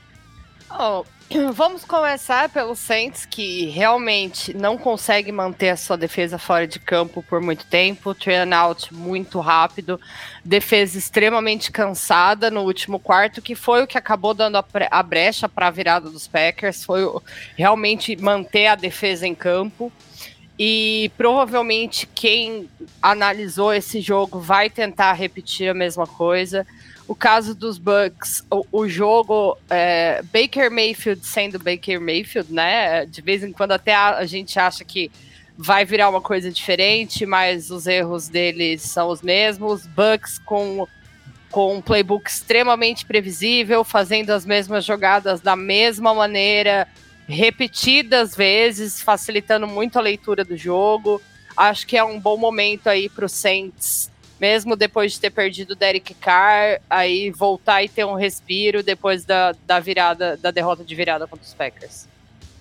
Oh, 0.72 1.03
Vamos 1.53 1.85
começar 1.85 2.49
pelo 2.49 2.76
Saints, 2.76 3.23
que 3.23 3.65
realmente 3.65 4.51
não 4.56 4.77
consegue 4.77 5.31
manter 5.31 5.69
a 5.69 5.77
sua 5.77 5.95
defesa 5.95 6.39
fora 6.39 6.65
de 6.68 6.80
campo 6.80 7.22
por 7.22 7.39
muito 7.39 7.65
tempo. 7.68 8.15
Train 8.15 8.51
out 8.51 8.91
muito 8.91 9.39
rápido, 9.39 9.99
defesa 10.43 10.97
extremamente 10.97 11.72
cansada 11.72 12.49
no 12.49 12.61
último 12.61 12.99
quarto, 12.99 13.43
que 13.43 13.53
foi 13.53 13.84
o 13.84 13.88
que 13.88 13.97
acabou 13.97 14.34
dando 14.34 14.57
a, 14.57 14.65
a 14.89 15.03
brecha 15.03 15.47
para 15.47 15.68
a 15.68 15.72
virada 15.72 16.10
dos 16.10 16.27
Packers. 16.27 16.84
Foi 16.84 17.01
realmente 17.56 18.15
manter 18.15 18.65
a 18.65 18.76
defesa 18.76 19.27
em 19.27 19.35
campo. 19.35 19.91
E 20.57 21.11
provavelmente 21.15 22.06
quem 22.07 22.69
analisou 23.01 23.73
esse 23.73 24.01
jogo 24.01 24.39
vai 24.39 24.69
tentar 24.69 25.14
repetir 25.14 25.69
a 25.69 25.73
mesma 25.73 26.06
coisa. 26.06 26.65
O 27.10 27.15
caso 27.15 27.56
dos 27.56 27.80
Bucks, 27.80 28.45
o, 28.52 28.64
o 28.72 28.88
jogo 28.88 29.57
é, 29.68 30.22
Baker 30.31 30.69
Mayfield 30.69 31.26
sendo 31.26 31.57
Baker 31.57 31.99
Mayfield, 31.99 32.53
né? 32.53 33.03
De 33.07 33.19
vez 33.19 33.44
em 33.44 33.52
quando 33.52 33.72
até 33.72 33.95
a, 33.95 34.18
a 34.18 34.26
gente 34.27 34.60
acha 34.60 34.86
que 34.86 35.10
vai 35.57 35.84
virar 35.84 36.07
uma 36.07 36.22
coisa 36.22 36.52
diferente, 36.52 37.26
mas 37.26 37.72
os 37.72 37.88
erros 37.88 38.27
deles 38.27 38.84
são 38.84 39.10
os 39.10 39.23
mesmos. 39.23 39.88
Bucks 39.88 40.38
com, 40.45 40.88
com 41.49 41.77
um 41.77 41.81
playbook 41.81 42.30
extremamente 42.30 43.03
previsível, 43.07 43.84
fazendo 43.84 44.30
as 44.30 44.45
mesmas 44.45 44.86
jogadas 44.86 45.41
da 45.41 45.56
mesma 45.56 46.14
maneira, 46.14 46.88
repetidas 47.27 48.36
vezes, 48.36 49.02
facilitando 49.02 49.65
muito 49.65 49.98
a 49.98 50.02
leitura 50.02 50.45
do 50.45 50.56
jogo. 50.56 51.19
Acho 51.57 51.88
que 51.88 51.98
é 51.98 52.03
um 52.03 52.19
bom 52.19 52.38
momento 52.38 52.86
aí 52.86 53.10
para 53.10 53.26
o 53.26 53.30
Saints, 53.30 54.11
mesmo 54.40 54.76
depois 54.76 55.14
de 55.14 55.20
ter 55.20 55.30
perdido 55.30 55.72
o 55.72 55.76
Derek 55.76 56.14
Carr, 56.14 56.80
aí 56.90 57.30
voltar 57.32 57.84
e 57.84 57.90
ter 57.90 58.06
um 58.06 58.16
respiro 58.16 58.82
depois 58.82 59.26
da, 59.26 59.53
da 59.66 59.80
virada, 59.80 60.38
da 60.38 60.52
derrota 60.52 60.84
de 60.84 60.95
virada 60.95 61.28
contra 61.28 61.45
os 61.45 61.53
Packers. 61.53 62.07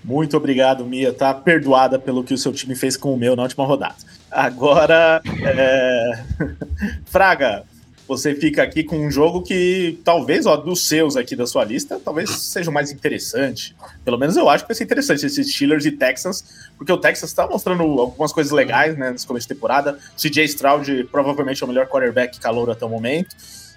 Muito 0.03 0.37
obrigado, 0.37 0.85
Mia. 0.85 1.13
Tá 1.13 1.35
perdoada 1.35 1.99
pelo 1.99 2.25
que 2.25 2.33
o 2.33 2.39
seu 2.39 2.53
time 2.53 2.75
fez 2.75 2.97
com 2.97 3.13
o 3.13 3.17
meu 3.17 3.37
na 3.37 3.43
última 3.43 3.65
rodada. 3.65 3.97
Agora, 4.31 5.21
é... 5.27 6.25
Fraga, 7.07 7.65
você 8.09 8.35
fica 8.35 8.63
aqui 8.63 8.83
com 8.83 8.97
um 8.97 9.11
jogo 9.11 9.43
que 9.43 10.01
talvez, 10.03 10.47
ó, 10.47 10.57
dos 10.57 10.89
seus 10.89 11.15
aqui 11.15 11.37
da 11.37 11.47
sua 11.47 11.63
lista, 11.63 12.01
talvez 12.03 12.31
seja 12.31 12.71
o 12.71 12.73
mais 12.73 12.91
interessante. 12.91 13.77
Pelo 14.03 14.17
menos 14.17 14.35
eu 14.35 14.49
acho 14.49 14.65
que 14.65 14.69
vai 14.69 14.75
ser 14.75 14.85
interessante 14.85 15.27
esses 15.27 15.53
Steelers 15.53 15.85
e 15.85 15.93
Texans, 15.93 16.43
porque 16.79 16.91
o 16.91 16.97
Texas 16.97 17.29
está 17.29 17.47
mostrando 17.47 17.83
algumas 17.83 18.33
coisas 18.33 18.51
legais, 18.51 18.97
né, 18.97 19.11
nesse 19.11 19.27
começo 19.27 19.47
de 19.47 19.55
temporada. 19.55 19.99
CJ 20.17 20.45
Stroud 20.45 21.05
provavelmente 21.13 21.63
é 21.63 21.67
o 21.67 21.69
melhor 21.69 21.87
quarterback 21.87 22.41
calor 22.41 22.71
até 22.71 22.87
o 22.87 22.89
momento 22.89 23.37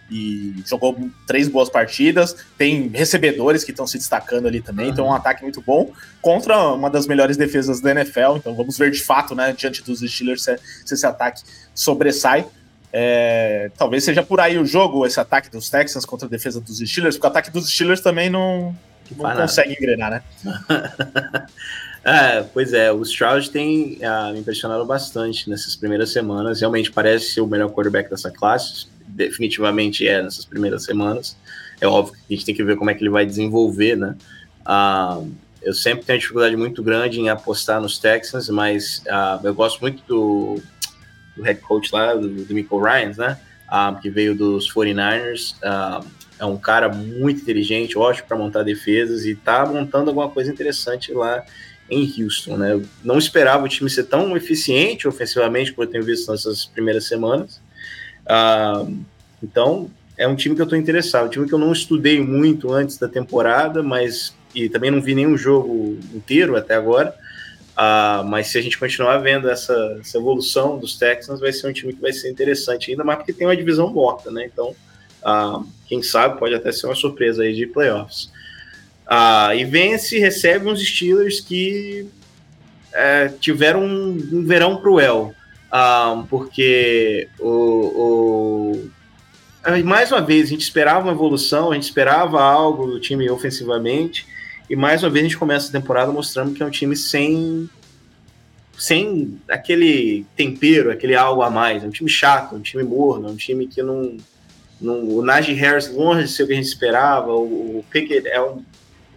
e 0.09 0.53
jogou 0.65 0.97
três 1.27 1.49
boas 1.49 1.69
partidas. 1.69 2.35
Tem 2.57 2.87
recebedores 2.87 3.65
que 3.65 3.71
estão 3.71 3.85
se 3.85 3.97
destacando 3.97 4.47
ali 4.47 4.61
também, 4.61 4.87
uhum. 4.87 4.91
então 4.91 5.05
é 5.07 5.09
um 5.09 5.13
ataque 5.13 5.43
muito 5.43 5.61
bom 5.61 5.91
contra 6.21 6.57
uma 6.73 6.89
das 6.89 7.05
melhores 7.05 7.35
defesas 7.35 7.81
da 7.81 7.91
NFL. 7.91 8.37
Então 8.37 8.55
vamos 8.55 8.77
ver 8.77 8.91
de 8.91 9.01
fato, 9.01 9.35
né, 9.35 9.53
diante 9.53 9.83
dos 9.83 9.99
Steelers, 9.99 10.43
se, 10.43 10.57
se 10.85 10.93
esse 10.93 11.05
ataque 11.05 11.41
sobressai. 11.75 12.45
É, 12.93 13.71
talvez 13.77 14.03
seja 14.03 14.21
por 14.21 14.39
aí 14.39 14.57
o 14.57 14.65
jogo, 14.65 15.05
esse 15.05 15.19
ataque 15.19 15.49
dos 15.49 15.69
Texans 15.69 16.05
contra 16.05 16.27
a 16.27 16.29
defesa 16.29 16.59
dos 16.59 16.79
Steelers, 16.79 17.15
porque 17.15 17.27
o 17.27 17.29
ataque 17.29 17.49
dos 17.49 17.69
Steelers 17.69 18.01
também 18.01 18.29
não, 18.29 18.75
não 19.17 19.35
consegue 19.35 19.73
engrenar, 19.73 20.11
né? 20.11 20.23
é, 22.03 22.43
pois 22.53 22.73
é, 22.73 22.91
o 22.91 23.01
Stroud 23.03 23.49
tem 23.49 23.99
uh, 24.01 24.33
me 24.33 24.39
impressionado 24.39 24.85
bastante 24.85 25.49
nessas 25.49 25.75
primeiras 25.75 26.11
semanas. 26.11 26.59
Realmente 26.59 26.91
parece 26.91 27.31
ser 27.31 27.41
o 27.41 27.47
melhor 27.47 27.69
quarterback 27.71 28.09
dessa 28.09 28.29
classe 28.29 28.87
definitivamente 29.11 30.07
é 30.07 30.21
nessas 30.21 30.45
primeiras 30.45 30.83
semanas. 30.83 31.37
É 31.79 31.87
óbvio 31.87 32.15
que 32.15 32.33
a 32.33 32.35
gente 32.35 32.45
tem 32.45 32.55
que 32.55 32.63
ver 32.63 32.77
como 32.77 32.89
é 32.89 32.93
que 32.93 33.03
ele 33.03 33.09
vai 33.09 33.25
desenvolver, 33.25 33.95
né? 33.95 34.15
Uh, 34.61 35.31
eu 35.61 35.73
sempre 35.73 36.05
tenho 36.05 36.19
dificuldade 36.19 36.55
muito 36.55 36.81
grande 36.81 37.19
em 37.19 37.29
apostar 37.29 37.79
nos 37.81 37.99
Texans, 37.99 38.49
mas 38.49 39.03
uh, 39.07 39.45
eu 39.45 39.53
gosto 39.53 39.79
muito 39.81 40.01
do, 40.07 40.61
do 41.35 41.43
head 41.43 41.59
coach 41.61 41.91
lá, 41.93 42.13
do, 42.13 42.29
do 42.29 42.53
Michael 42.53 42.81
Ryan, 42.81 43.13
né? 43.17 43.37
Uh, 43.67 44.01
que 44.01 44.09
veio 44.09 44.35
dos 44.35 44.71
49ers. 44.73 45.55
é 46.39 46.45
um 46.45 46.57
cara 46.57 46.89
muito 46.89 47.41
inteligente, 47.41 47.97
ótimo 47.97 48.27
para 48.27 48.37
montar 48.37 48.63
defesas 48.63 49.25
e 49.25 49.35
tá 49.35 49.65
montando 49.65 50.09
alguma 50.09 50.29
coisa 50.29 50.51
interessante 50.51 51.13
lá 51.13 51.43
em 51.89 52.03
Houston, 52.17 52.57
né? 52.57 52.73
Eu 52.73 52.83
não 53.03 53.17
esperava 53.17 53.65
o 53.65 53.67
time 53.67 53.89
ser 53.89 54.03
tão 54.03 54.35
eficiente 54.35 55.07
ofensivamente 55.07 55.73
como 55.73 55.85
eu 55.85 55.91
tenho 55.91 56.03
visto 56.03 56.31
nessas 56.31 56.65
primeiras 56.65 57.05
semanas. 57.05 57.61
Uh, 58.25 59.03
então, 59.43 59.89
é 60.17 60.27
um 60.27 60.35
time 60.35 60.55
que 60.55 60.61
eu 60.61 60.65
estou 60.65 60.77
interessado, 60.77 61.27
um 61.27 61.29
time 61.29 61.47
que 61.47 61.53
eu 61.53 61.59
não 61.59 61.71
estudei 61.71 62.21
muito 62.21 62.71
antes 62.71 62.97
da 62.97 63.07
temporada, 63.07 63.83
mas 63.83 64.33
e 64.53 64.69
também 64.69 64.91
não 64.91 65.01
vi 65.01 65.15
nenhum 65.15 65.37
jogo 65.37 65.97
inteiro 66.13 66.55
até 66.55 66.75
agora. 66.75 67.13
Uh, 67.81 68.23
mas 68.27 68.47
se 68.47 68.59
a 68.59 68.61
gente 68.61 68.77
continuar 68.77 69.17
vendo 69.17 69.49
essa, 69.49 69.97
essa, 69.99 70.17
evolução 70.17 70.77
dos 70.77 70.97
Texans, 70.97 71.39
vai 71.39 71.51
ser 71.51 71.67
um 71.67 71.73
time 71.73 71.93
que 71.93 72.01
vai 72.01 72.13
ser 72.13 72.29
interessante, 72.29 72.91
ainda 72.91 73.03
mais 73.03 73.17
porque 73.17 73.33
tem 73.33 73.47
uma 73.47 73.57
divisão 73.57 73.91
morta, 73.91 74.29
né? 74.29 74.45
Então, 74.45 74.75
uh, 75.23 75.65
quem 75.87 76.03
sabe 76.03 76.37
pode 76.37 76.53
até 76.53 76.71
ser 76.71 76.85
uma 76.85 76.95
surpresa 76.95 77.41
aí 77.41 77.55
de 77.55 77.65
playoffs. 77.65 78.25
Uh, 79.07 79.55
e 79.57 79.65
vence, 79.65 80.19
recebe 80.19 80.67
uns 80.67 80.85
Steelers 80.85 81.39
que 81.39 82.05
é, 82.93 83.29
tiveram 83.39 83.83
um, 83.83 84.11
um 84.31 84.45
verão 84.45 84.79
cruel 84.79 85.33
um, 85.73 86.25
porque 86.25 87.29
o, 87.39 88.89
o, 89.65 89.83
mais 89.85 90.11
uma 90.11 90.19
vez 90.19 90.47
a 90.47 90.49
gente 90.49 90.63
esperava 90.63 91.05
uma 91.05 91.13
evolução, 91.13 91.71
a 91.71 91.75
gente 91.75 91.83
esperava 91.83 92.41
algo 92.41 92.87
do 92.87 92.99
time 92.99 93.29
ofensivamente, 93.29 94.27
e 94.71 94.75
mais 94.77 95.03
uma 95.03 95.09
vez 95.09 95.25
a 95.25 95.27
gente 95.27 95.37
começa 95.37 95.67
a 95.67 95.71
temporada 95.73 96.13
mostrando 96.13 96.53
que 96.53 96.63
é 96.63 96.65
um 96.65 96.69
time 96.69 96.95
sem 96.95 97.69
sem 98.77 99.37
aquele 99.49 100.25
tempero, 100.33 100.89
aquele 100.89 101.13
algo 101.13 101.41
a 101.41 101.49
mais, 101.49 101.83
é 101.83 101.87
um 101.87 101.91
time 101.91 102.09
chato, 102.09 102.55
um 102.55 102.61
time 102.61 102.81
morno, 102.81 103.29
um 103.29 103.35
time 103.35 103.67
que 103.67 103.83
não, 103.83 104.15
não 104.79 105.09
o 105.09 105.21
Najee 105.21 105.53
Harris 105.55 105.91
longe 105.91 106.23
de 106.23 106.31
ser 106.31 106.43
o 106.43 106.47
que 106.47 106.53
a 106.53 106.55
gente 106.55 106.67
esperava, 106.67 107.33
o, 107.33 107.79
o 107.79 107.85
Pickett 107.91 108.25
é 108.29 108.41
um 108.41 108.63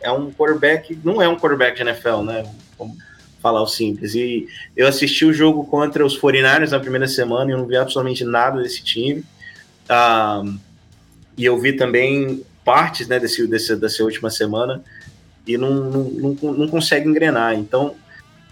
é 0.00 0.10
um 0.10 0.32
quarterback, 0.32 0.98
não 1.04 1.22
é 1.22 1.28
um 1.28 1.36
quarterback 1.36 1.76
de 1.76 1.82
NFL, 1.82 2.22
né? 2.22 2.44
Como, 2.76 2.96
falar 3.40 3.62
o 3.62 3.66
simples. 3.68 4.16
E 4.16 4.48
eu 4.76 4.88
assisti 4.88 5.24
o 5.24 5.32
jogo 5.32 5.64
contra 5.66 6.04
os 6.04 6.18
49ers 6.18 6.70
na 6.70 6.80
primeira 6.80 7.06
semana 7.06 7.48
e 7.48 7.54
eu 7.54 7.58
não 7.58 7.66
vi 7.66 7.76
absolutamente 7.76 8.24
nada 8.24 8.60
desse 8.60 8.82
time. 8.82 9.24
Um, 9.88 10.58
e 11.38 11.44
eu 11.44 11.58
vi 11.60 11.74
também 11.74 12.44
partes 12.64 13.06
né, 13.06 13.20
desse, 13.20 13.46
desse, 13.46 13.76
dessa 13.76 14.02
última 14.02 14.30
semana 14.30 14.82
e 15.46 15.56
não, 15.58 15.74
não, 15.74 16.36
não, 16.40 16.52
não 16.54 16.68
consegue 16.68 17.08
engrenar. 17.08 17.54
Então, 17.54 17.94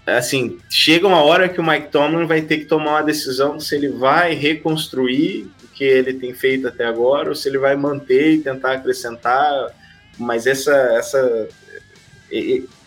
assim, 0.05 0.59
chega 0.69 1.07
uma 1.07 1.23
hora 1.23 1.49
que 1.49 1.59
o 1.59 1.65
Mike 1.65 1.89
Tomlin 1.89 2.25
vai 2.25 2.41
ter 2.41 2.59
que 2.59 2.65
tomar 2.65 2.91
uma 2.91 3.03
decisão 3.03 3.59
se 3.59 3.75
ele 3.75 3.89
vai 3.89 4.33
reconstruir 4.33 5.49
o 5.63 5.67
que 5.67 5.83
ele 5.83 6.13
tem 6.13 6.33
feito 6.33 6.67
até 6.67 6.85
agora 6.85 7.29
ou 7.29 7.35
se 7.35 7.49
ele 7.49 7.57
vai 7.57 7.75
manter 7.75 8.33
e 8.33 8.39
tentar 8.39 8.73
acrescentar. 8.73 9.71
Mas 10.17 10.45
essa, 10.45 10.71
essa 10.71 11.49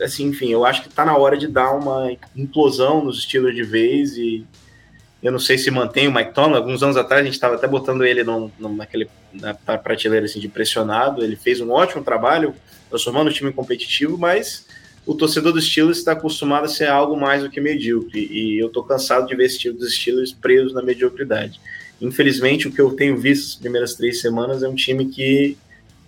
assim, 0.01 0.27
enfim, 0.27 0.51
eu 0.51 0.65
acho 0.65 0.83
que 0.83 0.89
está 0.89 1.05
na 1.05 1.17
hora 1.17 1.37
de 1.37 1.47
dar 1.47 1.73
uma 1.73 2.11
implosão 2.35 3.05
nos 3.05 3.19
estilos 3.19 3.55
de 3.55 3.63
vez 3.63 4.17
e 4.17 4.45
eu 5.23 5.33
não 5.33 5.39
sei 5.39 5.59
se 5.59 5.71
mantém 5.71 6.07
o 6.07 6.15
Mike 6.15 6.33
Tomlin. 6.33 6.57
Alguns 6.57 6.83
anos 6.83 6.97
atrás 6.97 7.23
a 7.23 7.25
gente 7.25 7.35
estava 7.35 7.57
até 7.57 7.67
botando 7.67 8.05
ele 8.05 8.23
no, 8.23 8.53
naquele, 8.59 9.09
na 9.33 9.55
prateleira 9.55 10.27
assim, 10.27 10.39
de 10.39 10.49
pressionado. 10.49 11.25
Ele 11.25 11.35
fez 11.35 11.61
um 11.61 11.71
ótimo 11.71 12.05
trabalho 12.05 12.55
transformando 12.97 13.29
o 13.29 13.33
time 13.33 13.53
competitivo, 13.53 14.17
mas 14.17 14.67
o 15.05 15.15
torcedor 15.15 15.53
dos 15.53 15.71
Steelers 15.71 15.99
está 15.99 16.13
acostumado 16.13 16.65
a 16.65 16.69
ser 16.69 16.89
algo 16.89 17.17
mais 17.17 17.43
do 17.43 17.51
que 17.51 17.61
medíocre. 17.61 18.27
E 18.31 18.59
eu 18.59 18.67
estou 18.67 18.83
cansado 18.83 19.27
de 19.27 19.37
ver 19.37 19.45
esse 19.45 19.59
time 19.59 19.77
dos 19.77 19.95
Steelers 19.95 20.33
presos 20.33 20.73
na 20.73 20.83
mediocridade. 20.83 21.61
Infelizmente, 22.01 22.67
o 22.67 22.73
que 22.73 22.81
eu 22.81 22.91
tenho 22.93 23.17
visto 23.17 23.47
nas 23.47 23.57
primeiras 23.57 23.95
três 23.95 24.21
semanas 24.21 24.63
é 24.63 24.69
um 24.69 24.75
time 24.75 25.07
que 25.07 25.57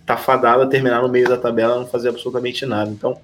está 0.01 0.17
fadado 0.17 0.63
a 0.63 0.67
terminar 0.67 1.01
no 1.01 1.09
meio 1.09 1.29
da 1.29 1.37
tabela 1.37 1.79
não 1.79 1.87
fazer 1.87 2.09
absolutamente 2.09 2.65
nada. 2.65 2.89
Então, 2.91 3.19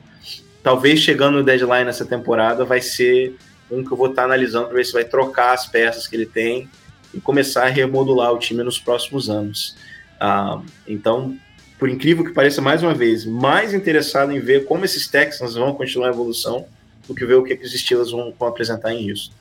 talvez 0.64 1.00
chegando 1.00 1.40
no 1.40 1.44
deadline 1.44 1.86
nessa 1.86 2.06
temporada 2.06 2.64
vai 2.64 2.82
ser 2.82 3.36
um 3.70 3.84
que 3.84 3.92
eu 3.92 3.98
vou 3.98 4.08
estar 4.08 4.22
tá 4.22 4.26
analisando 4.28 4.68
para 4.68 4.78
ver 4.78 4.86
se 4.86 4.94
vai 4.94 5.04
trocar 5.04 5.54
as 5.54 5.68
peças 5.68 6.08
que 6.08 6.16
ele 6.16 6.26
tem 6.26 6.70
e 7.14 7.20
começar 7.20 7.66
a 7.66 7.70
remodular 7.70 8.32
o 8.32 8.40
time 8.40 8.64
nos 8.64 8.80
próximos 8.80 9.30
anos. 9.30 9.76
Ah, 10.20 10.62
então, 10.88 11.38
por 11.78 11.90
incrível 11.90 12.24
que 12.24 12.32
pareça, 12.32 12.62
mais 12.62 12.82
uma 12.82 12.94
vez, 12.94 13.26
mais 13.26 13.74
interessado 13.74 14.32
em 14.32 14.40
ver 14.40 14.66
como 14.66 14.86
esses 14.86 15.08
Texans 15.08 15.56
vão 15.56 15.74
continuar 15.74 16.08
a 16.08 16.12
evolução 16.12 16.66
do 17.08 17.14
que 17.14 17.26
ver 17.26 17.36
o 17.36 17.44
que, 17.44 17.56
que 17.56 17.66
os 17.66 17.74
Steelers 17.74 18.12
vão, 18.12 18.34
vão 18.38 18.48
apresentar 18.48 18.94
em 18.94 19.10
Houston. 19.10 19.34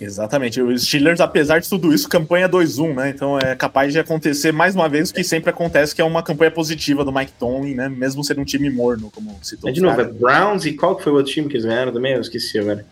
Exatamente. 0.00 0.60
Os 0.60 0.82
Steelers, 0.84 1.20
apesar 1.20 1.58
de 1.58 1.68
tudo 1.68 1.92
isso, 1.92 2.08
campanha 2.08 2.48
2-1, 2.48 2.94
né? 2.94 3.10
Então 3.10 3.38
é 3.38 3.56
capaz 3.56 3.92
de 3.92 3.98
acontecer 3.98 4.52
mais 4.52 4.74
uma 4.74 4.88
vez 4.88 5.10
o 5.10 5.14
que 5.14 5.24
sempre 5.24 5.50
acontece, 5.50 5.94
que 5.94 6.00
é 6.00 6.04
uma 6.04 6.22
campanha 6.22 6.50
positiva 6.50 7.04
do 7.04 7.12
Mike 7.12 7.32
Tomlin, 7.38 7.74
né? 7.74 7.88
Mesmo 7.88 8.22
sendo 8.22 8.42
um 8.42 8.44
time 8.44 8.70
morno, 8.70 9.10
como 9.10 9.36
citou. 9.42 9.70
É 9.70 9.72
de 9.72 9.80
novo, 9.80 10.00
é 10.00 10.04
Browns 10.04 10.66
e 10.66 10.74
qual 10.74 10.98
foi 10.98 11.12
o 11.12 11.16
outro 11.16 11.32
time 11.32 11.48
que 11.48 11.54
eles 11.54 11.64
ganharam 11.64 11.92
também? 11.92 12.12
Eu 12.12 12.20
esqueci 12.20 12.58
agora. 12.58 12.86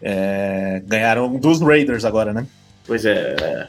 É, 0.00 0.82
ganharam 0.86 1.36
dos 1.36 1.60
Raiders 1.60 2.04
agora, 2.04 2.32
né? 2.32 2.46
Pois 2.86 3.04
é. 3.04 3.68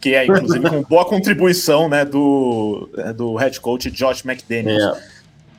Que 0.00 0.14
é, 0.14 0.24
inclusive, 0.24 0.68
com 0.68 0.82
boa 0.82 1.04
contribuição 1.04 1.88
né, 1.88 2.04
do, 2.04 2.88
é, 2.96 3.12
do 3.12 3.36
head 3.36 3.60
coach 3.60 3.90
Josh 3.90 4.24
McDaniels. 4.24 4.96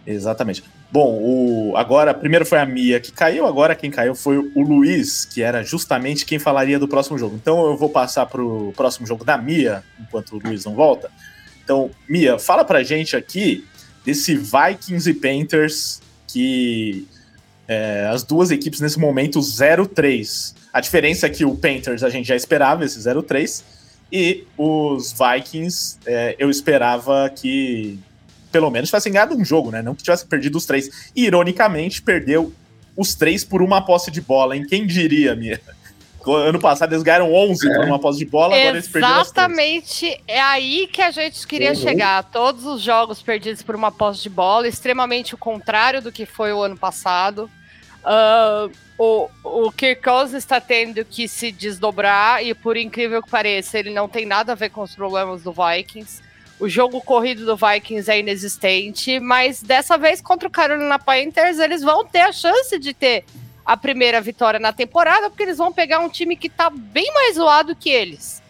É. 0.05 0.11
Exatamente. 0.11 0.63
Bom, 0.91 1.19
o, 1.21 1.77
agora, 1.77 2.13
primeiro 2.13 2.45
foi 2.45 2.59
a 2.59 2.65
Mia 2.65 2.99
que 2.99 3.13
caiu, 3.13 3.45
agora 3.45 3.75
quem 3.75 3.89
caiu 3.89 4.13
foi 4.13 4.37
o 4.37 4.61
Luiz, 4.61 5.23
que 5.23 5.41
era 5.41 5.63
justamente 5.63 6.25
quem 6.25 6.37
falaria 6.37 6.77
do 6.77 6.87
próximo 6.87 7.17
jogo. 7.17 7.35
Então 7.41 7.65
eu 7.65 7.77
vou 7.77 7.89
passar 7.89 8.25
para 8.25 8.43
o 8.43 8.73
próximo 8.75 9.07
jogo 9.07 9.23
da 9.23 9.37
Mia, 9.37 9.83
enquanto 9.99 10.35
o 10.35 10.39
Luiz 10.43 10.65
não 10.65 10.75
volta. 10.75 11.09
Então, 11.63 11.91
Mia, 12.09 12.37
fala 12.37 12.65
pra 12.65 12.83
gente 12.83 13.15
aqui 13.15 13.65
desse 14.03 14.35
Vikings 14.35 15.09
e 15.09 15.13
Panthers, 15.13 16.01
que 16.27 17.07
é, 17.67 18.09
as 18.11 18.23
duas 18.23 18.51
equipes 18.51 18.81
nesse 18.81 18.99
momento 18.99 19.39
0-3. 19.39 20.53
A 20.73 20.79
diferença 20.79 21.27
é 21.27 21.29
que 21.29 21.43
o 21.43 21.55
Panthers 21.55 22.03
a 22.03 22.09
gente 22.09 22.27
já 22.27 22.35
esperava, 22.35 22.85
esse 22.85 22.99
0-3, 22.99 23.63
E 24.11 24.45
os 24.57 25.13
Vikings, 25.13 25.97
é, 26.05 26.35
eu 26.37 26.49
esperava 26.49 27.29
que 27.29 27.99
pelo 28.51 28.69
menos 28.69 28.89
tivessem 28.89 29.13
ganhado 29.13 29.35
um 29.35 29.45
jogo, 29.45 29.71
né? 29.71 29.81
Não 29.81 29.95
que 29.95 30.03
tivesse 30.03 30.25
perdido 30.25 30.57
os 30.57 30.65
três. 30.65 31.11
E, 31.15 31.25
ironicamente, 31.25 32.01
perdeu 32.01 32.53
os 32.95 33.15
três 33.15 33.43
por 33.43 33.61
uma 33.61 33.81
posse 33.81 34.11
de 34.11 34.19
bola, 34.19 34.55
hein? 34.55 34.65
Quem 34.67 34.85
diria, 34.85 35.35
Mia? 35.35 35.61
Ano 36.27 36.59
passado 36.59 36.93
eles 36.93 37.01
ganharam 37.01 37.33
11 37.33 37.67
é. 37.67 37.75
por 37.75 37.85
uma 37.85 37.97
posse 37.97 38.19
de 38.19 38.25
bola, 38.25 38.55
agora 38.55 38.77
eles 38.77 38.87
perderam 38.87 39.21
Exatamente, 39.21 40.21
é 40.27 40.39
aí 40.39 40.87
que 40.87 41.01
a 41.01 41.09
gente 41.09 41.47
queria 41.47 41.69
uhum. 41.69 41.75
chegar. 41.75 42.23
Todos 42.25 42.63
os 42.65 42.79
jogos 42.81 43.21
perdidos 43.23 43.63
por 43.63 43.75
uma 43.75 43.91
posse 43.91 44.21
de 44.21 44.29
bola, 44.29 44.67
extremamente 44.67 45.33
o 45.33 45.37
contrário 45.37 45.99
do 45.99 46.11
que 46.11 46.27
foi 46.27 46.53
o 46.53 46.61
ano 46.61 46.77
passado. 46.77 47.49
Uh, 48.03 48.71
o, 48.97 49.29
o 49.43 49.71
Kirk 49.71 50.01
Cousins 50.01 50.39
está 50.39 50.59
tendo 50.59 51.03
que 51.05 51.27
se 51.27 51.51
desdobrar 51.51 52.43
e, 52.43 52.53
por 52.53 52.77
incrível 52.77 53.21
que 53.21 53.29
pareça, 53.29 53.79
ele 53.79 53.91
não 53.91 54.07
tem 54.07 54.25
nada 54.25 54.51
a 54.51 54.55
ver 54.55 54.69
com 54.69 54.81
os 54.81 54.95
problemas 54.95 55.43
do 55.43 55.53
Vikings. 55.53 56.21
O 56.59 56.69
jogo 56.69 57.01
corrido 57.01 57.45
do 57.45 57.55
Vikings 57.55 58.11
é 58.11 58.19
inexistente, 58.19 59.19
mas 59.19 59.63
dessa 59.63 59.97
vez 59.97 60.21
contra 60.21 60.47
o 60.47 60.51
Carolina 60.51 60.99
Panthers 60.99 61.57
eles 61.57 61.81
vão 61.81 62.05
ter 62.05 62.21
a 62.21 62.31
chance 62.31 62.77
de 62.77 62.93
ter 62.93 63.25
a 63.65 63.75
primeira 63.75 64.21
vitória 64.21 64.59
na 64.59 64.71
temporada, 64.71 65.29
porque 65.29 65.43
eles 65.43 65.57
vão 65.57 65.71
pegar 65.71 65.99
um 65.99 66.09
time 66.09 66.35
que 66.35 66.47
está 66.47 66.69
bem 66.69 67.11
mais 67.13 67.35
zoado 67.35 67.75
que 67.75 67.89
eles. 67.89 68.41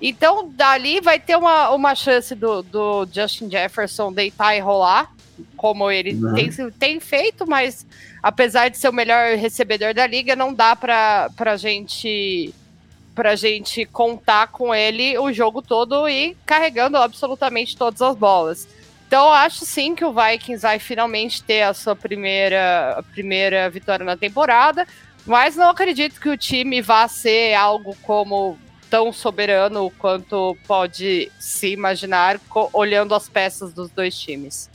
Então, 0.00 0.48
dali 0.48 1.00
vai 1.00 1.20
ter 1.20 1.36
uma, 1.36 1.70
uma 1.70 1.94
chance 1.94 2.34
do, 2.34 2.62
do 2.62 3.06
Justin 3.12 3.48
Jefferson 3.48 4.12
deitar 4.12 4.56
e 4.56 4.60
rolar, 4.60 5.12
como 5.56 5.90
ele 5.90 6.14
uhum. 6.14 6.34
tem, 6.34 6.70
tem 6.70 7.00
feito, 7.00 7.46
mas 7.46 7.86
apesar 8.22 8.68
de 8.68 8.78
ser 8.78 8.88
o 8.88 8.92
melhor 8.92 9.36
recebedor 9.36 9.94
da 9.94 10.06
liga, 10.06 10.36
não 10.36 10.52
dá 10.52 10.76
para 10.76 11.30
a 11.38 11.56
gente 11.56 12.54
pra 13.14 13.36
gente 13.36 13.84
contar 13.84 14.48
com 14.48 14.74
ele 14.74 15.18
o 15.18 15.30
jogo 15.32 15.60
todo 15.60 16.08
e 16.08 16.34
carregando 16.46 16.96
absolutamente 16.96 17.76
todas 17.76 18.00
as 18.00 18.16
bolas. 18.16 18.66
Então, 19.06 19.26
eu 19.26 19.32
acho 19.32 19.66
sim 19.66 19.94
que 19.94 20.04
o 20.04 20.14
Vikings 20.14 20.62
vai 20.62 20.78
finalmente 20.78 21.42
ter 21.42 21.60
a 21.60 21.74
sua 21.74 21.94
primeira, 21.94 22.96
a 22.98 23.02
primeira 23.02 23.68
vitória 23.68 24.06
na 24.06 24.16
temporada, 24.16 24.86
mas 25.26 25.54
não 25.54 25.68
acredito 25.68 26.18
que 26.18 26.30
o 26.30 26.36
time 26.38 26.80
vá 26.80 27.06
ser 27.06 27.52
algo 27.52 27.94
como 28.00 28.58
tão 28.88 29.12
soberano 29.12 29.90
quanto 29.98 30.56
pode 30.66 31.30
se 31.38 31.68
imaginar 31.68 32.40
olhando 32.72 33.14
as 33.14 33.28
peças 33.28 33.72
dos 33.72 33.90
dois 33.90 34.18
times. 34.18 34.70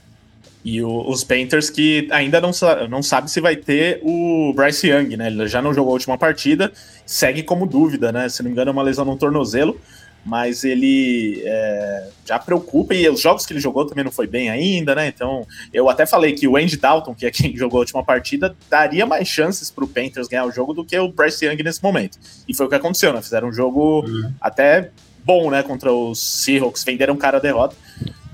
E 0.68 0.84
o, 0.84 1.10
os 1.10 1.23
Panthers 1.23 1.69
que 1.69 2.10
ainda 2.11 2.41
não, 2.41 2.52
não 2.89 3.02
sabe 3.02 3.31
se 3.31 3.39
vai 3.39 3.56
ter 3.56 4.02
o 4.03 4.52
Bryce 4.53 4.89
Young, 4.89 5.15
né? 5.15 5.27
Ele 5.27 5.48
já 5.48 5.61
não 5.61 5.73
jogou 5.73 5.91
a 5.91 5.94
última 5.94 6.18
partida, 6.18 6.73
segue 7.06 7.41
como 7.41 7.65
dúvida, 7.65 8.11
né? 8.11 8.27
Se 8.27 8.44
não 8.44 8.49
me 8.49 8.52
engano, 8.52 8.72
é 8.72 8.73
uma 8.73 8.84
lesão 8.84 9.06
no 9.06 9.15
tornozelo, 9.15 9.80
mas 10.26 10.65
ele 10.65 11.41
é, 11.45 12.10
já 12.26 12.38
preocupa 12.38 12.94
e 12.94 13.07
os 13.07 13.22
jogos 13.22 13.45
que 13.45 13.53
ele 13.53 13.61
jogou 13.61 13.85
também 13.85 14.03
não 14.03 14.11
foi 14.11 14.27
bem 14.27 14.49
ainda, 14.49 14.94
né? 14.94 15.07
Então, 15.07 15.48
eu 15.72 15.88
até 15.88 16.06
falei 16.06 16.34
que 16.34 16.49
o 16.49 16.57
Andy 16.57 16.76
Dalton, 16.76 17.15
que 17.15 17.26
é 17.26 17.31
quem 17.31 17.56
jogou 17.56 17.77
a 17.77 17.84
última 17.84 18.03
partida, 18.03 18.53
daria 18.69 19.06
mais 19.06 19.26
chances 19.26 19.72
para 19.72 19.85
o 19.85 19.88
Panthers 19.88 20.27
ganhar 20.27 20.44
o 20.44 20.52
jogo 20.52 20.73
do 20.73 20.84
que 20.84 20.99
o 20.99 21.07
Bryce 21.07 21.45
Young 21.45 21.64
nesse 21.64 21.81
momento. 21.81 22.19
E 22.45 22.53
foi 22.53 22.65
o 22.65 22.69
que 22.69 22.76
aconteceu, 22.76 23.14
né? 23.14 23.22
Fizeram 23.22 23.48
um 23.48 23.53
jogo 23.53 24.02
uhum. 24.06 24.34
até 24.41 24.91
bom, 25.23 25.49
né? 25.49 25.64
Contra 25.64 25.94
os 25.94 26.44
Seahawks, 26.44 26.84
venderam 26.84 27.15
cara 27.15 27.38
a 27.38 27.39
derrota. 27.39 27.73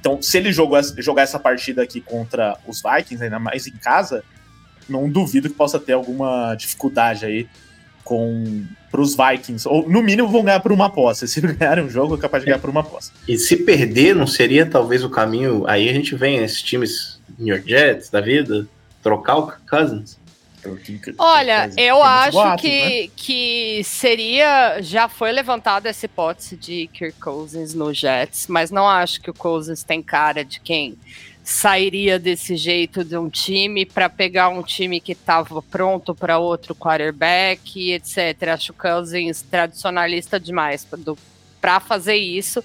Então, 0.03 0.21
se 0.21 0.37
ele 0.37 0.51
jogou, 0.51 0.77
jogar 0.97 1.21
essa 1.21 1.39
partida 1.39 1.81
aqui 1.81 2.01
contra 2.01 2.57
os 2.67 2.81
Vikings, 2.81 3.23
ainda 3.23 3.39
mais 3.39 3.67
em 3.67 3.71
casa, 3.71 4.21
não 4.89 5.09
duvido 5.09 5.47
que 5.47 5.55
possa 5.55 5.79
ter 5.79 5.93
alguma 5.93 6.55
dificuldade 6.55 7.25
aí 7.25 7.47
com 8.03 8.65
os 8.91 9.15
Vikings. 9.15 9.65
Ou, 9.65 9.87
no 9.87 10.03
mínimo, 10.03 10.27
vão 10.27 10.43
ganhar 10.43 10.59
por 10.59 10.73
uma 10.73 10.89
posse. 10.89 11.25
Se 11.29 11.39
ganharem 11.39 11.85
um 11.85 11.89
jogo, 11.89 12.15
é 12.15 12.17
capaz 12.17 12.43
de 12.43 12.47
ganhar 12.47 12.59
por 12.59 12.69
uma 12.69 12.83
posse. 12.83 13.13
E 13.25 13.37
se 13.37 13.55
perder, 13.55 14.13
não 14.13 14.27
seria 14.27 14.65
talvez 14.65 15.05
o 15.05 15.09
caminho. 15.09 15.63
Aí 15.67 15.87
a 15.87 15.93
gente 15.93 16.13
vem 16.15 16.43
esses 16.43 16.61
times 16.61 17.17
New 17.39 17.55
York 17.55 17.69
Jets 17.69 18.09
da 18.09 18.19
vida, 18.19 18.67
trocar 19.01 19.37
o 19.37 19.53
Cousins? 19.69 20.19
Olha, 21.17 21.69
eu 21.77 22.01
acho 22.01 22.57
que, 22.57 23.03
né? 23.03 23.09
que 23.15 23.81
seria. 23.83 24.81
Já 24.81 25.07
foi 25.07 25.31
levantada 25.31 25.89
essa 25.89 26.05
hipótese 26.05 26.55
de 26.55 26.87
Kirk 26.93 27.19
Cousins 27.19 27.73
no 27.73 27.93
Jets, 27.93 28.47
mas 28.47 28.71
não 28.71 28.87
acho 28.87 29.21
que 29.21 29.29
o 29.29 29.33
Cousins 29.33 29.83
tem 29.83 30.01
cara 30.01 30.43
de 30.43 30.59
quem 30.59 30.97
sairia 31.43 32.17
desse 32.17 32.55
jeito 32.55 33.03
de 33.03 33.17
um 33.17 33.29
time 33.29 33.85
para 33.85 34.09
pegar 34.09 34.47
um 34.47 34.63
time 34.63 35.01
que 35.01 35.11
estava 35.11 35.61
pronto 35.61 36.15
para 36.15 36.37
outro 36.37 36.73
quarterback, 36.73 37.91
etc. 37.91 38.49
Acho 38.53 38.71
o 38.71 38.75
Cousins 38.75 39.41
tradicionalista 39.41 40.39
demais 40.39 40.87
para 41.59 41.79
fazer 41.81 42.15
isso. 42.15 42.63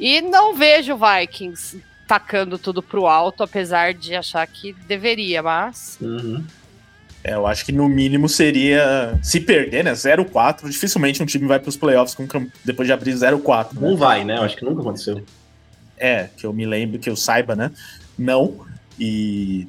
E 0.00 0.20
não 0.20 0.54
vejo 0.54 0.94
o 0.94 0.98
Vikings 0.98 1.80
tacando 2.06 2.58
tudo 2.58 2.82
pro 2.82 3.06
alto, 3.06 3.42
apesar 3.42 3.94
de 3.94 4.14
achar 4.14 4.46
que 4.46 4.72
deveria, 4.72 5.42
mas. 5.42 5.98
Uhum. 6.00 6.44
É, 7.26 7.34
eu 7.34 7.44
acho 7.44 7.64
que 7.64 7.72
no 7.72 7.88
mínimo 7.88 8.28
seria. 8.28 9.18
Se 9.20 9.40
perder, 9.40 9.82
né? 9.82 9.92
0-4. 9.92 10.70
Dificilmente 10.70 11.20
um 11.20 11.26
time 11.26 11.44
vai 11.44 11.58
para 11.58 11.68
os 11.68 11.76
playoffs 11.76 12.14
com, 12.14 12.24
depois 12.64 12.86
de 12.86 12.92
abrir 12.92 13.10
0-4. 13.14 13.72
Né? 13.72 13.80
Não 13.80 13.96
vai, 13.96 14.24
né? 14.24 14.36
Eu 14.36 14.42
acho 14.44 14.56
que 14.56 14.64
nunca 14.64 14.80
aconteceu. 14.80 15.20
É, 15.98 16.28
que 16.36 16.46
eu 16.46 16.52
me 16.52 16.64
lembro, 16.64 17.00
que 17.00 17.10
eu 17.10 17.16
saiba, 17.16 17.56
né? 17.56 17.72
Não. 18.16 18.64
E 18.96 19.66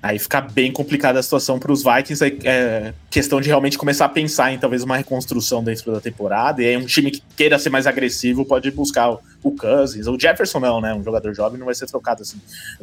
aí 0.00 0.16
fica 0.16 0.40
bem 0.40 0.70
complicada 0.70 1.18
a 1.18 1.22
situação 1.24 1.58
para 1.58 1.72
os 1.72 1.82
Vikings. 1.82 2.24
É, 2.24 2.36
é 2.44 2.94
questão 3.10 3.40
de 3.40 3.48
realmente 3.48 3.76
começar 3.76 4.04
a 4.04 4.08
pensar 4.08 4.52
em 4.52 4.58
talvez 4.58 4.84
uma 4.84 4.96
reconstrução 4.96 5.64
dentro 5.64 5.90
da 5.90 6.00
temporada. 6.00 6.62
E 6.62 6.66
aí 6.68 6.76
um 6.76 6.86
time 6.86 7.10
que 7.10 7.20
queira 7.36 7.58
ser 7.58 7.70
mais 7.70 7.88
agressivo 7.88 8.44
pode 8.44 8.70
buscar 8.70 9.10
o, 9.10 9.20
o 9.42 9.50
Cousins. 9.50 10.06
O 10.06 10.16
Jefferson 10.16 10.60
não, 10.60 10.80
né? 10.80 10.94
Um 10.94 11.02
jogador 11.02 11.34
jovem 11.34 11.58
não 11.58 11.66
vai 11.66 11.74
ser 11.74 11.86
trocado 11.86 12.22
assim. 12.22 12.40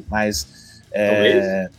Mas. 0.09 0.45
É, 0.91 1.69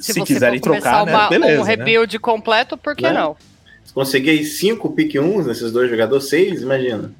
se, 0.00 0.12
se 0.12 0.22
quiserem 0.22 0.60
trocar, 0.60 1.04
né, 1.04 1.12
uma, 1.12 1.22
né, 1.24 1.28
beleza, 1.30 1.60
um 1.60 1.64
rebuild 1.64 2.14
né? 2.14 2.18
completo, 2.18 2.76
por 2.76 2.94
que 2.94 3.04
né? 3.04 3.12
não? 3.12 3.36
Se 3.84 3.92
conseguir 3.92 4.44
cinco 4.44 4.90
pick 4.92 5.14
1 5.14 5.44
nesses 5.44 5.72
dois 5.72 5.90
jogadores, 5.90 6.28
seis, 6.28 6.62
imagina. 6.62 7.12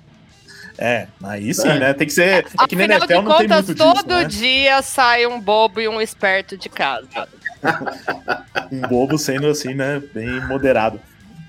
É, 0.79 1.07
aí 1.23 1.55
sim, 1.55 1.69
é. 1.69 1.79
né? 1.79 1.95
Tem 1.95 2.07
que 2.07 2.13
ser. 2.13 2.47
É 2.61 2.67
que 2.69 2.77
na 2.77 2.85
NFL 2.85 3.07
de 3.07 3.15
não 3.15 3.39
tem 3.39 3.49
muito 3.49 3.75
todo 3.75 3.95
disso, 3.95 4.09
né? 4.09 4.25
dia 4.25 4.83
sai 4.83 5.27
um 5.27 5.41
bobo 5.41 5.81
e 5.81 5.89
um 5.89 6.01
esperto 6.01 6.57
de 6.57 6.69
casa. 6.69 7.09
um 8.71 8.81
bobo 8.83 9.17
sendo 9.17 9.47
assim, 9.47 9.75
né? 9.75 10.03
Bem 10.13 10.47
moderado. 10.47 11.01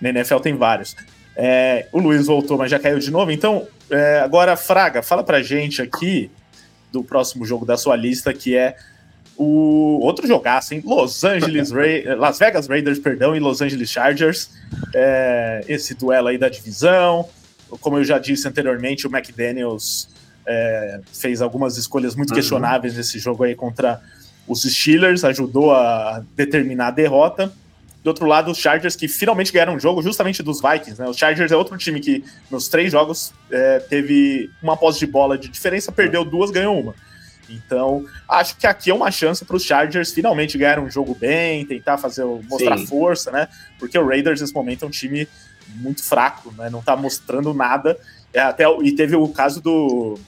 Na 0.01 0.09
NFL 0.09 0.37
tem 0.37 0.55
vários. 0.55 0.95
É, 1.35 1.87
o 1.91 1.99
Luiz 1.99 2.25
voltou, 2.25 2.57
mas 2.57 2.71
já 2.71 2.79
caiu 2.79 2.99
de 2.99 3.11
novo. 3.11 3.31
Então, 3.31 3.67
é, 3.89 4.21
agora, 4.21 4.55
Fraga, 4.55 5.01
fala 5.03 5.23
pra 5.23 5.43
gente 5.43 5.81
aqui 5.81 6.31
do 6.91 7.03
próximo 7.03 7.45
jogo 7.45 7.65
da 7.65 7.77
sua 7.77 7.95
lista, 7.95 8.33
que 8.33 8.55
é 8.55 8.75
o 9.37 9.99
outro 10.01 10.27
jogaço, 10.27 10.73
hein? 10.73 10.81
Los 10.83 11.23
Angeles 11.23 11.71
Ra 11.71 12.15
Las 12.17 12.39
Vegas 12.39 12.67
Raiders, 12.67 12.97
perdão, 12.97 13.35
e 13.35 13.39
Los 13.39 13.61
Angeles 13.61 13.89
Chargers. 13.89 14.49
É, 14.93 15.63
esse 15.67 15.93
duelo 15.93 16.27
aí 16.27 16.37
da 16.37 16.49
divisão. 16.49 17.27
Como 17.79 17.97
eu 17.97 18.03
já 18.03 18.17
disse 18.17 18.47
anteriormente, 18.47 19.05
o 19.05 19.15
McDaniels 19.15 20.09
é, 20.45 21.01
fez 21.13 21.41
algumas 21.41 21.77
escolhas 21.77 22.15
muito 22.15 22.29
uhum. 22.29 22.35
questionáveis 22.35 22.95
nesse 22.95 23.19
jogo 23.19 23.43
aí 23.43 23.53
contra 23.53 24.01
os 24.47 24.63
Steelers, 24.63 25.23
ajudou 25.23 25.73
a 25.73 26.23
determinar 26.35 26.87
a 26.87 26.91
derrota. 26.91 27.51
Do 28.03 28.07
outro 28.07 28.25
lado, 28.25 28.49
os 28.49 28.57
Chargers 28.57 28.95
que 28.95 29.07
finalmente 29.07 29.51
ganharam 29.51 29.75
um 29.75 29.79
jogo 29.79 30.01
justamente 30.01 30.41
dos 30.41 30.61
Vikings, 30.61 31.01
né? 31.01 31.09
Os 31.09 31.17
Chargers 31.17 31.51
é 31.51 31.55
outro 31.57 31.77
time 31.77 31.99
que 31.99 32.23
nos 32.49 32.69
três 32.69 32.91
jogos 32.91 33.33
é, 33.51 33.79
teve 33.79 34.49
uma 34.63 34.77
posse 34.77 34.99
de 34.99 35.05
bola 35.05 35.37
de 35.37 35.49
diferença, 35.49 35.91
perdeu 35.91 36.23
duas, 36.23 36.49
ganhou 36.49 36.79
uma. 36.79 36.95
Então, 37.49 38.05
acho 38.27 38.57
que 38.57 38.67
aqui 38.67 38.89
é 38.89 38.93
uma 38.93 39.11
chance 39.11 39.43
para 39.45 39.55
os 39.55 39.63
Chargers 39.63 40.11
finalmente 40.11 40.57
ganhar 40.57 40.79
um 40.79 40.89
jogo 40.89 41.15
bem, 41.15 41.65
tentar 41.65 41.97
fazer 41.97 42.25
mostrar 42.49 42.77
Sim. 42.77 42.87
força, 42.87 43.31
né? 43.31 43.47
Porque 43.79 43.97
o 43.97 44.07
Raiders 44.07 44.41
nesse 44.41 44.53
momento 44.53 44.83
é 44.83 44.87
um 44.87 44.91
time 44.91 45.27
muito 45.75 46.03
fraco, 46.03 46.53
né? 46.57 46.69
Não 46.69 46.79
está 46.79 46.95
mostrando 46.95 47.53
nada. 47.53 47.97
É, 48.33 48.39
até 48.39 48.65
e 48.81 48.91
teve 48.91 49.15
o 49.15 49.27
caso 49.29 49.61
do 49.61 50.19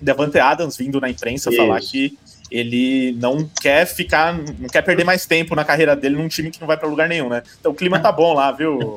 Devante 0.00 0.38
Adams 0.38 0.76
vindo 0.76 1.00
na 1.00 1.08
imprensa 1.08 1.50
Isso. 1.50 1.58
falar 1.58 1.80
que 1.80 2.18
ele 2.50 3.12
não 3.18 3.48
quer 3.60 3.86
ficar, 3.86 4.32
não 4.32 4.68
quer 4.68 4.82
perder 4.82 5.04
mais 5.04 5.26
tempo 5.26 5.54
na 5.54 5.64
carreira 5.64 5.94
dele 5.94 6.16
num 6.16 6.28
time 6.28 6.50
que 6.50 6.60
não 6.60 6.66
vai 6.66 6.76
para 6.76 6.88
lugar 6.88 7.08
nenhum, 7.08 7.28
né? 7.28 7.42
Então 7.60 7.72
o 7.72 7.74
clima 7.74 8.00
tá 8.00 8.10
bom 8.10 8.32
lá, 8.34 8.50
viu? 8.52 8.96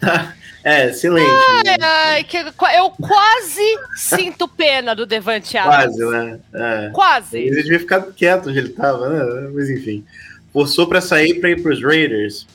É, 0.64 0.88
excelente. 0.88 1.30
Ai, 1.66 1.76
ai, 1.80 2.24
que, 2.24 2.36
eu 2.36 2.90
quase 2.90 3.78
sinto 3.96 4.48
pena 4.48 4.94
do 4.94 5.06
Devante 5.06 5.52
Quase, 5.52 6.04
né? 6.04 6.38
É. 6.52 6.90
Quase. 6.92 7.38
Ele 7.38 7.62
devia 7.62 7.78
ficar 7.78 8.02
quieto 8.02 8.48
onde 8.48 8.58
ele 8.58 8.70
tava, 8.70 9.08
né? 9.08 9.50
Mas 9.54 9.70
enfim. 9.70 10.04
Forçou 10.52 10.86
para 10.86 11.00
sair 11.00 11.34
para 11.40 11.50
ir 11.50 11.62
pros 11.62 11.82
Raiders. 11.82 12.46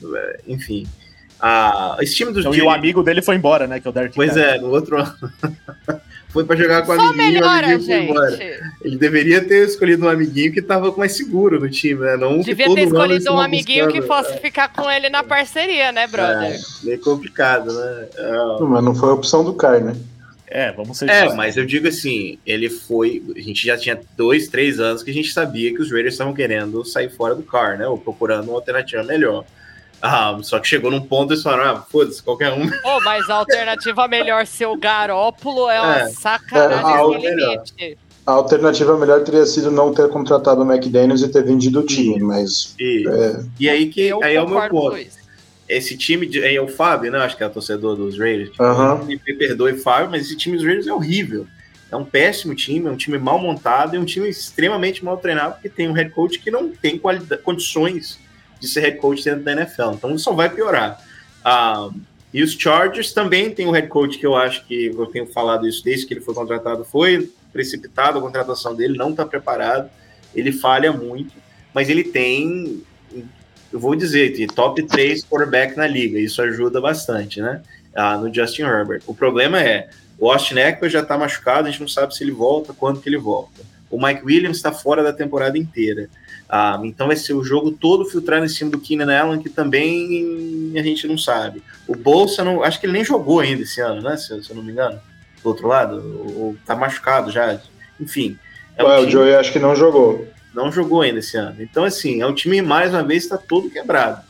Enfim. 0.47 0.85
Ah, 1.39 1.97
esse 1.99 2.15
time 2.15 2.31
dos 2.31 2.45
então, 2.45 2.55
E 2.55 2.61
o 2.61 2.69
amigo 2.69 3.03
dele 3.03 3.21
foi 3.21 3.35
embora, 3.35 3.67
né? 3.67 3.79
Que 3.79 3.87
é 3.87 3.91
o 3.91 3.93
Derek 3.93 4.15
Pois 4.15 4.35
é, 4.37 4.57
no 4.59 4.69
outro 4.69 4.97
ano. 4.97 5.17
foi 6.33 6.43
para 6.43 6.55
jogar 6.55 6.81
com 6.81 6.91
o 6.91 6.95
amiguinho, 6.99 7.15
melhora, 7.33 7.67
o 7.67 7.69
amiguinho 7.75 7.85
foi 7.85 8.03
embora. 8.05 8.61
Ele 8.81 8.97
deveria 8.97 9.41
ter 9.43 9.65
escolhido 9.67 10.05
um 10.05 10.09
amiguinho 10.09 10.51
que 10.51 10.61
tava 10.61 10.91
mais 10.97 11.15
seguro 11.15 11.59
no 11.59 11.69
time, 11.69 12.01
né? 12.01 12.17
Não 12.17 12.39
Devia 12.41 12.73
ter 12.73 12.81
escolhido 12.87 13.31
um 13.31 13.39
amiguinho 13.39 13.85
buscando. 13.85 14.01
que 14.01 14.07
fosse 14.07 14.37
ficar 14.39 14.73
com 14.73 14.89
ele 14.89 15.09
na 15.09 15.23
parceria, 15.23 15.91
né, 15.91 16.07
brother? 16.07 16.53
É, 16.55 16.57
meio 16.83 16.99
complicado, 16.99 17.71
né? 17.71 18.07
É. 18.17 18.63
Mas 18.63 18.83
não 18.83 18.95
foi 18.95 19.09
a 19.09 19.13
opção 19.13 19.43
do 19.45 19.53
Kai, 19.53 19.79
né? 19.79 19.95
É, 20.47 20.71
vamos 20.71 20.97
ser 20.97 21.09
É, 21.09 21.19
justos. 21.21 21.35
mas 21.37 21.55
eu 21.57 21.65
digo 21.65 21.87
assim, 21.87 22.37
ele 22.45 22.69
foi. 22.69 23.23
A 23.35 23.39
gente 23.39 23.65
já 23.65 23.77
tinha 23.77 23.99
dois, 24.17 24.47
três 24.47 24.79
anos 24.79 25.01
que 25.01 25.09
a 25.09 25.13
gente 25.13 25.31
sabia 25.31 25.73
que 25.73 25.81
os 25.81 25.91
Raiders 25.91 26.15
estavam 26.15 26.33
querendo 26.33 26.83
sair 26.83 27.09
fora 27.09 27.33
do 27.33 27.43
car, 27.43 27.77
né? 27.77 27.87
Ou 27.87 27.97
procurando 27.97 28.49
uma 28.49 28.55
alternativa 28.57 29.03
melhor. 29.03 29.45
Ah, 30.05 30.37
só 30.41 30.59
que 30.59 30.67
chegou 30.67 30.91
num 30.91 30.99
ponto 30.99 31.31
e 31.31 31.33
eles 31.35 31.43
falaram: 31.43 31.77
ah, 31.77 31.85
foda-se, 31.89 32.21
qualquer 32.21 32.51
um. 32.51 32.69
Pô, 32.69 32.99
mas 33.05 33.29
a 33.29 33.35
alternativa 33.35 34.05
melhor 34.05 34.45
ser 34.45 34.65
o 34.65 34.75
Garópolo 34.75 35.69
é 35.69 35.79
uma 35.79 35.99
É. 35.99 36.09
sacanagem 36.09 37.15
É, 37.15 37.19
sem 37.21 37.35
limite. 37.35 37.97
A 38.25 38.31
alternativa 38.33 38.97
melhor 38.97 39.23
teria 39.23 39.45
sido 39.45 39.71
não 39.71 39.93
ter 39.93 40.09
contratado 40.09 40.61
o 40.61 40.69
McDaniels 40.69 41.21
e 41.21 41.29
ter 41.29 41.43
vendido 41.43 41.79
o 41.79 41.85
time, 41.85 42.19
mas 42.19 42.75
E, 42.77 43.05
é, 43.07 43.43
e 43.57 43.69
aí 43.69 43.87
que 43.87 44.01
Eu 44.01 44.21
aí 44.21 44.35
é 44.35 44.41
o 44.41 44.47
meu 44.47 44.67
ponto. 44.69 44.97
Esse 45.69 45.97
time, 45.97 46.25
de, 46.27 46.43
aí 46.43 46.55
é 46.57 46.61
o 46.61 46.67
Fábio, 46.67 47.09
né? 47.09 47.19
Acho 47.19 47.37
que 47.37 47.43
é 47.43 47.47
o 47.47 47.49
torcedor 47.49 47.95
dos 47.95 48.19
Raiders. 48.19 48.49
Tipo, 48.51 48.63
Aham. 48.63 49.05
Me 49.05 49.17
perdoe, 49.17 49.77
Fábio, 49.77 50.11
mas 50.11 50.23
esse 50.23 50.35
time 50.35 50.57
dos 50.57 50.65
Raiders 50.65 50.87
é 50.87 50.93
horrível. 50.93 51.47
É 51.89 51.95
um 51.95 52.03
péssimo 52.03 52.53
time, 52.53 52.87
é 52.87 52.91
um 52.91 52.97
time 52.97 53.17
mal 53.17 53.39
montado, 53.39 53.95
é 53.95 53.99
um 53.99 54.03
time 54.03 54.27
extremamente 54.27 55.03
mal 55.05 55.15
treinado, 55.15 55.53
porque 55.53 55.69
tem 55.69 55.87
um 55.87 55.93
head 55.93 56.09
coach 56.09 56.39
que 56.39 56.51
não 56.51 56.69
tem 56.69 56.99
condições 57.43 58.19
de 58.63 58.69
ser 58.69 58.79
head 58.79 58.97
coach 58.97 59.21
dentro 59.21 59.43
da 59.43 59.51
NFL. 59.51 59.91
Então 59.95 60.17
só 60.17 60.31
vai 60.31 60.49
piorar. 60.49 60.97
Ah, 61.43 61.89
e 62.33 62.41
os 62.41 62.53
Chargers 62.53 63.11
também 63.11 63.51
tem 63.51 63.67
um 63.67 63.71
head 63.71 63.89
coach 63.89 64.17
que 64.17 64.25
eu 64.25 64.35
acho 64.35 64.65
que 64.65 64.85
eu 64.85 65.05
tenho 65.07 65.27
falado 65.27 65.67
isso 65.67 65.83
desde 65.83 66.05
que 66.05 66.13
ele 66.13 66.21
foi 66.21 66.33
contratado, 66.33 66.85
foi 66.85 67.29
precipitado 67.51 68.17
a 68.17 68.21
contratação 68.21 68.73
dele, 68.73 68.97
não 68.97 69.11
está 69.11 69.25
preparado, 69.25 69.89
ele 70.33 70.53
falha 70.53 70.93
muito, 70.93 71.33
mas 71.73 71.89
ele 71.89 72.05
tem, 72.05 72.81
eu 73.71 73.79
vou 73.79 73.95
dizer, 73.95 74.47
top 74.55 74.81
3 74.81 75.25
quarterback 75.25 75.75
na 75.75 75.85
liga, 75.85 76.17
isso 76.17 76.41
ajuda 76.41 76.79
bastante, 76.79 77.41
né? 77.41 77.61
Ah, 77.93 78.17
no 78.17 78.33
Justin 78.33 78.63
Herbert. 78.63 79.03
O 79.05 79.13
problema 79.13 79.61
é, 79.61 79.89
o 80.17 80.31
Austin 80.31 80.55
Eckler 80.55 80.89
já 80.89 81.01
está 81.01 81.17
machucado, 81.17 81.67
a 81.67 81.69
gente 81.69 81.81
não 81.81 81.87
sabe 81.87 82.15
se 82.15 82.23
ele 82.23 82.31
volta, 82.31 82.73
quando 82.73 83.01
que 83.01 83.09
ele 83.09 83.17
volta. 83.17 83.61
O 83.91 84.01
Mike 84.01 84.25
Williams 84.25 84.57
está 84.57 84.71
fora 84.71 85.03
da 85.03 85.13
temporada 85.13 85.57
inteira. 85.57 86.09
Ah, 86.55 86.79
então 86.83 87.07
vai 87.07 87.15
ser 87.15 87.33
o 87.33 87.43
jogo 87.43 87.71
todo 87.71 88.05
filtrado 88.05 88.45
em 88.45 88.47
cima 88.47 88.69
do 88.69 88.79
Keenan 88.79 89.11
Allen, 89.11 89.41
que 89.41 89.49
também 89.49 90.71
a 90.77 90.83
gente 90.83 91.07
não 91.07 91.17
sabe. 91.17 91.63
O 91.87 91.95
Bolsa, 91.95 92.43
não, 92.43 92.61
acho 92.61 92.79
que 92.79 92.85
ele 92.85 92.93
nem 92.93 93.03
jogou 93.03 93.39
ainda 93.39 93.63
esse 93.63 93.81
ano, 93.81 94.03
né? 94.03 94.15
Se, 94.17 94.27
se 94.43 94.51
eu 94.51 94.55
não 94.55 94.61
me 94.61 94.71
engano. 94.71 94.99
Do 95.41 95.49
outro 95.49 95.67
lado, 95.67 95.95
ou 96.37 96.55
tá 96.63 96.75
machucado 96.75 97.31
já. 97.31 97.59
Enfim. 97.99 98.37
É 98.77 98.83
um 98.83 98.87
o 98.87 99.09
Joey 99.09 99.33
acho 99.33 99.51
que 99.51 99.57
não 99.57 99.75
jogou. 99.75 100.27
não 100.53 100.71
jogou 100.71 101.01
ainda 101.01 101.17
esse 101.17 101.35
ano. 101.35 101.55
Então, 101.59 101.85
assim, 101.85 102.21
é 102.21 102.27
um 102.27 102.35
time, 102.35 102.61
mais 102.61 102.91
uma 102.91 103.01
vez, 103.01 103.23
está 103.23 103.35
todo 103.35 103.71
quebrado. 103.71 104.21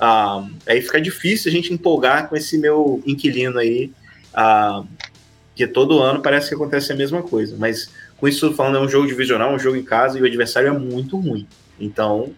Ah, 0.00 0.46
aí 0.66 0.80
fica 0.80 0.98
difícil 0.98 1.50
a 1.50 1.52
gente 1.52 1.74
empolgar 1.74 2.30
com 2.30 2.36
esse 2.36 2.56
meu 2.56 3.02
inquilino 3.04 3.58
aí, 3.58 3.92
ah, 4.32 4.82
que 5.54 5.66
todo 5.66 6.00
ano 6.00 6.22
parece 6.22 6.48
que 6.48 6.54
acontece 6.54 6.90
a 6.90 6.96
mesma 6.96 7.22
coisa. 7.22 7.54
Mas 7.58 7.90
com 8.16 8.26
isso 8.26 8.54
falando, 8.54 8.78
é 8.78 8.80
um 8.80 8.88
jogo 8.88 9.06
divisional, 9.06 9.52
um 9.52 9.58
jogo 9.58 9.76
em 9.76 9.84
casa, 9.84 10.18
e 10.18 10.22
o 10.22 10.24
adversário 10.24 10.70
é 10.70 10.78
muito 10.78 11.18
ruim. 11.18 11.46
Então, 11.78 12.30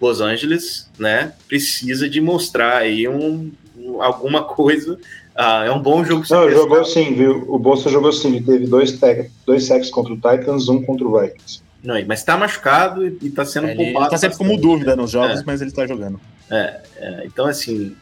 Los 0.00 0.20
Angeles, 0.20 0.90
né, 0.98 1.32
precisa 1.48 2.08
de 2.08 2.20
mostrar 2.20 2.78
aí 2.78 3.06
um, 3.08 3.50
um- 3.76 4.02
alguma 4.02 4.42
coisa. 4.44 4.98
Ah, 5.34 5.64
é 5.64 5.70
um 5.70 5.80
bom 5.80 6.04
jogo. 6.04 6.24
Não, 6.30 6.42
você 6.44 6.50
jogou 6.52 6.84
sim, 6.84 7.14
viu? 7.14 7.44
O 7.48 7.58
Bolsa 7.58 7.88
jogou 7.88 8.12
sim. 8.12 8.36
Ele 8.36 8.44
teve 8.44 8.66
dois, 8.66 8.98
dois 9.46 9.64
sacks 9.64 9.90
contra 9.90 10.12
o 10.12 10.16
Titans, 10.16 10.68
um 10.68 10.82
contra 10.82 11.06
o 11.06 11.18
Vikings. 11.20 11.62
Não, 11.82 11.94
mas 12.06 12.22
tá 12.22 12.36
machucado 12.36 13.06
e, 13.06 13.18
e 13.22 13.30
tá 13.30 13.44
sendo 13.44 13.66
Ele, 13.68 13.82
ele 13.82 13.92
poupado. 13.92 14.10
tá 14.10 14.18
sempre 14.18 14.36
como 14.38 14.56
dúvida 14.56 14.94
nos 14.94 15.10
jogos, 15.10 15.40
É. 15.40 15.42
mas 15.46 15.60
ele 15.62 15.72
tá 15.72 15.86
jogando. 15.86 16.20
É, 16.50 16.80
então, 17.24 17.46
assim, 17.46 17.96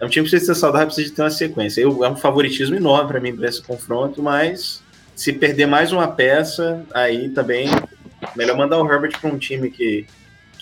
é 0.00 0.04
um 0.04 0.08
time 0.08 0.24
que 0.26 0.30
precisa 0.30 0.52
ser 0.52 0.60
saudável, 0.60 0.88
precisa 0.88 1.08
de 1.08 1.14
ter 1.14 1.22
uma 1.22 1.30
sequência. 1.30 1.80
Eu, 1.80 2.04
é 2.04 2.10
um 2.10 2.16
favoritismo 2.16 2.74
enorme 2.74 3.08
para 3.08 3.20
mim 3.20 3.34
para 3.34 3.48
esse 3.48 3.62
confronto, 3.62 4.20
mas 4.22 4.82
se 5.14 5.32
perder 5.32 5.66
mais 5.66 5.92
uma 5.92 6.08
peça, 6.08 6.84
aí 6.92 7.28
também 7.30 7.68
melhor 8.36 8.56
mandar 8.58 8.82
o 8.82 8.92
Herbert 8.92 9.18
para 9.20 9.30
um 9.30 9.38
time 9.38 9.70
que, 9.70 10.04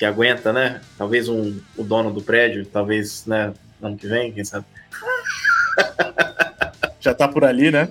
que 0.02 0.06
aguenta, 0.06 0.52
né? 0.52 0.80
Talvez 0.98 1.28
um, 1.28 1.60
o 1.76 1.84
dono 1.84 2.12
do 2.12 2.20
prédio, 2.20 2.66
talvez, 2.66 3.24
né, 3.24 3.54
ano 3.80 3.96
que 3.96 4.08
vem, 4.08 4.32
quem 4.32 4.44
sabe. 4.44 4.66
Já 6.98 7.14
tá 7.14 7.28
por 7.28 7.44
ali, 7.44 7.70
né? 7.70 7.88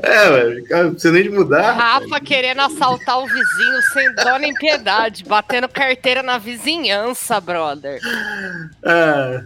É, 0.00 0.30
velho, 0.30 0.64
não 0.70 0.90
precisa 0.92 1.12
nem 1.12 1.24
de 1.24 1.30
mudar. 1.30 1.72
Rafa 1.72 2.20
querendo 2.20 2.60
assaltar 2.60 3.18
o 3.18 3.26
vizinho 3.26 3.82
sem 3.92 4.14
dó 4.14 4.38
nem 4.38 4.54
piedade, 4.54 5.24
batendo 5.24 5.68
carteira 5.68 6.22
na 6.22 6.38
vizinhança, 6.38 7.40
brother. 7.40 8.00
Ah, 8.84 9.42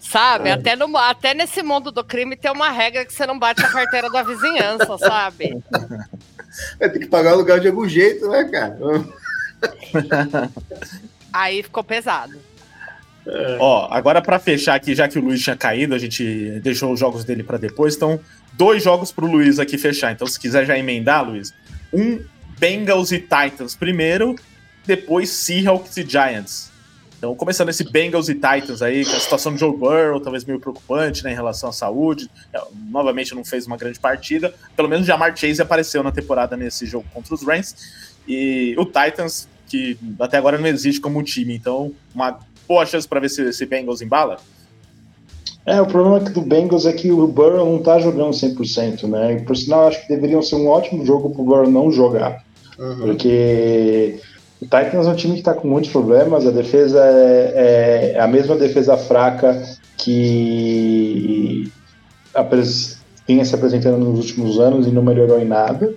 Sabe? 0.00 0.50
Até, 0.50 0.76
no, 0.76 0.94
até 0.98 1.32
nesse 1.32 1.62
mundo 1.62 1.90
do 1.90 2.04
crime 2.04 2.36
tem 2.36 2.50
uma 2.50 2.68
regra 2.68 3.06
que 3.06 3.14
você 3.14 3.24
não 3.24 3.38
bate 3.38 3.64
a 3.64 3.70
carteira 3.70 4.10
da 4.10 4.22
vizinhança, 4.22 4.98
sabe? 4.98 5.64
vai 6.78 6.90
ter 6.90 6.98
que 6.98 7.06
pagar 7.06 7.32
o 7.32 7.38
lugar 7.38 7.58
de 7.58 7.68
algum 7.68 7.88
jeito, 7.88 8.28
né, 8.28 8.44
cara? 8.44 8.76
Aí 11.32 11.62
ficou 11.62 11.82
pesado. 11.82 12.34
Ó, 13.58 13.88
agora 13.90 14.20
pra 14.20 14.38
fechar 14.38 14.74
aqui, 14.74 14.94
já 14.94 15.06
que 15.06 15.18
o 15.18 15.22
Luiz 15.22 15.40
tinha 15.40 15.56
caído, 15.56 15.94
a 15.94 15.98
gente 15.98 16.60
deixou 16.60 16.92
os 16.92 16.98
jogos 16.98 17.24
dele 17.24 17.42
pra 17.42 17.56
depois, 17.56 17.94
então 17.94 18.18
dois 18.54 18.82
jogos 18.82 19.12
pro 19.12 19.26
Luiz 19.26 19.58
aqui 19.58 19.78
fechar. 19.78 20.12
Então 20.12 20.26
se 20.26 20.38
quiser 20.38 20.66
já 20.66 20.76
emendar, 20.76 21.24
Luiz, 21.24 21.54
um 21.92 22.20
Bengals 22.58 23.12
e 23.12 23.20
Titans 23.20 23.76
primeiro, 23.76 24.34
depois 24.84 25.30
Seahawks 25.30 25.96
e 25.96 26.02
Giants. 26.02 26.72
Então 27.16 27.36
começando 27.36 27.68
esse 27.68 27.88
Bengals 27.88 28.28
e 28.28 28.34
Titans 28.34 28.82
aí, 28.82 29.04
com 29.04 29.14
a 29.14 29.20
situação 29.20 29.54
de 29.54 29.60
Joe 29.60 29.76
Burrow, 29.76 30.18
talvez 30.18 30.44
meio 30.44 30.58
preocupante, 30.58 31.22
né, 31.22 31.30
em 31.30 31.36
relação 31.36 31.70
à 31.70 31.72
saúde. 31.72 32.28
É, 32.52 32.60
Novamente 32.90 33.32
não 33.36 33.44
fez 33.44 33.64
uma 33.68 33.76
grande 33.76 34.00
partida, 34.00 34.52
pelo 34.74 34.88
menos 34.88 35.06
Jamar 35.06 35.36
Chase 35.36 35.62
apareceu 35.62 36.02
na 36.02 36.10
temporada 36.10 36.56
nesse 36.56 36.86
jogo 36.86 37.06
contra 37.14 37.32
os 37.32 37.44
Rams. 37.44 38.12
E 38.26 38.74
o 38.76 38.84
Titans, 38.84 39.48
que 39.72 39.98
até 40.20 40.36
agora 40.36 40.58
não 40.58 40.66
existe 40.68 41.00
como 41.00 41.22
time, 41.22 41.54
então 41.56 41.92
uma 42.14 42.38
boa 42.68 42.84
chance 42.84 43.08
para 43.08 43.20
ver 43.20 43.30
se 43.30 43.42
esse 43.42 43.64
Bengals 43.66 44.02
embala. 44.02 44.36
É, 45.64 45.80
o 45.80 45.86
problema 45.86 46.20
do 46.20 46.40
Bengals 46.42 46.86
é 46.86 46.92
que 46.92 47.10
o 47.10 47.26
Burrow 47.26 47.64
não 47.64 47.82
tá 47.82 47.98
jogando 47.98 48.30
100%, 48.30 49.04
né? 49.08 49.34
E 49.34 49.40
por 49.42 49.56
sinal, 49.56 49.88
acho 49.88 50.02
que 50.02 50.08
deveriam 50.14 50.42
ser 50.42 50.56
um 50.56 50.66
ótimo 50.68 51.06
jogo 51.06 51.30
pro 51.30 51.44
Burrow 51.44 51.70
não 51.70 51.90
jogar. 51.90 52.44
Uhum. 52.78 52.96
Porque 52.98 54.18
o 54.60 54.64
Titans 54.64 55.06
é 55.06 55.10
um 55.10 55.14
time 55.14 55.34
que 55.34 55.40
está 55.40 55.54
com 55.54 55.68
muitos 55.68 55.90
problemas, 55.90 56.46
a 56.46 56.50
defesa 56.50 56.98
é, 57.04 58.12
é 58.16 58.20
a 58.20 58.26
mesma 58.26 58.56
defesa 58.56 58.96
fraca 58.96 59.62
que 59.96 61.70
apres- 62.34 62.98
vinha 63.26 63.44
se 63.44 63.54
apresentando 63.54 63.98
nos 63.98 64.18
últimos 64.18 64.58
anos 64.58 64.86
e 64.86 64.90
não 64.90 65.02
melhorou 65.02 65.40
em 65.40 65.44
nada. 65.44 65.94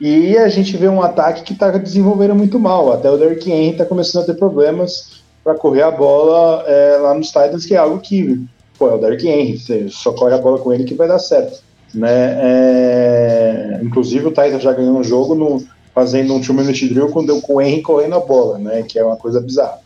E 0.00 0.36
a 0.38 0.48
gente 0.48 0.76
vê 0.76 0.88
um 0.88 1.02
ataque 1.02 1.42
que 1.42 1.52
está 1.52 1.70
desenvolvendo 1.70 2.34
muito 2.34 2.58
mal. 2.58 2.92
Até 2.92 3.10
o 3.10 3.16
Derrick 3.16 3.50
Henry 3.50 3.70
está 3.72 3.84
começando 3.84 4.22
a 4.22 4.26
ter 4.26 4.34
problemas 4.34 5.22
para 5.42 5.54
correr 5.54 5.82
a 5.82 5.90
bola 5.90 6.64
é, 6.68 6.96
lá 6.98 7.14
nos 7.14 7.28
Titans, 7.28 7.64
que 7.66 7.74
é 7.74 7.78
algo 7.78 7.98
que, 7.98 8.40
pô, 8.78 8.88
é 8.88 8.94
o 8.94 8.98
Derrick 8.98 9.26
Henry, 9.26 9.58
você 9.58 9.88
só 9.88 10.12
corre 10.12 10.34
a 10.34 10.38
bola 10.38 10.58
com 10.58 10.72
ele 10.72 10.84
que 10.84 10.94
vai 10.94 11.08
dar 11.08 11.18
certo. 11.18 11.62
Né? 11.94 12.38
É, 12.40 13.80
inclusive 13.82 14.26
o 14.26 14.30
Titans 14.30 14.62
já 14.62 14.72
ganhou 14.72 14.96
um 14.98 15.02
jogo 15.02 15.34
no, 15.34 15.62
fazendo 15.94 16.34
um 16.34 16.40
two-minute 16.40 16.86
drill 16.88 17.08
com, 17.08 17.26
com 17.40 17.54
o 17.54 17.60
Henry 17.60 17.82
correndo 17.82 18.14
a 18.16 18.20
bola, 18.20 18.58
né? 18.58 18.82
Que 18.86 18.98
é 18.98 19.04
uma 19.04 19.16
coisa 19.16 19.40
bizarra. 19.40 19.78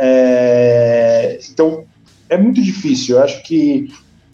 É, 0.00 1.38
então, 1.50 1.84
é 2.28 2.36
muito 2.38 2.62
difícil. 2.62 3.16
Eu 3.16 3.22
acho 3.24 3.42
que 3.42 3.88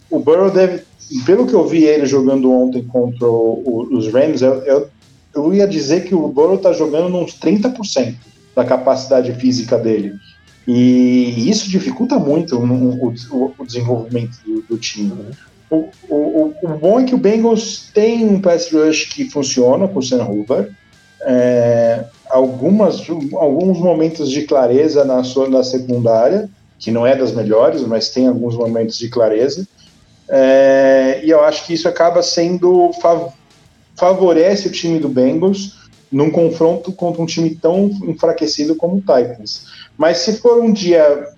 o 0.09 0.19
Burrow 0.19 0.51
deve, 0.51 0.83
pelo 1.25 1.45
que 1.47 1.53
eu 1.53 1.67
vi 1.67 1.83
ele 1.83 2.05
jogando 2.05 2.51
ontem 2.51 2.83
contra 2.83 3.27
o- 3.27 3.61
o- 3.65 3.97
os 3.97 4.07
Rams, 4.13 4.41
eu, 4.41 4.53
eu, 4.63 4.87
eu 5.35 5.53
ia 5.53 5.67
dizer 5.67 6.05
que 6.05 6.15
o 6.15 6.27
Burrow 6.29 6.57
tá 6.57 6.71
jogando 6.71 7.15
uns 7.17 7.37
30% 7.37 8.15
da 8.55 8.63
capacidade 8.63 9.33
física 9.33 9.77
dele. 9.77 10.13
E 10.67 11.49
isso 11.49 11.69
dificulta 11.69 12.17
muito 12.17 12.57
o, 12.57 13.13
o- 13.31 13.53
o 13.57 13.65
desenvolvimento 13.65 14.37
do, 14.45 14.61
do 14.61 14.77
time. 14.77 15.13
O, 15.69 15.89
o, 16.09 16.53
o- 16.63 16.77
bom 16.79 16.99
é 16.99 17.03
que 17.03 17.13
o 17.13 17.17
Bengals 17.19 17.89
tem 17.93 18.25
um 18.25 18.39
pass 18.41 18.71
rush 18.71 19.05
que 19.13 19.29
funciona 19.29 19.87
com 19.87 19.99
o 19.99 20.01
Sam 20.01 20.23
Hoover. 20.23 20.71
É, 21.27 22.05
algumas, 22.29 23.01
alguns 23.35 23.77
momentos 23.79 24.29
de 24.31 24.43
clareza 24.43 25.03
na 25.03 25.23
sua 25.23 25.49
na 25.49 25.63
secundária, 25.63 26.49
que 26.79 26.91
não 26.91 27.05
é 27.05 27.15
das 27.15 27.31
melhores, 27.33 27.81
mas 27.81 28.09
tem 28.09 28.27
alguns 28.27 28.55
momentos 28.55 28.97
de 28.97 29.09
clareza. 29.09 29.67
É, 30.29 31.21
e 31.23 31.29
eu 31.29 31.43
acho 31.43 31.65
que 31.65 31.73
isso 31.73 31.87
acaba 31.87 32.23
sendo 32.23 32.91
favorece 33.95 34.67
o 34.67 34.71
time 34.71 34.99
do 34.99 35.09
Bengals 35.09 35.85
num 36.11 36.29
confronto 36.29 36.91
contra 36.91 37.21
um 37.21 37.25
time 37.25 37.55
tão 37.55 37.89
enfraquecido 38.03 38.75
como 38.75 38.97
o 38.97 39.01
Titans. 39.01 39.65
Mas 39.97 40.17
se 40.17 40.37
for 40.37 40.61
um 40.61 40.71
dia 40.71 41.29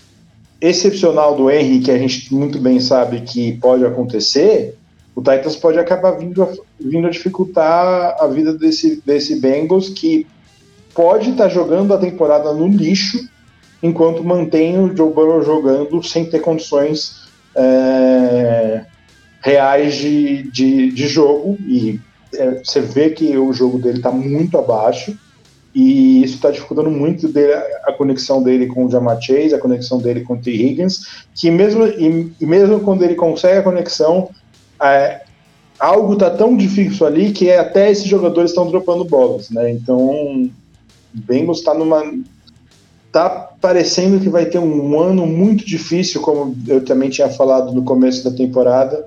excepcional 0.59 1.35
do 1.35 1.49
Henry, 1.49 1.79
que 1.79 1.91
a 1.91 1.97
gente 1.97 2.33
muito 2.33 2.59
bem 2.59 2.79
sabe 2.79 3.21
que 3.21 3.53
pode 3.57 3.85
acontecer, 3.85 4.75
o 5.15 5.21
Titans 5.21 5.55
pode 5.55 5.79
acabar 5.79 6.11
vindo 6.11 6.43
a, 6.43 6.53
vindo 6.79 7.07
a 7.07 7.09
dificultar 7.09 8.17
a 8.19 8.27
vida 8.27 8.53
desse, 8.53 9.01
desse 9.05 9.39
Bengals, 9.39 9.89
que 9.89 10.27
pode 10.93 11.31
estar 11.31 11.49
jogando 11.49 11.93
a 11.93 11.97
temporada 11.97 12.53
no 12.53 12.67
lixo, 12.67 13.27
enquanto 13.81 14.23
mantém 14.23 14.79
o 14.79 14.95
Joe 14.95 15.11
Burrow 15.11 15.43
jogando 15.43 16.03
sem 16.03 16.25
ter 16.25 16.39
condições 16.39 17.27
é, 17.55 18.85
reais 19.41 19.95
de, 19.95 20.43
de, 20.51 20.91
de 20.91 21.07
jogo, 21.07 21.57
e 21.61 21.99
é, 22.33 22.61
você 22.63 22.81
vê 22.81 23.09
que 23.09 23.37
o 23.37 23.53
jogo 23.53 23.77
dele 23.79 23.97
está 23.97 24.11
muito 24.11 24.57
abaixo 24.57 25.17
e 25.73 26.23
isso 26.23 26.35
está 26.35 26.49
dificultando 26.49 26.89
muito 26.89 27.27
dele, 27.27 27.53
a 27.53 27.93
conexão 27.93 28.41
dele 28.41 28.67
com 28.67 28.85
o 28.85 28.89
Jamar 28.89 29.21
Chase, 29.21 29.53
a 29.53 29.59
conexão 29.59 29.99
dele 29.99 30.21
com 30.21 30.33
o 30.33 30.37
T. 30.37 30.51
Higgins, 30.51 31.25
que 31.35 31.51
mesmo, 31.51 31.85
e, 31.85 32.33
e 32.39 32.45
mesmo 32.45 32.79
quando 32.79 33.03
ele 33.03 33.15
consegue 33.15 33.59
a 33.59 33.63
conexão, 33.63 34.29
é, 34.81 35.21
algo 35.79 36.13
está 36.13 36.29
tão 36.29 36.57
difícil 36.57 37.05
ali 37.05 37.31
que 37.31 37.51
até 37.51 37.91
esses 37.91 38.05
jogadores 38.05 38.51
estão 38.51 38.67
dropando 38.69 39.05
bolas, 39.05 39.49
né? 39.49 39.71
Então, 39.71 40.49
Bengals 41.13 41.59
está 41.59 41.73
numa 41.73 42.03
tá 43.11 43.29
parecendo 43.61 44.19
que 44.19 44.29
vai 44.29 44.45
ter 44.45 44.59
um 44.59 44.99
ano 44.99 45.25
muito 45.25 45.65
difícil, 45.65 46.21
como 46.21 46.55
eu 46.67 46.83
também 46.83 47.09
tinha 47.09 47.29
falado 47.29 47.71
no 47.71 47.83
começo 47.83 48.23
da 48.23 48.35
temporada, 48.35 49.05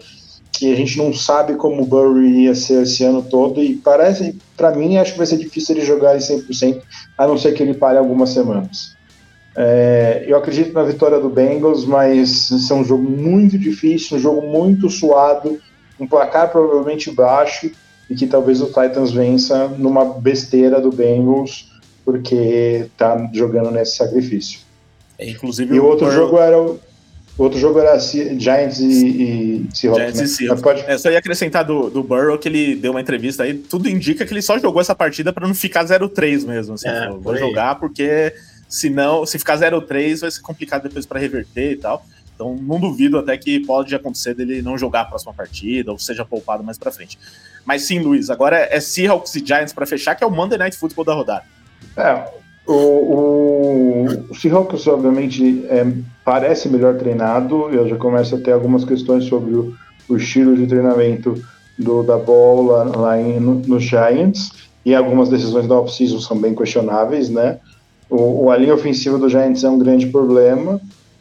que 0.60 0.70
a 0.70 0.76
gente 0.76 0.98
não 0.98 1.10
sabe 1.14 1.54
como 1.54 1.82
o 1.82 1.86
Burry 1.86 2.42
ia 2.42 2.54
ser 2.54 2.82
esse 2.82 3.02
ano 3.02 3.22
todo, 3.22 3.62
e 3.62 3.76
parece, 3.76 4.38
para 4.58 4.70
mim, 4.72 4.98
acho 4.98 5.12
que 5.12 5.18
vai 5.18 5.26
ser 5.26 5.38
difícil 5.38 5.74
ele 5.74 5.86
jogar 5.86 6.14
em 6.14 6.18
100%, 6.18 6.82
a 7.16 7.26
não 7.26 7.38
ser 7.38 7.52
que 7.52 7.62
ele 7.62 7.72
pare 7.72 7.96
algumas 7.96 8.28
semanas. 8.28 8.94
É, 9.56 10.22
eu 10.26 10.36
acredito 10.36 10.74
na 10.74 10.82
vitória 10.82 11.18
do 11.18 11.30
Bengals, 11.30 11.86
mas 11.86 12.50
esse 12.50 12.70
é 12.70 12.74
um 12.74 12.84
jogo 12.84 13.02
muito 13.02 13.58
difícil, 13.58 14.18
um 14.18 14.20
jogo 14.20 14.46
muito 14.46 14.90
suado, 14.90 15.58
um 15.98 16.06
placar 16.06 16.52
provavelmente 16.52 17.10
baixo, 17.10 17.70
e 18.10 18.14
que 18.14 18.26
talvez 18.26 18.60
o 18.60 18.66
Titans 18.66 19.12
vença 19.12 19.66
numa 19.66 20.04
besteira 20.04 20.78
do 20.78 20.92
Bengals, 20.92 21.72
porque 22.04 22.86
tá 22.98 23.30
jogando 23.32 23.70
nesse 23.70 23.96
sacrifício. 23.96 24.60
É, 25.18 25.26
inclusive, 25.26 25.74
e 25.74 25.80
o 25.80 25.86
outro 25.86 26.10
jogo 26.10 26.36
era 26.36 26.60
o 26.60 26.78
outro 27.42 27.58
jogo 27.58 27.78
era 27.78 27.98
Giants 27.98 28.80
e, 28.80 28.84
e 28.84 29.68
Seahawks. 29.72 30.02
Giants 30.02 30.18
né? 30.18 30.24
e 30.24 30.28
Seahawks. 30.28 30.62
Pode... 30.62 30.80
É, 30.86 30.98
só 30.98 31.10
ia 31.10 31.18
acrescentar 31.18 31.64
do, 31.64 31.88
do 31.88 32.02
Burrow 32.02 32.38
que 32.38 32.48
ele 32.48 32.76
deu 32.76 32.92
uma 32.92 33.00
entrevista 33.00 33.44
aí. 33.44 33.54
Tudo 33.54 33.88
indica 33.88 34.26
que 34.26 34.32
ele 34.32 34.42
só 34.42 34.58
jogou 34.58 34.80
essa 34.80 34.94
partida 34.94 35.32
para 35.32 35.46
não 35.46 35.54
ficar 35.54 35.84
0-3 35.84 36.46
mesmo. 36.46 36.74
Assim, 36.74 36.88
é, 36.88 37.08
vou 37.08 37.36
jogar 37.36 37.76
porque 37.76 38.34
senão, 38.68 39.24
se 39.24 39.38
ficar 39.38 39.58
0-3 39.58 40.20
vai 40.20 40.30
ser 40.30 40.40
complicado 40.40 40.82
depois 40.82 41.06
para 41.06 41.18
reverter 41.18 41.72
e 41.72 41.76
tal. 41.76 42.04
Então 42.34 42.56
não 42.56 42.80
duvido 42.80 43.18
até 43.18 43.36
que 43.36 43.60
pode 43.60 43.94
acontecer 43.94 44.34
dele 44.34 44.62
não 44.62 44.78
jogar 44.78 45.02
a 45.02 45.04
próxima 45.04 45.34
partida 45.34 45.92
ou 45.92 45.98
seja 45.98 46.24
poupado 46.24 46.64
mais 46.64 46.78
para 46.78 46.90
frente. 46.90 47.18
Mas 47.64 47.82
sim, 47.82 47.98
Luiz, 47.98 48.30
agora 48.30 48.56
é 48.70 48.80
Seahawks 48.80 49.34
e 49.34 49.44
Giants 49.44 49.72
para 49.72 49.86
fechar, 49.86 50.14
que 50.14 50.24
é 50.24 50.26
o 50.26 50.30
Monday 50.30 50.58
Night 50.58 50.76
Football 50.76 51.04
da 51.04 51.14
rodada. 51.14 51.44
É, 51.96 52.30
o, 52.72 54.06
o, 54.06 54.30
o 54.30 54.34
Seahawks, 54.34 54.86
obviamente, 54.86 55.64
é, 55.68 55.86
parece 56.24 56.68
melhor 56.68 56.96
treinado. 56.96 57.68
Eu 57.70 57.88
já 57.88 57.96
começo 57.96 58.36
a 58.36 58.38
ter 58.38 58.52
algumas 58.52 58.84
questões 58.84 59.24
sobre 59.24 59.54
o, 59.54 59.74
o 60.08 60.16
estilo 60.16 60.56
de 60.56 60.66
treinamento 60.66 61.34
do, 61.76 62.02
da 62.02 62.16
bola 62.16 62.96
lá, 62.96 63.20
em, 63.20 63.40
no, 63.40 63.54
no, 63.54 63.80
Giants. 63.80 64.52
E 64.84 64.94
algumas 64.94 65.28
decisões 65.28 65.66
da 65.66 65.74
off-season 65.74 66.20
são 66.20 66.38
bem 66.38 66.54
questionáveis, 66.54 67.28
né? 67.28 67.58
O, 68.08 68.44
o, 68.44 68.50
a 68.50 68.56
linha 68.56 68.74
ofensiva 68.74 69.18
do 69.18 69.28
Giants 69.28 69.64
é 69.64 69.68
um 69.68 69.78
grande 69.78 70.06
problema. 70.06 70.80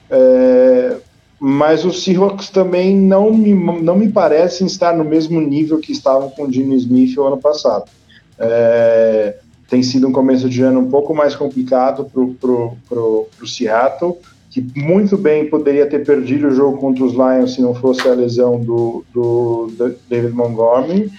É, 0.09 0.97
mas 1.39 1.83
os 1.83 2.03
Seahawks 2.03 2.49
também 2.49 2.95
não 2.95 3.33
me, 3.33 3.53
não 3.81 3.97
me 3.97 4.09
parecem 4.09 4.67
estar 4.67 4.95
no 4.95 5.03
mesmo 5.03 5.41
nível 5.41 5.79
que 5.79 5.91
estavam 5.91 6.29
com 6.29 6.43
o 6.43 6.51
Jimmy 6.51 6.75
Smith 6.75 7.17
o 7.17 7.23
ano 7.23 7.37
passado. 7.37 7.85
É, 8.37 9.35
tem 9.69 9.83
sido 9.83 10.07
um 10.07 10.11
começo 10.11 10.49
de 10.49 10.61
ano 10.63 10.79
um 10.79 10.89
pouco 10.89 11.13
mais 11.13 11.35
complicado 11.35 12.09
para 12.11 12.99
o 12.99 13.27
Seattle, 13.47 14.17
que 14.49 14.65
muito 14.75 15.15
bem 15.15 15.47
poderia 15.47 15.85
ter 15.85 16.03
perdido 16.03 16.47
o 16.47 16.55
jogo 16.55 16.79
contra 16.79 17.03
os 17.03 17.13
Lions 17.13 17.53
se 17.53 17.61
não 17.61 17.75
fosse 17.75 18.07
a 18.07 18.13
lesão 18.13 18.59
do, 18.59 19.05
do, 19.13 19.71
do 19.77 19.95
David 20.09 20.33
Montgomery, 20.33 21.11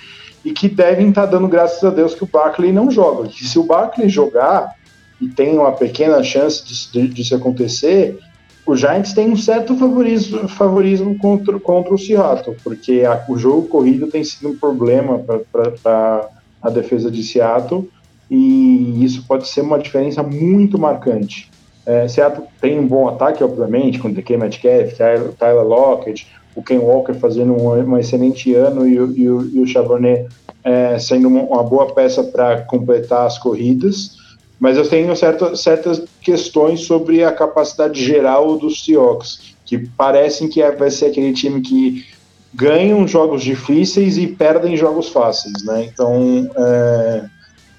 e 0.44 0.52
que 0.52 0.68
devem 0.68 1.10
estar 1.10 1.26
tá 1.26 1.32
dando 1.32 1.46
graças 1.46 1.84
a 1.84 1.90
Deus 1.90 2.14
que 2.14 2.24
o 2.24 2.26
Barkley 2.26 2.72
não 2.72 2.90
joga. 2.90 3.28
Que 3.28 3.46
se 3.46 3.58
o 3.58 3.62
Barkley 3.62 4.08
jogar, 4.08 4.74
e 5.20 5.28
tem 5.28 5.56
uma 5.56 5.72
pequena 5.72 6.22
chance 6.24 6.64
de, 6.64 7.08
de, 7.08 7.22
de 7.22 7.34
acontecer, 7.34 8.18
o 8.66 8.74
Giants 8.74 9.12
tem 9.12 9.30
um 9.30 9.36
certo 9.36 9.76
favorismo, 9.76 10.48
favorismo 10.48 11.16
contra, 11.18 11.60
contra 11.60 11.94
o 11.94 11.98
Seattle, 11.98 12.56
porque 12.64 13.04
a, 13.06 13.24
o 13.28 13.38
jogo 13.38 13.68
corrido 13.68 14.08
tem 14.08 14.24
sido 14.24 14.48
um 14.48 14.56
problema 14.56 15.22
para 15.52 16.28
a 16.62 16.70
defesa 16.70 17.10
de 17.10 17.22
Seattle 17.22 17.88
e 18.30 19.04
isso 19.04 19.24
pode 19.26 19.48
ser 19.48 19.62
uma 19.62 19.78
diferença 19.78 20.22
muito 20.22 20.78
marcante. 20.78 21.50
É, 21.84 22.06
Seattle 22.06 22.46
tem 22.60 22.78
um 22.78 22.86
bom 22.86 23.08
ataque, 23.08 23.42
obviamente, 23.42 23.98
com 23.98 24.12
DK 24.12 24.36
Metcalf, 24.36 24.94
Tyler 25.38 25.64
Lockett, 25.64 26.26
o 26.54 26.62
Ken 26.62 26.78
Walker 26.78 27.14
fazendo 27.14 27.52
um, 27.52 27.68
um 27.70 27.98
excelente 27.98 28.54
ano 28.54 28.86
e, 28.86 28.94
e, 28.94 29.22
e 29.22 29.60
o, 29.60 29.66
Charbonnet 29.66 30.28
é, 30.62 30.98
sendo 30.98 31.28
uma, 31.28 31.42
uma 31.42 31.62
boa 31.62 31.92
peça 31.92 32.22
para 32.22 32.62
completar 32.62 33.26
as 33.26 33.38
corridas, 33.38 34.16
mas 34.58 34.76
eu 34.76 34.86
tenho 34.88 35.14
certa, 35.16 35.56
certas 35.56 36.02
questões 36.20 36.82
sobre 36.82 37.24
a 37.24 37.32
capacidade 37.32 38.04
geral 38.04 38.58
dos 38.58 38.84
Seahawks, 38.84 39.54
que 39.64 39.78
parecem 39.78 40.48
que 40.48 40.60
é, 40.60 40.70
vai 40.70 40.90
ser 40.90 41.06
aquele 41.06 41.32
time 41.32 41.60
que 41.60 42.04
ganham 42.52 43.06
jogos 43.06 43.42
difíceis 43.42 44.18
e 44.18 44.26
perdem 44.26 44.76
jogos 44.76 45.08
fáceis, 45.08 45.64
né? 45.64 45.84
Então, 45.84 46.50
é, 46.56 47.24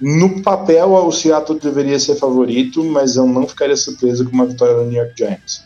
no 0.02 0.42
papel, 0.42 0.92
o 0.92 1.12
Seattle 1.12 1.60
deveria 1.60 2.00
ser 2.00 2.16
favorito, 2.16 2.84
mas 2.84 3.16
eu 3.16 3.28
não 3.28 3.48
ficaria 3.48 3.76
surpreso 3.76 4.26
com 4.26 4.32
uma 4.32 4.48
vitória 4.48 4.74
do 4.74 4.86
New 4.86 5.00
York 5.00 5.14
Giants. 5.16 5.64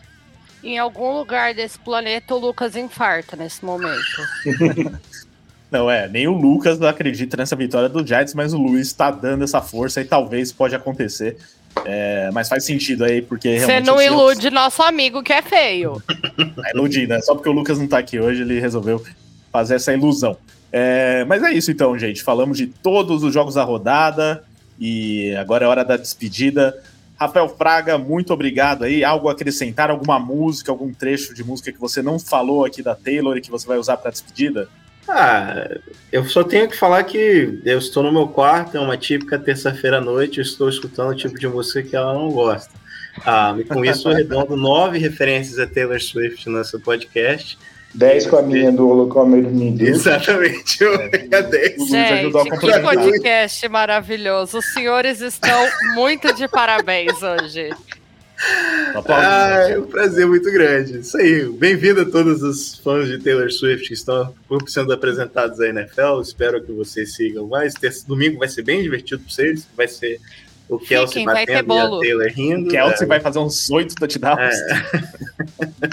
Em 0.61 0.77
algum 0.77 1.17
lugar 1.17 1.53
desse 1.53 1.79
planeta, 1.79 2.35
o 2.35 2.39
Lucas 2.39 2.75
infarta 2.75 3.37
nesse 3.37 3.63
momento. 3.63 4.21
não, 5.71 5.89
é, 5.89 6.09
nem 6.09 6.27
o 6.27 6.33
Lucas 6.33 6.81
acredita 6.81 7.37
nessa 7.37 7.55
vitória 7.55 7.87
do 7.87 8.05
Giants, 8.05 8.33
mas 8.33 8.53
o 8.53 8.57
Luiz 8.57 8.87
está 8.87 9.09
dando 9.09 9.43
essa 9.43 9.61
força 9.61 10.01
e 10.01 10.05
talvez 10.05 10.51
pode 10.51 10.75
acontecer. 10.75 11.37
É, 11.85 12.29
mas 12.33 12.49
faz 12.49 12.65
sentido 12.65 13.05
aí, 13.05 13.21
porque 13.21 13.59
Você 13.59 13.79
não 13.79 14.01
ilude 14.01 14.49
nosso 14.49 14.81
amigo 14.81 15.21
que 15.23 15.33
é 15.33 15.41
feio. 15.41 16.01
É 16.65 16.75
iludir, 16.75 17.07
né? 17.07 17.21
Só 17.21 17.35
porque 17.35 17.47
o 17.47 17.51
Lucas 17.51 17.77
não 17.77 17.87
tá 17.87 17.99
aqui 17.99 18.19
hoje, 18.19 18.41
ele 18.41 18.59
resolveu 18.59 19.01
fazer 19.51 19.75
essa 19.75 19.93
ilusão. 19.93 20.35
É, 20.71 21.23
mas 21.25 21.43
é 21.43 21.51
isso 21.53 21.71
então, 21.71 21.97
gente. 21.97 22.23
Falamos 22.23 22.57
de 22.57 22.67
todos 22.67 23.23
os 23.23 23.33
jogos 23.33 23.55
da 23.55 23.63
rodada 23.63 24.43
e 24.79 25.35
agora 25.35 25.65
é 25.65 25.67
hora 25.67 25.85
da 25.85 25.97
despedida. 25.97 26.75
Rafael 27.17 27.47
Fraga, 27.47 27.97
muito 27.97 28.33
obrigado 28.33 28.83
aí. 28.83 29.03
Algo 29.03 29.29
a 29.29 29.31
acrescentar? 29.31 29.89
Alguma 29.89 30.19
música, 30.19 30.71
algum 30.71 30.93
trecho 30.93 31.33
de 31.33 31.43
música 31.43 31.71
que 31.71 31.79
você 31.79 32.01
não 32.01 32.19
falou 32.19 32.65
aqui 32.65 32.83
da 32.83 32.93
Taylor 32.93 33.37
e 33.37 33.41
que 33.41 33.49
você 33.49 33.65
vai 33.65 33.77
usar 33.77 33.97
para 33.97 34.11
despedida? 34.11 34.67
Ah, 35.07 35.69
eu 36.11 36.25
só 36.25 36.43
tenho 36.43 36.67
que 36.67 36.75
falar 36.75 37.03
que 37.03 37.59
eu 37.63 37.77
estou 37.77 38.01
no 38.01 38.11
meu 38.11 38.27
quarto, 38.27 38.75
é 38.75 38.79
uma 38.79 38.97
típica 38.97 39.37
terça-feira 39.37 39.99
à 39.99 40.01
noite, 40.01 40.39
eu 40.39 40.41
estou 40.41 40.67
escutando 40.67 41.11
o 41.11 41.15
tipo 41.15 41.37
de 41.37 41.47
música 41.47 41.83
que 41.83 41.95
ela 41.95 42.13
não 42.13 42.31
gosta. 42.31 42.73
Ah, 43.23 43.55
e 43.57 43.63
com 43.63 43.85
isso 43.85 44.09
eu 44.09 44.15
redondo 44.15 44.57
nove 44.57 44.97
referências 44.97 45.59
a 45.59 45.67
Taylor 45.67 46.01
Swift 46.01 46.49
no 46.49 46.57
nosso 46.57 46.79
podcast. 46.79 47.57
10 47.95 48.27
com 48.27 48.37
a 48.37 48.41
minha 48.41 48.71
do 48.71 48.89
Holocomer 48.89 49.43
Nindu. 49.43 49.85
Exatamente, 49.85 50.83
eu 50.83 50.93
é, 50.95 51.41
10. 51.41 51.87
Gente, 51.87 52.31
que 52.31 52.79
podcast 52.81 53.69
maravilhoso. 53.69 54.57
Os 54.57 54.65
senhores 54.73 55.21
estão 55.21 55.65
muito 55.95 56.33
de 56.33 56.47
parabéns 56.47 57.13
hoje. 57.23 57.69
Ah, 59.07 59.67
é 59.69 59.79
um 59.79 59.87
prazer 59.87 60.27
muito 60.27 60.51
grande. 60.51 60.99
Isso 60.99 61.17
aí. 61.17 61.45
Bem-vindo 61.45 62.01
a 62.01 62.05
todos 62.05 62.43
os 62.43 62.75
fãs 62.75 63.07
de 63.07 63.17
Taylor 63.19 63.49
Swift 63.49 63.87
que 63.87 63.93
estão 63.93 64.33
sendo 64.67 64.91
apresentados 64.91 65.61
aí 65.61 65.71
na 65.71 65.81
NFL. 65.81 66.19
Espero 66.21 66.61
que 66.61 66.73
vocês 66.73 67.15
sigam 67.15 67.47
mais. 67.47 67.73
Terça, 67.73 68.05
domingo 68.05 68.37
vai 68.37 68.49
ser 68.49 68.63
bem 68.63 68.83
divertido 68.83 69.21
para 69.23 69.31
vocês. 69.31 69.65
Vai 69.75 69.87
ser 69.87 70.19
o 70.67 70.77
Kelsey 70.77 71.21
Fiquem, 71.21 71.25
batendo 71.25 71.73
e 71.73 71.79
a 71.79 71.89
Taylor 71.89 72.27
rindo. 72.27 72.67
O 72.67 72.71
Kelsey 72.71 73.03
é. 73.03 73.07
vai 73.07 73.19
fazer 73.21 73.39
uns 73.39 73.69
oito 73.69 73.95
touchdowns. 73.95 74.53
É. 74.53 75.89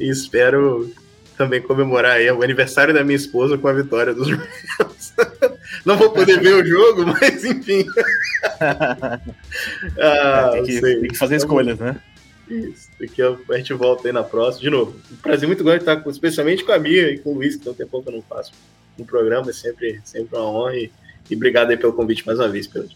e 0.00 0.10
espero 0.10 0.92
também 1.36 1.60
comemorar 1.60 2.16
aí 2.16 2.30
o 2.30 2.42
aniversário 2.42 2.94
da 2.94 3.04
minha 3.04 3.16
esposa 3.16 3.58
com 3.58 3.68
a 3.68 3.72
vitória 3.72 4.14
dos 4.14 4.28
Rams. 4.30 5.14
Não 5.84 5.96
vou 5.96 6.10
poder 6.10 6.40
ver 6.40 6.54
o 6.54 6.64
jogo, 6.64 7.06
mas 7.06 7.44
enfim. 7.44 7.86
ah, 8.60 9.20
é, 9.98 10.50
tem, 10.52 10.64
que, 10.64 10.80
tem, 10.80 11.02
que, 11.02 11.16
fazer 11.16 11.36
escolhas, 11.36 11.78
né? 11.78 12.00
Isso. 12.48 12.88
Daqui 12.98 13.22
a 13.22 13.56
gente 13.56 13.74
volta 13.74 14.08
aí 14.08 14.12
na 14.12 14.22
próxima. 14.22 14.62
De 14.62 14.70
novo, 14.70 14.96
um 15.12 15.16
prazer 15.16 15.46
muito 15.46 15.64
grande 15.64 15.80
estar 15.80 15.96
com, 15.96 16.10
especialmente 16.10 16.64
com 16.64 16.72
a 16.72 16.78
Mia 16.78 17.10
e 17.10 17.18
com 17.18 17.32
o 17.32 17.34
Luiz, 17.34 17.56
que 17.56 17.62
tem 17.62 17.72
um 17.72 17.76
tempo 17.76 18.02
que 18.02 18.08
eu 18.08 18.12
não 18.12 18.22
faço 18.22 18.52
no 18.96 19.04
programa. 19.04 19.50
É 19.50 19.52
sempre, 19.52 20.00
sempre 20.04 20.36
uma 20.36 20.48
honra. 20.48 20.76
E, 20.76 20.90
e 21.30 21.34
obrigado 21.36 21.70
aí 21.70 21.76
pelo 21.76 21.92
convite 21.92 22.24
mais 22.24 22.38
uma 22.38 22.48
vez, 22.48 22.66
Pedro. 22.66 22.90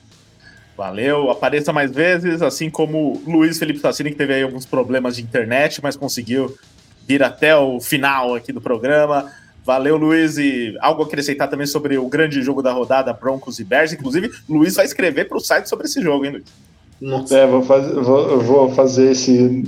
Valeu, 0.76 1.30
apareça 1.30 1.74
mais 1.74 1.92
vezes, 1.92 2.40
assim 2.40 2.70
como 2.70 3.22
Luiz 3.26 3.58
Felipe 3.58 3.80
Tassini, 3.80 4.12
que 4.12 4.16
teve 4.16 4.32
aí 4.32 4.42
alguns 4.42 4.64
problemas 4.64 5.16
de 5.16 5.22
internet, 5.22 5.82
mas 5.82 5.94
conseguiu 5.94 6.56
vir 7.06 7.22
até 7.22 7.56
o 7.56 7.80
final 7.80 8.34
aqui 8.34 8.52
do 8.52 8.60
programa. 8.60 9.30
Valeu, 9.64 9.96
Luiz. 9.96 10.38
E 10.38 10.76
algo 10.80 11.02
a 11.02 11.06
acrescentar 11.06 11.48
também 11.48 11.66
sobre 11.66 11.98
o 11.98 12.08
grande 12.08 12.42
jogo 12.42 12.62
da 12.62 12.72
rodada, 12.72 13.12
Broncos 13.12 13.58
e 13.58 13.64
Bears. 13.64 13.92
Inclusive, 13.92 14.30
Luiz 14.48 14.74
vai 14.74 14.84
escrever 14.84 15.28
para 15.28 15.36
o 15.36 15.40
site 15.40 15.68
sobre 15.68 15.86
esse 15.86 16.00
jogo, 16.00 16.24
hein, 16.24 16.32
Luiz? 16.32 16.44
Nossa. 17.00 17.36
É, 17.36 17.46
vou 17.46 17.62
fazer, 17.62 17.94
vou, 17.94 18.40
vou 18.40 18.74
fazer 18.74 19.12
esse 19.12 19.64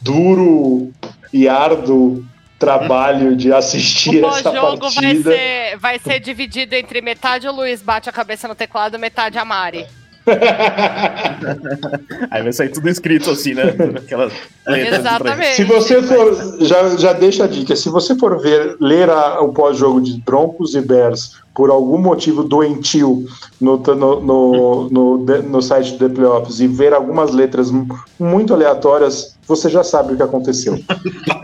duro 0.00 0.92
e 1.32 1.48
árduo 1.48 2.24
trabalho 2.58 3.36
de 3.36 3.52
assistir 3.52 4.22
o 4.22 4.28
essa 4.28 4.52
jogo 4.54 4.78
partida. 4.78 5.30
Vai 5.30 5.38
ser, 5.38 5.76
vai 5.78 5.98
ser 5.98 6.20
dividido 6.20 6.74
entre 6.74 7.00
metade 7.00 7.46
o 7.46 7.52
Luiz 7.52 7.80
bate 7.82 8.08
a 8.08 8.12
cabeça 8.12 8.48
no 8.48 8.54
teclado, 8.54 8.98
metade 8.98 9.38
a 9.38 9.44
Mari. 9.44 9.86
Aí 12.30 12.42
vai 12.42 12.52
sair 12.52 12.68
tudo 12.70 12.88
escrito 12.88 13.30
assim, 13.30 13.54
né? 13.54 13.64
Aquelas 13.96 14.32
letras 14.66 14.98
Exatamente. 15.00 15.56
Se 15.56 15.64
você 15.64 16.02
for, 16.02 16.56
já, 16.60 16.96
já 16.96 17.12
deixa 17.12 17.44
a 17.44 17.46
dica, 17.46 17.74
se 17.76 17.88
você 17.88 18.14
for 18.16 18.40
ver, 18.40 18.76
ler 18.80 19.08
a- 19.10 19.40
o 19.40 19.52
pós-jogo 19.52 20.00
de 20.00 20.20
Broncos 20.20 20.74
e 20.74 20.80
Bears 20.80 21.36
por 21.58 21.70
algum 21.70 21.98
motivo 21.98 22.44
doentio 22.44 23.26
no, 23.60 23.78
no, 23.78 24.20
no, 24.20 24.88
no, 24.88 25.18
no 25.18 25.60
site 25.60 25.94
do 25.94 26.08
The 26.08 26.14
Playoffs 26.14 26.60
e 26.60 26.68
ver 26.68 26.94
algumas 26.94 27.32
letras 27.32 27.68
mu- 27.68 27.98
muito 28.16 28.54
aleatórias, 28.54 29.36
você 29.44 29.68
já 29.68 29.82
sabe 29.82 30.12
o 30.12 30.16
que 30.16 30.22
aconteceu. 30.22 30.78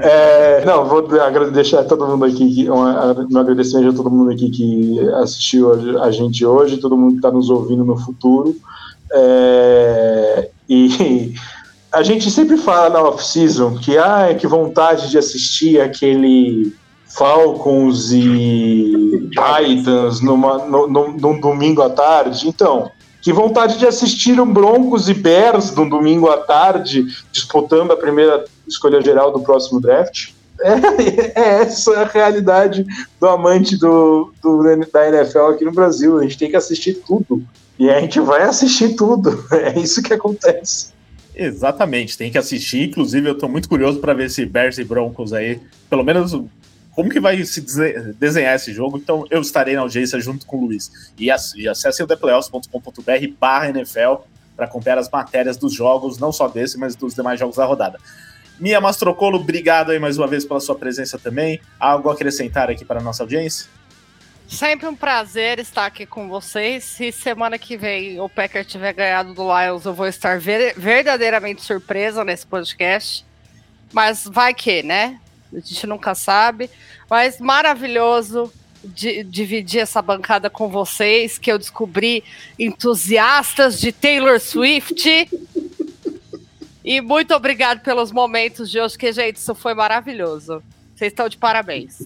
É, 0.07 0.62
não, 0.66 0.85
vou 0.85 1.09
deixar 1.51 1.82
todo 1.85 2.07
mundo 2.07 2.27
aqui, 2.27 2.69
um, 2.69 3.39
agradecimento 3.39 3.89
a 3.89 3.97
todo 3.97 4.11
mundo 4.11 4.32
aqui 4.32 4.51
que 4.51 5.01
assistiu 5.15 5.73
a, 5.73 6.05
a 6.05 6.11
gente 6.11 6.45
hoje, 6.45 6.77
todo 6.77 6.97
mundo 6.97 7.12
que 7.12 7.19
está 7.19 7.31
nos 7.31 7.49
ouvindo 7.49 7.85
no 7.85 7.97
futuro. 7.97 8.55
É, 9.12 10.51
e 10.69 11.32
a 11.91 12.03
gente 12.03 12.31
sempre 12.31 12.59
fala 12.59 12.91
na 12.91 13.03
off-season 13.03 13.77
que, 13.77 13.97
ah, 13.97 14.35
que 14.39 14.47
vontade 14.47 15.11
de 15.11 15.16
assistir 15.16 15.81
aquele 15.81 16.74
Falcons 17.16 18.11
e 18.12 19.28
Titans 19.31 20.20
numa, 20.20 20.59
no, 20.66 20.86
no- 20.89 21.12
num 21.12 21.41
domingo 21.41 21.82
à 21.82 21.91
tarde. 21.91 22.49
Então, 22.49 22.91
que 23.23 23.32
vontade 23.32 23.78
de 23.78 23.86
assistir 23.86 24.41
um 24.41 24.53
Broncos 24.53 25.09
e 25.09 25.15
Bears 25.15 25.74
num 25.74 25.89
domingo 25.89 26.28
à 26.28 26.39
tarde, 26.39 27.05
disputando 27.32 27.93
a 27.93 27.97
primeira 27.97 28.45
escolha 28.66 29.01
geral 29.01 29.32
do 29.32 29.41
próximo 29.41 29.81
draft. 29.81 30.31
É, 30.61 31.41
é 31.41 31.62
essa 31.62 31.93
a 32.01 32.05
realidade 32.05 32.85
do 33.20 33.27
amante 33.28 33.77
do, 33.78 34.32
do- 34.43 34.62
da 34.93 35.09
NFL 35.09 35.47
aqui 35.51 35.65
no 35.65 35.73
Brasil. 35.73 36.19
A 36.19 36.23
gente 36.23 36.39
tem 36.39 36.51
que 36.51 36.57
assistir 36.57 36.95
tudo. 37.07 37.43
E 37.78 37.91
a 37.91 38.01
gente 38.01 38.20
vai 38.20 38.43
assistir 38.43 38.95
tudo. 38.95 39.45
É 39.51 39.78
isso 39.78 40.03
que 40.03 40.12
acontece. 40.12 40.93
Exatamente, 41.35 42.16
tem 42.16 42.31
que 42.31 42.39
assistir. 42.39 42.89
Inclusive, 42.89 43.28
eu 43.28 43.36
tô 43.36 43.49
muito 43.49 43.69
curioso 43.69 43.99
para 43.99 44.15
ver 44.15 44.27
esse 44.27 44.47
Bears 44.47 44.78
e 44.78 44.85
Broncos 44.85 45.32
aí. 45.32 45.61
Pelo 45.91 46.05
menos 46.05 46.32
como 46.95 47.11
que 47.11 47.21
vai 47.21 47.43
se 47.45 47.61
dese- 47.61 48.12
desenhar 48.19 48.55
esse 48.55 48.73
jogo. 48.73 48.97
Então, 48.99 49.27
eu 49.31 49.41
estarei 49.41 49.75
na 49.75 49.81
audiência 49.83 50.19
junto 50.21 50.47
com 50.47 50.59
o 50.59 50.66
Luiz. 50.66 50.91
E, 51.19 51.31
ac- 51.31 51.55
e 51.57 51.69
acessem 51.69 52.05
o 52.05 52.07
theplayoffs.com.br 52.07 53.35
barra 53.39 53.69
NFL 53.71 54.23
para 54.57 54.66
acompanhar 54.66 54.99
as 54.99 55.11
matérias 55.11 55.57
dos 55.57 55.73
jogos, 55.75 56.19
não 56.19 56.31
só 56.33 56.47
desse, 56.49 56.79
mas 56.79 56.95
dos 56.95 57.15
demais 57.15 57.39
jogos 57.41 57.57
da 57.57 57.65
rodada. 57.65 57.99
Mia 58.61 58.81
Mastrocolo, 58.81 59.39
obrigado 59.39 59.91
aí 59.91 59.99
mais 59.99 60.16
uma 60.16 60.29
vez 60.29 60.45
pela 60.45 60.61
sua 60.61 60.77
presença 60.77 61.19
também. 61.19 61.61
Algo 61.81 62.09
a 62.09 62.12
acrescentar 62.12 62.71
aqui 62.71 62.85
para 62.85 63.01
a 63.01 63.03
nossa 63.03 63.25
audiência? 63.25 63.66
Sempre 64.47 64.87
um 64.87 64.95
prazer 64.95 65.59
estar 65.59 65.87
aqui 65.87 66.07
com 66.07 66.29
vocês. 66.29 66.85
Se 66.85 67.11
semana 67.11 67.59
que 67.59 67.77
vem 67.77 68.21
o 68.21 68.29
Packer 68.29 68.65
tiver 68.65 68.93
ganhado 68.93 69.35
do 69.35 69.43
Lions, 69.43 69.85
eu 69.87 69.93
vou 69.95 70.07
estar 70.07 70.39
ver- 70.39 70.75
verdadeiramente 70.77 71.62
surpresa 71.62 72.25
nesse 72.25 72.47
podcast. 72.47 73.25
Mas 73.93 74.25
vai 74.31 74.55
que, 74.55 74.83
né? 74.85 75.19
A 75.56 75.60
gente 75.60 75.86
nunca 75.86 76.14
sabe. 76.14 76.68
Mas 77.09 77.39
maravilhoso 77.40 78.52
di- 78.85 79.24
dividir 79.24 79.81
essa 79.81 80.02
bancada 80.02 80.51
com 80.51 80.68
vocês, 80.68 81.39
que 81.39 81.51
eu 81.51 81.59
descobri 81.59 82.22
entusiastas 82.59 83.81
de 83.81 83.93
Taylor 83.93 84.39
Swift. 84.40 85.28
E 86.85 87.01
muito 87.01 87.35
obrigado 87.35 87.81
pelos 87.81 88.12
momentos 88.12 88.70
de 88.70 88.78
hoje, 88.78 88.98
que, 88.98 89.10
gente, 89.12 89.36
isso 89.36 89.55
foi 89.55 89.72
maravilhoso. 89.74 90.62
Vocês 90.94 91.12
estão 91.12 91.28
de 91.28 91.39
parabéns. 91.39 92.02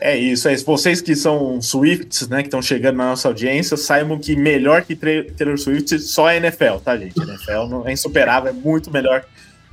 É 0.00 0.16
isso, 0.16 0.48
é 0.48 0.54
isso. 0.54 0.64
Vocês 0.64 1.00
que 1.00 1.14
são 1.14 1.60
Swifts, 1.60 2.28
né, 2.28 2.42
que 2.42 2.48
estão 2.48 2.62
chegando 2.62 2.96
na 2.96 3.10
nossa 3.10 3.28
audiência, 3.28 3.76
saibam 3.76 4.18
que 4.18 4.36
melhor 4.36 4.82
que 4.82 4.94
Taylor 4.96 5.58
Swift 5.58 5.98
só 6.00 6.28
é 6.28 6.36
NFL, 6.36 6.78
tá, 6.84 6.96
gente? 6.96 7.18
NFL 7.18 7.86
é 7.86 7.92
insuperável, 7.92 8.50
é 8.50 8.52
muito 8.52 8.90
melhor 8.90 9.24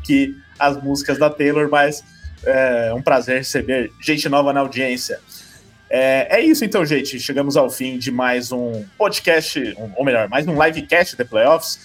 que 0.04 0.36
as 0.60 0.82
músicas 0.82 1.18
da 1.18 1.30
Taylor, 1.30 1.70
mas 1.70 2.04
é 2.46 2.94
um 2.94 3.02
prazer 3.02 3.40
receber 3.40 3.92
gente 4.02 4.28
nova 4.30 4.52
na 4.54 4.60
audiência. 4.62 5.20
É, 5.90 6.38
é 6.38 6.42
isso 6.42 6.64
então, 6.64 6.86
gente. 6.86 7.20
Chegamos 7.20 7.58
ao 7.58 7.70
fim 7.70 7.98
de 7.98 8.12
mais 8.12 8.52
um 8.52 8.84
podcast, 8.98 9.76
ou 9.96 10.06
melhor, 10.06 10.30
mais 10.30 10.48
um 10.48 10.62
livecast 10.62 11.18
The 11.18 11.26
Playoffs, 11.26 11.80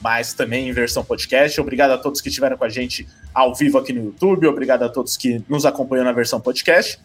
mas 0.00 0.34
também 0.34 0.68
em 0.68 0.72
versão 0.72 1.04
podcast. 1.04 1.60
Obrigado 1.60 1.92
a 1.92 1.98
todos 1.98 2.20
que 2.20 2.28
estiveram 2.28 2.56
com 2.56 2.64
a 2.64 2.68
gente 2.68 3.06
ao 3.32 3.54
vivo 3.54 3.78
aqui 3.78 3.92
no 3.92 4.06
YouTube, 4.06 4.46
obrigado 4.48 4.82
a 4.82 4.88
todos 4.88 5.16
que 5.16 5.42
nos 5.48 5.64
acompanham 5.64 6.04
na 6.04 6.12
versão 6.12 6.40
podcast. 6.40 6.98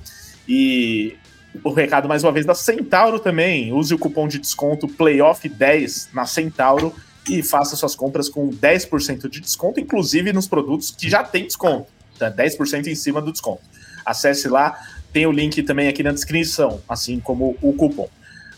E 0.47 1.15
o 1.63 1.71
recado 1.71 2.07
mais 2.07 2.23
uma 2.23 2.31
vez 2.31 2.45
da 2.45 2.53
Centauro 2.53 3.19
também. 3.19 3.71
Use 3.71 3.93
o 3.93 3.97
cupom 3.97 4.27
de 4.27 4.39
desconto 4.39 4.87
PLAYOFF10 4.87 6.09
na 6.13 6.25
Centauro 6.25 6.93
e 7.29 7.43
faça 7.43 7.75
suas 7.75 7.95
compras 7.95 8.29
com 8.29 8.49
10% 8.49 9.29
de 9.29 9.39
desconto, 9.39 9.79
inclusive 9.79 10.33
nos 10.33 10.47
produtos 10.47 10.91
que 10.91 11.09
já 11.09 11.23
tem 11.23 11.45
desconto. 11.45 11.87
Tá? 12.17 12.31
10% 12.31 12.87
em 12.87 12.95
cima 12.95 13.21
do 13.21 13.31
desconto. 13.31 13.61
Acesse 14.05 14.47
lá, 14.47 14.79
tem 15.13 15.25
o 15.25 15.31
link 15.31 15.61
também 15.63 15.87
aqui 15.87 16.03
na 16.03 16.11
descrição, 16.11 16.81
assim 16.87 17.19
como 17.19 17.57
o 17.61 17.73
cupom. 17.73 18.09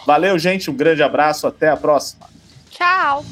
Valeu, 0.05 0.37
gente, 0.37 0.69
um 0.69 0.75
grande 0.75 1.01
abraço, 1.01 1.47
até 1.47 1.69
a 1.69 1.77
próxima. 1.77 2.27
Tchau! 2.69 3.23